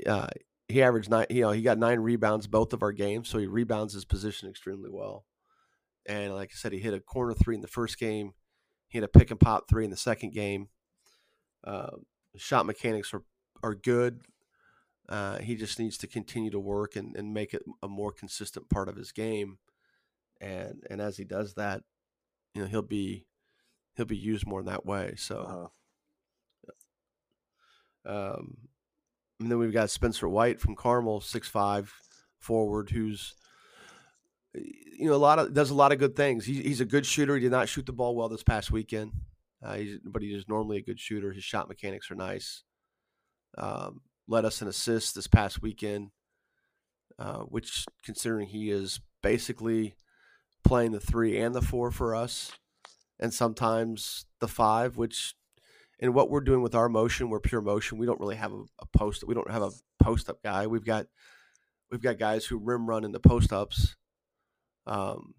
Uh, 0.06 0.28
he 0.68 0.82
averaged 0.82 1.10
nine. 1.10 1.28
You 1.30 1.42
know, 1.42 1.52
he 1.52 1.62
got 1.62 1.78
nine 1.78 2.00
rebounds 2.00 2.48
both 2.48 2.74
of 2.74 2.84
our 2.84 2.92
games, 2.94 3.30
so 3.30 3.38
he 3.38 3.48
rebounds 3.48 3.94
his 3.94 4.06
position 4.06 4.50
extremely 4.50 4.90
well. 4.90 5.26
And 6.08 6.34
like 6.34 6.50
I 6.54 6.56
said, 6.56 6.74
he 6.74 6.80
hit 6.80 6.94
a 6.94 7.00
corner 7.00 7.34
three 7.34 7.56
in 7.56 7.62
the 7.62 7.68
first 7.68 8.00
game. 8.00 8.34
He 8.88 8.98
hit 8.98 9.04
a 9.04 9.08
pick 9.08 9.32
and 9.32 9.40
pop 9.40 9.70
three 9.70 9.86
in 9.86 9.92
the 9.92 9.98
second 9.98 10.34
game. 10.34 10.70
Uh, 11.64 11.92
shot 12.38 12.66
mechanics 12.66 13.14
are 13.14 13.24
are 13.64 13.76
good. 13.76 14.22
Uh, 15.10 15.40
he 15.40 15.56
just 15.56 15.78
needs 15.80 15.98
to 15.98 16.08
continue 16.08 16.50
to 16.52 16.60
work 16.60 16.96
and, 16.96 17.16
and 17.18 17.34
make 17.34 17.54
it 17.54 17.64
a 17.84 17.88
more 17.88 18.12
consistent 18.14 18.70
part 18.70 18.88
of 18.90 18.96
his 18.96 19.12
game. 19.12 19.58
and 20.40 20.84
and 20.90 21.02
as 21.02 21.18
he 21.18 21.24
does 21.26 21.54
that, 21.56 21.84
you 22.54 22.62
know 22.62 22.68
he'll 22.68 22.82
be 22.82 23.26
he'll 23.96 24.06
be 24.06 24.18
used 24.18 24.46
more 24.48 24.60
in 24.60 24.66
that 24.68 24.86
way. 24.86 25.14
So, 25.18 25.72
Uh-huh. 28.06 28.38
um, 28.38 28.58
and 29.40 29.52
then 29.52 29.58
we've 29.58 29.74
got 29.74 29.90
Spencer 29.90 30.28
White 30.30 30.60
from 30.60 30.76
Carmel, 30.76 31.22
six 31.22 31.48
five 31.48 31.94
forward, 32.40 32.90
who's 32.90 33.36
you 34.54 35.08
know 35.08 35.16
a 35.16 35.18
lot 35.18 35.40
of 35.40 35.54
does 35.54 35.70
a 35.70 35.76
lot 35.76 35.92
of 35.92 36.00
good 36.00 36.16
things. 36.16 36.46
He, 36.46 36.62
he's 36.62 36.82
a 36.82 36.86
good 36.86 37.06
shooter. 37.06 37.36
He 37.36 37.42
did 37.42 37.52
not 37.52 37.70
shoot 37.70 37.86
the 37.86 37.94
ball 37.94 38.16
well 38.16 38.30
this 38.30 38.44
past 38.44 38.72
weekend, 38.72 39.12
uh, 39.64 39.76
he's, 39.76 39.98
but 40.04 40.22
he 40.22 40.34
is 40.34 40.48
normally 40.48 40.78
a 40.78 40.84
good 40.84 41.00
shooter. 41.00 41.32
His 41.32 41.44
shot 41.44 41.68
mechanics 41.70 42.12
are 42.12 42.16
nice. 42.16 42.64
Um, 43.58 44.02
led 44.28 44.46
us 44.46 44.62
an 44.62 44.68
assist 44.68 45.16
this 45.16 45.28
past 45.28 45.62
weekend, 45.62 46.12
uh, 47.20 47.40
which 47.40 47.86
considering 48.04 48.48
he 48.48 48.72
is 48.72 49.02
basically 49.22 49.96
playing 50.64 50.92
the 50.92 51.00
three 51.00 51.38
and 51.40 51.54
the 51.54 51.62
four 51.62 51.92
for 51.92 52.16
us, 52.16 52.52
and 53.20 53.34
sometimes 53.34 54.26
the 54.40 54.48
five, 54.48 54.98
which 54.98 55.36
in 56.00 56.14
what 56.14 56.30
we're 56.30 56.42
doing 56.42 56.62
with 56.62 56.76
our 56.76 56.90
motion, 56.90 57.30
we're 57.30 57.40
pure 57.40 57.62
motion. 57.62 57.98
We 57.98 58.06
don't 58.06 58.20
really 58.20 58.36
have 58.36 58.54
a, 58.54 58.64
a 58.80 58.86
post. 58.98 59.24
We 59.26 59.36
don't 59.36 59.52
have 59.52 59.62
a 59.62 59.72
post 60.02 60.30
up 60.30 60.42
guy. 60.44 60.68
We've 60.68 60.86
got 60.86 61.08
we've 61.92 62.02
got 62.02 62.18
guys 62.18 62.46
who 62.46 62.58
rim 62.58 62.88
run 62.88 63.04
in 63.04 63.12
the 63.12 63.20
post 63.20 63.54
ups. 63.54 63.96
Um, 64.88 65.36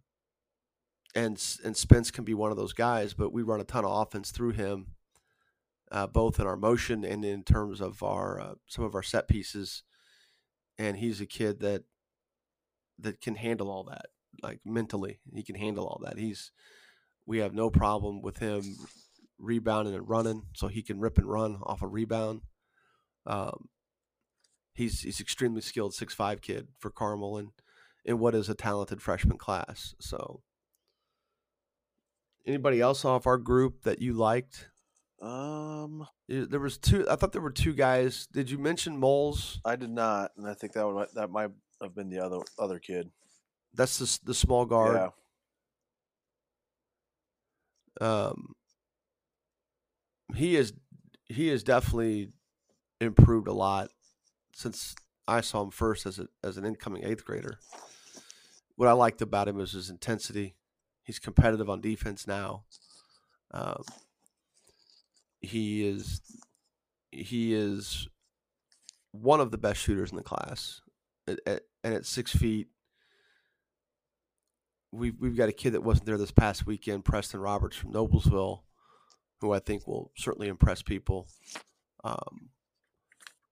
and 1.15 1.43
and 1.65 1.77
Spence 1.77 2.11
can 2.11 2.25
be 2.25 2.35
one 2.35 2.51
of 2.51 2.57
those 2.57 2.73
guys, 2.73 3.15
but 3.15 3.33
we 3.33 3.43
run 3.43 3.61
a 3.61 3.65
ton 3.65 3.85
of 3.85 3.91
offense 3.91 4.31
through 4.31 4.53
him, 4.53 4.89
uh, 5.91 6.07
both 6.07 6.39
in 6.39 6.47
our 6.47 6.57
motion 6.57 7.05
and 7.05 7.25
in 7.25 7.43
terms 7.43 7.81
of 7.81 8.03
our 8.03 8.41
uh, 8.41 8.55
some 8.67 8.85
of 8.85 8.95
our 8.95 9.03
set 9.03 9.29
pieces. 9.29 9.83
And 10.79 10.97
he's 10.97 11.21
a 11.21 11.27
kid 11.27 11.61
that 11.61 11.85
that 12.99 13.21
can 13.21 13.35
handle 13.35 13.71
all 13.71 13.85
that, 13.85 14.07
like 14.43 14.61
mentally, 14.65 15.21
he 15.35 15.43
can 15.43 15.57
handle 15.57 15.87
all 15.87 16.01
that. 16.05 16.19
He's 16.19 16.51
we 17.27 17.39
have 17.39 17.55
no 17.55 17.71
problem 17.71 18.23
with 18.23 18.39
him 18.39 18.63
rebounding 19.39 19.95
and 19.95 20.09
running, 20.09 20.43
so 20.55 20.69
he 20.69 20.83
can 20.83 21.01
rip 21.01 21.19
and 21.19 21.27
run 21.29 21.59
off 21.63 21.83
a 21.83 21.87
rebound. 21.89 22.43
Um, 23.27 23.69
he's 24.75 25.01
he's 25.01 25.21
extremely 25.21 25.61
skilled, 25.61 25.95
six 25.95 26.15
five 26.15 26.41
kid 26.41 26.69
for 26.79 26.91
Carmel, 26.91 27.37
and 27.39 27.51
in 28.05 28.19
what 28.19 28.35
is 28.35 28.49
a 28.49 28.55
talented 28.55 29.01
freshman 29.03 29.39
class. 29.39 29.95
So, 30.01 30.43
anybody 32.47 32.81
else 32.81 33.05
off 33.05 33.27
our 33.27 33.39
group 33.39 33.83
that 33.83 34.01
you 34.01 34.13
liked? 34.15 34.69
Um, 35.21 36.07
Eh, 36.29 36.47
There 36.51 36.61
was 36.61 36.79
two. 36.79 37.09
I 37.09 37.17
thought 37.17 37.33
there 37.33 37.43
were 37.43 37.51
two 37.53 37.75
guys. 37.75 38.27
Did 38.33 38.51
you 38.51 38.59
mention 38.59 38.99
Moles? 38.99 39.61
I 39.65 39.77
did 39.77 39.91
not, 39.91 40.33
and 40.37 40.49
I 40.49 40.55
think 40.55 40.73
that 40.73 40.87
would 40.87 41.09
that 41.15 41.31
might 41.31 41.51
have 41.81 41.95
been 41.95 42.11
the 42.11 42.19
other 42.25 42.39
other 42.59 42.79
kid. 42.79 43.11
That's 43.75 43.99
the 43.99 44.19
the 44.25 44.35
small 44.35 44.65
guard. 44.67 45.11
Yeah, 48.01 48.07
um, 48.07 48.55
he 50.35 50.57
is 50.57 50.73
he 51.27 51.49
has 51.49 51.63
definitely 51.63 52.31
improved 53.01 53.49
a 53.49 53.53
lot 53.53 53.91
since 54.55 54.95
I 55.27 55.41
saw 55.41 55.63
him 55.63 55.71
first 55.71 56.05
as 56.07 56.19
a, 56.19 56.29
as 56.45 56.57
an 56.57 56.65
incoming 56.65 57.05
eighth 57.05 57.25
grader. 57.25 57.59
What 58.77 58.89
I 58.89 58.93
liked 58.93 59.23
about 59.23 59.49
him 59.49 59.61
is 59.61 59.73
his 59.73 59.91
intensity. 59.91 60.55
He's 61.05 61.19
competitive 61.19 61.69
on 61.71 61.81
defense 61.81 62.27
now. 62.27 62.65
Um, 63.53 63.83
he 65.41 65.87
is 65.87 66.21
he 67.11 67.55
is 67.55 68.09
one 69.13 69.41
of 69.41 69.51
the 69.51 69.59
best 69.59 69.81
shooters 69.81 70.11
in 70.11 70.17
the 70.17 70.23
class, 70.23 70.81
At- 71.27 71.41
at- 71.47 71.63
and 71.85 71.95
at 71.95 72.07
six 72.07 72.35
feet, 72.35 72.69
we've 74.93 75.15
we've 75.19 75.37
got 75.37 75.49
a 75.49 75.53
kid 75.53 75.73
that 75.73 75.83
wasn't 75.83 76.07
there 76.07 76.19
this 76.19 76.31
past 76.31 76.67
weekend, 76.67 77.05
Preston 77.05 77.41
Roberts 77.41 77.77
from 77.77 77.93
Noblesville, 77.93 78.61
who 79.41 79.53
I 79.53 79.59
think 79.59 79.87
will 79.87 80.13
certainly 80.17 80.49
impress 80.49 80.83
people. 80.83 81.27
Um, 82.05 82.51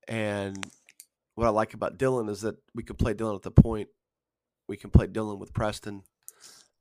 and 0.07 0.67
what 1.35 1.47
I 1.47 1.51
like 1.51 1.75
about 1.75 1.99
Dylan 1.99 2.29
is 2.29 2.43
that 2.43 2.57
we 2.75 2.83
can 2.83 2.97
play 2.97 3.15
Dylan 3.15 3.37
at 3.37 3.43
the 3.43 3.51
point. 3.51 3.89
We 4.69 4.77
can 4.77 4.91
play 4.91 5.07
Dylan 5.07 5.39
with 5.39 5.55
Preston, 5.55 6.03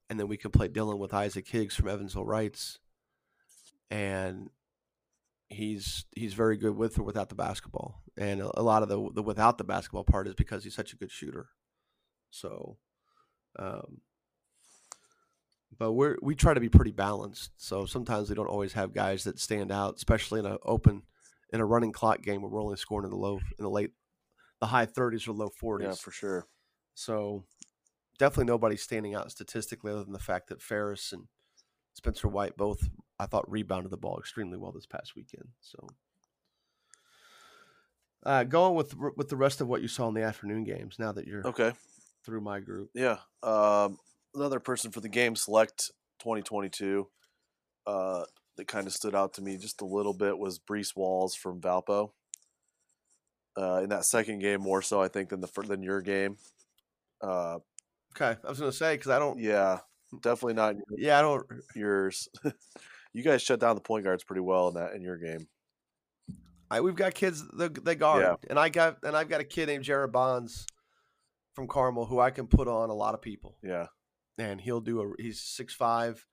and 0.10 0.20
then 0.20 0.28
we 0.28 0.38
can 0.38 0.52
play 0.52 0.68
Dylan 0.68 1.00
with 1.00 1.14
Isaac 1.14 1.48
Higgs 1.48 1.76
from 1.76 1.88
Evansville 1.88 2.26
Reitz. 2.26 2.78
And 3.90 4.50
he's 5.48 6.06
he's 6.16 6.36
very 6.36 6.58
good 6.58 6.76
with 6.76 7.00
or 7.00 7.04
without 7.04 7.30
the 7.30 7.36
basketball. 7.36 8.04
And 8.18 8.42
a, 8.42 8.60
a 8.60 8.62
lot 8.62 8.84
of 8.84 8.90
the 8.90 9.10
the 9.14 9.24
without 9.24 9.58
the 9.58 9.64
basketball 9.64 10.04
part 10.04 10.28
is 10.28 10.36
because 10.36 10.64
he's 10.64 10.76
such 10.76 10.94
a 10.94 10.98
good 10.98 11.12
shooter. 11.12 11.50
So, 12.30 12.78
um, 13.58 14.02
but 15.80 15.94
we're 15.94 16.18
we 16.22 16.36
try 16.36 16.54
to 16.54 16.60
be 16.60 16.70
pretty 16.70 16.92
balanced. 16.92 17.52
So 17.58 17.86
sometimes 17.86 18.30
we 18.30 18.36
don't 18.36 18.48
always 18.48 18.74
have 18.74 18.94
guys 18.94 19.24
that 19.24 19.40
stand 19.40 19.72
out, 19.72 19.96
especially 19.96 20.40
in 20.40 20.46
an 20.46 20.58
open 20.64 21.04
in 21.52 21.62
a 21.62 21.66
running 21.66 21.92
clock 21.92 22.22
game 22.22 22.42
where 22.42 22.52
we're 22.52 22.62
only 22.62 22.76
scoring 22.76 23.06
in 23.06 23.12
the 23.12 23.18
low 23.18 23.40
in 23.58 23.64
the 23.64 23.70
late 23.70 23.92
the 24.60 24.68
high 24.68 24.86
30s 24.86 25.28
or 25.28 25.32
low 25.32 25.50
40s. 25.50 25.82
yeah, 25.82 25.94
for 25.94 26.12
sure. 26.12 26.46
So 26.94 27.46
definitely 28.18 28.46
nobody 28.52 28.76
standing 28.76 29.16
out 29.16 29.32
statistically 29.32 29.92
other 29.92 30.04
than 30.04 30.12
the 30.12 30.20
fact 30.20 30.50
that 30.50 30.62
Ferris 30.62 31.14
and 31.14 31.24
Spencer 31.94 32.28
White 32.28 32.58
both 32.58 32.90
I 33.18 33.26
thought 33.26 33.50
rebounded 33.50 33.92
the 33.92 33.98
ball 33.98 34.20
extremely 34.20 34.58
well 34.58 34.74
this 34.74 34.86
past 34.86 35.16
weekend. 35.16 35.48
So 35.62 35.88
uh, 38.24 38.44
going 38.44 38.76
with 38.76 38.96
with 39.16 39.30
the 39.30 39.38
rest 39.38 39.62
of 39.62 39.68
what 39.68 39.82
you 39.82 39.88
saw 39.88 40.08
in 40.10 40.14
the 40.14 40.24
afternoon 40.24 40.66
games. 40.66 40.98
Now 41.00 41.14
that 41.14 41.26
you're 41.26 41.48
Okay, 41.48 41.72
through 42.26 42.42
my 42.42 42.60
group, 42.60 42.90
yeah. 42.94 43.18
Um, 43.44 43.98
another 44.36 44.60
person 44.60 44.92
for 44.92 45.00
the 45.02 45.10
game 45.10 45.36
select 45.36 45.92
2022 46.20 47.08
uh, 47.88 48.24
that 48.58 48.68
kind 48.68 48.88
of 48.88 48.94
stood 48.94 49.16
out 49.16 49.34
to 49.34 49.42
me 49.42 49.58
just 49.58 49.82
a 49.82 49.86
little 49.86 50.14
bit 50.14 50.38
was 50.38 50.60
Brees 50.60 50.96
Walls 50.96 51.36
from 51.36 51.62
Valpo. 51.62 52.12
Uh, 53.58 53.82
in 53.84 53.90
that 53.90 54.06
second 54.06 54.40
game, 54.40 54.62
more 54.62 54.82
so 54.82 55.02
I 55.02 55.08
think 55.10 55.30
than 55.30 55.42
the 55.42 55.50
than 55.68 55.84
your 55.84 56.02
game. 56.02 56.38
Uh, 57.22 57.60
okay. 58.16 58.40
I 58.46 58.50
was 58.50 58.60
going 58.60 58.72
to 58.72 58.78
say 58.78 58.94
because 58.94 59.12
I 59.12 59.20
don't. 59.20 59.40
yeah, 59.40 59.80
definitely 60.22 60.54
not 60.54 60.76
Yeah, 60.96 61.20
I 61.20 61.22
don't. 61.22 61.46
yours. 61.76 62.30
you 63.14 63.24
guys 63.24 63.42
shut 63.42 63.60
down 63.60 63.76
the 63.76 63.82
point 63.82 64.06
guards 64.06 64.24
pretty 64.24 64.42
well 64.42 64.70
in 64.70 64.76
that 64.76 64.94
in 64.94 65.02
your 65.02 65.18
game. 65.18 65.48
I, 66.72 66.82
we've 66.82 66.96
got 66.96 67.16
kids 67.16 67.44
that 67.58 67.84
they 67.84 67.96
guard, 67.96 68.22
Yeah. 68.22 68.36
and 68.50 68.60
I 68.60 68.70
got 68.70 68.98
and 69.04 69.18
I've 69.18 69.28
got 69.28 69.42
a 69.42 69.46
kid 69.46 69.66
named 69.68 69.84
Jared 69.84 70.12
Bonds 70.12 70.68
from 71.54 71.68
Carmel 71.68 72.06
who 72.06 72.20
I 72.20 72.30
can 72.30 72.48
put 72.48 72.68
on 72.68 72.90
a 72.90 72.94
lot 72.94 73.16
of 73.16 73.22
people. 73.22 73.58
Yeah, 73.64 73.88
and 74.40 74.62
he'll 74.62 74.82
do 74.82 75.02
a 75.02 75.22
he's 75.22 75.42
six 75.42 75.74
five. 75.74 76.26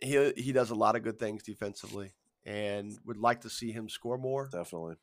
He 0.00 0.32
he 0.36 0.52
does 0.52 0.70
a 0.70 0.74
lot 0.74 0.96
of 0.96 1.02
good 1.02 1.18
things 1.18 1.42
defensively, 1.42 2.14
and 2.44 2.96
would 3.04 3.18
like 3.18 3.40
to 3.42 3.50
see 3.50 3.72
him 3.72 3.88
score 3.88 4.18
more. 4.18 4.48
definitely. 4.50 4.94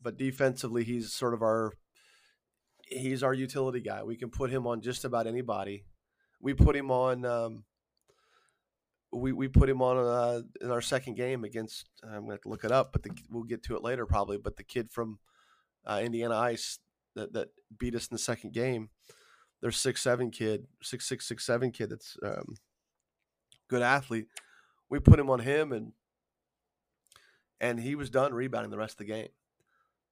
But 0.00 0.18
defensively, 0.18 0.84
he's 0.84 1.12
sort 1.12 1.34
of 1.34 1.42
our 1.42 1.72
he's 2.86 3.22
our 3.22 3.34
utility 3.34 3.80
guy. 3.80 4.02
We 4.02 4.16
can 4.16 4.30
put 4.30 4.50
him 4.50 4.66
on 4.66 4.80
just 4.80 5.04
about 5.04 5.26
anybody. 5.26 5.84
We 6.40 6.54
put 6.54 6.76
him 6.76 6.90
on. 6.90 7.24
Um, 7.24 7.64
we 9.12 9.32
we 9.32 9.48
put 9.48 9.68
him 9.68 9.82
on 9.82 9.96
uh, 9.98 10.42
in 10.60 10.70
our 10.70 10.80
second 10.80 11.16
game 11.16 11.44
against. 11.44 11.88
I'm 12.02 12.26
going 12.26 12.38
to 12.38 12.48
look 12.48 12.64
it 12.64 12.72
up, 12.72 12.92
but 12.92 13.02
the, 13.02 13.10
we'll 13.30 13.44
get 13.44 13.62
to 13.64 13.76
it 13.76 13.82
later 13.82 14.06
probably. 14.06 14.38
But 14.38 14.56
the 14.56 14.64
kid 14.64 14.90
from 14.90 15.18
uh, 15.86 16.00
Indiana 16.02 16.36
Ice 16.36 16.78
that 17.14 17.32
that 17.32 17.48
beat 17.78 17.94
us 17.94 18.08
in 18.08 18.14
the 18.14 18.18
second 18.18 18.52
game 18.52 18.90
their 19.62 19.70
six 19.70 20.02
seven 20.02 20.30
kid, 20.30 20.66
six 20.82 21.08
six 21.08 21.26
six 21.26 21.46
seven 21.46 21.70
kid 21.70 21.90
that's 21.90 22.16
um, 22.22 22.56
good 23.68 23.82
athlete. 23.82 24.26
We 24.90 24.98
put 24.98 25.18
him 25.18 25.30
on 25.30 25.38
him 25.38 25.72
and 25.72 25.92
and 27.60 27.80
he 27.80 27.94
was 27.94 28.10
done 28.10 28.34
rebounding 28.34 28.70
the 28.70 28.76
rest 28.76 28.94
of 28.94 28.98
the 28.98 29.12
game. 29.12 29.28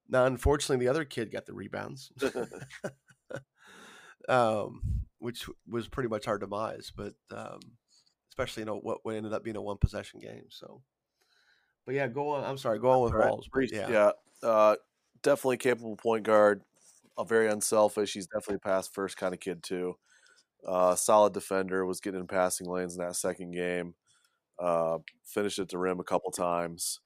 Now, 0.09 0.25
unfortunately, 0.25 0.83
the 0.83 0.89
other 0.89 1.05
kid 1.05 1.31
got 1.31 1.45
the 1.45 1.53
rebounds, 1.53 2.11
um, 4.29 4.81
which 5.19 5.47
was 5.69 5.87
pretty 5.87 6.09
much 6.09 6.27
our 6.27 6.37
demise. 6.37 6.91
But 6.95 7.13
um, 7.29 7.59
especially 8.29 8.61
you 8.61 8.65
know 8.65 8.79
what, 8.79 8.99
what 9.03 9.15
ended 9.15 9.33
up 9.33 9.43
being 9.43 9.57
a 9.57 9.61
one 9.61 9.77
possession 9.77 10.21
game. 10.21 10.45
So, 10.49 10.81
but 11.85 11.95
yeah, 11.95 12.07
go 12.07 12.29
on. 12.29 12.43
I'm 12.43 12.57
sorry, 12.57 12.79
go 12.79 12.89
on 12.89 13.01
with 13.03 13.13
All 13.13 13.19
right, 13.19 13.29
Walls. 13.29 13.49
but 13.53 13.71
yeah, 13.71 13.89
yeah, 13.89 14.47
uh, 14.47 14.75
definitely 15.21 15.57
capable 15.57 15.97
point 15.97 16.23
guard. 16.23 16.61
A 17.17 17.25
very 17.25 17.49
unselfish. 17.49 18.13
He's 18.13 18.27
definitely 18.27 18.55
a 18.55 18.67
pass 18.67 18.87
first 18.87 19.17
kind 19.17 19.33
of 19.33 19.39
kid 19.39 19.63
too. 19.63 19.95
Uh, 20.67 20.95
solid 20.95 21.33
defender. 21.33 21.85
Was 21.85 21.99
getting 21.99 22.21
in 22.21 22.27
passing 22.27 22.67
lanes 22.67 22.95
in 22.95 23.03
that 23.03 23.15
second 23.15 23.51
game. 23.51 23.95
Uh, 24.59 24.99
finished 25.25 25.59
at 25.59 25.69
the 25.69 25.77
rim 25.77 25.99
a 25.99 26.03
couple 26.03 26.31
times. 26.31 26.99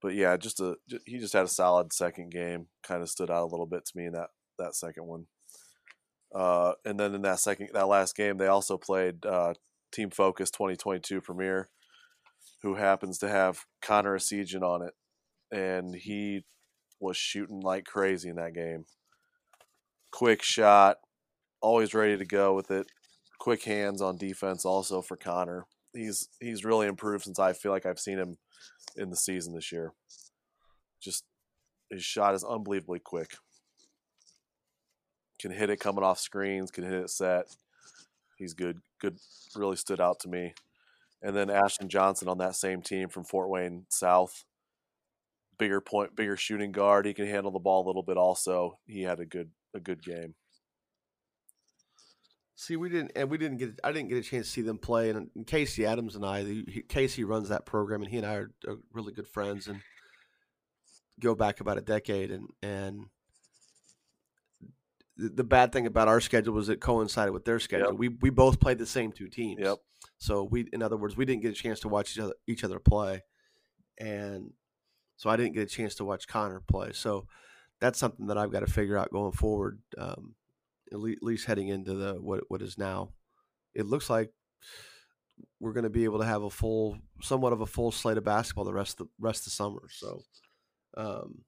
But 0.00 0.14
yeah, 0.14 0.36
just 0.36 0.60
a 0.60 0.76
he 1.06 1.18
just 1.18 1.32
had 1.32 1.44
a 1.44 1.48
solid 1.48 1.92
second 1.92 2.30
game. 2.30 2.66
Kind 2.82 3.02
of 3.02 3.08
stood 3.08 3.30
out 3.30 3.44
a 3.44 3.50
little 3.50 3.66
bit 3.66 3.84
to 3.86 3.92
me 3.96 4.06
in 4.06 4.12
that 4.12 4.30
that 4.58 4.74
second 4.74 5.06
one. 5.06 5.26
Uh, 6.34 6.72
and 6.84 6.98
then 6.98 7.14
in 7.14 7.22
that 7.22 7.38
second 7.40 7.68
that 7.72 7.88
last 7.88 8.16
game, 8.16 8.36
they 8.36 8.46
also 8.46 8.76
played 8.76 9.24
uh, 9.24 9.54
Team 9.92 10.10
Focus 10.10 10.50
2022 10.50 11.20
Premier, 11.20 11.68
who 12.62 12.74
happens 12.74 13.18
to 13.18 13.28
have 13.28 13.64
Connor 13.80 14.18
Essegian 14.18 14.62
on 14.62 14.82
it, 14.82 14.94
and 15.56 15.94
he 15.94 16.42
was 17.00 17.16
shooting 17.16 17.60
like 17.60 17.84
crazy 17.84 18.28
in 18.28 18.36
that 18.36 18.54
game. 18.54 18.86
Quick 20.12 20.42
shot, 20.42 20.98
always 21.60 21.94
ready 21.94 22.16
to 22.18 22.24
go 22.24 22.54
with 22.54 22.70
it. 22.70 22.86
quick 23.38 23.64
hands 23.64 24.00
on 24.00 24.16
defense 24.16 24.64
also 24.64 25.02
for 25.02 25.16
Connor. 25.16 25.64
He's 25.92 26.28
he's 26.40 26.64
really 26.64 26.86
improved 26.86 27.24
since 27.24 27.38
I 27.38 27.54
feel 27.54 27.72
like 27.72 27.86
I've 27.86 27.98
seen 27.98 28.18
him 28.18 28.36
in 28.96 29.10
the 29.10 29.16
season 29.16 29.54
this 29.54 29.72
year. 29.72 29.92
Just 31.00 31.24
his 31.90 32.04
shot 32.04 32.34
is 32.34 32.44
unbelievably 32.44 33.00
quick. 33.00 33.32
Can 35.40 35.50
hit 35.50 35.70
it 35.70 35.80
coming 35.80 36.04
off 36.04 36.20
screens, 36.20 36.70
can 36.70 36.84
hit 36.84 36.92
it 36.92 37.10
set. 37.10 37.46
He's 38.36 38.54
good. 38.54 38.80
Good 39.00 39.18
really 39.56 39.76
stood 39.76 40.00
out 40.00 40.20
to 40.20 40.28
me. 40.28 40.54
And 41.22 41.34
then 41.36 41.50
Ashton 41.50 41.88
Johnson 41.88 42.28
on 42.28 42.38
that 42.38 42.56
same 42.56 42.82
team 42.82 43.08
from 43.08 43.24
Fort 43.24 43.48
Wayne 43.48 43.86
South. 43.88 44.44
Bigger 45.58 45.80
point, 45.80 46.16
bigger 46.16 46.36
shooting 46.36 46.72
guard. 46.72 47.06
He 47.06 47.14
can 47.14 47.26
handle 47.26 47.52
the 47.52 47.58
ball 47.58 47.84
a 47.84 47.88
little 47.88 48.02
bit 48.02 48.16
also. 48.16 48.78
He 48.86 49.02
had 49.02 49.20
a 49.20 49.26
good 49.26 49.50
a 49.74 49.80
good 49.80 50.02
game. 50.02 50.34
See, 52.54 52.76
we 52.76 52.90
didn't, 52.90 53.12
and 53.16 53.28
we 53.28 53.38
didn't 53.38 53.56
get. 53.56 53.80
I 53.82 53.90
didn't 53.90 54.08
get 54.08 54.18
a 54.18 54.22
chance 54.22 54.46
to 54.46 54.52
see 54.52 54.62
them 54.62 54.78
play. 54.78 55.10
And, 55.10 55.30
Casey 55.46 55.84
Adams 55.84 56.14
and 56.14 56.24
I, 56.24 56.44
he, 56.44 56.84
Casey 56.88 57.24
runs 57.24 57.48
that 57.48 57.66
program, 57.66 58.02
and 58.02 58.10
he 58.10 58.18
and 58.18 58.26
I 58.26 58.34
are, 58.34 58.50
are, 58.68 58.76
really 58.92 59.12
good 59.12 59.26
friends, 59.26 59.66
and 59.66 59.80
go 61.18 61.34
back 61.34 61.60
about 61.60 61.78
a 61.78 61.80
decade. 61.80 62.30
And 62.30 62.48
and 62.62 63.06
the, 65.16 65.30
the 65.30 65.44
bad 65.44 65.72
thing 65.72 65.86
about 65.86 66.06
our 66.06 66.20
schedule 66.20 66.54
was 66.54 66.68
it 66.68 66.80
coincided 66.80 67.32
with 67.32 67.44
their 67.44 67.58
schedule. 67.58 67.88
Yep. 67.88 67.98
We 67.98 68.08
we 68.08 68.30
both 68.30 68.60
played 68.60 68.78
the 68.78 68.86
same 68.86 69.10
two 69.10 69.28
teams. 69.28 69.60
Yep. 69.60 69.78
So 70.18 70.44
we, 70.44 70.68
in 70.72 70.82
other 70.82 70.96
words, 70.96 71.16
we 71.16 71.24
didn't 71.24 71.42
get 71.42 71.50
a 71.50 71.60
chance 71.60 71.80
to 71.80 71.88
watch 71.88 72.12
each 72.12 72.20
other, 72.20 72.34
each 72.46 72.62
other 72.62 72.78
play, 72.78 73.22
and 73.98 74.52
so 75.16 75.30
I 75.30 75.36
didn't 75.36 75.54
get 75.54 75.62
a 75.62 75.66
chance 75.66 75.96
to 75.96 76.04
watch 76.04 76.28
Connor 76.28 76.60
play. 76.60 76.92
So 76.92 77.26
that's 77.82 77.98
something 77.98 78.28
that 78.28 78.38
I've 78.38 78.52
got 78.52 78.60
to 78.60 78.72
figure 78.72 78.96
out 78.96 79.10
going 79.10 79.32
forward. 79.32 79.80
Um, 79.98 80.36
at 80.92 81.00
least 81.00 81.46
heading 81.46 81.68
into 81.68 81.94
the 81.94 82.14
what 82.14 82.44
what 82.48 82.62
is 82.62 82.78
now. 82.78 83.10
It 83.74 83.86
looks 83.86 84.08
like 84.08 84.30
we're 85.58 85.72
going 85.72 85.84
to 85.84 85.90
be 85.90 86.04
able 86.04 86.20
to 86.20 86.24
have 86.26 86.42
a 86.42 86.50
full, 86.50 86.98
somewhat 87.22 87.52
of 87.52 87.60
a 87.60 87.66
full 87.66 87.90
slate 87.90 88.18
of 88.18 88.24
basketball 88.24 88.64
the 88.64 88.72
rest 88.72 89.00
of 89.00 89.06
the 89.06 89.12
rest 89.18 89.40
of 89.40 89.44
the 89.46 89.50
summer. 89.50 89.82
So, 89.90 90.22
um, 90.96 91.42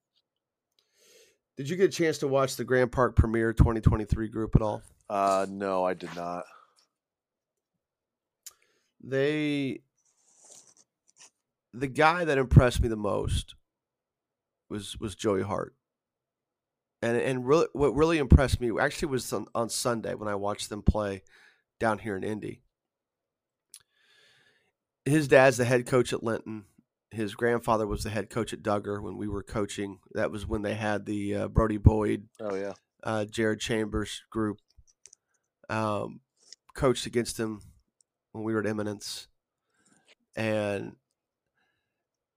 did 1.57 1.69
you 1.69 1.77
get 1.77 1.91
a 1.91 1.93
chance 1.93 2.19
to 2.19 2.29
watch 2.29 2.57
the 2.57 2.65
Grand 2.65 2.91
Park 2.91 3.15
Premier 3.15 3.53
2023 3.53 4.29
group 4.29 4.57
at 4.57 4.63
all? 4.63 4.83
Uh, 5.09 5.47
no, 5.49 5.85
I 5.85 5.95
did 5.95 6.15
not. 6.17 6.45
They, 9.03 9.83
the 11.75 11.87
guy 11.87 12.25
that 12.25 12.39
impressed 12.39 12.81
me 12.81 12.89
the 12.89 12.97
most 12.97 13.55
was 14.69 14.99
was 14.99 15.15
Joey 15.15 15.43
Hart 15.43 15.75
and 17.05 17.19
and 17.19 17.47
really, 17.47 17.67
what 17.75 17.95
really 17.95 18.19
impressed 18.19 18.61
me 18.61 18.71
actually 18.81 19.09
was 19.09 19.31
on, 19.33 19.47
on 19.55 19.69
Sunday 19.69 20.15
when 20.15 20.29
I 20.29 20.35
watched 20.35 20.71
them 20.71 20.83
play 20.83 21.23
down 21.79 21.99
here 21.99 22.17
in 22.17 22.25
Indy. 22.25 22.63
His 25.05 25.29
dad's 25.29 25.59
the 25.59 25.67
head 25.67 25.85
coach 25.87 26.15
at 26.15 26.23
Linton. 26.23 26.65
His 27.11 27.35
grandfather 27.35 27.87
was 27.87 28.05
the 28.05 28.11
head 28.11 28.31
coach 28.31 28.55
at 28.55 28.63
Dugger 28.63 29.03
when 29.03 29.19
we 29.19 29.29
were 29.29 29.43
coaching. 29.43 29.99
That 30.15 30.31
was 30.31 30.47
when 30.47 30.63
they 30.63 30.75
had 30.75 31.05
the 31.05 31.35
uh, 31.35 31.49
Brody 31.49 31.77
Boyd, 31.77 32.29
oh 32.41 32.55
yeah, 32.55 32.73
uh, 33.03 33.27
Jared 33.27 33.61
Chambers 33.61 34.23
group. 34.31 34.59
Um, 35.69 36.21
coached 36.75 37.07
against 37.07 37.39
him 37.39 37.61
when 38.33 38.45
we 38.45 38.55
were 38.55 38.61
at 38.61 38.67
Eminence, 38.67 39.29
and 40.35 40.97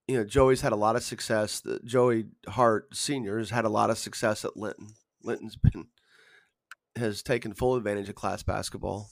you 0.08 0.16
know, 0.16 0.24
Joey's 0.24 0.62
had 0.62 0.72
a 0.72 0.76
lot 0.76 0.96
of 0.96 1.02
success. 1.02 1.62
Joey 1.84 2.26
Hart 2.48 2.96
Senior 2.96 3.38
has 3.38 3.50
had 3.50 3.66
a 3.66 3.70
lot 3.70 3.90
of 3.90 3.98
success 3.98 4.44
at 4.44 4.56
Linton. 4.56 4.88
Linton's 5.22 5.56
been 5.56 5.88
has 6.96 7.22
taken 7.22 7.52
full 7.52 7.76
advantage 7.76 8.08
of 8.08 8.14
class 8.14 8.42
basketball 8.42 9.10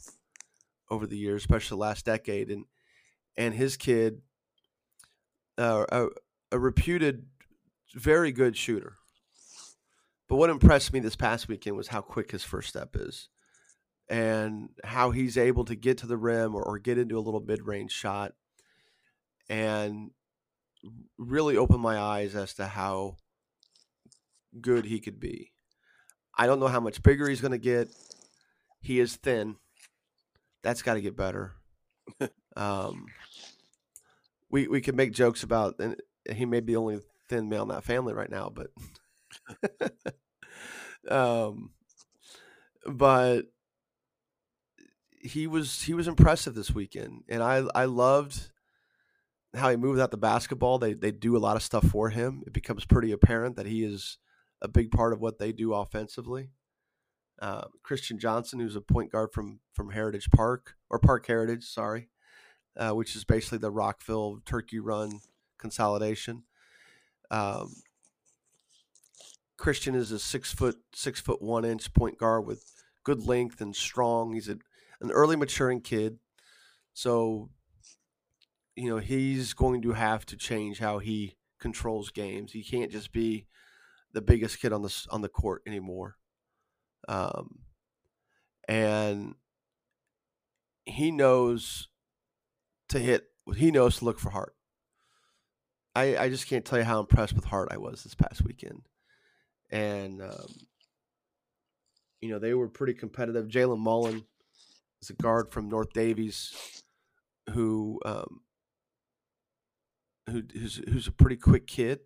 over 0.91 1.07
the 1.07 1.19
years, 1.19 1.43
especially 1.43 1.77
the 1.77 1.81
last 1.81 2.07
decade, 2.07 2.51
and 2.51 2.65
and 3.37 3.55
his 3.55 3.77
kid, 3.77 4.23
uh, 5.59 5.85
a, 5.93 6.07
a 6.51 6.59
reputed 6.59 7.27
very 7.95 8.33
good 8.33 8.57
shooter. 8.57 8.97
But 10.29 10.37
what 10.37 10.51
impressed 10.51 10.93
me 10.93 11.01
this 11.01 11.15
past 11.15 11.47
weekend 11.47 11.77
was 11.77 11.89
how 11.89 12.01
quick 12.01 12.31
his 12.31 12.43
first 12.43 12.71
step 12.71 12.97
is, 12.97 13.29
and 14.09 14.71
how 14.83 15.11
he's 15.11 15.37
able 15.37 15.67
to 15.67 15.77
get 15.77 15.99
to 15.99 16.07
the 16.07 16.17
rim 16.17 16.55
or, 16.55 16.63
or 16.63 16.79
get 16.79 16.97
into 16.97 17.19
a 17.19 17.21
little 17.21 17.41
mid 17.41 17.67
range 17.67 17.93
shot, 17.93 18.33
and 19.51 20.11
really 21.19 21.57
opened 21.57 21.81
my 21.81 21.99
eyes 21.99 22.35
as 22.35 22.55
to 22.55 22.67
how 22.67 23.17
good 24.61 24.85
he 24.85 25.01
could 25.01 25.21
be. 25.21 25.53
I 26.37 26.47
don't 26.47 26.61
know 26.61 26.69
how 26.69 26.81
much 26.81 27.03
bigger 27.03 27.29
he's 27.29 27.41
going 27.41 27.53
to 27.53 27.59
get. 27.59 27.89
He 28.81 29.01
is 29.01 29.17
thin. 29.17 29.57
That's 30.63 30.83
got 30.83 30.95
to 30.95 31.01
get 31.01 31.17
better. 31.17 31.55
um, 32.57 33.07
we 34.51 34.69
we 34.69 34.81
can 34.81 34.97
make 34.97 35.13
jokes 35.13 35.43
about, 35.43 35.77
and 35.81 35.97
he 36.31 36.45
may 36.45 36.61
be 36.61 36.75
the 36.75 36.79
only 36.79 37.01
thin 37.29 37.49
male 37.49 37.63
in 37.63 37.69
that 37.69 37.85
family 37.85 38.15
right 38.15 38.31
now, 38.31 38.53
but 38.53 38.71
um, 41.11 41.71
but 42.87 43.47
he 45.21 45.47
was 45.47 45.83
he 45.83 45.95
was 45.95 46.09
impressive 46.09 46.55
this 46.55 46.71
weekend, 46.71 47.25
and 47.29 47.43
I 47.43 47.65
I 47.75 47.87
loved 47.87 48.51
how 49.57 49.71
he 49.71 49.77
moves 49.77 50.01
out 50.01 50.11
the 50.11 50.17
basketball. 50.17 50.79
They 50.79 50.95
they 50.95 51.11
do 51.11 51.37
a 51.37 51.39
lot 51.39 51.57
of 51.57 51.63
stuff 51.63 51.87
for 51.89 52.11
him. 52.11 52.43
It 52.47 52.53
becomes 52.53 52.85
pretty 52.85 53.13
apparent 53.13 53.57
that 53.57 53.67
he 53.67 53.85
is 53.85 54.19
a 54.63 54.69
big 54.69 54.91
part 54.91 55.13
of 55.13 55.21
what 55.21 55.39
they 55.39 55.53
do 55.53 55.75
offensively. 55.75 56.51
Uh, 57.41 57.67
Christian 57.83 58.19
Johnson, 58.19 58.61
who's 58.61 58.77
a 58.77 58.81
point 58.81 59.13
guard 59.13 59.31
from 59.33 59.61
from 59.75 59.91
Heritage 59.91 60.31
Park 60.31 60.75
or 60.89 60.99
Parke 60.99 61.27
Heritage, 61.27 61.65
sorry, 61.65 62.09
uh, 62.77 62.93
which 62.93 63.15
is 63.15 63.25
basically 63.25 63.59
the 63.59 63.71
Rockville 63.71 64.41
Turkey 64.47 64.79
Run 64.79 65.21
consolidation. 65.59 66.45
Um, 67.31 67.75
Christian 69.57 69.95
is 69.95 70.13
a 70.13 70.19
six 70.19 70.53
foot 70.53 70.77
six 70.95 71.21
foot 71.21 71.43
one 71.43 71.65
inch 71.65 71.93
point 71.93 72.19
guard 72.19 72.47
with 72.47 72.65
good 73.05 73.27
length 73.27 73.61
and 73.61 73.75
strong. 73.75 74.33
He's 74.33 74.49
a, 74.49 74.59
an 75.01 75.11
early 75.11 75.37
maturing 75.37 75.81
kid, 75.81 76.19
so 76.95 77.51
you 78.77 78.89
know 78.89 78.99
he's 78.99 79.55
going 79.55 79.83
to 79.83 79.93
have 79.93 80.27
to 80.27 80.37
change 80.37 80.79
how 80.79 80.99
he 80.99 81.37
controls 81.59 82.11
games. 82.11 82.53
He 82.53 82.63
can't 82.63 82.93
just 82.93 83.11
be 83.11 83.47
the 84.13 84.21
biggest 84.21 84.61
kid 84.61 84.73
on 84.73 84.83
the 84.83 85.07
on 85.11 85.23
the 85.23 85.29
court 85.29 85.63
anymore. 85.67 86.17
Um, 87.09 87.61
and 88.69 89.35
he 90.85 91.11
knows 91.11 91.89
to 92.91 92.99
hit. 92.99 93.25
He 93.57 93.71
knows 93.71 93.99
to 93.99 94.05
look 94.05 94.19
for 94.19 94.31
Hart. 94.31 94.55
I 95.95 96.17
I 96.17 96.29
just 96.29 96.47
can't 96.47 96.65
tell 96.65 96.79
you 96.79 96.85
how 96.85 97.01
impressed 97.01 97.35
with 97.35 97.45
Hart 97.45 97.69
I 97.71 97.79
was 97.79 98.05
this 98.05 98.15
past 98.15 98.45
weekend, 98.45 98.83
and 99.71 100.21
um, 100.21 100.55
you 102.21 102.29
know 102.29 102.39
they 102.39 102.53
were 102.53 102.69
pretty 102.69 102.95
competitive. 102.95 103.49
Jalen 103.49 103.79
Mullen 103.79 104.25
is 105.01 105.09
a 105.09 105.15
guard 105.15 105.51
from 105.51 105.71
North 105.71 105.93
Daviess 105.95 106.83
who 107.51 108.01
um, 108.05 108.41
who 110.29 110.43
who's, 110.53 110.81
who's 110.89 111.07
a 111.07 111.13
pretty 111.13 111.37
quick 111.37 111.67
kid 111.67 112.01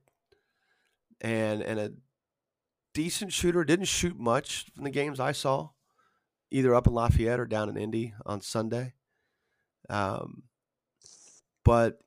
and 1.20 1.62
and 1.62 1.78
a 1.78 1.92
decent 2.94 3.32
shooter. 3.32 3.64
Didn't 3.64 3.86
shoot 3.86 4.18
much 4.18 4.66
from 4.74 4.84
the 4.84 4.90
games 4.90 5.20
I 5.20 5.32
saw, 5.32 5.70
either 6.50 6.74
up 6.74 6.86
in 6.86 6.94
Lafayette 6.94 7.40
or 7.40 7.46
down 7.46 7.68
in 7.68 7.76
Indy 7.76 8.14
on 8.26 8.40
Sunday. 8.40 8.94
Um, 9.88 10.44
but 11.64 11.98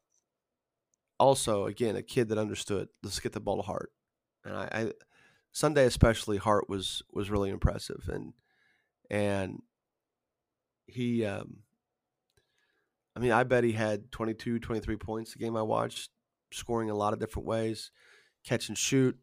also 1.19 1.65
again 1.65 1.95
a 1.95 2.03
kid 2.03 2.29
that 2.29 2.37
understood. 2.37 2.89
Let's 3.01 3.19
get 3.19 3.33
the 3.33 3.39
ball 3.39 3.57
to 3.57 3.63
Hart, 3.63 3.91
and 4.45 4.55
I, 4.55 4.69
I 4.71 4.91
Sunday 5.51 5.85
especially 5.85 6.37
Hart 6.37 6.69
was 6.69 7.03
was 7.11 7.29
really 7.29 7.49
impressive 7.49 8.09
and 8.11 8.33
and 9.09 9.61
he 10.87 11.25
um, 11.25 11.62
I 13.15 13.19
mean, 13.19 13.31
I 13.31 13.43
bet 13.43 13.63
he 13.63 13.73
had 13.73 14.11
22, 14.11 14.59
23 14.59 14.95
points 14.97 15.33
the 15.33 15.39
game 15.39 15.55
I 15.55 15.61
watched, 15.61 16.09
scoring 16.51 16.89
a 16.89 16.95
lot 16.95 17.13
of 17.13 17.19
different 17.19 17.47
ways, 17.47 17.91
catch 18.43 18.69
and 18.69 18.77
shoot. 18.77 19.17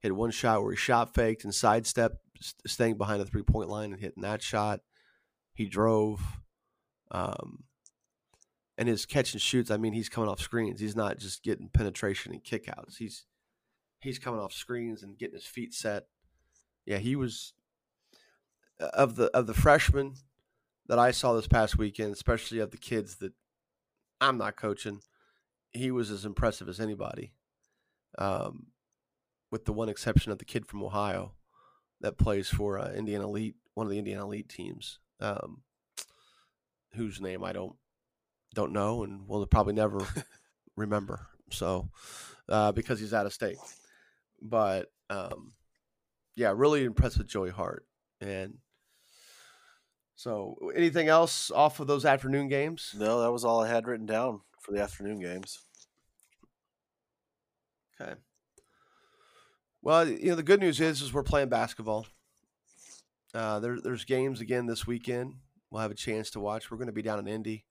Hit 0.00 0.14
one 0.14 0.30
shot 0.30 0.62
where 0.62 0.72
he 0.72 0.76
shot 0.76 1.14
faked 1.14 1.44
and 1.44 1.54
sidestepped, 1.54 2.16
staying 2.66 2.98
behind 2.98 3.20
the 3.20 3.26
three 3.26 3.42
point 3.42 3.70
line 3.70 3.92
and 3.92 4.00
hitting 4.00 4.22
that 4.22 4.42
shot. 4.42 4.80
He 5.54 5.66
drove. 5.66 6.20
Um, 7.10 7.64
and 8.76 8.88
his 8.88 9.06
catch 9.06 9.32
and 9.32 9.40
shoots, 9.40 9.70
I 9.70 9.76
mean, 9.76 9.92
he's 9.92 10.08
coming 10.08 10.28
off 10.28 10.40
screens. 10.40 10.80
He's 10.80 10.96
not 10.96 11.18
just 11.18 11.42
getting 11.42 11.68
penetration 11.68 12.32
and 12.32 12.42
kickouts. 12.42 12.96
He's 12.98 13.24
he's 14.00 14.18
coming 14.18 14.40
off 14.40 14.52
screens 14.52 15.02
and 15.02 15.16
getting 15.16 15.36
his 15.36 15.46
feet 15.46 15.72
set. 15.72 16.04
Yeah, 16.84 16.98
he 16.98 17.16
was 17.16 17.54
uh, 18.80 18.90
of 18.92 19.16
the 19.16 19.26
of 19.26 19.46
the 19.46 19.54
freshmen 19.54 20.14
that 20.86 20.98
I 20.98 21.10
saw 21.10 21.32
this 21.32 21.46
past 21.46 21.78
weekend, 21.78 22.12
especially 22.12 22.58
of 22.58 22.70
the 22.70 22.76
kids 22.76 23.16
that 23.16 23.32
I'm 24.20 24.38
not 24.38 24.56
coaching, 24.56 25.00
he 25.72 25.90
was 25.90 26.10
as 26.10 26.24
impressive 26.24 26.68
as 26.68 26.80
anybody. 26.80 27.32
Um, 28.18 28.66
with 29.50 29.64
the 29.64 29.72
one 29.72 29.88
exception 29.88 30.30
of 30.32 30.38
the 30.38 30.44
kid 30.44 30.66
from 30.66 30.82
Ohio 30.82 31.32
that 32.00 32.18
plays 32.18 32.48
for 32.48 32.78
uh, 32.78 32.92
Indiana 32.92 33.24
Elite, 33.24 33.56
one 33.74 33.86
of 33.86 33.90
the 33.90 33.98
Indiana 33.98 34.24
Elite 34.24 34.48
teams. 34.48 34.98
Um, 35.20 35.62
whose 36.94 37.20
name 37.20 37.44
I 37.44 37.52
don't 37.52 37.74
don't 38.54 38.72
know 38.72 39.02
and 39.02 39.26
will 39.28 39.44
probably 39.46 39.74
never 39.74 40.00
remember. 40.76 41.26
So 41.50 41.88
uh, 42.48 42.72
because 42.72 43.00
he's 43.00 43.14
out 43.14 43.26
of 43.26 43.32
state, 43.32 43.58
but 44.40 44.86
um, 45.10 45.52
yeah, 46.36 46.52
really 46.54 46.84
impressed 46.84 47.18
with 47.18 47.28
Joey 47.28 47.50
Hart. 47.50 47.86
And 48.20 48.58
so, 50.16 50.56
anything 50.74 51.08
else 51.08 51.50
off 51.50 51.80
of 51.80 51.86
those 51.86 52.04
afternoon 52.04 52.48
games? 52.48 52.94
No, 52.96 53.20
that 53.22 53.32
was 53.32 53.44
all 53.44 53.60
I 53.62 53.68
had 53.68 53.86
written 53.86 54.06
down 54.06 54.40
for 54.60 54.72
the 54.72 54.80
afternoon 54.80 55.20
games. 55.20 55.60
Okay. 58.00 58.14
Well, 59.82 60.08
you 60.08 60.30
know, 60.30 60.36
the 60.36 60.42
good 60.42 60.60
news 60.60 60.80
is, 60.80 61.02
is 61.02 61.12
we're 61.12 61.22
playing 61.22 61.48
basketball. 61.48 62.06
Uh, 63.34 63.58
there, 63.58 63.80
there's 63.80 64.04
games 64.04 64.40
again 64.40 64.66
this 64.66 64.86
weekend. 64.86 65.34
We'll 65.70 65.82
have 65.82 65.90
a 65.90 65.96
chance 65.96 66.30
to 66.30 66.40
watch. 66.40 66.70
We're 66.70 66.78
going 66.78 66.86
to 66.86 66.92
be 66.92 67.02
down 67.02 67.18
in 67.18 67.26
Indy. 67.26 67.64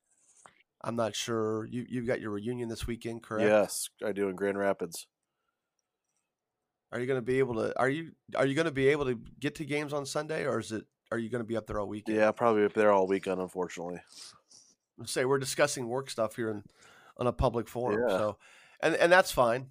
I'm 0.83 0.97
not 0.97 1.15
sure. 1.15 1.65
You 1.65 1.85
you've 1.87 2.05
got 2.05 2.19
your 2.19 2.31
reunion 2.31 2.67
this 2.67 2.85
weekend, 2.85 3.23
correct? 3.23 3.49
Yes, 3.49 3.89
I 4.05 4.11
do 4.11 4.27
in 4.27 4.35
Grand 4.35 4.57
Rapids. 4.57 5.07
Are 6.91 6.99
you 6.99 7.07
going 7.07 7.17
to 7.17 7.25
be 7.25 7.39
able 7.39 7.55
to? 7.55 7.79
Are 7.79 7.89
you 7.89 8.11
are 8.35 8.45
you 8.45 8.53
going 8.53 8.65
to 8.65 8.71
be 8.71 8.89
able 8.89 9.05
to 9.05 9.17
get 9.39 9.55
to 9.55 9.65
games 9.65 9.93
on 9.93 10.05
Sunday, 10.05 10.45
or 10.45 10.59
is 10.59 10.73
it? 10.73 10.85
Are 11.13 11.19
you 11.19 11.29
going 11.29 11.43
to 11.43 11.47
be 11.47 11.55
up 11.55 11.67
there 11.67 11.79
all 11.79 11.87
weekend? 11.87 12.17
Yeah, 12.17 12.31
probably 12.31 12.65
up 12.65 12.73
there 12.73 12.91
all 12.91 13.05
weekend. 13.05 13.39
Unfortunately, 13.39 14.01
Let's 14.97 15.11
say 15.11 15.25
we're 15.25 15.37
discussing 15.37 15.87
work 15.87 16.09
stuff 16.09 16.35
here 16.35 16.49
in, 16.49 16.63
on 17.17 17.27
a 17.27 17.31
public 17.31 17.67
forum. 17.67 18.01
Yeah. 18.07 18.17
So, 18.17 18.37
and 18.81 18.95
and 18.95 19.11
that's 19.11 19.31
fine. 19.31 19.67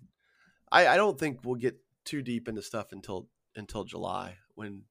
I 0.70 0.86
I 0.86 0.96
don't 0.96 1.18
think 1.18 1.40
we'll 1.42 1.56
get 1.56 1.80
too 2.04 2.22
deep 2.22 2.46
into 2.46 2.62
stuff 2.62 2.92
until 2.92 3.26
until 3.56 3.82
July 3.82 4.36
when 4.54 4.82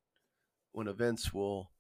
when 0.74 0.90
events 0.90 1.34
will. 1.34 1.72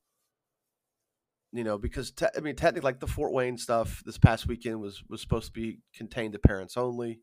You 1.51 1.65
know, 1.65 1.77
because 1.77 2.11
te- 2.11 2.27
I 2.37 2.39
mean, 2.39 2.55
technically, 2.55 2.87
like 2.87 3.01
the 3.01 3.07
Fort 3.07 3.33
Wayne 3.33 3.57
stuff 3.57 4.01
this 4.05 4.17
past 4.17 4.47
weekend 4.47 4.79
was 4.79 5.03
was 5.09 5.19
supposed 5.19 5.47
to 5.47 5.51
be 5.51 5.79
contained 5.93 6.31
to 6.31 6.39
parents 6.39 6.77
only. 6.77 7.19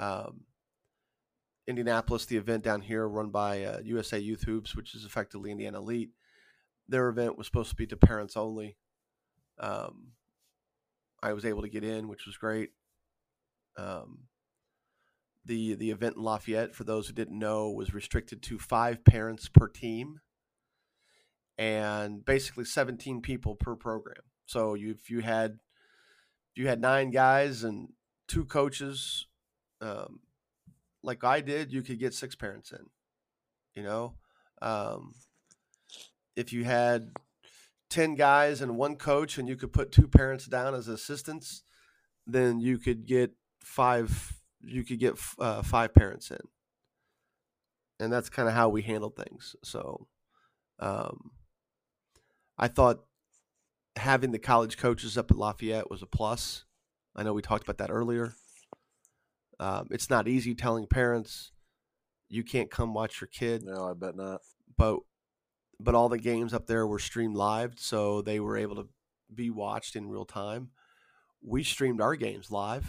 Um, 0.00 0.40
Indianapolis, 1.68 2.26
the 2.26 2.38
event 2.38 2.64
down 2.64 2.80
here 2.80 3.08
run 3.08 3.30
by 3.30 3.62
uh, 3.62 3.78
USA 3.84 4.18
Youth 4.18 4.42
Hoops, 4.42 4.74
which 4.74 4.96
is 4.96 5.04
effectively 5.04 5.52
Indiana 5.52 5.78
Elite, 5.78 6.10
their 6.88 7.08
event 7.08 7.36
was 7.36 7.46
supposed 7.46 7.70
to 7.70 7.76
be 7.76 7.86
to 7.86 7.96
parents 7.96 8.36
only. 8.36 8.76
Um, 9.58 10.12
I 11.22 11.32
was 11.32 11.44
able 11.44 11.62
to 11.62 11.68
get 11.68 11.84
in, 11.84 12.08
which 12.08 12.26
was 12.26 12.36
great. 12.36 12.70
Um, 13.76 14.28
the 15.44 15.74
the 15.74 15.90
event 15.90 16.16
in 16.16 16.22
Lafayette, 16.22 16.74
for 16.74 16.84
those 16.84 17.06
who 17.06 17.14
didn't 17.14 17.38
know, 17.38 17.70
was 17.70 17.94
restricted 17.94 18.42
to 18.42 18.58
five 18.58 19.04
parents 19.04 19.48
per 19.48 19.68
team, 19.68 20.20
and 21.56 22.24
basically 22.24 22.64
17 22.64 23.22
people 23.22 23.54
per 23.54 23.76
program. 23.76 24.22
So 24.46 24.74
you 24.74 24.90
if 24.90 25.10
you 25.10 25.20
had 25.20 25.58
if 26.54 26.62
you 26.62 26.68
had 26.68 26.80
nine 26.80 27.10
guys 27.10 27.64
and 27.64 27.88
two 28.28 28.44
coaches, 28.44 29.26
um, 29.80 30.20
like 31.02 31.24
I 31.24 31.40
did, 31.40 31.72
you 31.72 31.82
could 31.82 31.98
get 31.98 32.14
six 32.14 32.34
parents 32.34 32.72
in. 32.72 32.86
You 33.74 33.82
know, 33.82 34.14
um, 34.62 35.14
if 36.36 36.52
you 36.52 36.64
had 36.64 37.10
10 37.90 38.14
guys 38.14 38.60
and 38.60 38.76
one 38.76 38.96
coach 38.96 39.38
and 39.38 39.48
you 39.48 39.56
could 39.56 39.72
put 39.72 39.92
two 39.92 40.08
parents 40.08 40.46
down 40.46 40.74
as 40.74 40.88
assistants 40.88 41.62
then 42.26 42.60
you 42.60 42.78
could 42.78 43.06
get 43.06 43.32
five 43.60 44.36
you 44.60 44.84
could 44.84 44.98
get 44.98 45.18
uh, 45.38 45.62
five 45.62 45.94
parents 45.94 46.30
in. 46.30 46.40
And 48.00 48.12
that's 48.12 48.28
kind 48.28 48.48
of 48.48 48.54
how 48.54 48.68
we 48.68 48.82
handled 48.82 49.16
things. 49.16 49.56
So 49.62 50.06
um, 50.78 51.30
i 52.58 52.68
thought 52.68 53.04
having 53.96 54.30
the 54.30 54.38
college 54.38 54.76
coaches 54.76 55.16
up 55.16 55.30
at 55.30 55.38
lafayette 55.38 55.90
was 55.90 56.02
a 56.02 56.06
plus. 56.06 56.64
I 57.14 57.22
know 57.22 57.32
we 57.32 57.40
talked 57.40 57.64
about 57.64 57.78
that 57.78 57.90
earlier. 57.90 58.34
Um, 59.58 59.88
it's 59.90 60.10
not 60.10 60.28
easy 60.28 60.54
telling 60.54 60.86
parents 60.86 61.52
you 62.28 62.44
can't 62.44 62.70
come 62.70 62.92
watch 62.92 63.20
your 63.20 63.28
kid. 63.28 63.62
No, 63.64 63.88
I 63.88 63.94
bet 63.94 64.16
not. 64.16 64.42
but 64.76 64.98
but 65.78 65.94
all 65.94 66.08
the 66.08 66.18
games 66.18 66.54
up 66.54 66.66
there 66.66 66.86
were 66.86 66.98
streamed 66.98 67.36
live, 67.36 67.74
so 67.76 68.22
they 68.22 68.40
were 68.40 68.56
able 68.56 68.76
to 68.76 68.88
be 69.34 69.50
watched 69.50 69.96
in 69.96 70.08
real 70.08 70.24
time. 70.24 70.70
We 71.42 71.62
streamed 71.62 72.00
our 72.00 72.16
games 72.16 72.50
live 72.50 72.86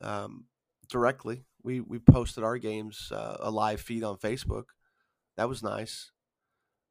um, 0.00 0.46
directly. 0.88 1.44
We 1.62 1.80
we 1.80 1.98
posted 1.98 2.44
our 2.44 2.58
games 2.58 3.10
uh, 3.12 3.36
a 3.40 3.50
live 3.50 3.80
feed 3.80 4.02
on 4.02 4.16
Facebook. 4.16 4.66
That 5.36 5.48
was 5.48 5.62
nice. 5.62 6.10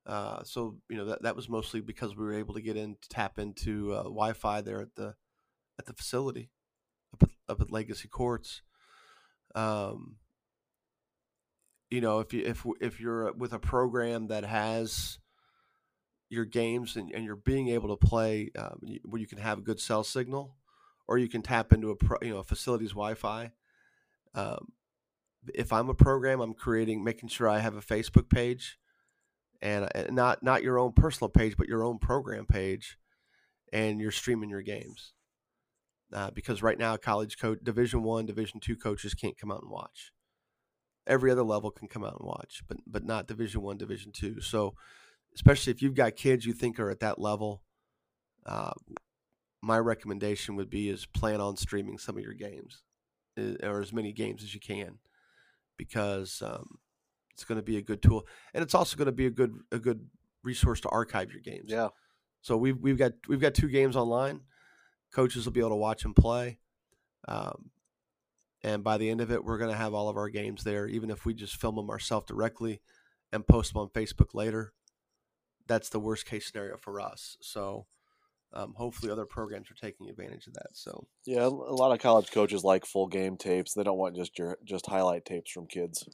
Uh, 0.06 0.44
so 0.44 0.78
you 0.90 0.98
know 0.98 1.06
that 1.06 1.24
that 1.24 1.36
was 1.36 1.50
mostly 1.50 1.82
because 1.82 2.16
we 2.16 2.24
were 2.24 2.38
able 2.38 2.54
to 2.54 2.62
get 2.62 2.78
in 2.78 2.96
to 3.02 3.10
tap 3.10 3.40
into 3.40 3.92
uh, 3.94 4.04
Wi-Fi 4.04 4.62
there 4.62 4.82
at 4.82 4.96
the 4.96 5.16
at 5.80 5.86
the 5.86 5.94
facility 5.94 6.52
up 7.14 7.24
at, 7.24 7.30
up 7.50 7.62
at 7.62 7.72
Legacy 7.72 8.08
Courts. 8.08 8.62
Um, 9.56 10.18
you 11.96 12.02
know 12.02 12.20
if 12.20 12.34
you 12.34 12.44
if 12.46 12.66
if 12.82 13.00
you're 13.00 13.32
with 13.32 13.54
a 13.54 13.60
program 13.60 14.28
that 14.28 14.44
has 14.44 15.18
your 16.30 16.44
games 16.44 16.98
and, 16.98 17.10
and 17.12 17.24
you're 17.24 17.38
being 17.38 17.70
able 17.70 17.96
to 17.96 18.06
play 18.06 18.52
um, 18.60 18.82
where 19.06 19.22
you 19.22 19.28
can 19.28 19.38
have 19.38 19.60
a 19.60 19.62
good 19.62 19.80
cell 19.80 20.04
signal 20.04 20.58
or 21.08 21.18
you 21.18 21.30
can 21.30 21.42
tap 21.42 21.72
into 21.72 21.92
a 21.92 21.96
pro, 21.96 22.18
you 22.22 22.32
know 22.32 22.40
a 22.40 22.44
facility's 22.44 22.90
wi-fi 22.90 23.50
um, 24.34 24.74
if 25.54 25.72
i'm 25.72 25.88
a 25.88 25.94
program 25.94 26.42
i'm 26.42 26.54
creating 26.54 27.02
making 27.02 27.30
sure 27.30 27.48
i 27.48 27.60
have 27.60 27.78
a 27.78 27.82
facebook 27.82 28.30
page 28.30 28.78
and, 29.62 29.88
and 29.96 30.14
not 30.14 30.44
not 30.44 30.64
your 30.64 30.78
own 30.78 30.92
personal 30.92 31.30
page 31.30 31.56
but 31.56 31.70
your 31.70 31.82
own 31.82 31.98
program 31.98 32.46
page 32.46 32.98
and 33.72 34.02
you're 34.02 34.12
streaming 34.12 34.50
your 34.50 34.62
games 34.62 35.14
uh, 36.12 36.30
because 36.32 36.62
right 36.62 36.78
now 36.78 36.98
college 36.98 37.38
coach 37.40 37.60
division 37.64 38.04
one 38.04 38.26
division 38.26 38.60
two 38.60 38.76
coaches 38.76 39.14
can't 39.14 39.38
come 39.38 39.50
out 39.52 39.62
and 39.62 39.72
watch 39.72 40.12
every 41.08 41.32
other 41.32 41.44
level 41.44 41.72
can 41.72 41.88
come 41.88 42.04
out 42.04 42.18
and 42.20 42.28
watch, 42.28 42.64
but 42.68 42.78
but 42.88 43.04
not 43.04 43.28
Division 43.28 43.62
One, 43.62 43.78
Division 43.78 44.12
Two. 44.12 44.42
So, 44.42 44.76
especially 45.34 45.72
if 45.72 45.82
you've 45.82 45.96
got 45.96 46.16
kids 46.16 46.46
you 46.46 46.54
think 46.54 46.80
are 46.80 46.90
at 46.90 47.00
that 47.00 47.20
level, 47.20 47.62
uh, 48.46 48.74
my 49.62 49.80
recommendation 49.80 50.56
would 50.56 50.70
be 50.70 50.90
is 50.90 51.06
plan 51.06 51.42
on 51.42 51.58
streaming 51.58 51.98
some 51.98 52.18
of 52.18 52.24
your 52.24 52.34
games, 52.34 52.84
or 53.64 53.82
as 53.82 53.94
many 53.94 54.12
games 54.12 54.44
as 54.44 54.54
you 54.54 54.60
can, 54.60 55.00
because 55.78 56.42
um, 56.46 56.78
it's 57.32 57.44
going 57.44 57.60
to 57.60 57.64
be 57.64 57.78
a 57.78 57.82
good 57.82 58.02
tool, 58.02 58.26
and 58.54 58.64
it's 58.64 58.76
also 58.76 58.96
going 58.96 59.08
to 59.08 59.12
be 59.12 59.26
a 59.26 59.32
good 59.32 59.54
a 59.72 59.80
good 59.80 60.08
resource 60.44 60.80
to 60.82 60.90
archive 60.90 61.32
your 61.32 61.42
games. 61.42 61.66
Yeah, 61.68 61.90
So 62.42 62.56
we've 62.58 62.78
we've 62.78 62.98
got 62.98 63.14
we've 63.28 63.42
got 63.42 63.54
two 63.54 63.70
games 63.70 63.96
online. 63.96 64.42
Coaches 65.12 65.46
will 65.46 65.54
be 65.54 65.62
able 65.62 65.70
to 65.70 65.76
watch 65.76 66.06
and 66.06 66.16
play. 66.16 66.60
Um, 67.28 67.72
and 68.66 68.84
by 68.84 68.98
the 68.98 69.12
end 69.12 69.22
of 69.22 69.32
it, 69.32 69.46
we're 69.46 69.60
going 69.60 69.70
to 69.70 69.78
have 69.78 69.94
all 69.94 70.10
of 70.10 70.18
our 70.18 70.28
games 70.28 70.64
there, 70.64 70.88
even 70.88 71.12
if 71.12 71.24
we 71.24 71.36
just 71.36 71.56
film 71.62 71.76
them 71.76 71.92
ourselves 71.92 72.26
directly 72.26 72.82
and 73.32 73.46
post 73.46 73.72
them 73.74 73.82
on 73.84 73.90
Facebook 73.90 74.34
later. 74.34 74.74
That's 75.68 75.90
the 75.90 76.00
worst 76.00 76.26
case 76.26 76.48
scenario 76.48 76.76
for 76.78 77.00
us. 77.00 77.38
So 77.42 77.86
um, 78.54 78.74
hopefully, 78.76 79.12
other 79.12 79.28
programs 79.28 79.70
are 79.70 79.76
taking 79.76 80.10
advantage 80.10 80.48
of 80.48 80.54
that. 80.54 80.70
So 80.74 81.06
yeah. 81.28 81.44
A 81.44 81.48
lot 81.50 81.92
of 81.92 82.00
college 82.00 82.32
coaches 82.32 82.64
like 82.64 82.88
full 82.88 83.06
game 83.06 83.38
tapes. 83.38 83.76
They 83.76 83.84
don't 83.84 84.00
want 84.00 84.16
just 84.16 84.38
your 84.40 84.58
just 84.64 84.88
highlight 84.88 85.26
tapes 85.26 85.52
from 85.52 85.68
kids. 85.68 86.08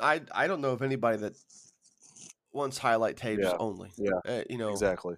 I 0.00 0.20
I 0.32 0.46
don't 0.48 0.60
know 0.60 0.72
of 0.72 0.82
anybody 0.82 1.16
that 1.18 1.32
wants 2.52 2.76
highlight 2.76 3.16
tapes 3.16 3.42
Yeah. 3.42 3.56
only. 3.58 3.90
Yeah. 3.96 4.18
Uh, 4.28 4.42
you 4.50 4.58
know, 4.58 4.70
Exactly. 4.70 5.16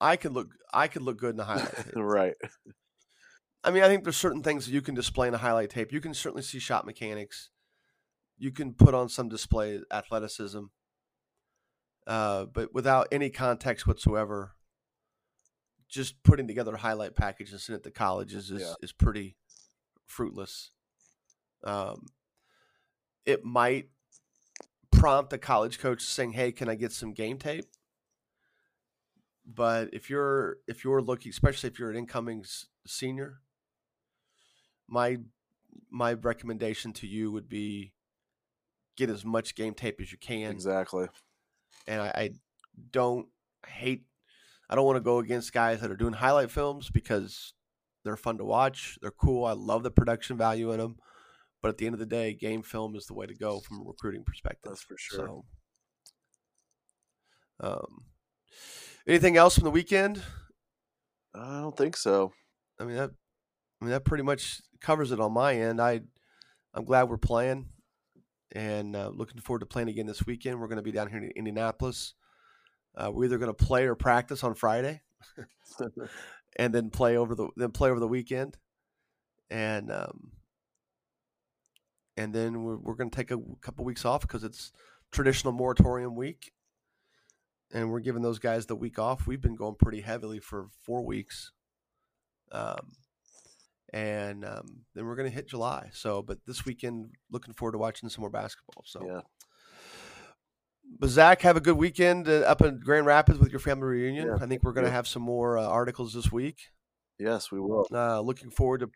I 0.00 0.16
could 0.16 0.32
look 0.32 0.48
I 0.72 0.88
could 0.88 1.02
look 1.02 1.18
good 1.18 1.30
in 1.30 1.36
the 1.36 1.44
highlight 1.44 1.70
right. 1.94 2.34
I 3.64 3.70
mean, 3.70 3.82
I 3.82 3.88
think 3.88 4.04
there's 4.04 4.16
certain 4.16 4.42
things 4.42 4.66
that 4.66 4.72
you 4.72 4.82
can 4.82 4.94
display 4.94 5.26
in 5.26 5.34
a 5.34 5.38
highlight 5.38 5.70
tape. 5.70 5.90
You 5.92 6.00
can 6.00 6.12
certainly 6.14 6.42
see 6.42 6.58
shot 6.58 6.84
mechanics. 6.84 7.48
You 8.36 8.50
can 8.52 8.74
put 8.74 8.94
on 8.94 9.08
some 9.08 9.28
display 9.28 9.80
athleticism, 9.90 10.64
uh, 12.06 12.44
but 12.46 12.74
without 12.74 13.08
any 13.10 13.30
context 13.30 13.86
whatsoever. 13.86 14.52
Just 15.88 16.22
putting 16.24 16.48
together 16.48 16.74
a 16.74 16.78
highlight 16.78 17.14
package 17.14 17.52
and 17.52 17.60
sending 17.60 17.78
it 17.80 17.84
to 17.84 17.90
colleges 17.90 18.50
is, 18.50 18.62
Yeah. 18.62 18.74
is 18.82 18.90
pretty 18.92 19.36
fruitless. 20.06 20.72
Um, 21.62 22.06
it 23.24 23.44
might 23.44 23.90
prompt 24.90 25.32
a 25.32 25.38
college 25.38 25.78
coach 25.78 26.02
saying, 26.02 26.32
"Hey, 26.32 26.50
can 26.52 26.68
I 26.68 26.74
get 26.74 26.90
some 26.92 27.12
game 27.12 27.38
tape?" 27.38 27.66
But 29.46 29.90
if 29.94 30.10
you're 30.10 30.58
if 30.66 30.82
you're 30.84 31.00
looking, 31.02 31.30
especially 31.30 31.68
if 31.68 31.78
you're 31.78 31.90
an 31.90 31.96
incoming 31.96 32.40
s- 32.40 32.66
senior, 32.86 33.40
my 34.88 35.18
my 35.90 36.14
recommendation 36.14 36.92
to 36.92 37.06
you 37.06 37.30
would 37.32 37.48
be 37.48 37.92
get 38.96 39.10
as 39.10 39.24
much 39.24 39.54
game 39.54 39.74
tape 39.74 40.00
as 40.00 40.12
you 40.12 40.18
can. 40.18 40.50
Exactly. 40.50 41.08
And 41.86 42.00
I, 42.00 42.06
I 42.06 42.30
don't 42.90 43.28
hate. 43.66 44.04
I 44.68 44.74
don't 44.74 44.86
want 44.86 44.96
to 44.96 45.02
go 45.02 45.18
against 45.18 45.52
guys 45.52 45.80
that 45.80 45.90
are 45.90 45.96
doing 45.96 46.14
highlight 46.14 46.50
films 46.50 46.90
because 46.90 47.54
they're 48.04 48.16
fun 48.16 48.38
to 48.38 48.44
watch. 48.44 48.98
They're 49.02 49.10
cool. 49.10 49.44
I 49.44 49.52
love 49.52 49.82
the 49.82 49.90
production 49.90 50.36
value 50.36 50.72
in 50.72 50.78
them. 50.78 50.96
But 51.62 51.68
at 51.70 51.78
the 51.78 51.86
end 51.86 51.94
of 51.94 51.98
the 51.98 52.06
day, 52.06 52.34
game 52.34 52.62
film 52.62 52.94
is 52.94 53.06
the 53.06 53.14
way 53.14 53.26
to 53.26 53.34
go 53.34 53.60
from 53.60 53.80
a 53.80 53.84
recruiting 53.84 54.24
perspective. 54.24 54.72
That's 54.72 54.82
for 54.82 54.96
sure. 54.98 55.26
So, 55.26 55.44
um, 57.60 58.04
Anything 59.06 59.36
else 59.36 59.54
from 59.54 59.64
the 59.64 59.70
weekend? 59.70 60.22
I 61.34 61.60
don't 61.60 61.76
think 61.76 61.96
so. 61.96 62.32
I 62.80 62.84
mean 62.84 62.96
that. 62.96 63.10
I 63.80 63.84
mean 63.84 63.90
that 63.90 64.04
pretty 64.04 64.24
much 64.24 64.62
covers 64.84 65.12
it 65.12 65.20
on 65.20 65.32
my 65.32 65.56
end. 65.56 65.80
I, 65.80 66.02
I'm 66.74 66.84
glad 66.84 67.08
we're 67.08 67.16
playing, 67.16 67.66
and 68.52 68.94
uh, 68.94 69.10
looking 69.12 69.40
forward 69.40 69.60
to 69.60 69.66
playing 69.66 69.88
again 69.88 70.06
this 70.06 70.26
weekend. 70.26 70.60
We're 70.60 70.68
going 70.68 70.76
to 70.76 70.82
be 70.82 70.92
down 70.92 71.08
here 71.08 71.18
in 71.18 71.30
Indianapolis. 71.34 72.14
Uh, 72.94 73.10
we're 73.10 73.24
either 73.24 73.38
going 73.38 73.54
to 73.54 73.64
play 73.64 73.86
or 73.86 73.94
practice 73.94 74.44
on 74.44 74.54
Friday, 74.54 75.00
and 76.56 76.74
then 76.74 76.90
play 76.90 77.16
over 77.16 77.34
the 77.34 77.48
then 77.56 77.70
play 77.70 77.90
over 77.90 77.98
the 77.98 78.06
weekend, 78.06 78.58
and 79.50 79.90
um, 79.90 80.32
and 82.16 82.34
then 82.34 82.62
we're, 82.62 82.76
we're 82.76 82.94
going 82.94 83.10
to 83.10 83.16
take 83.16 83.30
a 83.30 83.38
couple 83.62 83.84
weeks 83.84 84.04
off 84.04 84.20
because 84.20 84.44
it's 84.44 84.70
traditional 85.10 85.52
moratorium 85.52 86.14
week, 86.14 86.52
and 87.72 87.90
we're 87.90 88.00
giving 88.00 88.22
those 88.22 88.38
guys 88.38 88.66
the 88.66 88.76
week 88.76 88.98
off. 88.98 89.26
We've 89.26 89.40
been 89.40 89.56
going 89.56 89.76
pretty 89.76 90.02
heavily 90.02 90.40
for 90.40 90.68
four 90.84 91.04
weeks, 91.04 91.52
um, 92.52 92.92
and 93.92 94.44
um, 94.44 94.84
then 94.94 95.04
we're 95.04 95.16
going 95.16 95.28
to 95.28 95.34
hit 95.34 95.48
July. 95.48 95.90
So, 95.92 96.22
but 96.22 96.38
this 96.46 96.64
weekend, 96.64 97.10
looking 97.30 97.54
forward 97.54 97.72
to 97.72 97.78
watching 97.78 98.08
some 98.08 98.22
more 98.22 98.30
basketball. 98.30 98.84
So, 98.86 99.06
Yeah. 99.06 99.20
but 100.98 101.10
Zach, 101.10 101.42
have 101.42 101.56
a 101.56 101.60
good 101.60 101.76
weekend 101.76 102.28
uh, 102.28 102.40
up 102.40 102.62
in 102.62 102.80
Grand 102.80 103.06
Rapids 103.06 103.38
with 103.38 103.50
your 103.50 103.60
family 103.60 103.86
reunion. 103.86 104.28
Yeah, 104.28 104.38
I 104.40 104.46
think 104.46 104.62
we're 104.62 104.72
going 104.72 104.84
to 104.84 104.90
you. 104.90 104.94
have 104.96 105.08
some 105.08 105.22
more 105.22 105.58
uh, 105.58 105.66
articles 105.66 106.14
this 106.14 106.32
week. 106.32 106.58
Yes, 107.18 107.52
we 107.52 107.60
will. 107.60 107.86
Uh, 107.92 108.20
looking 108.20 108.50
forward 108.50 108.80
to, 108.80 108.90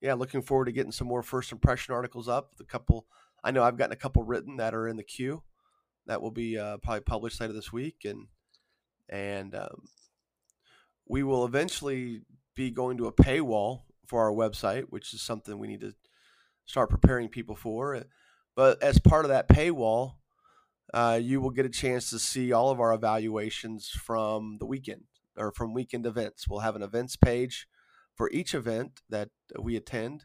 yeah, 0.00 0.14
looking 0.14 0.42
forward 0.42 0.66
to 0.66 0.72
getting 0.72 0.92
some 0.92 1.06
more 1.08 1.22
first 1.22 1.50
impression 1.50 1.94
articles 1.94 2.28
up. 2.28 2.50
A 2.60 2.64
couple, 2.64 3.06
I 3.42 3.50
know 3.50 3.62
I've 3.62 3.78
gotten 3.78 3.92
a 3.92 3.96
couple 3.96 4.22
written 4.22 4.56
that 4.58 4.74
are 4.74 4.86
in 4.86 4.96
the 4.96 5.02
queue, 5.02 5.42
that 6.06 6.20
will 6.20 6.30
be 6.30 6.58
uh, 6.58 6.76
probably 6.78 7.00
published 7.00 7.40
later 7.40 7.54
this 7.54 7.72
week, 7.72 8.04
and 8.04 8.26
and 9.08 9.54
um, 9.54 9.84
we 11.08 11.22
will 11.22 11.44
eventually 11.44 12.22
be 12.54 12.70
going 12.70 12.98
to 12.98 13.06
a 13.06 13.12
paywall 13.12 13.82
for 14.06 14.22
our 14.22 14.32
website, 14.32 14.84
which 14.90 15.14
is 15.14 15.22
something 15.22 15.58
we 15.58 15.68
need 15.68 15.80
to 15.80 15.94
start 16.64 16.90
preparing 16.90 17.28
people 17.28 17.56
for. 17.56 18.04
But 18.56 18.82
as 18.82 18.98
part 18.98 19.24
of 19.24 19.30
that 19.30 19.48
paywall, 19.48 20.14
uh, 20.92 21.18
you 21.20 21.40
will 21.40 21.50
get 21.50 21.66
a 21.66 21.70
chance 21.70 22.10
to 22.10 22.18
see 22.18 22.52
all 22.52 22.70
of 22.70 22.80
our 22.80 22.92
evaluations 22.92 23.88
from 23.88 24.58
the 24.58 24.66
weekend 24.66 25.04
or 25.36 25.50
from 25.52 25.74
weekend 25.74 26.06
events. 26.06 26.48
We'll 26.48 26.60
have 26.60 26.76
an 26.76 26.82
events 26.82 27.16
page 27.16 27.66
for 28.14 28.30
each 28.30 28.54
event 28.54 29.00
that 29.10 29.30
we 29.58 29.76
attend, 29.76 30.24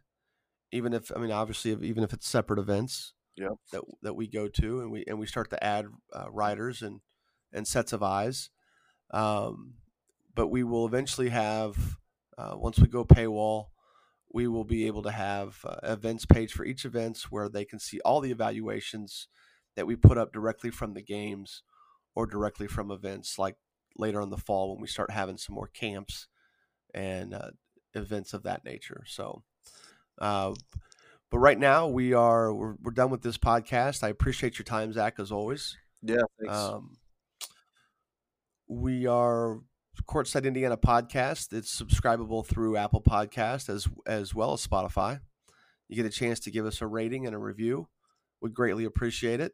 even 0.71 0.93
if 0.93 1.11
I 1.15 1.19
mean 1.19 1.31
obviously 1.31 1.71
if, 1.71 1.81
even 1.81 2.03
if 2.03 2.13
it's 2.13 2.27
separate 2.27 2.59
events 2.59 3.13
Yep. 3.35 3.51
that 3.71 3.81
that 4.03 4.13
we 4.15 4.27
go 4.27 4.49
to, 4.49 4.81
and 4.81 4.91
we 4.91 5.05
and 5.07 5.17
we 5.17 5.25
start 5.25 5.49
to 5.51 5.63
add 5.63 5.85
uh, 6.13 6.29
writers 6.29 6.81
and 6.81 6.99
and 7.53 7.65
sets 7.65 7.93
of 7.93 8.03
eyes. 8.03 8.49
Um, 9.11 9.75
but 10.35 10.47
we 10.47 10.63
will 10.63 10.85
eventually 10.85 11.29
have 11.29 11.97
uh, 12.39 12.55
once 12.55 12.79
we 12.79 12.87
go 12.87 13.03
paywall, 13.03 13.67
we 14.31 14.47
will 14.47 14.63
be 14.63 14.87
able 14.87 15.03
to 15.03 15.11
have 15.11 15.59
uh, 15.65 15.75
events 15.83 16.25
page 16.25 16.53
for 16.53 16.63
each 16.63 16.85
events 16.85 17.31
where 17.31 17.49
they 17.49 17.65
can 17.65 17.79
see 17.79 17.99
all 18.01 18.21
the 18.21 18.31
evaluations 18.31 19.27
that 19.75 19.85
we 19.85 19.95
put 19.95 20.17
up 20.17 20.31
directly 20.31 20.69
from 20.69 20.93
the 20.93 21.01
games 21.01 21.63
or 22.15 22.25
directly 22.25 22.67
from 22.67 22.91
events 22.91 23.37
like 23.37 23.55
later 23.97 24.21
in 24.21 24.29
the 24.29 24.37
fall 24.37 24.71
when 24.71 24.81
we 24.81 24.87
start 24.87 25.11
having 25.11 25.37
some 25.37 25.55
more 25.55 25.67
camps 25.67 26.27
and 26.93 27.33
uh, 27.33 27.51
events 27.93 28.33
of 28.33 28.43
that 28.43 28.63
nature. 28.63 29.03
So, 29.07 29.43
uh, 30.19 30.53
but 31.29 31.39
right 31.39 31.59
now 31.59 31.87
we 31.87 32.13
are 32.13 32.53
we're, 32.53 32.75
we're 32.81 32.91
done 32.91 33.09
with 33.09 33.21
this 33.21 33.37
podcast. 33.37 34.03
I 34.03 34.09
appreciate 34.09 34.57
your 34.57 34.63
time, 34.65 34.93
Zach, 34.93 35.19
as 35.19 35.31
always. 35.31 35.75
Yeah, 36.01 36.21
thanks. 36.39 36.55
Um, 36.55 36.97
we 38.67 39.07
are 39.07 39.59
Courtside 40.09 40.45
Indiana 40.45 40.75
podcast. 40.75 41.53
It's 41.53 41.79
subscribable 41.79 42.43
through 42.43 42.77
Apple 42.77 43.01
Podcast 43.01 43.69
as 43.69 43.87
as 44.07 44.33
well 44.33 44.53
as 44.53 44.65
Spotify. 44.65 45.19
You 45.87 45.95
get 45.95 46.05
a 46.07 46.09
chance 46.09 46.39
to 46.41 46.51
give 46.51 46.65
us 46.65 46.81
a 46.81 46.87
rating 46.87 47.27
and 47.27 47.35
a 47.35 47.37
review. 47.37 47.89
We'd 48.41 48.55
greatly 48.55 48.85
appreciate 48.85 49.39
it. 49.39 49.53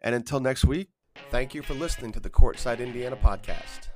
And 0.00 0.14
until 0.14 0.38
next 0.38 0.64
week, 0.64 0.90
thank 1.30 1.52
you 1.52 1.62
for 1.62 1.74
listening 1.74 2.12
to 2.12 2.20
the 2.20 2.30
Courtside 2.30 2.78
Indiana 2.78 3.16
podcast. 3.16 3.88